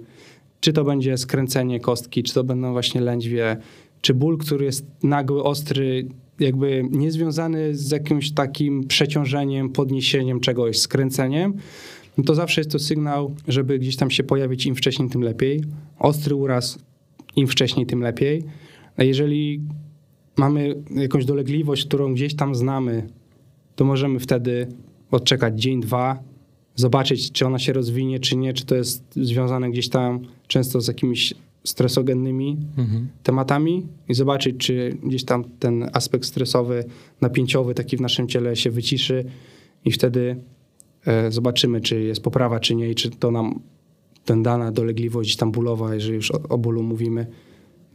czy 0.62 0.74
to 0.74 0.84
będzie 0.84 1.18
skręcenie 1.18 1.80
kostki, 1.80 2.24
czy 2.24 2.34
to 2.34 2.43
będą 2.43 2.72
właśnie 2.72 3.01
lędźwie, 3.01 3.57
czy 4.01 4.14
ból, 4.14 4.38
który 4.38 4.66
jest 4.66 4.86
nagły, 5.03 5.43
ostry, 5.43 6.07
jakby 6.39 6.84
niezwiązany 6.91 7.76
z 7.76 7.91
jakimś 7.91 8.32
takim 8.32 8.88
przeciążeniem, 8.88 9.70
podniesieniem 9.70 10.39
czegoś, 10.39 10.80
skręceniem, 10.80 11.53
no 12.18 12.24
to 12.24 12.36
zawsze 12.36 12.62
jest 12.62 12.72
to 12.72 12.80
sygnał, 12.80 13.36
żeby 13.47 13.80
gdzieś 13.80 13.95
tam 13.95 14.12
się 14.12 14.24
pojawić 14.24 14.66
im 14.66 14.76
wcześniej, 14.76 15.09
tym 15.09 15.22
lepiej. 15.22 15.64
Ostry 15.99 16.36
uraz, 16.36 16.80
im 17.36 17.47
wcześniej, 17.47 17.86
tym 17.86 18.01
lepiej. 18.01 18.43
A 18.97 19.03
jeżeli 19.03 19.62
mamy 20.38 20.76
jakąś 20.95 21.26
dolegliwość, 21.26 21.86
którą 21.86 22.14
gdzieś 22.14 22.36
tam 22.36 22.55
znamy, 22.55 23.07
to 23.76 23.86
możemy 23.86 24.20
wtedy 24.20 24.68
odczekać 25.12 25.62
dzień, 25.62 25.82
dwa, 25.82 26.24
zobaczyć, 26.76 27.32
czy 27.32 27.46
ona 27.46 27.60
się 27.60 27.74
rozwinie, 27.74 28.20
czy 28.20 28.36
nie, 28.38 28.54
czy 28.54 28.66
to 28.66 28.76
jest 28.76 29.04
związane 29.16 29.72
gdzieś 29.72 29.90
tam 29.90 30.20
często 30.48 30.82
z 30.82 30.88
jakimiś 30.88 31.34
stresogennymi 31.64 32.58
mhm. 32.78 33.08
tematami 33.24 33.88
i 34.10 34.14
zobaczyć, 34.14 34.58
czy 34.58 34.98
gdzieś 35.04 35.24
tam 35.24 35.44
ten 35.60 35.90
aspekt 35.94 36.26
stresowy, 36.26 36.84
napięciowy 37.22 37.74
taki 37.74 37.98
w 37.98 38.02
naszym 38.02 38.28
ciele 38.28 38.56
się 38.56 38.72
wyciszy 38.72 39.26
i 39.86 39.92
wtedy 39.92 40.36
e, 41.06 41.32
zobaczymy, 41.32 41.82
czy 41.82 42.02
jest 42.02 42.24
poprawa, 42.24 42.60
czy 42.60 42.76
nie 42.76 42.90
i 42.90 42.96
czy 42.96 43.10
to 43.10 43.32
nam 43.32 43.60
ten 44.26 44.44
dana 44.44 44.72
dolegliwość 44.72 45.36
tam 45.36 45.52
bólowa, 45.52 45.94
jeżeli 45.94 46.16
już 46.16 46.32
o, 46.32 46.40
o 46.50 46.58
bólu 46.58 46.84
mówimy, 46.84 47.28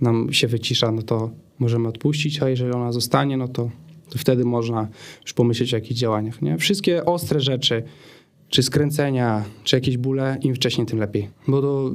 nam 0.00 0.32
się 0.32 0.48
wycisza, 0.48 0.92
no 0.92 1.02
to 1.02 1.30
możemy 1.58 1.88
odpuścić, 1.88 2.42
a 2.42 2.48
jeżeli 2.48 2.72
ona 2.72 2.92
zostanie, 2.92 3.36
no 3.36 3.48
to, 3.48 3.70
to 4.10 4.18
wtedy 4.18 4.44
można 4.44 4.88
już 5.22 5.32
pomyśleć 5.32 5.74
o 5.74 5.76
jakichś 5.76 6.00
działaniach. 6.00 6.42
Nie? 6.42 6.58
Wszystkie 6.58 7.04
ostre 7.04 7.40
rzeczy, 7.40 7.82
czy 8.48 8.62
skręcenia, 8.62 9.44
czy 9.64 9.76
jakieś 9.76 9.96
bóle, 9.96 10.38
im 10.40 10.54
wcześniej, 10.54 10.86
tym 10.86 10.98
lepiej. 10.98 11.30
Bo 11.48 11.62
to 11.62 11.90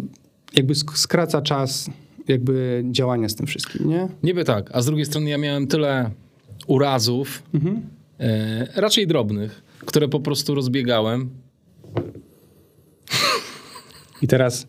jakby 0.54 0.76
skraca 0.76 1.41
czas 1.41 1.89
jakby 2.28 2.84
działania 2.91 3.30
z 3.30 3.36
tym 3.36 3.47
wszystkim, 3.47 3.89
nie? 3.89 4.08
Niby 4.24 4.43
tak, 4.43 4.70
a 4.74 4.82
z 4.82 4.86
drugiej 4.86 5.06
strony 5.06 5.30
ja 5.30 5.38
miałem 5.38 5.68
tyle 5.68 6.12
urazów, 6.68 7.43
mhm. 7.54 7.82
e, 8.20 8.82
raczej 8.82 9.08
drobnych, 9.08 9.64
które 9.86 10.08
po 10.08 10.20
prostu 10.20 10.56
rozbiegałem. 10.56 11.30
I 14.22 14.28
teraz 14.28 14.68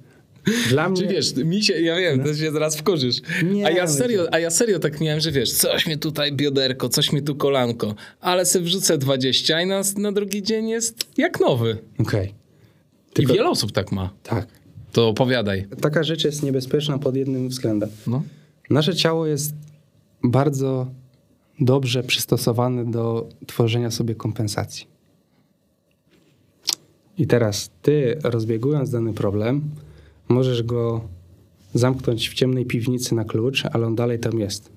dla 0.68 0.88
mnie... 0.88 1.00
Czy 1.00 1.06
wiesz, 1.06 1.36
mi 1.36 1.62
się, 1.62 1.80
ja 1.80 1.96
wiem, 1.96 2.18
no. 2.18 2.24
to 2.24 2.34
się 2.34 2.52
zaraz 2.52 2.76
wkurzysz. 2.76 3.16
Nie, 3.44 3.66
a, 3.66 3.70
ja 3.70 3.88
serio, 3.88 4.26
a 4.32 4.38
ja 4.38 4.50
serio 4.50 4.78
tak 4.78 5.00
miałem, 5.00 5.20
że 5.20 5.32
wiesz, 5.32 5.52
coś 5.52 5.86
mi 5.86 5.98
tutaj 5.98 6.32
bioderko, 6.32 6.88
coś 6.88 7.12
mi 7.12 7.22
tu 7.22 7.36
kolanko, 7.36 7.94
ale 8.20 8.46
sobie 8.46 8.64
wrzucę 8.64 8.98
20 8.98 9.62
i 9.62 9.66
na, 9.66 9.82
na 9.96 10.12
drugi 10.12 10.42
dzień 10.42 10.68
jest 10.68 11.06
jak 11.16 11.40
nowy. 11.40 11.78
Okej. 11.98 12.34
Okay. 13.12 13.24
I 13.24 13.26
wiele 13.26 13.48
osób 13.48 13.72
tak 13.72 13.92
ma. 13.92 14.10
Tak. 14.22 14.46
To 14.92 15.08
opowiadaj. 15.08 15.66
Taka 15.80 16.02
rzecz 16.02 16.24
jest 16.24 16.42
niebezpieczna 16.42 16.98
pod 16.98 17.16
jednym 17.16 17.48
względem. 17.48 17.90
No. 18.06 18.22
Nasze 18.70 18.94
ciało 18.94 19.26
jest 19.26 19.54
bardzo 20.24 20.86
dobrze 21.60 22.02
przystosowane 22.02 22.90
do 22.90 23.28
tworzenia 23.46 23.90
sobie 23.90 24.14
kompensacji. 24.14 24.86
I 27.18 27.26
teraz 27.26 27.70
ty, 27.82 28.18
rozbiegując 28.22 28.90
dany 28.90 29.12
problem, 29.12 29.62
możesz 30.32 30.62
go 30.62 31.00
zamknąć 31.74 32.28
w 32.28 32.34
ciemnej 32.34 32.66
piwnicy 32.66 33.14
na 33.14 33.24
klucz, 33.24 33.64
ale 33.72 33.86
on 33.86 33.94
dalej 33.94 34.18
tam 34.18 34.38
jest. 34.38 34.72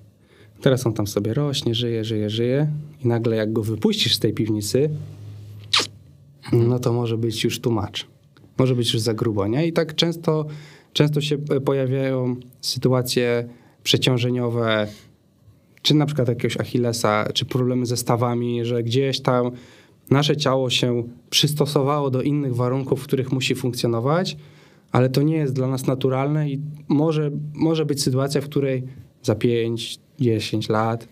Teraz 0.60 0.86
on 0.86 0.92
tam 0.92 1.06
sobie 1.06 1.34
rośnie, 1.34 1.74
żyje, 1.74 2.04
żyje, 2.04 2.30
żyje 2.30 2.70
i 3.04 3.08
nagle 3.08 3.36
jak 3.36 3.52
go 3.52 3.62
wypuścisz 3.62 4.14
z 4.14 4.18
tej 4.18 4.32
piwnicy, 4.32 4.90
no 6.52 6.78
to 6.78 6.92
może 6.92 7.18
być 7.18 7.44
już 7.44 7.60
tłumacz. 7.60 8.06
Może 8.58 8.74
być 8.74 8.92
już 8.92 9.02
za 9.02 9.14
grubo, 9.14 9.46
nie? 9.46 9.66
I 9.66 9.72
tak 9.72 9.94
często, 9.94 10.46
często 10.92 11.20
się 11.20 11.38
pojawiają 11.38 12.36
sytuacje 12.60 13.48
przeciążeniowe, 13.82 14.88
czy 15.82 15.94
na 15.94 16.06
przykład 16.06 16.28
jakiegoś 16.28 16.56
Achillesa, 16.56 17.28
czy 17.34 17.44
problemy 17.44 17.86
ze 17.86 17.96
stawami, 17.96 18.64
że 18.64 18.82
gdzieś 18.82 19.20
tam 19.20 19.50
nasze 20.10 20.36
ciało 20.36 20.70
się 20.70 21.02
przystosowało 21.30 22.10
do 22.10 22.22
innych 22.22 22.56
warunków, 22.56 23.00
w 23.00 23.04
których 23.04 23.32
musi 23.32 23.54
funkcjonować, 23.54 24.36
ale 24.92 25.08
to 25.08 25.22
nie 25.22 25.36
jest 25.36 25.54
dla 25.54 25.68
nas 25.68 25.86
naturalne 25.86 26.50
i 26.50 26.60
może, 26.88 27.30
może 27.54 27.86
być 27.86 28.02
sytuacja, 28.02 28.40
w 28.40 28.44
której 28.44 28.82
za 29.22 29.34
5-10 29.34 30.70
lat 30.70 31.08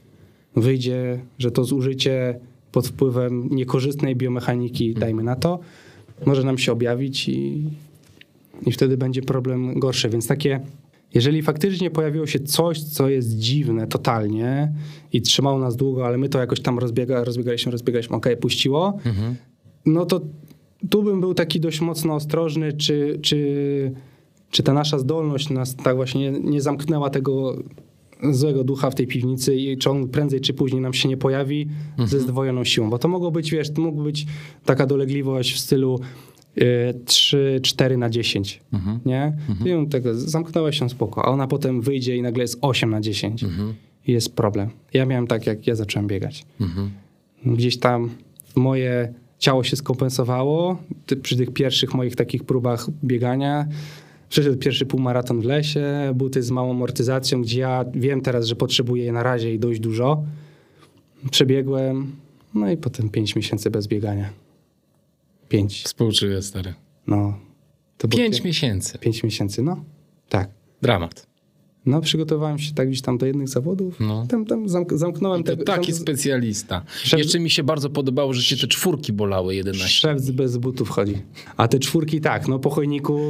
wyjdzie, 0.57 1.21
że 1.39 1.51
to 1.51 1.65
zużycie 1.65 2.41
pod 2.73 2.89
wpływem 2.89 3.49
niekorzystnej 3.51 4.17
biomechaniki, 4.17 4.95
dajmy 4.95 5.23
na 5.23 5.37
to, 5.37 5.59
może 6.27 6.45
nam 6.45 6.59
się 6.59 6.73
objawić 6.73 7.29
i, 7.29 7.65
i 8.67 8.73
wtedy 8.73 8.97
będzie 8.97 9.23
problem 9.23 9.79
gorszy. 9.79 10.09
Więc 10.09 10.27
takie, 10.27 10.61
jeżeli 11.15 11.43
faktycznie 11.43 11.91
pojawiło 11.91 12.27
się 12.27 12.41
coś, 12.41 12.83
co 12.83 13.09
jest 13.09 13.39
dziwne 13.39 13.87
totalnie 13.87 14.73
i 15.13 15.23
trzymało 15.23 15.59
nas 15.59 15.77
długo, 15.77 16.07
ale 16.07 16.19
my 16.19 16.29
to 16.29 16.39
jakoś 16.39 16.61
tam 16.61 16.79
rozbiega, 16.79 17.25
rozbiegaliśmy, 17.25 17.73
rozbiegaliśmy, 17.73 18.17
okej, 18.17 18.37
puściło, 18.37 18.99
no 19.87 20.07
to 20.07 20.21
tu 20.91 21.03
bym 21.03 21.21
był 21.21 21.35
taki 21.35 21.61
dość 21.61 21.81
mocno 21.81 22.15
ostrożny, 22.15 22.73
czy, 22.73 23.19
czy, 23.23 23.93
czy 24.51 24.63
ta 24.63 24.73
nasza 24.73 24.99
zdolność 24.99 25.51
nas 25.51 25.77
tak 25.77 25.97
właśnie 25.97 26.31
nie, 26.31 26.41
nie 26.41 26.61
zamknęła 26.61 27.11
tego 27.11 27.57
złego 28.31 28.65
ducha 28.65 28.91
w 28.91 28.95
tej 28.95 29.07
piwnicy 29.07 29.57
i 29.57 29.79
czy 29.79 29.91
on 29.91 30.09
prędzej 30.09 30.41
czy 30.41 30.55
później 30.55 30.81
nam 30.83 30.95
się 30.95 31.09
nie 31.09 31.17
pojawi 31.17 31.69
ze 32.07 32.21
zdwojoną 32.21 32.65
siłą. 32.65 32.91
Bo 32.91 32.99
to 32.99 33.09
mogło 33.09 33.31
być, 33.31 33.51
wiesz, 33.51 33.71
to 33.71 33.83
mógł 33.83 34.03
być 34.03 34.27
taka 34.65 34.87
dolegliwość 34.87 35.55
w 35.55 35.59
stylu 35.59 36.01
y, 36.59 36.95
3-4 37.05 37.99
na 37.99 38.11
10, 38.11 38.61
nie? 39.07 39.37
I 39.67 39.73
on 39.73 39.87
tego, 39.89 40.15
zamknęła 40.15 40.73
się 40.73 40.89
spoko, 40.89 41.25
a 41.25 41.29
ona 41.29 41.47
potem 41.47 41.81
wyjdzie 41.81 42.17
i 42.17 42.23
nagle 42.23 42.45
jest 42.45 42.59
8 42.61 42.91
na 42.91 43.01
10 43.01 43.43
i 44.07 44.13
jest 44.13 44.35
problem. 44.37 44.71
Ja 44.93 45.07
miałem 45.07 45.27
tak, 45.27 45.47
jak 45.47 45.67
ja 45.67 45.75
zacząłem 45.75 46.07
biegać. 46.07 46.47
Gdzieś 47.47 47.77
tam 47.79 48.11
moje 48.57 49.15
ciało 49.45 49.65
się 49.65 49.77
skompensowało 49.77 50.79
przy 51.23 51.37
tych 51.37 51.51
pierwszych 51.53 51.95
moich 51.95 52.17
takich 52.17 52.45
próbach 52.45 52.87
biegania. 53.05 53.67
Przyszedł 54.29 54.57
pierwszy 54.59 54.87
półmaraton 54.87 55.41
w 55.41 55.45
lesie, 55.45 56.13
buty 56.15 56.43
z 56.43 56.51
małą 56.51 56.71
amortyzacją, 56.71 57.43
gdzie 57.43 57.61
ja 57.61 57.85
wiem 57.95 58.21
teraz, 58.21 58.47
że 58.47 58.57
potrzebuję 58.57 59.05
je 59.05 59.13
na 59.13 59.23
razie 59.23 59.55
i 59.55 59.59
dość 59.59 59.81
dużo. 59.81 60.25
Przebiegłem, 61.31 62.17
no 62.55 62.71
i 62.71 62.77
potem 62.77 63.09
5 63.09 63.37
miesięcy 63.37 63.71
bez 63.71 63.87
biegania. 63.87 64.31
5, 65.49 65.83
Współczuję, 65.83 66.43
stary. 66.43 66.75
no. 67.07 67.39
To 67.99 68.09
miesięcy. 68.45 68.99
pięć 68.99 69.23
miesięcy, 69.23 69.63
no. 69.63 69.85
Tak. 70.29 70.51
Dramat. 70.83 71.27
No, 71.87 72.01
przygotowałem 72.01 72.59
się 72.59 72.75
tak 72.75 72.89
gdzieś 72.89 73.03
tam 73.03 73.19
do 73.19 73.27
jednych 73.27 73.49
zawodów. 73.49 74.01
No. 74.01 74.27
Tam, 74.29 74.45
tam 74.47 74.67
zamk- 74.67 74.97
zamknąłem 74.97 75.45
To 75.45 75.57
te- 75.57 75.65
taki 75.65 75.93
zam- 75.93 76.03
specjalista. 76.03 76.83
Szef- 77.05 77.19
Jeszcze 77.19 77.41
mi 77.41 77.51
się 77.51 77.63
bardzo 77.63 77.91
podobało, 77.91 78.33
że 78.33 78.43
cię 78.43 78.57
te 78.57 78.67
czwórki 78.67 79.13
bolały 79.13 79.55
11. 79.55 79.89
Szewc 79.89 80.31
bez 80.31 80.57
butów 80.57 80.89
chodzi. 80.91 81.23
A 81.57 81.69
te 81.69 81.79
czwórki 81.79 82.21
tak, 82.21 82.49
no 82.49 82.59
po 82.59 82.71
chojniku 82.71 83.21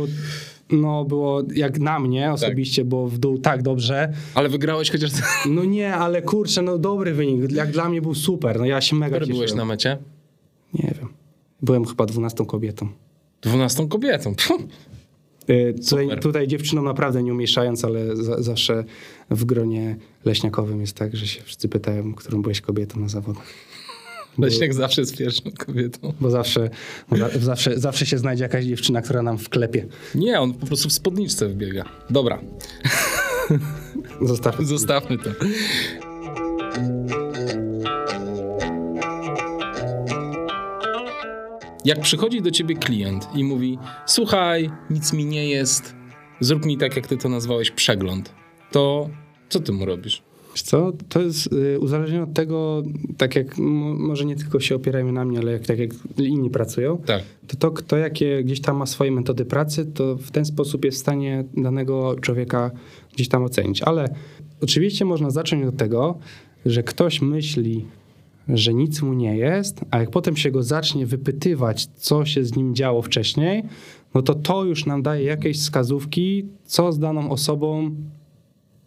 no 0.71 1.05
było 1.05 1.43
jak 1.55 1.79
na 1.79 1.99
mnie 2.01 2.33
osobiście, 2.33 2.85
bo 2.85 3.09
w 3.09 3.19
dół 3.19 3.39
tak 3.39 3.63
dobrze. 3.63 4.13
Ale 4.35 4.49
wygrałeś 4.49 4.91
chociaż... 4.91 5.11
No 5.51 5.65
nie, 5.65 5.95
ale 5.95 6.23
kurczę, 6.23 6.63
no 6.63 6.79
dobry 6.79 7.15
wynik. 7.15 7.53
Jak 7.53 7.71
dla 7.73 7.89
mnie 7.89 8.03
był 8.03 8.15
super. 8.15 8.59
No 8.59 8.65
ja 8.65 8.81
się 8.81 8.97
mega 8.97 9.19
cieszyłem. 9.19 9.37
byłeś 9.39 9.55
na 9.55 9.65
mecie? 9.65 9.99
Nie 10.75 10.95
wiem. 11.01 11.09
Byłem 11.63 11.85
chyba 11.85 12.07
dwunastą 12.07 12.47
kobietą. 12.47 12.89
Dwunastą 13.43 13.89
kobietą. 13.89 14.35
Pfu. 14.35 14.55
Y, 15.51 15.75
Tutaj, 15.91 16.05
Super. 16.05 16.21
tutaj 16.21 16.49
dziewczyną 16.49 16.83
naprawdę 16.83 17.23
nie 17.23 17.33
umieszczając, 17.33 17.85
ale 17.85 18.17
za, 18.17 18.43
zawsze 18.43 18.85
w 19.31 19.45
gronie 19.45 19.97
leśniakowym 20.25 20.81
jest 20.81 20.97
tak, 20.97 21.17
że 21.17 21.27
się 21.27 21.43
wszyscy 21.43 21.69
pytają, 21.69 22.15
którą 22.15 22.43
byłeś 22.43 22.61
kobietą 22.61 23.01
na 23.01 23.09
zawodach. 23.09 23.45
Leśniak 24.39 24.75
zawsze 24.75 25.01
jest 25.01 25.17
pierwszą 25.17 25.51
kobietą. 25.59 26.13
Bo 26.21 26.31
zawsze, 26.31 26.71
bo 27.11 27.17
za, 27.17 27.29
zawsze, 27.41 27.79
zawsze 27.81 28.07
się 28.07 28.19
znajdzie 28.19 28.43
jakaś 28.43 28.65
dziewczyna, 28.65 29.03
która 29.03 29.23
nam 29.23 29.39
wklepie. 29.39 29.87
Nie, 30.15 30.41
on 30.41 30.55
po 30.55 30.67
prostu 30.67 30.89
w 30.89 30.93
spódniczce 30.93 31.49
wbiega. 31.49 31.85
Dobra, 32.11 32.41
Zostaw. 34.23 34.57
zostawmy 34.61 35.19
to. 35.19 35.31
Jak 41.85 42.01
przychodzi 42.01 42.43
do 42.43 42.51
ciebie 42.51 42.75
klient 42.75 43.29
i 43.35 43.45
mówi: 43.45 43.79
Słuchaj, 44.07 44.71
nic 44.91 45.13
mi 45.13 45.25
nie 45.27 45.49
jest, 45.49 45.95
zrób 46.41 46.67
mi 46.67 46.79
tak, 46.79 46.97
jak 46.97 47.07
ty 47.07 47.17
to 47.17 47.29
nazwałeś, 47.29 47.71
przegląd, 47.71 48.35
to 48.73 49.11
co 49.49 49.61
ty 49.61 49.73
mu 49.73 49.85
robisz? 49.87 50.23
Co, 50.55 50.93
to 51.09 51.21
jest 51.23 51.53
y, 51.53 51.81
uzależnione 51.81 52.23
od 52.23 52.33
tego, 52.35 52.83
tak 53.19 53.37
jak 53.37 53.59
może 53.59 54.25
nie 54.25 54.37
tylko 54.37 54.61
się 54.61 54.75
opierajmy 54.75 55.13
na 55.13 55.25
mnie, 55.25 55.39
ale 55.39 55.53
jak, 55.53 55.67
tak 55.67 55.79
jak 55.79 55.91
inni 56.19 56.51
pracują, 56.51 56.99
Tak. 57.07 57.23
to 57.47 57.57
to, 57.57 57.71
kto 57.71 57.97
jakie 57.97 58.45
gdzieś 58.45 58.61
tam 58.61 58.77
ma 58.77 58.87
swoje 58.87 59.13
metody 59.13 59.45
pracy, 59.45 59.87
to 59.87 60.17
w 60.17 60.31
ten 60.31 60.45
sposób 60.45 60.85
jest 60.85 60.99
w 60.99 61.01
stanie 61.01 61.45
danego 61.57 62.17
człowieka 62.21 62.71
gdzieś 63.15 63.29
tam 63.29 63.45
ocenić. 63.45 63.83
Ale 63.83 64.15
oczywiście 64.63 65.05
można 65.05 65.31
zacząć 65.31 65.67
od 65.67 65.77
tego, 65.77 66.19
że 66.67 66.83
ktoś 66.83 67.23
myśli, 67.23 67.85
że 68.49 68.75
nic 68.75 69.03
mu 69.03 69.15
nie 69.15 69.37
jest, 69.37 69.81
a 69.91 69.99
jak 69.99 70.11
potem 70.11 70.37
się 70.37 70.51
go 70.51 70.63
zacznie 70.63 71.07
wypytywać, 71.07 71.87
co 71.97 72.25
się 72.25 72.45
z 72.45 72.57
nim 72.57 72.75
działo 72.75 73.03
wcześniej, 73.03 73.63
no 74.15 74.23
to 74.23 74.35
to 74.35 74.65
już 74.65 74.87
nam 74.87 75.03
daje 75.03 75.25
jakieś 75.25 75.59
wskazówki, 75.59 76.49
co 76.65 76.93
z 76.93 76.99
daną 76.99 77.31
osobą 77.31 77.91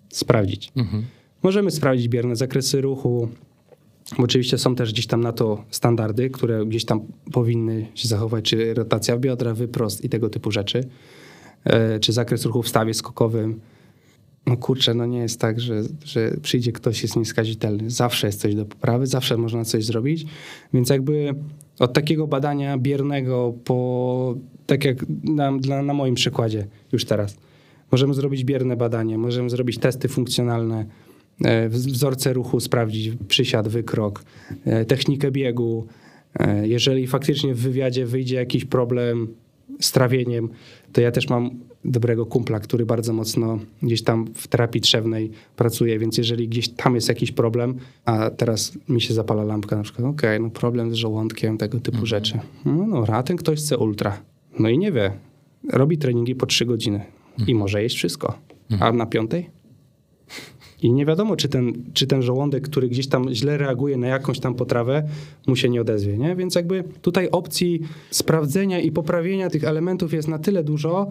sprawdzić. 0.10 0.72
Mhm. 0.76 1.04
Możemy 1.44 1.72
sprawdzić 1.72 2.08
bierne 2.08 2.36
zakresy 2.36 2.82
ruchu. 2.82 3.28
Oczywiście 4.18 4.58
są 4.58 4.76
też 4.76 4.94
gdzieś 4.94 5.08
tam 5.08 5.22
na 5.22 5.32
to 5.32 5.64
standardy, 5.70 6.30
które 6.30 6.66
gdzieś 6.66 6.86
tam 6.86 7.02
powinny 7.32 7.88
się 7.96 8.08
zachować, 8.08 8.46
czy 8.46 8.74
rotacja 8.74 9.18
biodra, 9.18 9.54
wyprost 9.54 10.04
i 10.04 10.10
tego 10.10 10.30
typu 10.30 10.52
rzeczy, 10.52 10.84
E, 11.68 12.00
czy 12.00 12.14
zakres 12.14 12.46
ruchu 12.46 12.64
w 12.64 12.68
stawie 12.68 12.94
skokowym. 12.94 13.60
No 14.48 14.58
kurczę, 14.58 14.94
no 14.94 15.06
nie 15.06 15.20
jest 15.20 15.40
tak, 15.40 15.60
że, 15.60 15.82
że 16.06 16.32
przyjdzie 16.42 16.72
ktoś, 16.72 17.04
jest 17.04 17.16
nieskazitelny. 17.16 17.90
Zawsze 17.90 18.28
jest 18.28 18.42
coś 18.42 18.56
do 18.56 18.66
poprawy, 18.66 19.08
zawsze 19.08 19.38
można 19.38 19.66
coś 19.66 19.86
zrobić. 19.86 20.26
Więc 20.74 20.90
jakby 20.90 21.36
od 21.80 21.94
takiego 21.94 22.28
badania 22.28 22.78
biernego 22.78 23.54
po, 23.64 24.36
tak 24.66 24.86
jak 24.86 25.06
na, 25.24 25.58
dla, 25.58 25.82
na 25.82 25.94
moim 25.94 26.16
przykładzie 26.16 26.68
już 26.92 27.06
teraz, 27.06 27.38
możemy 27.92 28.14
zrobić 28.14 28.44
bierne 28.44 28.76
badanie, 28.76 29.18
możemy 29.18 29.50
zrobić 29.50 29.78
testy 29.78 30.08
funkcjonalne, 30.08 30.86
e, 31.46 31.70
wz- 31.70 31.92
wzorce 31.92 32.34
ruchu 32.34 32.60
sprawdzić, 32.60 33.12
przysiad, 33.28 33.68
wykrok, 33.68 34.24
e, 34.66 34.86
technikę 34.86 35.32
biegu. 35.32 35.88
E, 36.40 36.68
Jeżeli 36.68 37.08
faktycznie 37.08 37.54
w 37.54 37.60
wywiadzie 37.60 38.06
wyjdzie 38.06 38.36
jakiś 38.36 38.66
problem 38.66 39.28
z 39.80 39.92
trawieniem, 39.92 40.50
to 40.94 41.02
ja 41.02 41.12
też 41.12 41.30
mam 41.30 41.60
dobrego 41.86 42.26
kumpla, 42.26 42.60
który 42.60 42.86
bardzo 42.86 43.14
mocno 43.14 43.60
gdzieś 43.82 44.04
tam 44.04 44.28
w 44.34 44.48
terapii 44.48 44.82
trzewnej 44.82 45.32
pracuje, 45.56 46.00
więc 46.00 46.18
jeżeli 46.18 46.48
gdzieś 46.48 46.70
tam 46.70 46.96
jest 46.96 47.10
jakiś 47.10 47.32
problem, 47.32 47.76
a 48.06 48.30
teraz 48.30 48.78
mi 48.90 49.02
się 49.02 49.14
zapala 49.14 49.44
lampka 49.44 49.76
na 49.76 49.84
przykład, 49.84 50.08
okej, 50.08 50.40
no 50.42 50.50
problem 50.50 50.92
z 50.92 50.96
żołądkiem, 50.96 51.58
tego 51.58 51.80
typu 51.80 52.06
rzeczy. 52.06 52.40
No, 52.66 52.88
no, 52.88 53.06
a 53.08 53.24
ten 53.24 53.38
ktoś 53.38 53.60
chce 53.60 53.78
ultra. 53.78 54.18
No 54.60 54.70
i 54.70 54.78
nie 54.78 54.92
wie. 54.92 55.12
Robi 55.70 55.98
treningi 55.98 56.36
po 56.36 56.46
trzy 56.46 56.66
godziny 56.66 57.06
i 57.48 57.56
może 57.56 57.84
jeść 57.84 57.96
wszystko. 57.96 58.40
A 58.80 58.92
na 58.92 59.06
piątej? 59.06 59.50
I 60.82 60.94
nie 60.94 61.06
wiadomo, 61.06 61.36
czy 61.36 61.50
ten, 61.50 61.74
czy 61.94 62.08
ten 62.08 62.22
żołądek, 62.22 62.64
który 62.64 62.90
gdzieś 62.90 63.08
tam 63.08 63.34
źle 63.34 63.58
reaguje 63.58 63.98
na 63.98 64.08
jakąś 64.08 64.40
tam 64.40 64.56
potrawę, 64.56 65.04
mu 65.48 65.56
się 65.56 65.70
nie 65.70 65.82
odezwie. 65.82 66.18
Nie? 66.18 66.36
Więc 66.36 66.56
jakby 66.56 66.84
tutaj 67.02 67.30
opcji 67.30 67.82
sprawdzenia 68.12 68.80
i 68.80 68.92
poprawienia 68.92 69.50
tych 69.50 69.64
elementów 69.64 70.14
jest 70.14 70.28
na 70.28 70.40
tyle 70.40 70.64
dużo, 70.64 71.08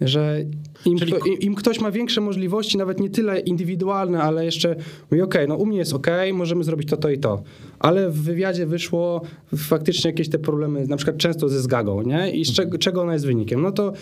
że 0.00 0.44
im, 0.86 0.98
Czyli- 0.98 1.12
kto, 1.12 1.26
im, 1.26 1.38
im 1.38 1.54
ktoś 1.54 1.80
ma 1.80 1.90
większe 1.90 2.20
możliwości, 2.20 2.78
nawet 2.78 3.00
nie 3.00 3.10
tyle 3.10 3.40
indywidualne, 3.40 4.22
ale 4.22 4.44
jeszcze 4.44 4.76
mówi, 5.10 5.22
okej, 5.22 5.48
no 5.48 5.56
u 5.56 5.66
mnie 5.66 5.78
jest 5.78 5.92
okej, 5.92 6.32
możemy 6.32 6.64
zrobić 6.64 6.88
to, 6.88 6.96
to 6.96 7.10
i 7.10 7.18
to. 7.18 7.42
Ale 7.78 8.10
w 8.10 8.22
wywiadzie 8.22 8.66
wyszło 8.66 9.22
faktycznie 9.56 10.10
jakieś 10.10 10.28
te 10.28 10.38
problemy, 10.38 10.86
na 10.86 10.96
przykład 10.96 11.16
często 11.16 11.48
ze 11.48 11.60
zgagą, 11.60 12.02
nie? 12.02 12.30
I 12.30 12.44
z 12.44 12.52
czego, 12.52 12.78
czego 12.78 13.02
ona 13.02 13.12
jest 13.12 13.26
wynikiem? 13.26 13.62
No 13.62 13.72
to 13.72 13.92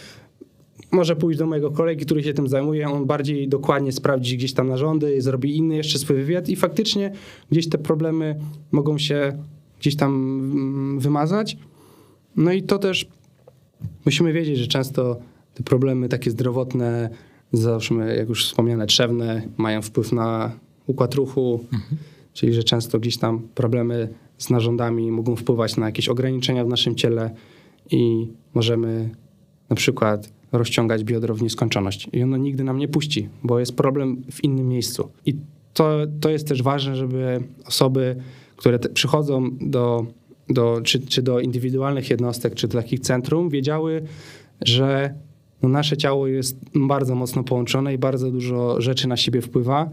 może 0.92 1.16
pójść 1.16 1.38
do 1.38 1.46
mojego 1.46 1.70
kolegi, 1.70 2.04
który 2.04 2.22
się 2.22 2.34
tym 2.34 2.48
zajmuje, 2.48 2.88
on 2.88 3.06
bardziej 3.06 3.48
dokładnie 3.48 3.92
sprawdzi 3.92 4.36
gdzieś 4.36 4.52
tam 4.52 4.68
narządy, 4.68 5.22
zrobi 5.22 5.56
inny 5.56 5.76
jeszcze 5.76 5.98
swój 5.98 6.16
wywiad 6.16 6.48
i 6.48 6.56
faktycznie 6.56 7.12
gdzieś 7.50 7.68
te 7.68 7.78
problemy 7.78 8.40
mogą 8.72 8.98
się 8.98 9.38
gdzieś 9.80 9.96
tam 9.96 10.12
mm, 10.12 11.00
wymazać. 11.00 11.56
No 12.36 12.52
i 12.52 12.62
to 12.62 12.78
też 12.78 13.08
musimy 14.04 14.32
wiedzieć, 14.32 14.58
że 14.58 14.66
często 14.66 15.16
te 15.54 15.62
problemy 15.62 16.08
takie 16.08 16.30
zdrowotne, 16.30 17.10
załóżmy, 17.52 18.16
jak 18.16 18.28
już 18.28 18.46
wspomniane, 18.46 18.86
trzewne, 18.86 19.42
mają 19.56 19.82
wpływ 19.82 20.12
na 20.12 20.52
układ 20.86 21.14
ruchu, 21.14 21.64
czyli 22.32 22.54
że 22.54 22.64
często 22.64 23.00
gdzieś 23.00 23.16
tam 23.16 23.48
problemy 23.54 24.08
z 24.38 24.50
narządami 24.50 25.10
mogą 25.10 25.36
wpływać 25.36 25.76
na 25.76 25.86
jakieś 25.86 26.08
ograniczenia 26.08 26.64
w 26.64 26.68
naszym 26.68 26.94
ciele 26.94 27.30
i 27.90 28.28
możemy 28.54 29.10
na 29.70 29.76
przykład 29.76 30.41
rozciągać 30.52 31.04
biodro 31.04 31.34
w 31.34 31.42
nieskończoność. 31.42 32.08
I 32.12 32.22
ono 32.22 32.36
nigdy 32.36 32.64
nam 32.64 32.78
nie 32.78 32.88
puści, 32.88 33.28
bo 33.44 33.58
jest 33.58 33.76
problem 33.76 34.22
w 34.30 34.44
innym 34.44 34.68
miejscu. 34.68 35.08
I 35.26 35.36
to, 35.74 35.98
to 36.20 36.30
jest 36.30 36.48
też 36.48 36.62
ważne, 36.62 36.96
żeby 36.96 37.40
osoby, 37.66 38.16
które 38.56 38.78
te, 38.78 38.88
przychodzą 38.88 39.50
do, 39.60 40.06
do, 40.48 40.80
czy, 40.84 41.00
czy 41.00 41.22
do 41.22 41.40
indywidualnych 41.40 42.10
jednostek, 42.10 42.54
czy 42.54 42.68
do 42.68 42.78
takich 42.78 43.00
centrum, 43.00 43.48
wiedziały, 43.48 44.02
że 44.60 45.14
no 45.62 45.68
nasze 45.68 45.96
ciało 45.96 46.26
jest 46.26 46.58
bardzo 46.74 47.14
mocno 47.14 47.44
połączone 47.44 47.94
i 47.94 47.98
bardzo 47.98 48.30
dużo 48.30 48.80
rzeczy 48.80 49.08
na 49.08 49.16
siebie 49.16 49.40
wpływa 49.40 49.90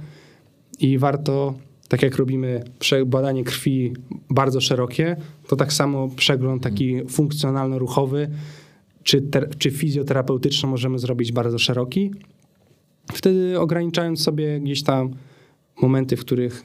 i 0.80 0.97
warto, 0.97 1.53
tak 1.88 2.01
jak 2.01 2.16
robimy 2.16 2.64
badanie 3.05 3.43
krwi 3.43 3.93
bardzo 4.30 4.62
szerokie, 4.62 5.16
to 5.47 5.55
tak 5.55 5.74
samo 5.74 6.10
przegląd 6.16 6.64
taki 6.64 7.03
funkcjonalno-ruchowy 7.03 8.28
czy, 9.10 9.22
ter- 9.22 9.57
czy 9.57 9.72
fizjoterapeutyczny 9.72 10.70
możemy 10.70 10.99
zrobić 10.99 11.32
bardzo 11.32 11.60
szeroki. 11.60 12.12
Wtedy 13.14 13.60
ograniczając 13.60 14.22
sobie 14.22 14.60
gdzieś 14.60 14.84
tam 14.84 15.14
momenty, 15.82 16.18
w 16.18 16.20
których, 16.20 16.64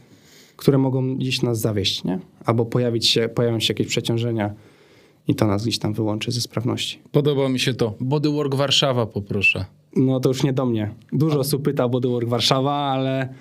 które 0.57 0.79
mogą 0.79 1.17
gdzieś 1.17 1.43
nas 1.43 1.61
zawieść, 1.61 2.05
nie? 2.05 2.19
Albo 2.45 2.65
pojawić 2.65 3.07
się, 3.07 3.29
pojawią 3.29 3.61
się 3.61 3.71
jakieś 3.73 3.87
przeciążenia 3.87 4.55
i 5.29 5.35
to 5.35 5.47
nas 5.47 5.63
gdzieś 5.63 5.79
tam 5.79 5.93
wyłączy 5.93 6.33
ze 6.33 6.41
sprawności. 6.41 6.99
Podoba 7.13 7.49
mi 7.49 7.61
się 7.61 7.75
to. 7.75 7.95
Bodywork 8.01 8.55
Warszawa 8.55 9.07
poproszę. 9.07 9.65
No 9.97 10.21
to 10.21 10.29
już 10.29 10.43
nie 10.43 10.53
do 10.53 10.67
mnie. 10.67 10.91
Dużo 11.13 11.39
osób 11.39 11.63
pyta 11.63 11.85
o 11.85 11.89
Bodywork 11.89 12.29
Warszawa, 12.29 12.73
ale 12.73 13.35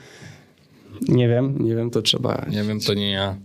nie 1.07 1.27
wiem, 1.27 1.65
nie 1.65 1.75
wiem, 1.75 1.89
to 1.89 2.01
trzeba... 2.01 2.45
Nie 2.49 2.63
wiem, 2.63 2.79
to 2.79 2.93
nie 2.93 3.11
ja. 3.11 3.37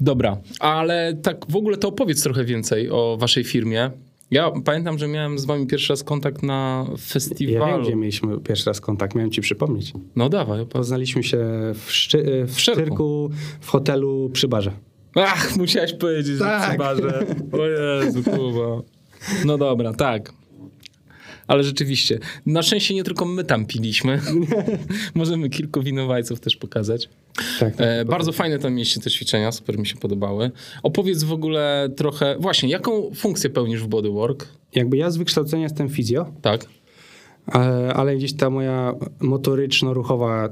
Dobra, 0.00 0.36
ale 0.60 1.16
tak 1.22 1.46
w 1.48 1.56
ogóle 1.56 1.76
to 1.76 1.88
opowiedz 1.88 2.22
trochę 2.22 2.44
więcej 2.44 2.90
o 2.90 3.16
waszej 3.20 3.44
firmie. 3.44 3.90
Ja 4.34 4.50
pamiętam, 4.64 4.98
że 4.98 5.08
miałem 5.08 5.38
z 5.38 5.44
wami 5.44 5.66
pierwszy 5.66 5.92
raz 5.92 6.02
kontakt 6.04 6.42
na 6.42 6.78
Ja 6.82 6.88
wiem, 6.88 6.96
festiwalu. 6.98 7.82
gdzie 7.84 7.96
mieliśmy 7.96 8.40
pierwszy 8.40 8.66
raz 8.70 8.80
kontakt, 8.80 9.14
miałem 9.14 9.30
ci 9.30 9.40
przypomnieć. 9.40 9.92
No 10.16 10.28
dawaj. 10.28 10.66
Poznaliśmy 10.66 11.22
się 11.22 11.38
w, 11.74 11.84
szczy- 11.92 12.44
w 12.46 12.60
Szczerku. 12.60 12.80
Szczyrku, 12.82 13.30
w 13.60 13.68
hotelu 13.68 14.30
przy 14.32 14.48
barze. 14.48 14.72
Ach, 15.14 15.56
musiałeś 15.56 15.92
powiedzieć, 15.94 16.36
że 16.36 16.44
Tak. 16.44 16.68
przy 16.68 16.78
barze. 16.78 17.26
O 17.52 17.66
Jezu, 17.66 18.22
Kuba. 18.22 18.82
No 19.44 19.58
dobra, 19.58 19.92
tak. 19.92 20.32
Ale 21.46 21.64
rzeczywiście, 21.64 22.18
na 22.46 22.62
szczęście 22.62 22.94
nie 22.94 23.04
tylko 23.04 23.24
my 23.24 23.44
tam 23.44 23.66
piliśmy. 23.66 24.20
Możemy 25.14 25.50
kilku 25.50 25.82
winowajców 25.82 26.40
też 26.40 26.56
pokazać. 26.56 27.08
Tak, 27.60 27.74
E, 27.76 28.04
bardzo 28.04 28.32
fajne 28.32 28.58
tam 28.58 28.74
mieście 28.74 29.00
te 29.00 29.10
ćwiczenia, 29.10 29.52
super 29.52 29.78
mi 29.78 29.86
się 29.86 29.96
podobały. 29.96 30.50
Opowiedz 30.82 31.24
w 31.24 31.32
ogóle 31.32 31.88
trochę, 31.96 32.36
właśnie, 32.40 32.68
jaką 32.68 33.10
funkcję 33.14 33.50
pełnisz 33.50 33.82
w 33.82 33.86
Bodywork? 33.86 34.48
Jakby 34.74 34.96
ja 34.96 35.10
z 35.10 35.16
wykształcenia 35.16 35.62
jestem 35.62 35.88
fizjo, 35.88 36.32
Tak? 36.42 36.66
ale, 37.46 37.94
ale 37.94 38.16
gdzieś 38.16 38.32
ta 38.32 38.50
moja 38.50 38.94
motoryczno-ruchowa 39.20 40.48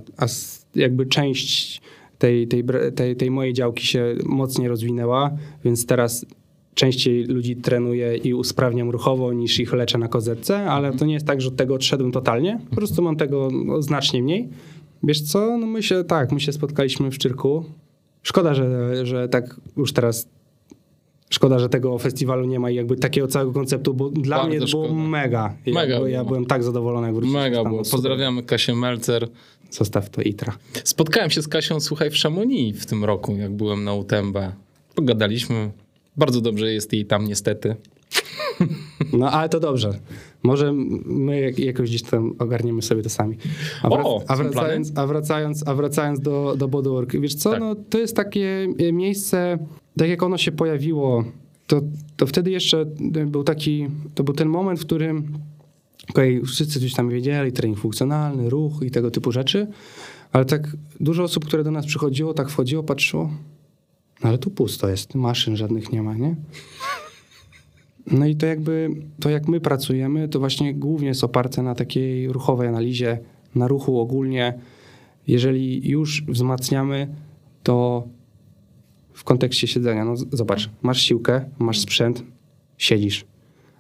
jakby 0.75 1.07
część 1.07 1.83
tej, 2.19 2.49
tej, 2.49 2.65
tej, 2.95 3.17
tej 3.17 3.31
mojej 3.31 3.53
działki 3.53 3.87
się 3.87 4.15
mocniej 4.25 4.69
rozwinęła, 4.69 5.31
więc 5.65 5.87
teraz 5.87 6.27
częściej 6.75 7.25
ludzi 7.25 7.57
trenuję 7.57 8.17
i 8.17 8.35
usprawniam 8.35 8.91
ruchowo 8.91 9.33
niż 9.33 9.61
ich 9.61 9.73
leczę 9.73 9.99
na 9.99 10.09
kozetce, 10.09 10.71
ale 10.71 10.93
to 10.93 11.07
nie 11.07 11.15
jest 11.15 11.27
tak, 11.27 11.41
że 11.41 11.49
od 11.49 11.57
tego 11.57 11.75
odszedłem 11.75 12.13
totalnie. 12.13 12.61
Po 12.71 12.77
prostu 12.77 13.03
mam 13.03 13.17
tego 13.17 13.49
no, 13.65 13.83
znacznie 13.83 14.23
mniej. 14.23 14.49
Wiesz 15.03 15.21
co, 15.21 15.59
no 15.59 15.67
my 15.67 15.83
się, 15.83 16.05
tak, 16.05 16.33
my 16.33 16.41
się 16.41 16.53
spotkaliśmy 16.53 17.11
w 17.11 17.19
Czyrku. 17.19 17.65
Szkoda, 18.23 18.55
że, 18.55 19.07
że 19.07 19.29
tak 19.29 19.57
już 19.77 19.93
teraz 19.93 20.29
Szkoda, 21.31 21.59
że 21.59 21.69
tego 21.69 21.99
festiwalu 21.99 22.47
nie 22.47 22.61
ma 22.61 22.71
i 22.71 22.75
jakby 22.75 22.97
takiego 22.97 23.29
całego 23.29 23.53
konceptu, 23.53 23.95
bo 23.95 24.11
dla 24.11 24.37
Bardzo 24.37 24.49
mnie 24.49 24.61
to 24.61 24.67
było 24.67 24.85
szkoda. 24.87 25.01
mega. 25.01 25.55
Ja, 25.67 25.75
Mega 25.75 25.99
bo 25.99 26.07
ja 26.07 26.19
było. 26.19 26.29
byłem 26.29 26.47
tak 26.47 26.63
zadowolony, 26.65 27.07
jak 27.07 27.15
wróciliśmy 27.17 27.41
Mega 27.43 27.65
było. 27.65 27.83
Pozdrawiamy 27.91 28.43
Kasię 28.43 28.75
Melcer. 28.75 29.29
Zostaw 29.71 30.11
to 30.11 30.23
itra. 30.23 30.57
Spotkałem 30.85 31.31
się 31.31 31.43
z 31.43 31.49
Kasią, 31.49 31.81
słuchaj, 31.81 32.11
w 32.11 32.15
Chamonix 32.17 32.83
w 32.83 32.87
tym 32.87 33.05
roku, 33.05 33.37
jak 33.37 33.53
byłem 33.53 33.85
na 33.85 33.95
UTMB. 33.95 34.37
Pogadaliśmy. 34.95 35.71
Bardzo 36.17 36.41
dobrze 36.41 36.73
jest 36.73 36.93
jej 36.93 37.07
tam 37.07 37.25
niestety. 37.25 37.77
No 39.13 39.31
ale 39.31 39.49
to 39.49 39.61
dobrze. 39.61 39.99
Może 40.43 40.73
my 41.05 41.41
jak- 41.41 41.59
jakoś 41.59 41.89
gdzieś 41.89 42.03
tam 42.03 42.35
ogarniemy 42.39 42.83
sobie 42.83 43.03
to 43.03 43.09
sami. 43.11 43.37
A, 43.83 43.89
wrac- 43.89 44.05
O, 44.05 44.23
a 44.29 44.37
wracając, 44.37 44.93
a 44.99 45.07
wracając, 45.07 45.69
a 45.69 45.75
wracając 45.75 46.21
do, 46.21 46.55
do 46.59 46.69
Bodywork, 46.69 47.17
wiesz 47.21 47.35
co, 47.35 47.51
Tak. 47.51 47.61
no, 47.61 47.75
to 47.91 47.99
jest 47.99 48.17
takie 48.17 48.69
e, 48.79 48.93
miejsce, 48.93 49.59
tak 49.99 50.09
jak 50.09 50.23
ono 50.23 50.39
się 50.39 50.53
pojawiło, 50.53 51.25
to, 51.67 51.81
to 52.17 52.27
wtedy 52.27 52.51
jeszcze 52.51 52.85
był 53.27 53.45
taki, 53.45 53.87
to 54.15 54.25
był 54.25 54.35
ten 54.35 54.49
moment, 54.49 54.81
w 54.81 54.85
którym 54.87 55.33
okej, 56.11 56.43
wszyscy 56.43 56.81
coś 56.81 56.95
tam 56.95 57.09
wiedzieli, 57.11 57.53
trening 57.53 57.79
funkcjonalny, 57.79 58.51
ruch 58.51 58.73
i 58.83 58.91
tego 58.91 59.11
typu 59.11 59.33
rzeczy, 59.33 59.67
ale 60.33 60.45
tak 60.45 60.77
dużo 61.01 61.23
osób, 61.23 61.45
które 61.45 61.65
do 61.65 61.71
nas 61.71 61.87
przychodziło, 61.87 62.35
tak 62.35 62.51
wchodziło, 62.51 62.83
patrzyło, 62.83 63.31
no 64.23 64.29
ale 64.29 64.39
tu 64.39 64.51
pusto 64.51 64.89
jest, 64.89 65.15
maszyn 65.15 65.57
żadnych 65.57 65.93
nie 65.93 66.03
ma, 66.03 66.15
nie? 66.15 66.37
No 68.07 68.27
i 68.27 68.37
to 68.37 68.47
jakby, 68.47 68.91
to 69.21 69.31
jak 69.31 69.49
my 69.49 69.61
pracujemy, 69.61 70.29
to 70.29 70.39
właśnie 70.39 70.75
głównie 70.75 71.09
jest 71.09 71.25
oparte 71.25 71.63
na 71.63 71.75
takiej 71.75 72.29
ruchowej 72.29 72.69
analizie, 72.69 73.19
na 73.55 73.69
ruchu 73.69 74.01
ogólnie. 74.01 74.59
Jeżeli 75.27 75.89
już 75.89 76.25
wzmacniamy, 76.29 77.15
to 77.63 78.09
w 79.13 79.25
kontekście 79.25 79.67
siedzenia, 79.67 80.05
no 80.05 80.15
zobacz, 80.17 80.71
masz 80.83 81.03
siłkę, 81.03 81.45
masz 81.59 81.81
sprzęt, 81.81 82.25
siedzisz. 82.79 83.25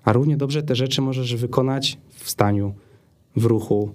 A 0.05 0.12
równie 0.12 0.36
dobrze 0.36 0.62
te 0.62 0.76
rzeczy 0.76 1.03
możesz 1.03 1.36
wykonać 1.36 1.99
w 2.11 2.30
staniu, 2.30 2.74
w 3.36 3.45
ruchu, 3.45 3.95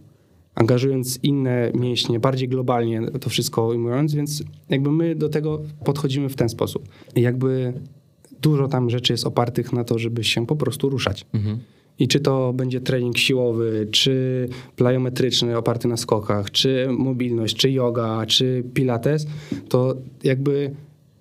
angażując 0.58 1.20
inne 1.24 1.72
mięśnie, 1.76 2.20
bardziej 2.20 2.50
globalnie 2.50 3.02
to 3.22 3.30
wszystko 3.30 3.68
ujmując, 3.68 4.14
więc 4.14 4.44
jakby 4.70 4.92
my 4.92 5.16
do 5.16 5.30
tego 5.30 5.62
podchodzimy 5.86 6.30
w 6.30 6.36
ten 6.36 6.50
sposób. 6.50 6.90
I 7.16 7.22
jakby 7.22 7.74
dużo 8.42 8.68
tam 8.68 8.90
rzeczy 8.90 9.14
jest 9.14 9.26
opartych 9.26 9.74
na 9.74 9.84
to, 9.84 10.00
żeby 10.00 10.24
się 10.24 10.46
po 10.46 10.56
prostu 10.56 10.90
ruszać. 10.90 11.26
I 12.00 12.08
czy 12.08 12.20
to 12.20 12.54
będzie 12.54 12.82
trening 12.82 13.18
siłowy, 13.18 13.88
czy 13.92 14.48
plyometryczny 14.76 15.58
oparty 15.58 15.88
na 15.88 15.98
skokach, 15.98 16.52
czy 16.52 16.88
mobilność, 16.90 17.56
czy 17.56 17.72
yoga, 17.72 18.26
czy 18.26 18.64
pilates, 18.74 19.28
to 19.70 19.96
jakby 20.24 20.72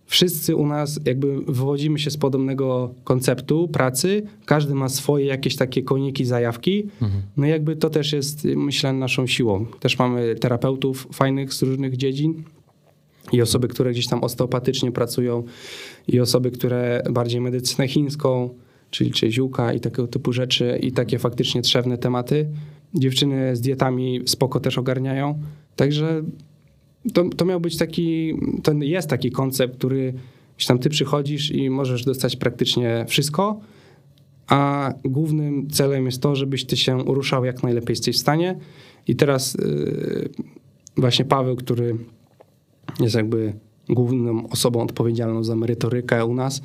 wszyscy 0.06 0.56
u 0.56 0.66
nas 0.66 1.00
jakby 1.04 1.40
wywodzimy 1.40 1.98
się 1.98 2.10
z 2.10 2.16
podobnego 2.16 2.94
konceptu 3.04 3.68
pracy, 3.68 4.22
każdy 4.44 4.74
ma 4.74 4.88
swoje 4.88 5.26
jakieś 5.26 5.56
takie 5.56 5.82
koniki, 5.82 6.24
zajawki, 6.24 6.86
no 7.36 7.46
i 7.46 7.50
jakby 7.50 7.76
to 7.76 7.90
też 7.90 8.12
jest 8.12 8.44
myślę 8.44 8.92
naszą 8.92 9.26
siłą. 9.26 9.66
Też 9.80 9.98
mamy 9.98 10.34
terapeutów 10.34 11.08
fajnych 11.12 11.54
z 11.54 11.62
różnych 11.62 11.96
dziedzin, 11.96 12.42
i 13.32 13.42
osoby, 13.42 13.68
które 13.68 13.90
gdzieś 13.90 14.06
tam 14.06 14.24
osteopatycznie 14.24 14.92
pracują, 14.92 15.44
i 16.08 16.20
osoby, 16.20 16.50
które 16.50 17.02
bardziej 17.10 17.40
medycynę 17.40 17.88
chińską, 17.88 18.50
czyli 18.90 19.10
czy 19.10 19.30
ziółka 19.30 19.72
i 19.72 19.80
takiego 19.80 20.08
typu 20.08 20.32
rzeczy, 20.32 20.78
i 20.82 20.92
takie 20.92 21.18
faktycznie 21.18 21.62
trzewne 21.62 21.98
tematy. 21.98 22.48
Dziewczyny 22.94 23.56
z 23.56 23.60
dietami 23.60 24.20
spoko 24.26 24.60
też 24.60 24.78
ogarniają. 24.78 25.38
Także 25.76 26.22
to, 27.12 27.24
to 27.28 27.44
miał 27.44 27.60
być 27.60 27.76
taki, 27.76 28.34
to 28.62 28.72
jest 28.72 29.10
taki 29.10 29.30
koncept, 29.30 29.76
który 29.78 30.14
tam 30.68 30.78
ty 30.78 30.90
przychodzisz 30.90 31.50
i 31.50 31.70
możesz 31.70 32.04
dostać 32.04 32.36
praktycznie 32.36 33.04
wszystko, 33.08 33.60
a 34.46 34.92
głównym 35.04 35.70
celem 35.70 36.06
jest 36.06 36.22
to, 36.22 36.36
żebyś 36.36 36.64
ty 36.64 36.76
się 36.76 36.98
ruszał 36.98 37.44
jak 37.44 37.62
najlepiej 37.62 37.92
jesteś 37.92 38.16
w 38.16 38.20
stanie. 38.20 38.58
I 39.08 39.16
teraz 39.16 39.54
yy, 39.54 40.28
właśnie 40.96 41.24
Paweł, 41.24 41.56
który 41.56 41.96
jest 43.00 43.14
jakby 43.14 43.52
główną 43.88 44.48
osobą 44.48 44.82
odpowiedzialną 44.82 45.44
za 45.44 45.56
merytorykę 45.56 46.24
u 46.24 46.34
nas, 46.34 46.62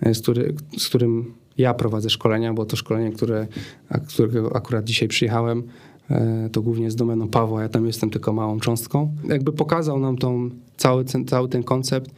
e, 0.00 0.14
z, 0.14 0.22
który, 0.22 0.54
z 0.78 0.88
którym 0.88 1.34
ja 1.58 1.74
prowadzę 1.74 2.10
szkolenia, 2.10 2.54
bo 2.54 2.64
to 2.64 2.76
szkolenie, 2.76 3.12
które, 3.12 3.46
którego 4.08 4.56
akurat 4.56 4.84
dzisiaj 4.84 5.08
przyjechałem, 5.08 5.62
to 6.52 6.62
głównie 6.62 6.84
jest 6.84 6.98
domeną 6.98 7.28
Pawła, 7.28 7.62
ja 7.62 7.68
tam 7.68 7.86
jestem 7.86 8.10
tylko 8.10 8.32
małą 8.32 8.60
cząstką. 8.60 9.14
Jakby 9.28 9.52
pokazał 9.52 9.98
nam 9.98 10.18
tą, 10.18 10.50
cały, 10.76 11.04
cały 11.04 11.48
ten 11.48 11.62
koncept 11.62 12.10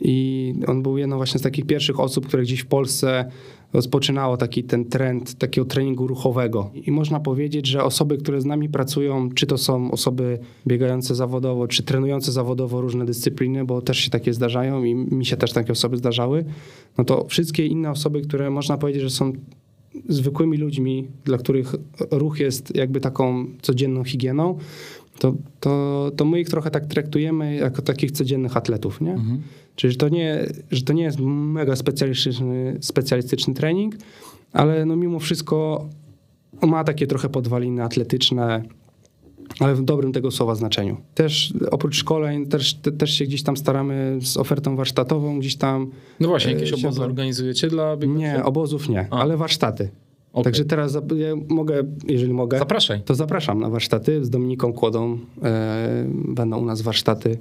i 0.00 0.54
on 0.66 0.82
był 0.82 0.98
jedną 0.98 1.16
właśnie 1.16 1.40
z 1.40 1.42
takich 1.42 1.66
pierwszych 1.66 2.00
osób, 2.00 2.26
które 2.26 2.42
gdzieś 2.42 2.60
w 2.60 2.66
Polsce 2.66 3.30
rozpoczynało 3.72 4.36
taki 4.36 4.64
ten 4.64 4.84
trend 4.84 5.34
takiego 5.34 5.64
treningu 5.64 6.06
ruchowego. 6.06 6.70
I 6.86 6.90
można 6.90 7.20
powiedzieć, 7.20 7.66
że 7.66 7.84
osoby, 7.84 8.18
które 8.18 8.40
z 8.40 8.44
nami 8.44 8.68
pracują, 8.68 9.30
czy 9.30 9.46
to 9.46 9.58
są 9.58 9.90
osoby 9.90 10.38
biegające 10.66 11.14
zawodowo, 11.14 11.68
czy 11.68 11.82
trenujące 11.82 12.32
zawodowo 12.32 12.80
różne 12.80 13.04
dyscypliny, 13.04 13.64
bo 13.64 13.82
też 13.82 13.98
się 13.98 14.10
takie 14.10 14.32
zdarzają 14.32 14.84
i 14.84 14.94
mi 14.94 15.26
się 15.26 15.36
też 15.36 15.52
takie 15.52 15.72
osoby 15.72 15.96
zdarzały, 15.96 16.44
no 16.98 17.04
to 17.04 17.24
wszystkie 17.28 17.66
inne 17.66 17.90
osoby, 17.90 18.22
które 18.22 18.50
można 18.50 18.78
powiedzieć, 18.78 19.02
że 19.02 19.10
są 19.10 19.32
zwykłymi 20.08 20.56
ludźmi, 20.56 21.08
dla 21.24 21.38
których 21.38 21.74
ruch 22.10 22.40
jest 22.40 22.76
jakby 22.76 23.00
taką 23.00 23.46
codzienną 23.62 24.04
higieną, 24.04 24.58
to, 25.18 25.34
to, 25.60 26.10
to 26.16 26.24
my 26.24 26.40
ich 26.40 26.48
trochę 26.48 26.70
tak 26.70 26.86
traktujemy 26.86 27.54
jako 27.54 27.82
takich 27.82 28.10
codziennych 28.10 28.56
atletów, 28.56 29.00
nie? 29.00 29.12
Mhm. 29.12 29.42
Czyli 29.76 29.92
że 29.92 29.98
to 29.98 30.08
nie, 30.08 30.46
że 30.70 30.82
to 30.82 30.92
nie 30.92 31.02
jest 31.02 31.18
mega 31.20 31.76
specjalistyczny, 31.76 32.78
specjalistyczny 32.80 33.54
trening, 33.54 33.94
ale 34.52 34.86
no 34.86 34.96
mimo 34.96 35.18
wszystko 35.18 35.88
ma 36.62 36.84
takie 36.84 37.06
trochę 37.06 37.28
podwaliny 37.28 37.82
atletyczne, 37.82 38.62
ale 39.60 39.74
w 39.74 39.82
dobrym 39.82 40.12
tego 40.12 40.30
słowa 40.30 40.54
znaczeniu. 40.54 40.96
Też 41.14 41.54
oprócz 41.70 41.96
szkoleń 41.96 42.46
też, 42.46 42.74
te, 42.74 42.92
też 42.92 43.10
się 43.14 43.24
gdzieś 43.24 43.42
tam 43.42 43.56
staramy 43.56 44.18
z 44.22 44.36
ofertą 44.36 44.76
warsztatową 44.76 45.38
gdzieś 45.38 45.56
tam. 45.56 45.90
No 46.20 46.28
właśnie, 46.28 46.50
e, 46.50 46.54
jakieś 46.54 46.70
się- 46.70 46.76
obozy 46.88 47.02
organizujecie 47.02 47.68
dla 47.68 47.96
biegaczy? 47.96 48.18
Nie, 48.18 48.44
obozów 48.44 48.88
nie, 48.88 49.06
A. 49.10 49.18
ale 49.20 49.36
warsztaty. 49.36 49.88
Okej. 50.32 50.44
Także 50.44 50.64
teraz 50.64 50.94
ja 50.94 51.00
mogę, 51.48 51.82
jeżeli 52.08 52.32
mogę, 52.32 52.58
Zapraszaj. 52.58 53.02
to 53.02 53.14
zapraszam 53.14 53.60
na 53.60 53.70
warsztaty 53.70 54.24
z 54.24 54.30
Dominiką 54.30 54.72
Kłodą. 54.72 55.18
E, 55.42 56.06
będą 56.28 56.58
u 56.58 56.64
nas 56.64 56.82
warsztaty. 56.82 57.38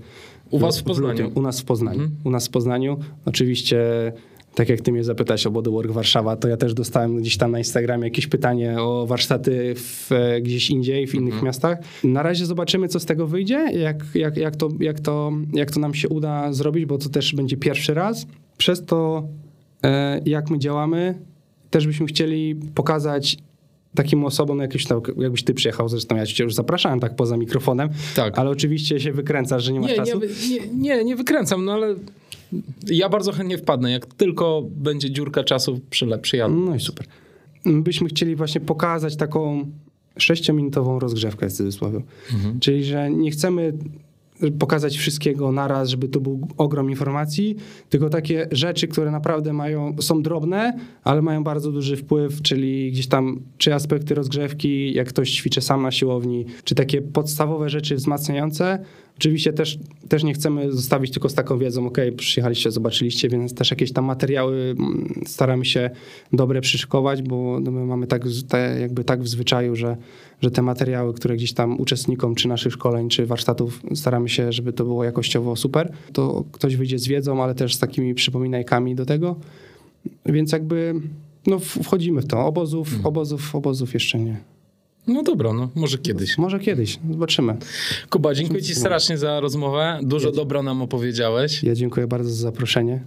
U 0.49 0.59
was 0.59 0.79
w 0.79 0.83
Poznaniu? 0.83 1.11
lutym. 1.23 1.31
U 1.37 1.41
nas 1.41 1.61
w 1.61 1.65
Poznaniu. 1.65 1.99
Mhm. 2.01 2.19
U 2.23 2.29
nas 2.29 2.47
w 2.47 2.49
Poznaniu. 2.49 2.97
Oczywiście, 3.25 3.79
tak 4.55 4.69
jak 4.69 4.81
ty 4.81 4.91
mnie 4.91 5.03
zapytałeś 5.03 5.45
o 5.47 5.51
Bodywork 5.51 5.91
Warszawa, 5.91 6.35
to 6.35 6.47
ja 6.47 6.57
też 6.57 6.73
dostałem 6.73 7.17
gdzieś 7.17 7.37
tam 7.37 7.51
na 7.51 7.57
Instagramie 7.57 8.03
jakieś 8.03 8.27
pytanie 8.27 8.81
o 8.81 9.05
warsztaty 9.07 9.73
w, 9.75 10.11
e, 10.11 10.41
gdzieś 10.41 10.69
indziej, 10.69 11.07
w 11.07 11.15
innych 11.15 11.33
Mhm. 11.33 11.45
miastach. 11.45 11.77
Na 12.03 12.23
razie 12.23 12.45
zobaczymy, 12.45 12.87
co 12.87 12.99
z 12.99 13.05
tego 13.05 13.27
wyjdzie, 13.27 13.67
jak, 13.73 14.03
jak, 14.15 14.37
jak, 14.37 14.55
to, 14.55 14.69
jak, 14.79 14.99
to, 14.99 15.31
jak 15.53 15.71
to 15.71 15.79
nam 15.79 15.93
się 15.93 16.09
uda 16.09 16.53
zrobić, 16.53 16.85
bo 16.85 16.97
to 16.97 17.09
też 17.09 17.35
będzie 17.35 17.57
pierwszy 17.57 17.93
raz. 17.93 18.25
Przez 18.57 18.85
to, 18.85 19.27
e, 19.83 20.21
jak 20.25 20.49
my 20.49 20.59
działamy, 20.59 21.15
też 21.69 21.87
byśmy 21.87 22.05
chcieli 22.05 22.55
pokazać 22.75 23.37
takim 23.95 24.25
osobom, 24.25 24.59
jakbyś, 24.59 24.85
tam, 24.85 25.01
jakbyś 25.17 25.43
ty 25.43 25.53
przyjechał, 25.53 25.89
zresztą 25.89 26.15
ja 26.15 26.25
cię 26.25 26.43
już 26.43 26.53
zapraszałem 26.53 26.99
tak 26.99 27.15
poza 27.15 27.37
mikrofonem, 27.37 27.89
Tak. 28.15 28.39
ale 28.39 28.49
oczywiście 28.49 28.99
się 28.99 29.11
wykręcasz, 29.11 29.63
że 29.63 29.73
nie 29.73 29.79
masz 29.79 29.89
Nie, 29.89 29.95
czasu. 29.95 30.19
nie, 30.49 30.67
nie, 30.95 31.03
nie 31.03 31.15
wykręcam, 31.15 31.65
no 31.65 31.73
ale 31.73 31.95
ja 32.87 33.09
bardzo 33.09 33.31
chętnie 33.31 33.57
wpadnę. 33.57 33.91
Jak 33.91 34.05
tylko 34.05 34.63
będzie 34.75 35.11
dziurka 35.11 35.43
czasu, 35.43 35.79
przyle, 35.89 36.19
przyjadę. 36.19 36.55
No 36.55 36.75
i 36.75 36.79
super. 36.79 37.05
Byśmy 37.65 38.07
chcieli 38.09 38.35
właśnie 38.35 38.61
pokazać 38.61 39.15
taką 39.15 39.65
sześciominutową 40.17 40.99
rozgrzewkę 40.99 41.49
w 41.49 41.53
cudzysłowie. 41.53 42.01
Czyli, 42.59 42.83
że 42.83 43.11
nie 43.11 43.31
chcemy 43.31 43.73
pokazać 44.59 44.97
wszystkiego 44.97 45.51
naraz, 45.51 45.89
żeby 45.89 46.07
to 46.07 46.19
był 46.19 46.47
ogrom 46.57 46.89
informacji, 46.89 47.55
tylko 47.89 48.09
takie 48.09 48.47
rzeczy, 48.51 48.87
które 48.87 49.11
naprawdę 49.11 49.53
mają, 49.53 49.95
są 49.99 50.21
drobne, 50.21 50.79
ale 51.03 51.21
mają 51.21 51.43
bardzo 51.43 51.71
duży 51.71 51.97
wpływ, 51.97 52.41
czyli 52.41 52.91
gdzieś 52.91 53.07
tam, 53.07 53.41
czy 53.57 53.73
aspekty 53.73 54.15
rozgrzewki, 54.15 54.93
jak 54.93 55.07
ktoś 55.07 55.31
ćwiczy 55.31 55.61
sam 55.61 55.81
na 55.81 55.91
siłowni, 55.91 56.45
czy 56.63 56.75
takie 56.75 57.01
podstawowe 57.01 57.69
rzeczy 57.69 57.95
wzmacniające. 57.95 58.85
Oczywiście 59.21 59.53
też, 59.53 59.79
też 60.09 60.23
nie 60.23 60.33
chcemy 60.33 60.71
zostawić 60.71 61.11
tylko 61.11 61.29
z 61.29 61.33
taką 61.33 61.57
wiedzą, 61.57 61.87
ok, 61.87 61.97
przyjechaliście, 62.17 62.71
zobaczyliście, 62.71 63.29
więc 63.29 63.53
też 63.53 63.71
jakieś 63.71 63.91
tam 63.91 64.05
materiały 64.05 64.75
mm, 64.79 65.21
staramy 65.27 65.65
się 65.65 65.89
dobre 66.33 66.61
przyszykować, 66.61 67.21
bo 67.21 67.59
no 67.59 67.71
my 67.71 67.85
mamy 67.85 68.07
tak, 68.07 68.23
jakby 68.79 69.03
tak 69.03 69.23
w 69.23 69.27
zwyczaju, 69.27 69.75
że, 69.75 69.97
że 70.41 70.51
te 70.51 70.61
materiały, 70.61 71.13
które 71.13 71.35
gdzieś 71.35 71.53
tam 71.53 71.79
uczestnikom 71.79 72.35
czy 72.35 72.47
naszych 72.47 72.73
szkoleń, 72.73 73.09
czy 73.09 73.25
warsztatów 73.25 73.81
staramy 73.95 74.29
się, 74.29 74.51
żeby 74.53 74.73
to 74.73 74.83
było 74.83 75.03
jakościowo 75.03 75.55
super, 75.55 75.91
to 76.13 76.43
ktoś 76.51 76.75
wyjdzie 76.75 76.99
z 76.99 77.07
wiedzą, 77.07 77.43
ale 77.43 77.55
też 77.55 77.75
z 77.75 77.79
takimi 77.79 78.13
przypominajkami 78.13 78.95
do 78.95 79.05
tego, 79.05 79.35
więc 80.25 80.51
jakby 80.51 80.93
no, 81.47 81.59
wchodzimy 81.59 82.21
w 82.21 82.27
to. 82.27 82.45
Obozów, 82.45 82.89
obozów, 83.03 83.55
obozów 83.55 83.93
jeszcze 83.93 84.19
nie. 84.19 84.51
No 85.07 85.23
dobra, 85.23 85.53
no 85.53 85.69
może 85.75 85.97
kiedyś. 85.97 86.37
Może 86.37 86.59
kiedyś, 86.59 86.99
zobaczymy. 87.11 87.57
Kuba, 88.09 88.33
dziękuję 88.33 88.61
ci 88.61 88.75
strasznie 88.75 89.17
za 89.17 89.39
rozmowę. 89.39 89.99
Dużo 90.03 90.31
dobra 90.31 90.63
nam 90.63 90.81
opowiedziałeś. 90.81 91.63
Ja 91.63 91.75
dziękuję 91.75 92.07
bardzo 92.07 92.29
za 92.29 92.41
zaproszenie. 92.41 93.01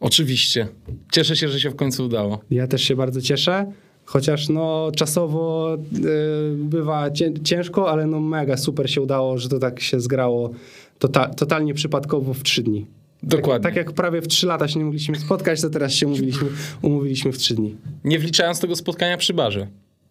Oczywiście. 0.00 0.68
Cieszę 1.12 1.36
się, 1.36 1.48
że 1.48 1.60
się 1.60 1.70
w 1.70 1.76
końcu 1.76 2.04
udało. 2.04 2.40
Ja 2.50 2.66
też 2.66 2.82
się 2.82 2.96
bardzo 2.96 3.20
cieszę, 3.20 3.72
chociaż 4.04 4.48
no 4.48 4.90
czasowo 4.96 5.74
y, 5.74 6.56
bywa 6.56 7.10
cię, 7.10 7.32
ciężko, 7.44 7.90
ale 7.90 8.06
no 8.06 8.20
mega 8.20 8.56
super 8.56 8.90
się 8.90 9.00
udało, 9.02 9.38
że 9.38 9.48
to 9.48 9.58
tak 9.58 9.80
się 9.80 10.00
zgrało 10.00 10.50
tota, 10.98 11.28
totalnie 11.28 11.74
przypadkowo 11.74 12.34
w 12.34 12.42
trzy 12.42 12.62
dni. 12.62 12.86
Dokładnie. 13.22 13.62
Tak, 13.62 13.74
tak 13.74 13.76
jak 13.76 13.92
prawie 13.92 14.22
w 14.22 14.28
trzy 14.28 14.46
lata 14.46 14.68
się 14.68 14.78
nie 14.78 14.84
mogliśmy 14.84 15.18
spotkać, 15.18 15.60
to 15.60 15.70
teraz 15.70 15.92
się 15.92 16.06
umówiliśmy, 16.06 16.48
umówiliśmy 16.82 17.32
w 17.32 17.38
trzy 17.38 17.54
dni. 17.54 17.76
Nie 18.04 18.18
wliczając 18.18 18.60
tego 18.60 18.76
spotkania 18.76 19.16
przy 19.16 19.34
barze 19.34 19.66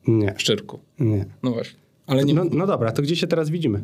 Nie, 0.07 0.33
w 0.33 0.41
Szczyrku. 0.41 0.79
nie. 0.99 1.25
No 1.43 1.51
właśnie. 1.51 1.79
Ale 2.07 2.25
nie. 2.25 2.33
No, 2.33 2.43
no 2.51 2.67
dobra, 2.67 2.91
to 2.91 3.01
gdzie 3.01 3.15
się 3.15 3.27
teraz 3.27 3.49
widzimy? 3.49 3.83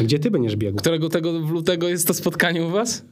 Gdzie 0.00 0.18
ty 0.18 0.30
będziesz 0.30 0.56
biegł? 0.56 0.78
Którego 0.78 1.08
tego 1.08 1.40
w 1.40 1.50
lutego 1.50 1.88
jest 1.88 2.06
to 2.06 2.14
spotkanie 2.14 2.64
u 2.64 2.70
was? 2.70 3.04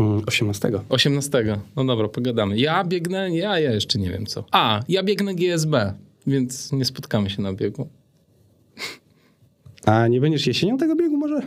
Mm, 0.00 0.22
18. 0.26 0.70
18. 0.88 1.58
No 1.76 1.84
dobra, 1.84 2.08
pogadamy. 2.08 2.58
Ja 2.58 2.84
biegnę, 2.84 3.36
ja, 3.36 3.58
ja 3.58 3.72
jeszcze 3.72 3.98
nie 3.98 4.10
wiem 4.10 4.26
co. 4.26 4.44
A, 4.50 4.80
ja 4.88 5.02
biegnę 5.02 5.34
GSB, 5.34 5.94
więc 6.26 6.72
nie 6.72 6.84
spotkamy 6.84 7.30
się 7.30 7.42
na 7.42 7.52
biegu. 7.52 7.88
A 9.86 10.08
nie 10.08 10.20
będziesz 10.20 10.46
jesienią 10.46 10.78
tego 10.78 10.96
biegu 10.96 11.16
może? 11.16 11.40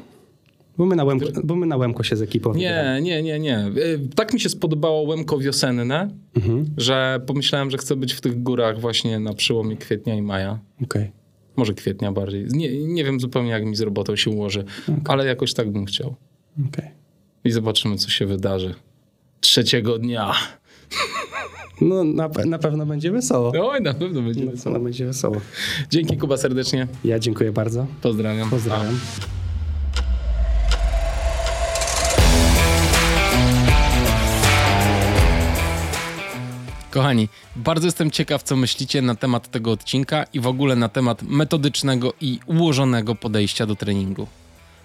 Bo 0.77 0.85
my 0.85 0.95
na 0.95 1.03
Łemko, 1.03 1.25
bo 1.43 1.55
my 1.55 1.65
na 1.65 1.77
Łemko 1.77 2.03
się 2.03 2.15
z 2.15 2.21
ekipą. 2.21 2.53
Nie, 2.53 2.99
nie, 3.01 3.23
nie, 3.23 3.39
nie. 3.39 3.67
Y, 3.77 3.99
Tak 4.15 4.33
mi 4.33 4.39
się 4.39 4.49
spodobało 4.49 5.01
łemko 5.01 5.37
wiosenne, 5.39 6.09
Mhm. 6.35 6.65
że 6.77 7.19
pomyślałem, 7.27 7.71
że 7.71 7.77
chcę 7.77 7.95
być 7.95 8.13
w 8.13 8.21
tych 8.21 8.43
górach 8.43 8.79
właśnie 8.79 9.19
na 9.19 9.33
przełomie 9.33 9.77
kwietnia 9.77 10.15
i 10.15 10.21
maja. 10.21 10.59
Okej. 10.83 11.11
Może 11.57 11.73
kwietnia 11.73 12.11
bardziej. 12.11 12.45
Nie, 12.49 12.83
nie 12.87 13.03
wiem 13.03 13.19
zupełnie, 13.19 13.49
jak 13.49 13.65
mi 13.65 13.75
z 13.75 13.81
robotą 13.81 14.15
się 14.15 14.31
ułoży, 14.31 14.63
ale 15.05 15.25
jakoś 15.25 15.53
tak 15.53 15.71
bym 15.71 15.85
chciał. 15.85 16.15
okej. 16.69 16.91
I 17.43 17.51
zobaczymy, 17.51 17.95
co 17.95 18.09
się 18.09 18.25
wydarzy. 18.25 18.73
Trzeciego 19.39 19.99
dnia. 19.99 20.31
No 21.81 22.03
na, 22.03 22.29
na 22.45 22.59
pewno 22.59 22.85
będzie 22.85 23.11
wesoło. 23.11 23.51
Oj, 23.71 23.81
na 23.81 23.93
pewno 23.93 24.21
będzie. 24.21 24.45
Na 24.45 24.51
pewno 24.51 24.79
będzie 24.79 25.05
wesoło. 25.05 25.35
Dzięki 25.89 26.17
Kuba 26.17 26.37
serdecznie. 26.37 26.87
Ja 27.05 27.19
dziękuję 27.19 27.51
bardzo. 27.51 27.87
Pozdrawiam. 28.01 28.49
Pozdrawiam. 28.49 28.99
Kochani, 36.97 37.29
bardzo 37.55 37.87
jestem 37.87 38.11
ciekaw, 38.11 38.43
co 38.43 38.55
myślicie 38.55 39.01
na 39.01 39.15
temat 39.15 39.51
tego 39.51 39.71
odcinka 39.71 40.25
i 40.33 40.39
w 40.39 40.47
ogóle 40.47 40.75
na 40.75 40.89
temat 40.89 41.23
metodycznego 41.23 42.13
i 42.21 42.39
ułożonego 42.45 43.15
podejścia 43.15 43.65
do 43.65 43.75
treningu. 43.75 44.27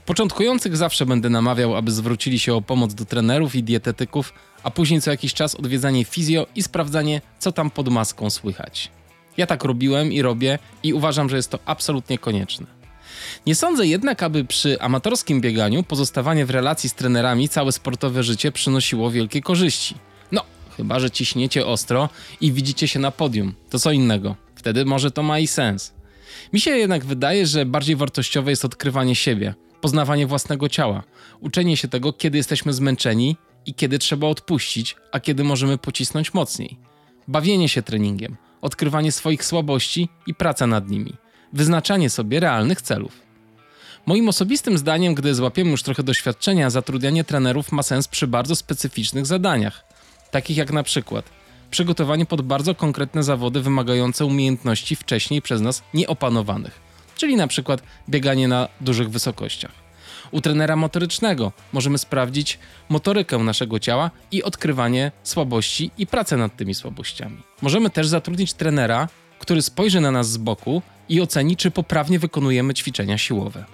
Początkujących 0.06 0.76
zawsze 0.76 1.06
będę 1.06 1.30
namawiał, 1.30 1.76
aby 1.76 1.90
zwrócili 1.90 2.38
się 2.38 2.54
o 2.54 2.62
pomoc 2.62 2.94
do 2.94 3.04
trenerów 3.04 3.54
i 3.54 3.62
dietetyków, 3.62 4.32
a 4.62 4.70
później 4.70 5.00
co 5.00 5.10
jakiś 5.10 5.34
czas 5.34 5.54
odwiedzanie 5.54 6.04
fizjo 6.04 6.46
i 6.56 6.62
sprawdzanie, 6.62 7.20
co 7.38 7.52
tam 7.52 7.70
pod 7.70 7.88
maską 7.88 8.30
słychać. 8.30 8.90
Ja 9.36 9.46
tak 9.46 9.64
robiłem 9.64 10.12
i 10.12 10.22
robię 10.22 10.58
i 10.82 10.92
uważam, 10.92 11.28
że 11.28 11.36
jest 11.36 11.50
to 11.50 11.58
absolutnie 11.66 12.18
konieczne. 12.18 12.66
Nie 13.46 13.54
sądzę 13.54 13.86
jednak, 13.86 14.22
aby 14.22 14.44
przy 14.44 14.80
amatorskim 14.80 15.40
bieganiu 15.40 15.82
pozostawanie 15.82 16.46
w 16.46 16.50
relacji 16.50 16.88
z 16.88 16.94
trenerami 16.94 17.48
całe 17.48 17.72
sportowe 17.72 18.22
życie 18.22 18.52
przynosiło 18.52 19.10
wielkie 19.10 19.40
korzyści. 19.40 19.94
Chyba 20.82 21.00
że 21.00 21.10
ciśniecie 21.10 21.66
ostro 21.66 22.08
i 22.40 22.52
widzicie 22.52 22.88
się 22.88 22.98
na 22.98 23.10
podium. 23.10 23.54
To 23.70 23.78
co 23.78 23.92
innego. 23.92 24.36
Wtedy 24.54 24.84
może 24.84 25.10
to 25.10 25.22
ma 25.22 25.38
i 25.38 25.46
sens. 25.46 25.92
Mi 26.52 26.60
się 26.60 26.70
jednak 26.70 27.04
wydaje, 27.04 27.46
że 27.46 27.66
bardziej 27.66 27.96
wartościowe 27.96 28.50
jest 28.50 28.64
odkrywanie 28.64 29.14
siebie, 29.14 29.54
poznawanie 29.80 30.26
własnego 30.26 30.68
ciała, 30.68 31.02
uczenie 31.40 31.76
się 31.76 31.88
tego, 31.88 32.12
kiedy 32.12 32.36
jesteśmy 32.38 32.72
zmęczeni 32.72 33.36
i 33.66 33.74
kiedy 33.74 33.98
trzeba 33.98 34.26
odpuścić, 34.26 34.96
a 35.12 35.20
kiedy 35.20 35.44
możemy 35.44 35.78
pocisnąć 35.78 36.34
mocniej. 36.34 36.76
Bawienie 37.28 37.68
się 37.68 37.82
treningiem, 37.82 38.36
odkrywanie 38.60 39.12
swoich 39.12 39.44
słabości 39.44 40.08
i 40.26 40.34
praca 40.34 40.66
nad 40.66 40.90
nimi, 40.90 41.12
wyznaczanie 41.52 42.10
sobie 42.10 42.40
realnych 42.40 42.82
celów. 42.82 43.12
Moim 44.06 44.28
osobistym 44.28 44.78
zdaniem, 44.78 45.14
gdy 45.14 45.34
złapiemy 45.34 45.70
już 45.70 45.82
trochę 45.82 46.02
doświadczenia, 46.02 46.70
zatrudnianie 46.70 47.24
trenerów 47.24 47.72
ma 47.72 47.82
sens 47.82 48.08
przy 48.08 48.26
bardzo 48.26 48.56
specyficznych 48.56 49.26
zadaniach, 49.26 49.91
takich 50.32 50.56
jak 50.56 50.72
na 50.72 50.82
przykład 50.82 51.24
przygotowanie 51.70 52.26
pod 52.26 52.42
bardzo 52.42 52.74
konkretne 52.74 53.22
zawody 53.22 53.60
wymagające 53.60 54.24
umiejętności 54.24 54.96
wcześniej 54.96 55.42
przez 55.42 55.60
nas 55.60 55.82
nieopanowanych, 55.94 56.80
czyli 57.16 57.36
na 57.36 57.46
przykład 57.46 57.82
bieganie 58.08 58.48
na 58.48 58.68
dużych 58.80 59.10
wysokościach. 59.10 59.72
U 60.30 60.40
trenera 60.40 60.76
motorycznego 60.76 61.52
możemy 61.72 61.98
sprawdzić 61.98 62.58
motorykę 62.88 63.38
naszego 63.38 63.78
ciała 63.78 64.10
i 64.30 64.42
odkrywanie 64.42 65.12
słabości 65.22 65.90
i 65.98 66.06
pracę 66.06 66.36
nad 66.36 66.56
tymi 66.56 66.74
słabościami. 66.74 67.42
Możemy 67.62 67.90
też 67.90 68.08
zatrudnić 68.08 68.52
trenera, 68.52 69.08
który 69.38 69.62
spojrzy 69.62 70.00
na 70.00 70.10
nas 70.10 70.30
z 70.30 70.36
boku 70.36 70.82
i 71.08 71.20
oceni, 71.20 71.56
czy 71.56 71.70
poprawnie 71.70 72.18
wykonujemy 72.18 72.74
ćwiczenia 72.74 73.18
siłowe. 73.18 73.64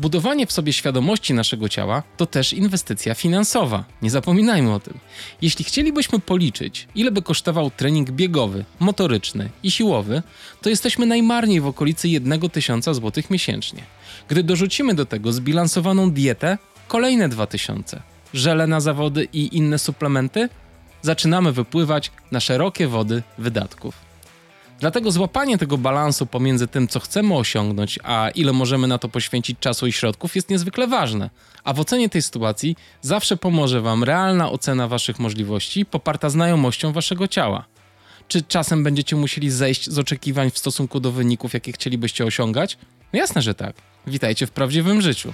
Budowanie 0.00 0.46
w 0.46 0.52
sobie 0.52 0.72
świadomości 0.72 1.34
naszego 1.34 1.68
ciała 1.68 2.02
to 2.16 2.26
też 2.26 2.52
inwestycja 2.52 3.14
finansowa. 3.14 3.84
Nie 4.02 4.10
zapominajmy 4.10 4.74
o 4.74 4.80
tym. 4.80 4.98
Jeśli 5.42 5.64
chcielibyśmy 5.64 6.18
policzyć, 6.18 6.88
ile 6.94 7.10
by 7.10 7.22
kosztował 7.22 7.70
trening 7.70 8.10
biegowy, 8.10 8.64
motoryczny 8.80 9.50
i 9.62 9.70
siłowy, 9.70 10.22
to 10.62 10.70
jesteśmy 10.70 11.06
najmarniej 11.06 11.60
w 11.60 11.66
okolicy 11.66 12.08
1000 12.52 12.84
zł 12.84 13.22
miesięcznie. 13.30 13.82
Gdy 14.28 14.42
dorzucimy 14.42 14.94
do 14.94 15.06
tego 15.06 15.32
zbilansowaną 15.32 16.10
dietę, 16.10 16.58
kolejne 16.88 17.28
2000, 17.28 18.02
żele 18.34 18.66
na 18.66 18.80
zawody 18.80 19.28
i 19.32 19.56
inne 19.56 19.78
suplementy, 19.78 20.48
zaczynamy 21.02 21.52
wypływać 21.52 22.10
na 22.30 22.40
szerokie 22.40 22.88
wody 22.88 23.22
wydatków. 23.38 24.07
Dlatego 24.80 25.10
złapanie 25.10 25.58
tego 25.58 25.78
balansu 25.78 26.26
pomiędzy 26.26 26.68
tym, 26.68 26.88
co 26.88 27.00
chcemy 27.00 27.34
osiągnąć, 27.34 27.98
a 28.02 28.30
ile 28.34 28.52
możemy 28.52 28.86
na 28.86 28.98
to 28.98 29.08
poświęcić 29.08 29.58
czasu 29.58 29.86
i 29.86 29.92
środków, 29.92 30.36
jest 30.36 30.50
niezwykle 30.50 30.86
ważne. 30.86 31.30
A 31.64 31.72
w 31.72 31.80
ocenie 31.80 32.08
tej 32.08 32.22
sytuacji 32.22 32.76
zawsze 33.00 33.36
pomoże 33.36 33.80
Wam 33.80 34.04
realna 34.04 34.50
ocena 34.50 34.88
Waszych 34.88 35.18
możliwości, 35.18 35.86
poparta 35.86 36.30
znajomością 36.30 36.92
Waszego 36.92 37.28
ciała. 37.28 37.64
Czy 38.28 38.42
czasem 38.42 38.84
będziecie 38.84 39.16
musieli 39.16 39.50
zejść 39.50 39.90
z 39.90 39.98
oczekiwań 39.98 40.50
w 40.50 40.58
stosunku 40.58 41.00
do 41.00 41.12
wyników, 41.12 41.54
jakie 41.54 41.72
chcielibyście 41.72 42.24
osiągać? 42.24 42.78
No 43.12 43.18
jasne, 43.18 43.42
że 43.42 43.54
tak. 43.54 43.76
Witajcie 44.06 44.46
w 44.46 44.50
prawdziwym 44.50 45.00
życiu. 45.00 45.32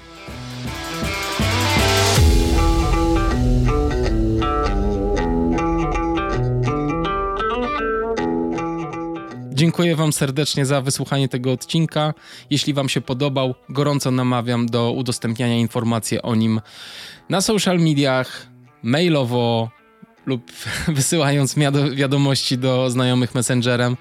Dziękuję 9.54 9.96
Wam 9.96 10.12
serdecznie 10.12 10.66
za 10.66 10.80
wysłuchanie 10.80 11.28
tego 11.28 11.52
odcinka. 11.52 12.14
Jeśli 12.50 12.74
Wam 12.74 12.88
się 12.88 13.00
podobał, 13.00 13.54
gorąco 13.68 14.10
namawiam 14.10 14.66
do 14.66 14.92
udostępniania 14.92 15.56
informacji 15.56 16.22
o 16.22 16.34
nim 16.34 16.60
na 17.28 17.40
social 17.40 17.78
mediach, 17.78 18.46
mailowo 18.82 19.70
lub 20.26 20.52
wysyłając 20.88 21.54
wiadomości 21.94 22.58
do 22.58 22.90
znajomych 22.90 23.34
messengerem. 23.34 23.96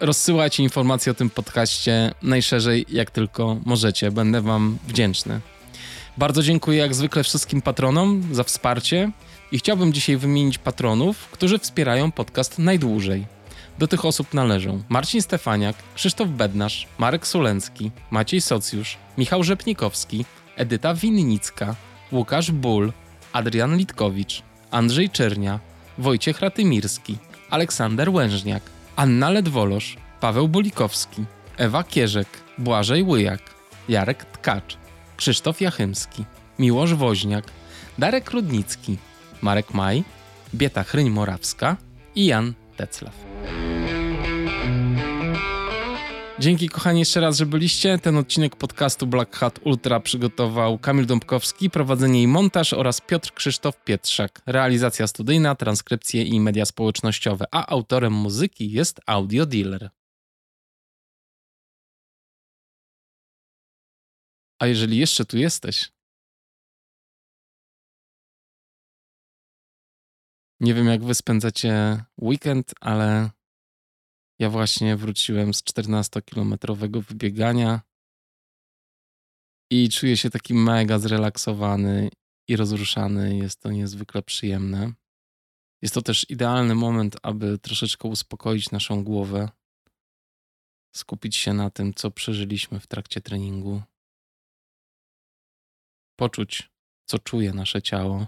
Rozsyłajcie 0.00 0.62
informacje 0.62 1.12
o 1.12 1.14
tym 1.14 1.30
podcaście 1.30 2.14
najszerzej 2.22 2.86
jak 2.88 3.10
tylko 3.10 3.56
możecie. 3.64 4.10
Będę 4.10 4.42
Wam 4.42 4.78
wdzięczny. 4.88 5.40
Bardzo 6.18 6.42
dziękuję 6.42 6.78
jak 6.78 6.94
zwykle 6.94 7.22
wszystkim 7.22 7.62
patronom 7.62 8.22
za 8.32 8.44
wsparcie 8.44 9.10
i 9.52 9.58
chciałbym 9.58 9.92
dzisiaj 9.92 10.16
wymienić 10.16 10.58
patronów, 10.58 11.28
którzy 11.28 11.58
wspierają 11.58 12.12
podcast 12.12 12.58
najdłużej. 12.58 13.33
Do 13.78 13.88
tych 13.88 14.04
osób 14.04 14.34
należą 14.34 14.82
Marcin 14.88 15.22
Stefaniak, 15.22 15.76
Krzysztof 15.94 16.28
Bednarz, 16.28 16.86
Marek 16.98 17.26
Sulencki, 17.26 17.90
Maciej 18.10 18.40
Socjusz, 18.40 18.96
Michał 19.18 19.44
Rzepnikowski, 19.44 20.24
Edyta 20.56 20.94
Winnicka, 20.94 21.74
Łukasz 22.12 22.50
Ból, 22.50 22.92
Adrian 23.32 23.76
Litkowicz, 23.76 24.42
Andrzej 24.70 25.10
Czernia, 25.10 25.60
Wojciech 25.98 26.40
Ratymirski, 26.40 27.18
Aleksander 27.50 28.10
Łężniak, 28.10 28.62
Anna 28.96 29.30
Ledwolosz, 29.30 29.96
Paweł 30.20 30.48
Bolikowski, 30.48 31.24
Ewa 31.56 31.84
Kierzek, 31.84 32.28
Błażej 32.58 33.02
Łyjak, 33.02 33.40
Jarek 33.88 34.24
Tkacz, 34.24 34.76
Krzysztof 35.16 35.60
Jachymski, 35.60 36.24
Miłosz 36.58 36.94
Woźniak, 36.94 37.44
Darek 37.98 38.30
Rudnicki, 38.30 38.98
Marek 39.42 39.74
Maj, 39.74 40.04
Bieta 40.54 40.82
Chryń-Morawska 40.82 41.76
i 42.14 42.26
Jan 42.26 42.54
Teclaw. 42.76 43.23
Dzięki 46.38 46.68
kochani 46.68 46.98
jeszcze 46.98 47.20
raz, 47.20 47.36
że 47.36 47.46
byliście. 47.46 47.98
Ten 47.98 48.16
odcinek 48.16 48.56
podcastu 48.56 49.06
Black 49.06 49.36
Hat 49.36 49.60
Ultra 49.64 50.00
przygotował 50.00 50.78
Kamil 50.78 51.06
Dąbkowski, 51.06 51.70
prowadzenie 51.70 52.22
i 52.22 52.28
montaż 52.28 52.72
oraz 52.72 53.00
Piotr 53.00 53.32
Krzysztof 53.34 53.84
Pietrzak. 53.84 54.42
Realizacja 54.46 55.06
studyjna, 55.06 55.54
transkrypcje 55.54 56.22
i 56.22 56.40
media 56.40 56.64
społecznościowe, 56.64 57.44
a 57.50 57.66
autorem 57.66 58.12
muzyki 58.12 58.70
jest 58.70 59.00
Audio 59.06 59.46
Dealer. 59.46 59.90
A 64.58 64.66
jeżeli 64.66 64.96
jeszcze 64.96 65.24
tu 65.24 65.38
jesteś, 65.38 65.92
nie 70.60 70.74
wiem 70.74 70.86
jak 70.86 71.04
wy 71.04 71.14
spędzacie 71.14 72.04
weekend, 72.18 72.74
ale 72.80 73.30
ja 74.38 74.50
właśnie 74.50 74.96
wróciłem 74.96 75.54
z 75.54 75.62
14-kilometrowego 75.62 77.00
wybiegania 77.00 77.80
i 79.70 79.88
czuję 79.88 80.16
się 80.16 80.30
taki 80.30 80.54
mega 80.54 80.98
zrelaksowany 80.98 82.10
i 82.48 82.56
rozruszany. 82.56 83.36
Jest 83.36 83.60
to 83.60 83.70
niezwykle 83.70 84.22
przyjemne. 84.22 84.92
Jest 85.82 85.94
to 85.94 86.02
też 86.02 86.30
idealny 86.30 86.74
moment, 86.74 87.16
aby 87.22 87.58
troszeczkę 87.58 88.08
uspokoić 88.08 88.70
naszą 88.70 89.04
głowę, 89.04 89.48
skupić 90.96 91.36
się 91.36 91.52
na 91.52 91.70
tym, 91.70 91.94
co 91.94 92.10
przeżyliśmy 92.10 92.80
w 92.80 92.86
trakcie 92.86 93.20
treningu, 93.20 93.82
poczuć, 96.16 96.70
co 97.06 97.18
czuje 97.18 97.52
nasze 97.52 97.82
ciało. 97.82 98.26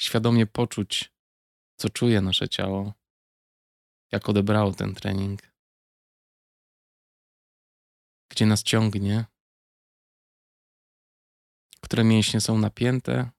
Świadomie 0.00 0.46
poczuć, 0.46 1.12
co 1.80 1.88
czuje 1.88 2.20
nasze 2.20 2.48
ciało, 2.48 2.94
jak 4.12 4.28
odebrało 4.28 4.72
ten 4.74 4.94
trening, 4.94 5.40
gdzie 8.30 8.46
nas 8.46 8.62
ciągnie, 8.62 9.24
które 11.80 12.04
mięśnie 12.04 12.40
są 12.40 12.58
napięte, 12.58 13.30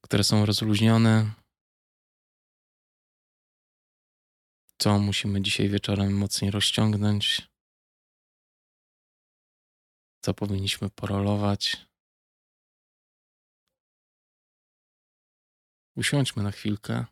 które 0.00 0.24
są 0.24 0.46
rozluźnione. 0.46 1.32
Co 4.78 4.98
musimy 4.98 5.42
dzisiaj 5.42 5.68
wieczorem 5.68 6.18
mocniej 6.18 6.50
rozciągnąć? 6.50 7.48
Co 10.24 10.34
powinniśmy 10.34 10.90
porolować? 10.90 11.86
Usiądźmy 15.96 16.42
na 16.42 16.50
chwilkę, 16.50 17.04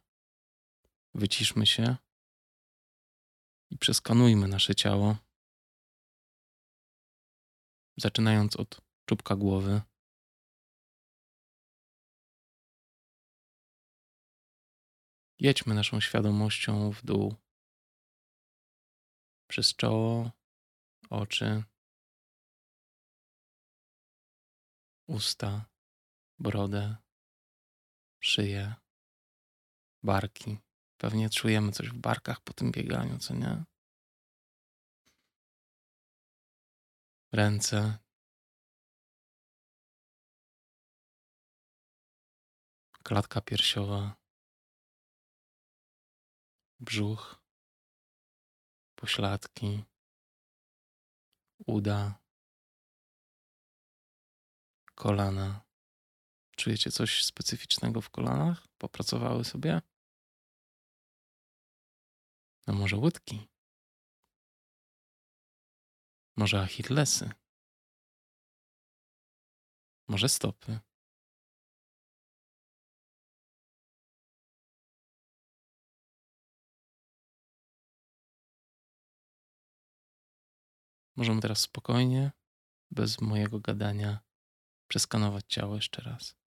wyciszmy 1.15 1.67
się 1.67 1.97
i 3.71 3.79
przeskanujmy 3.79 4.49
nasze 4.49 4.75
ciało, 4.75 5.17
zaczynając 7.97 8.57
od 8.57 8.81
czubka 9.07 9.37
głowy. 9.37 9.83
Jedźmy 15.39 15.75
naszą 15.75 16.01
świadomością 16.01 16.91
w 16.91 17.05
dół, 17.05 17.35
przez 19.47 19.77
czoło, 19.77 20.31
oczy, 21.11 21.65
usta, 25.07 25.65
brodę, 26.39 27.02
szyję, 28.23 28.75
barki. 30.03 30.59
Pewnie 30.97 31.31
czujemy 31.31 31.73
coś 31.73 31.89
w 31.89 31.99
barkach 31.99 32.41
po 32.41 32.53
tym 32.53 32.73
bieganiu, 32.73 33.19
co 33.19 33.35
nie? 33.35 33.65
Ręce. 37.33 37.99
Klatka 43.03 43.41
piersiowa. 43.41 44.17
Brzuch. 46.81 47.43
Pośladki. 48.95 49.85
Uda. 51.67 52.23
Kolana. 54.95 55.72
Czujecie 56.63 56.91
coś 56.91 57.25
specyficznego 57.25 58.01
w 58.01 58.11
kolanach? 58.11 58.69
Popracowały 58.79 59.45
sobie? 59.45 59.83
A 62.67 62.73
może 62.73 62.97
łydki? 62.97 63.49
Może 66.37 66.61
achillesy? 66.61 67.31
Może 70.09 70.29
stopy? 70.29 70.81
Możemy 81.17 81.41
teraz 81.41 81.61
spokojnie, 81.61 82.33
bez 82.91 83.21
mojego 83.21 83.61
gadania, 83.61 84.21
przeskanować 84.89 85.45
ciało 85.49 85.75
jeszcze 85.75 86.03
raz. 86.03 86.42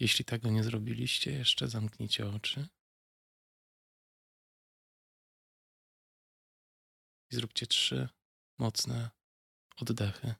Jeśli 0.00 0.24
tego 0.24 0.50
nie 0.50 0.64
zrobiliście 0.64 1.32
jeszcze, 1.32 1.68
zamknijcie 1.68 2.26
oczy. 2.26 2.68
I 7.30 7.36
zróbcie 7.36 7.66
trzy 7.66 8.08
mocne 8.58 9.10
oddechy. 9.76 10.34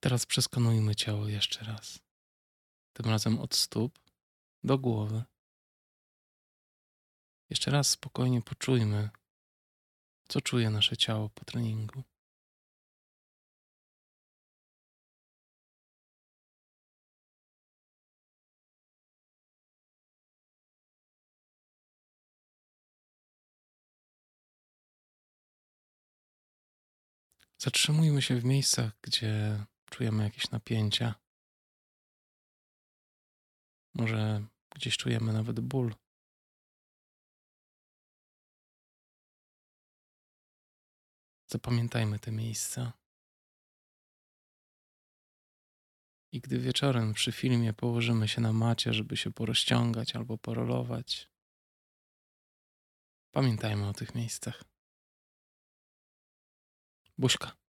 Teraz 0.00 0.26
przeskanujmy 0.26 0.94
ciało 0.94 1.28
jeszcze 1.28 1.64
raz. 1.64 1.98
Tym 2.92 3.06
razem 3.06 3.38
od 3.38 3.54
stóp 3.54 3.98
do 4.64 4.78
głowy. 4.78 5.24
Jeszcze 7.50 7.70
raz 7.70 7.90
spokojnie 7.90 8.42
poczujmy, 8.42 9.10
co 10.28 10.40
czuje 10.40 10.70
nasze 10.70 10.96
ciało 10.96 11.28
po 11.28 11.44
treningu. 11.44 12.02
Zatrzymujmy 27.58 28.22
się 28.22 28.36
w 28.36 28.44
miejscach, 28.44 28.92
gdzie 29.02 29.64
czujemy 29.90 30.24
jakieś 30.24 30.50
napięcia. 30.50 31.14
Może 33.94 34.46
gdzieś 34.70 34.96
czujemy 34.96 35.32
nawet 35.32 35.60
ból. 35.60 35.94
Zapamiętajmy 41.46 42.18
te 42.18 42.32
miejsca. 42.32 42.92
I 46.32 46.40
gdy 46.40 46.58
wieczorem 46.58 47.14
przy 47.14 47.32
filmie 47.32 47.72
położymy 47.72 48.28
się 48.28 48.40
na 48.40 48.52
macie, 48.52 48.92
żeby 48.92 49.16
się 49.16 49.32
porozciągać 49.32 50.16
albo 50.16 50.38
porolować, 50.38 51.30
pamiętajmy 53.32 53.88
o 53.88 53.92
tych 53.92 54.14
miejscach. 54.14 54.64
Buźka. 57.18 57.67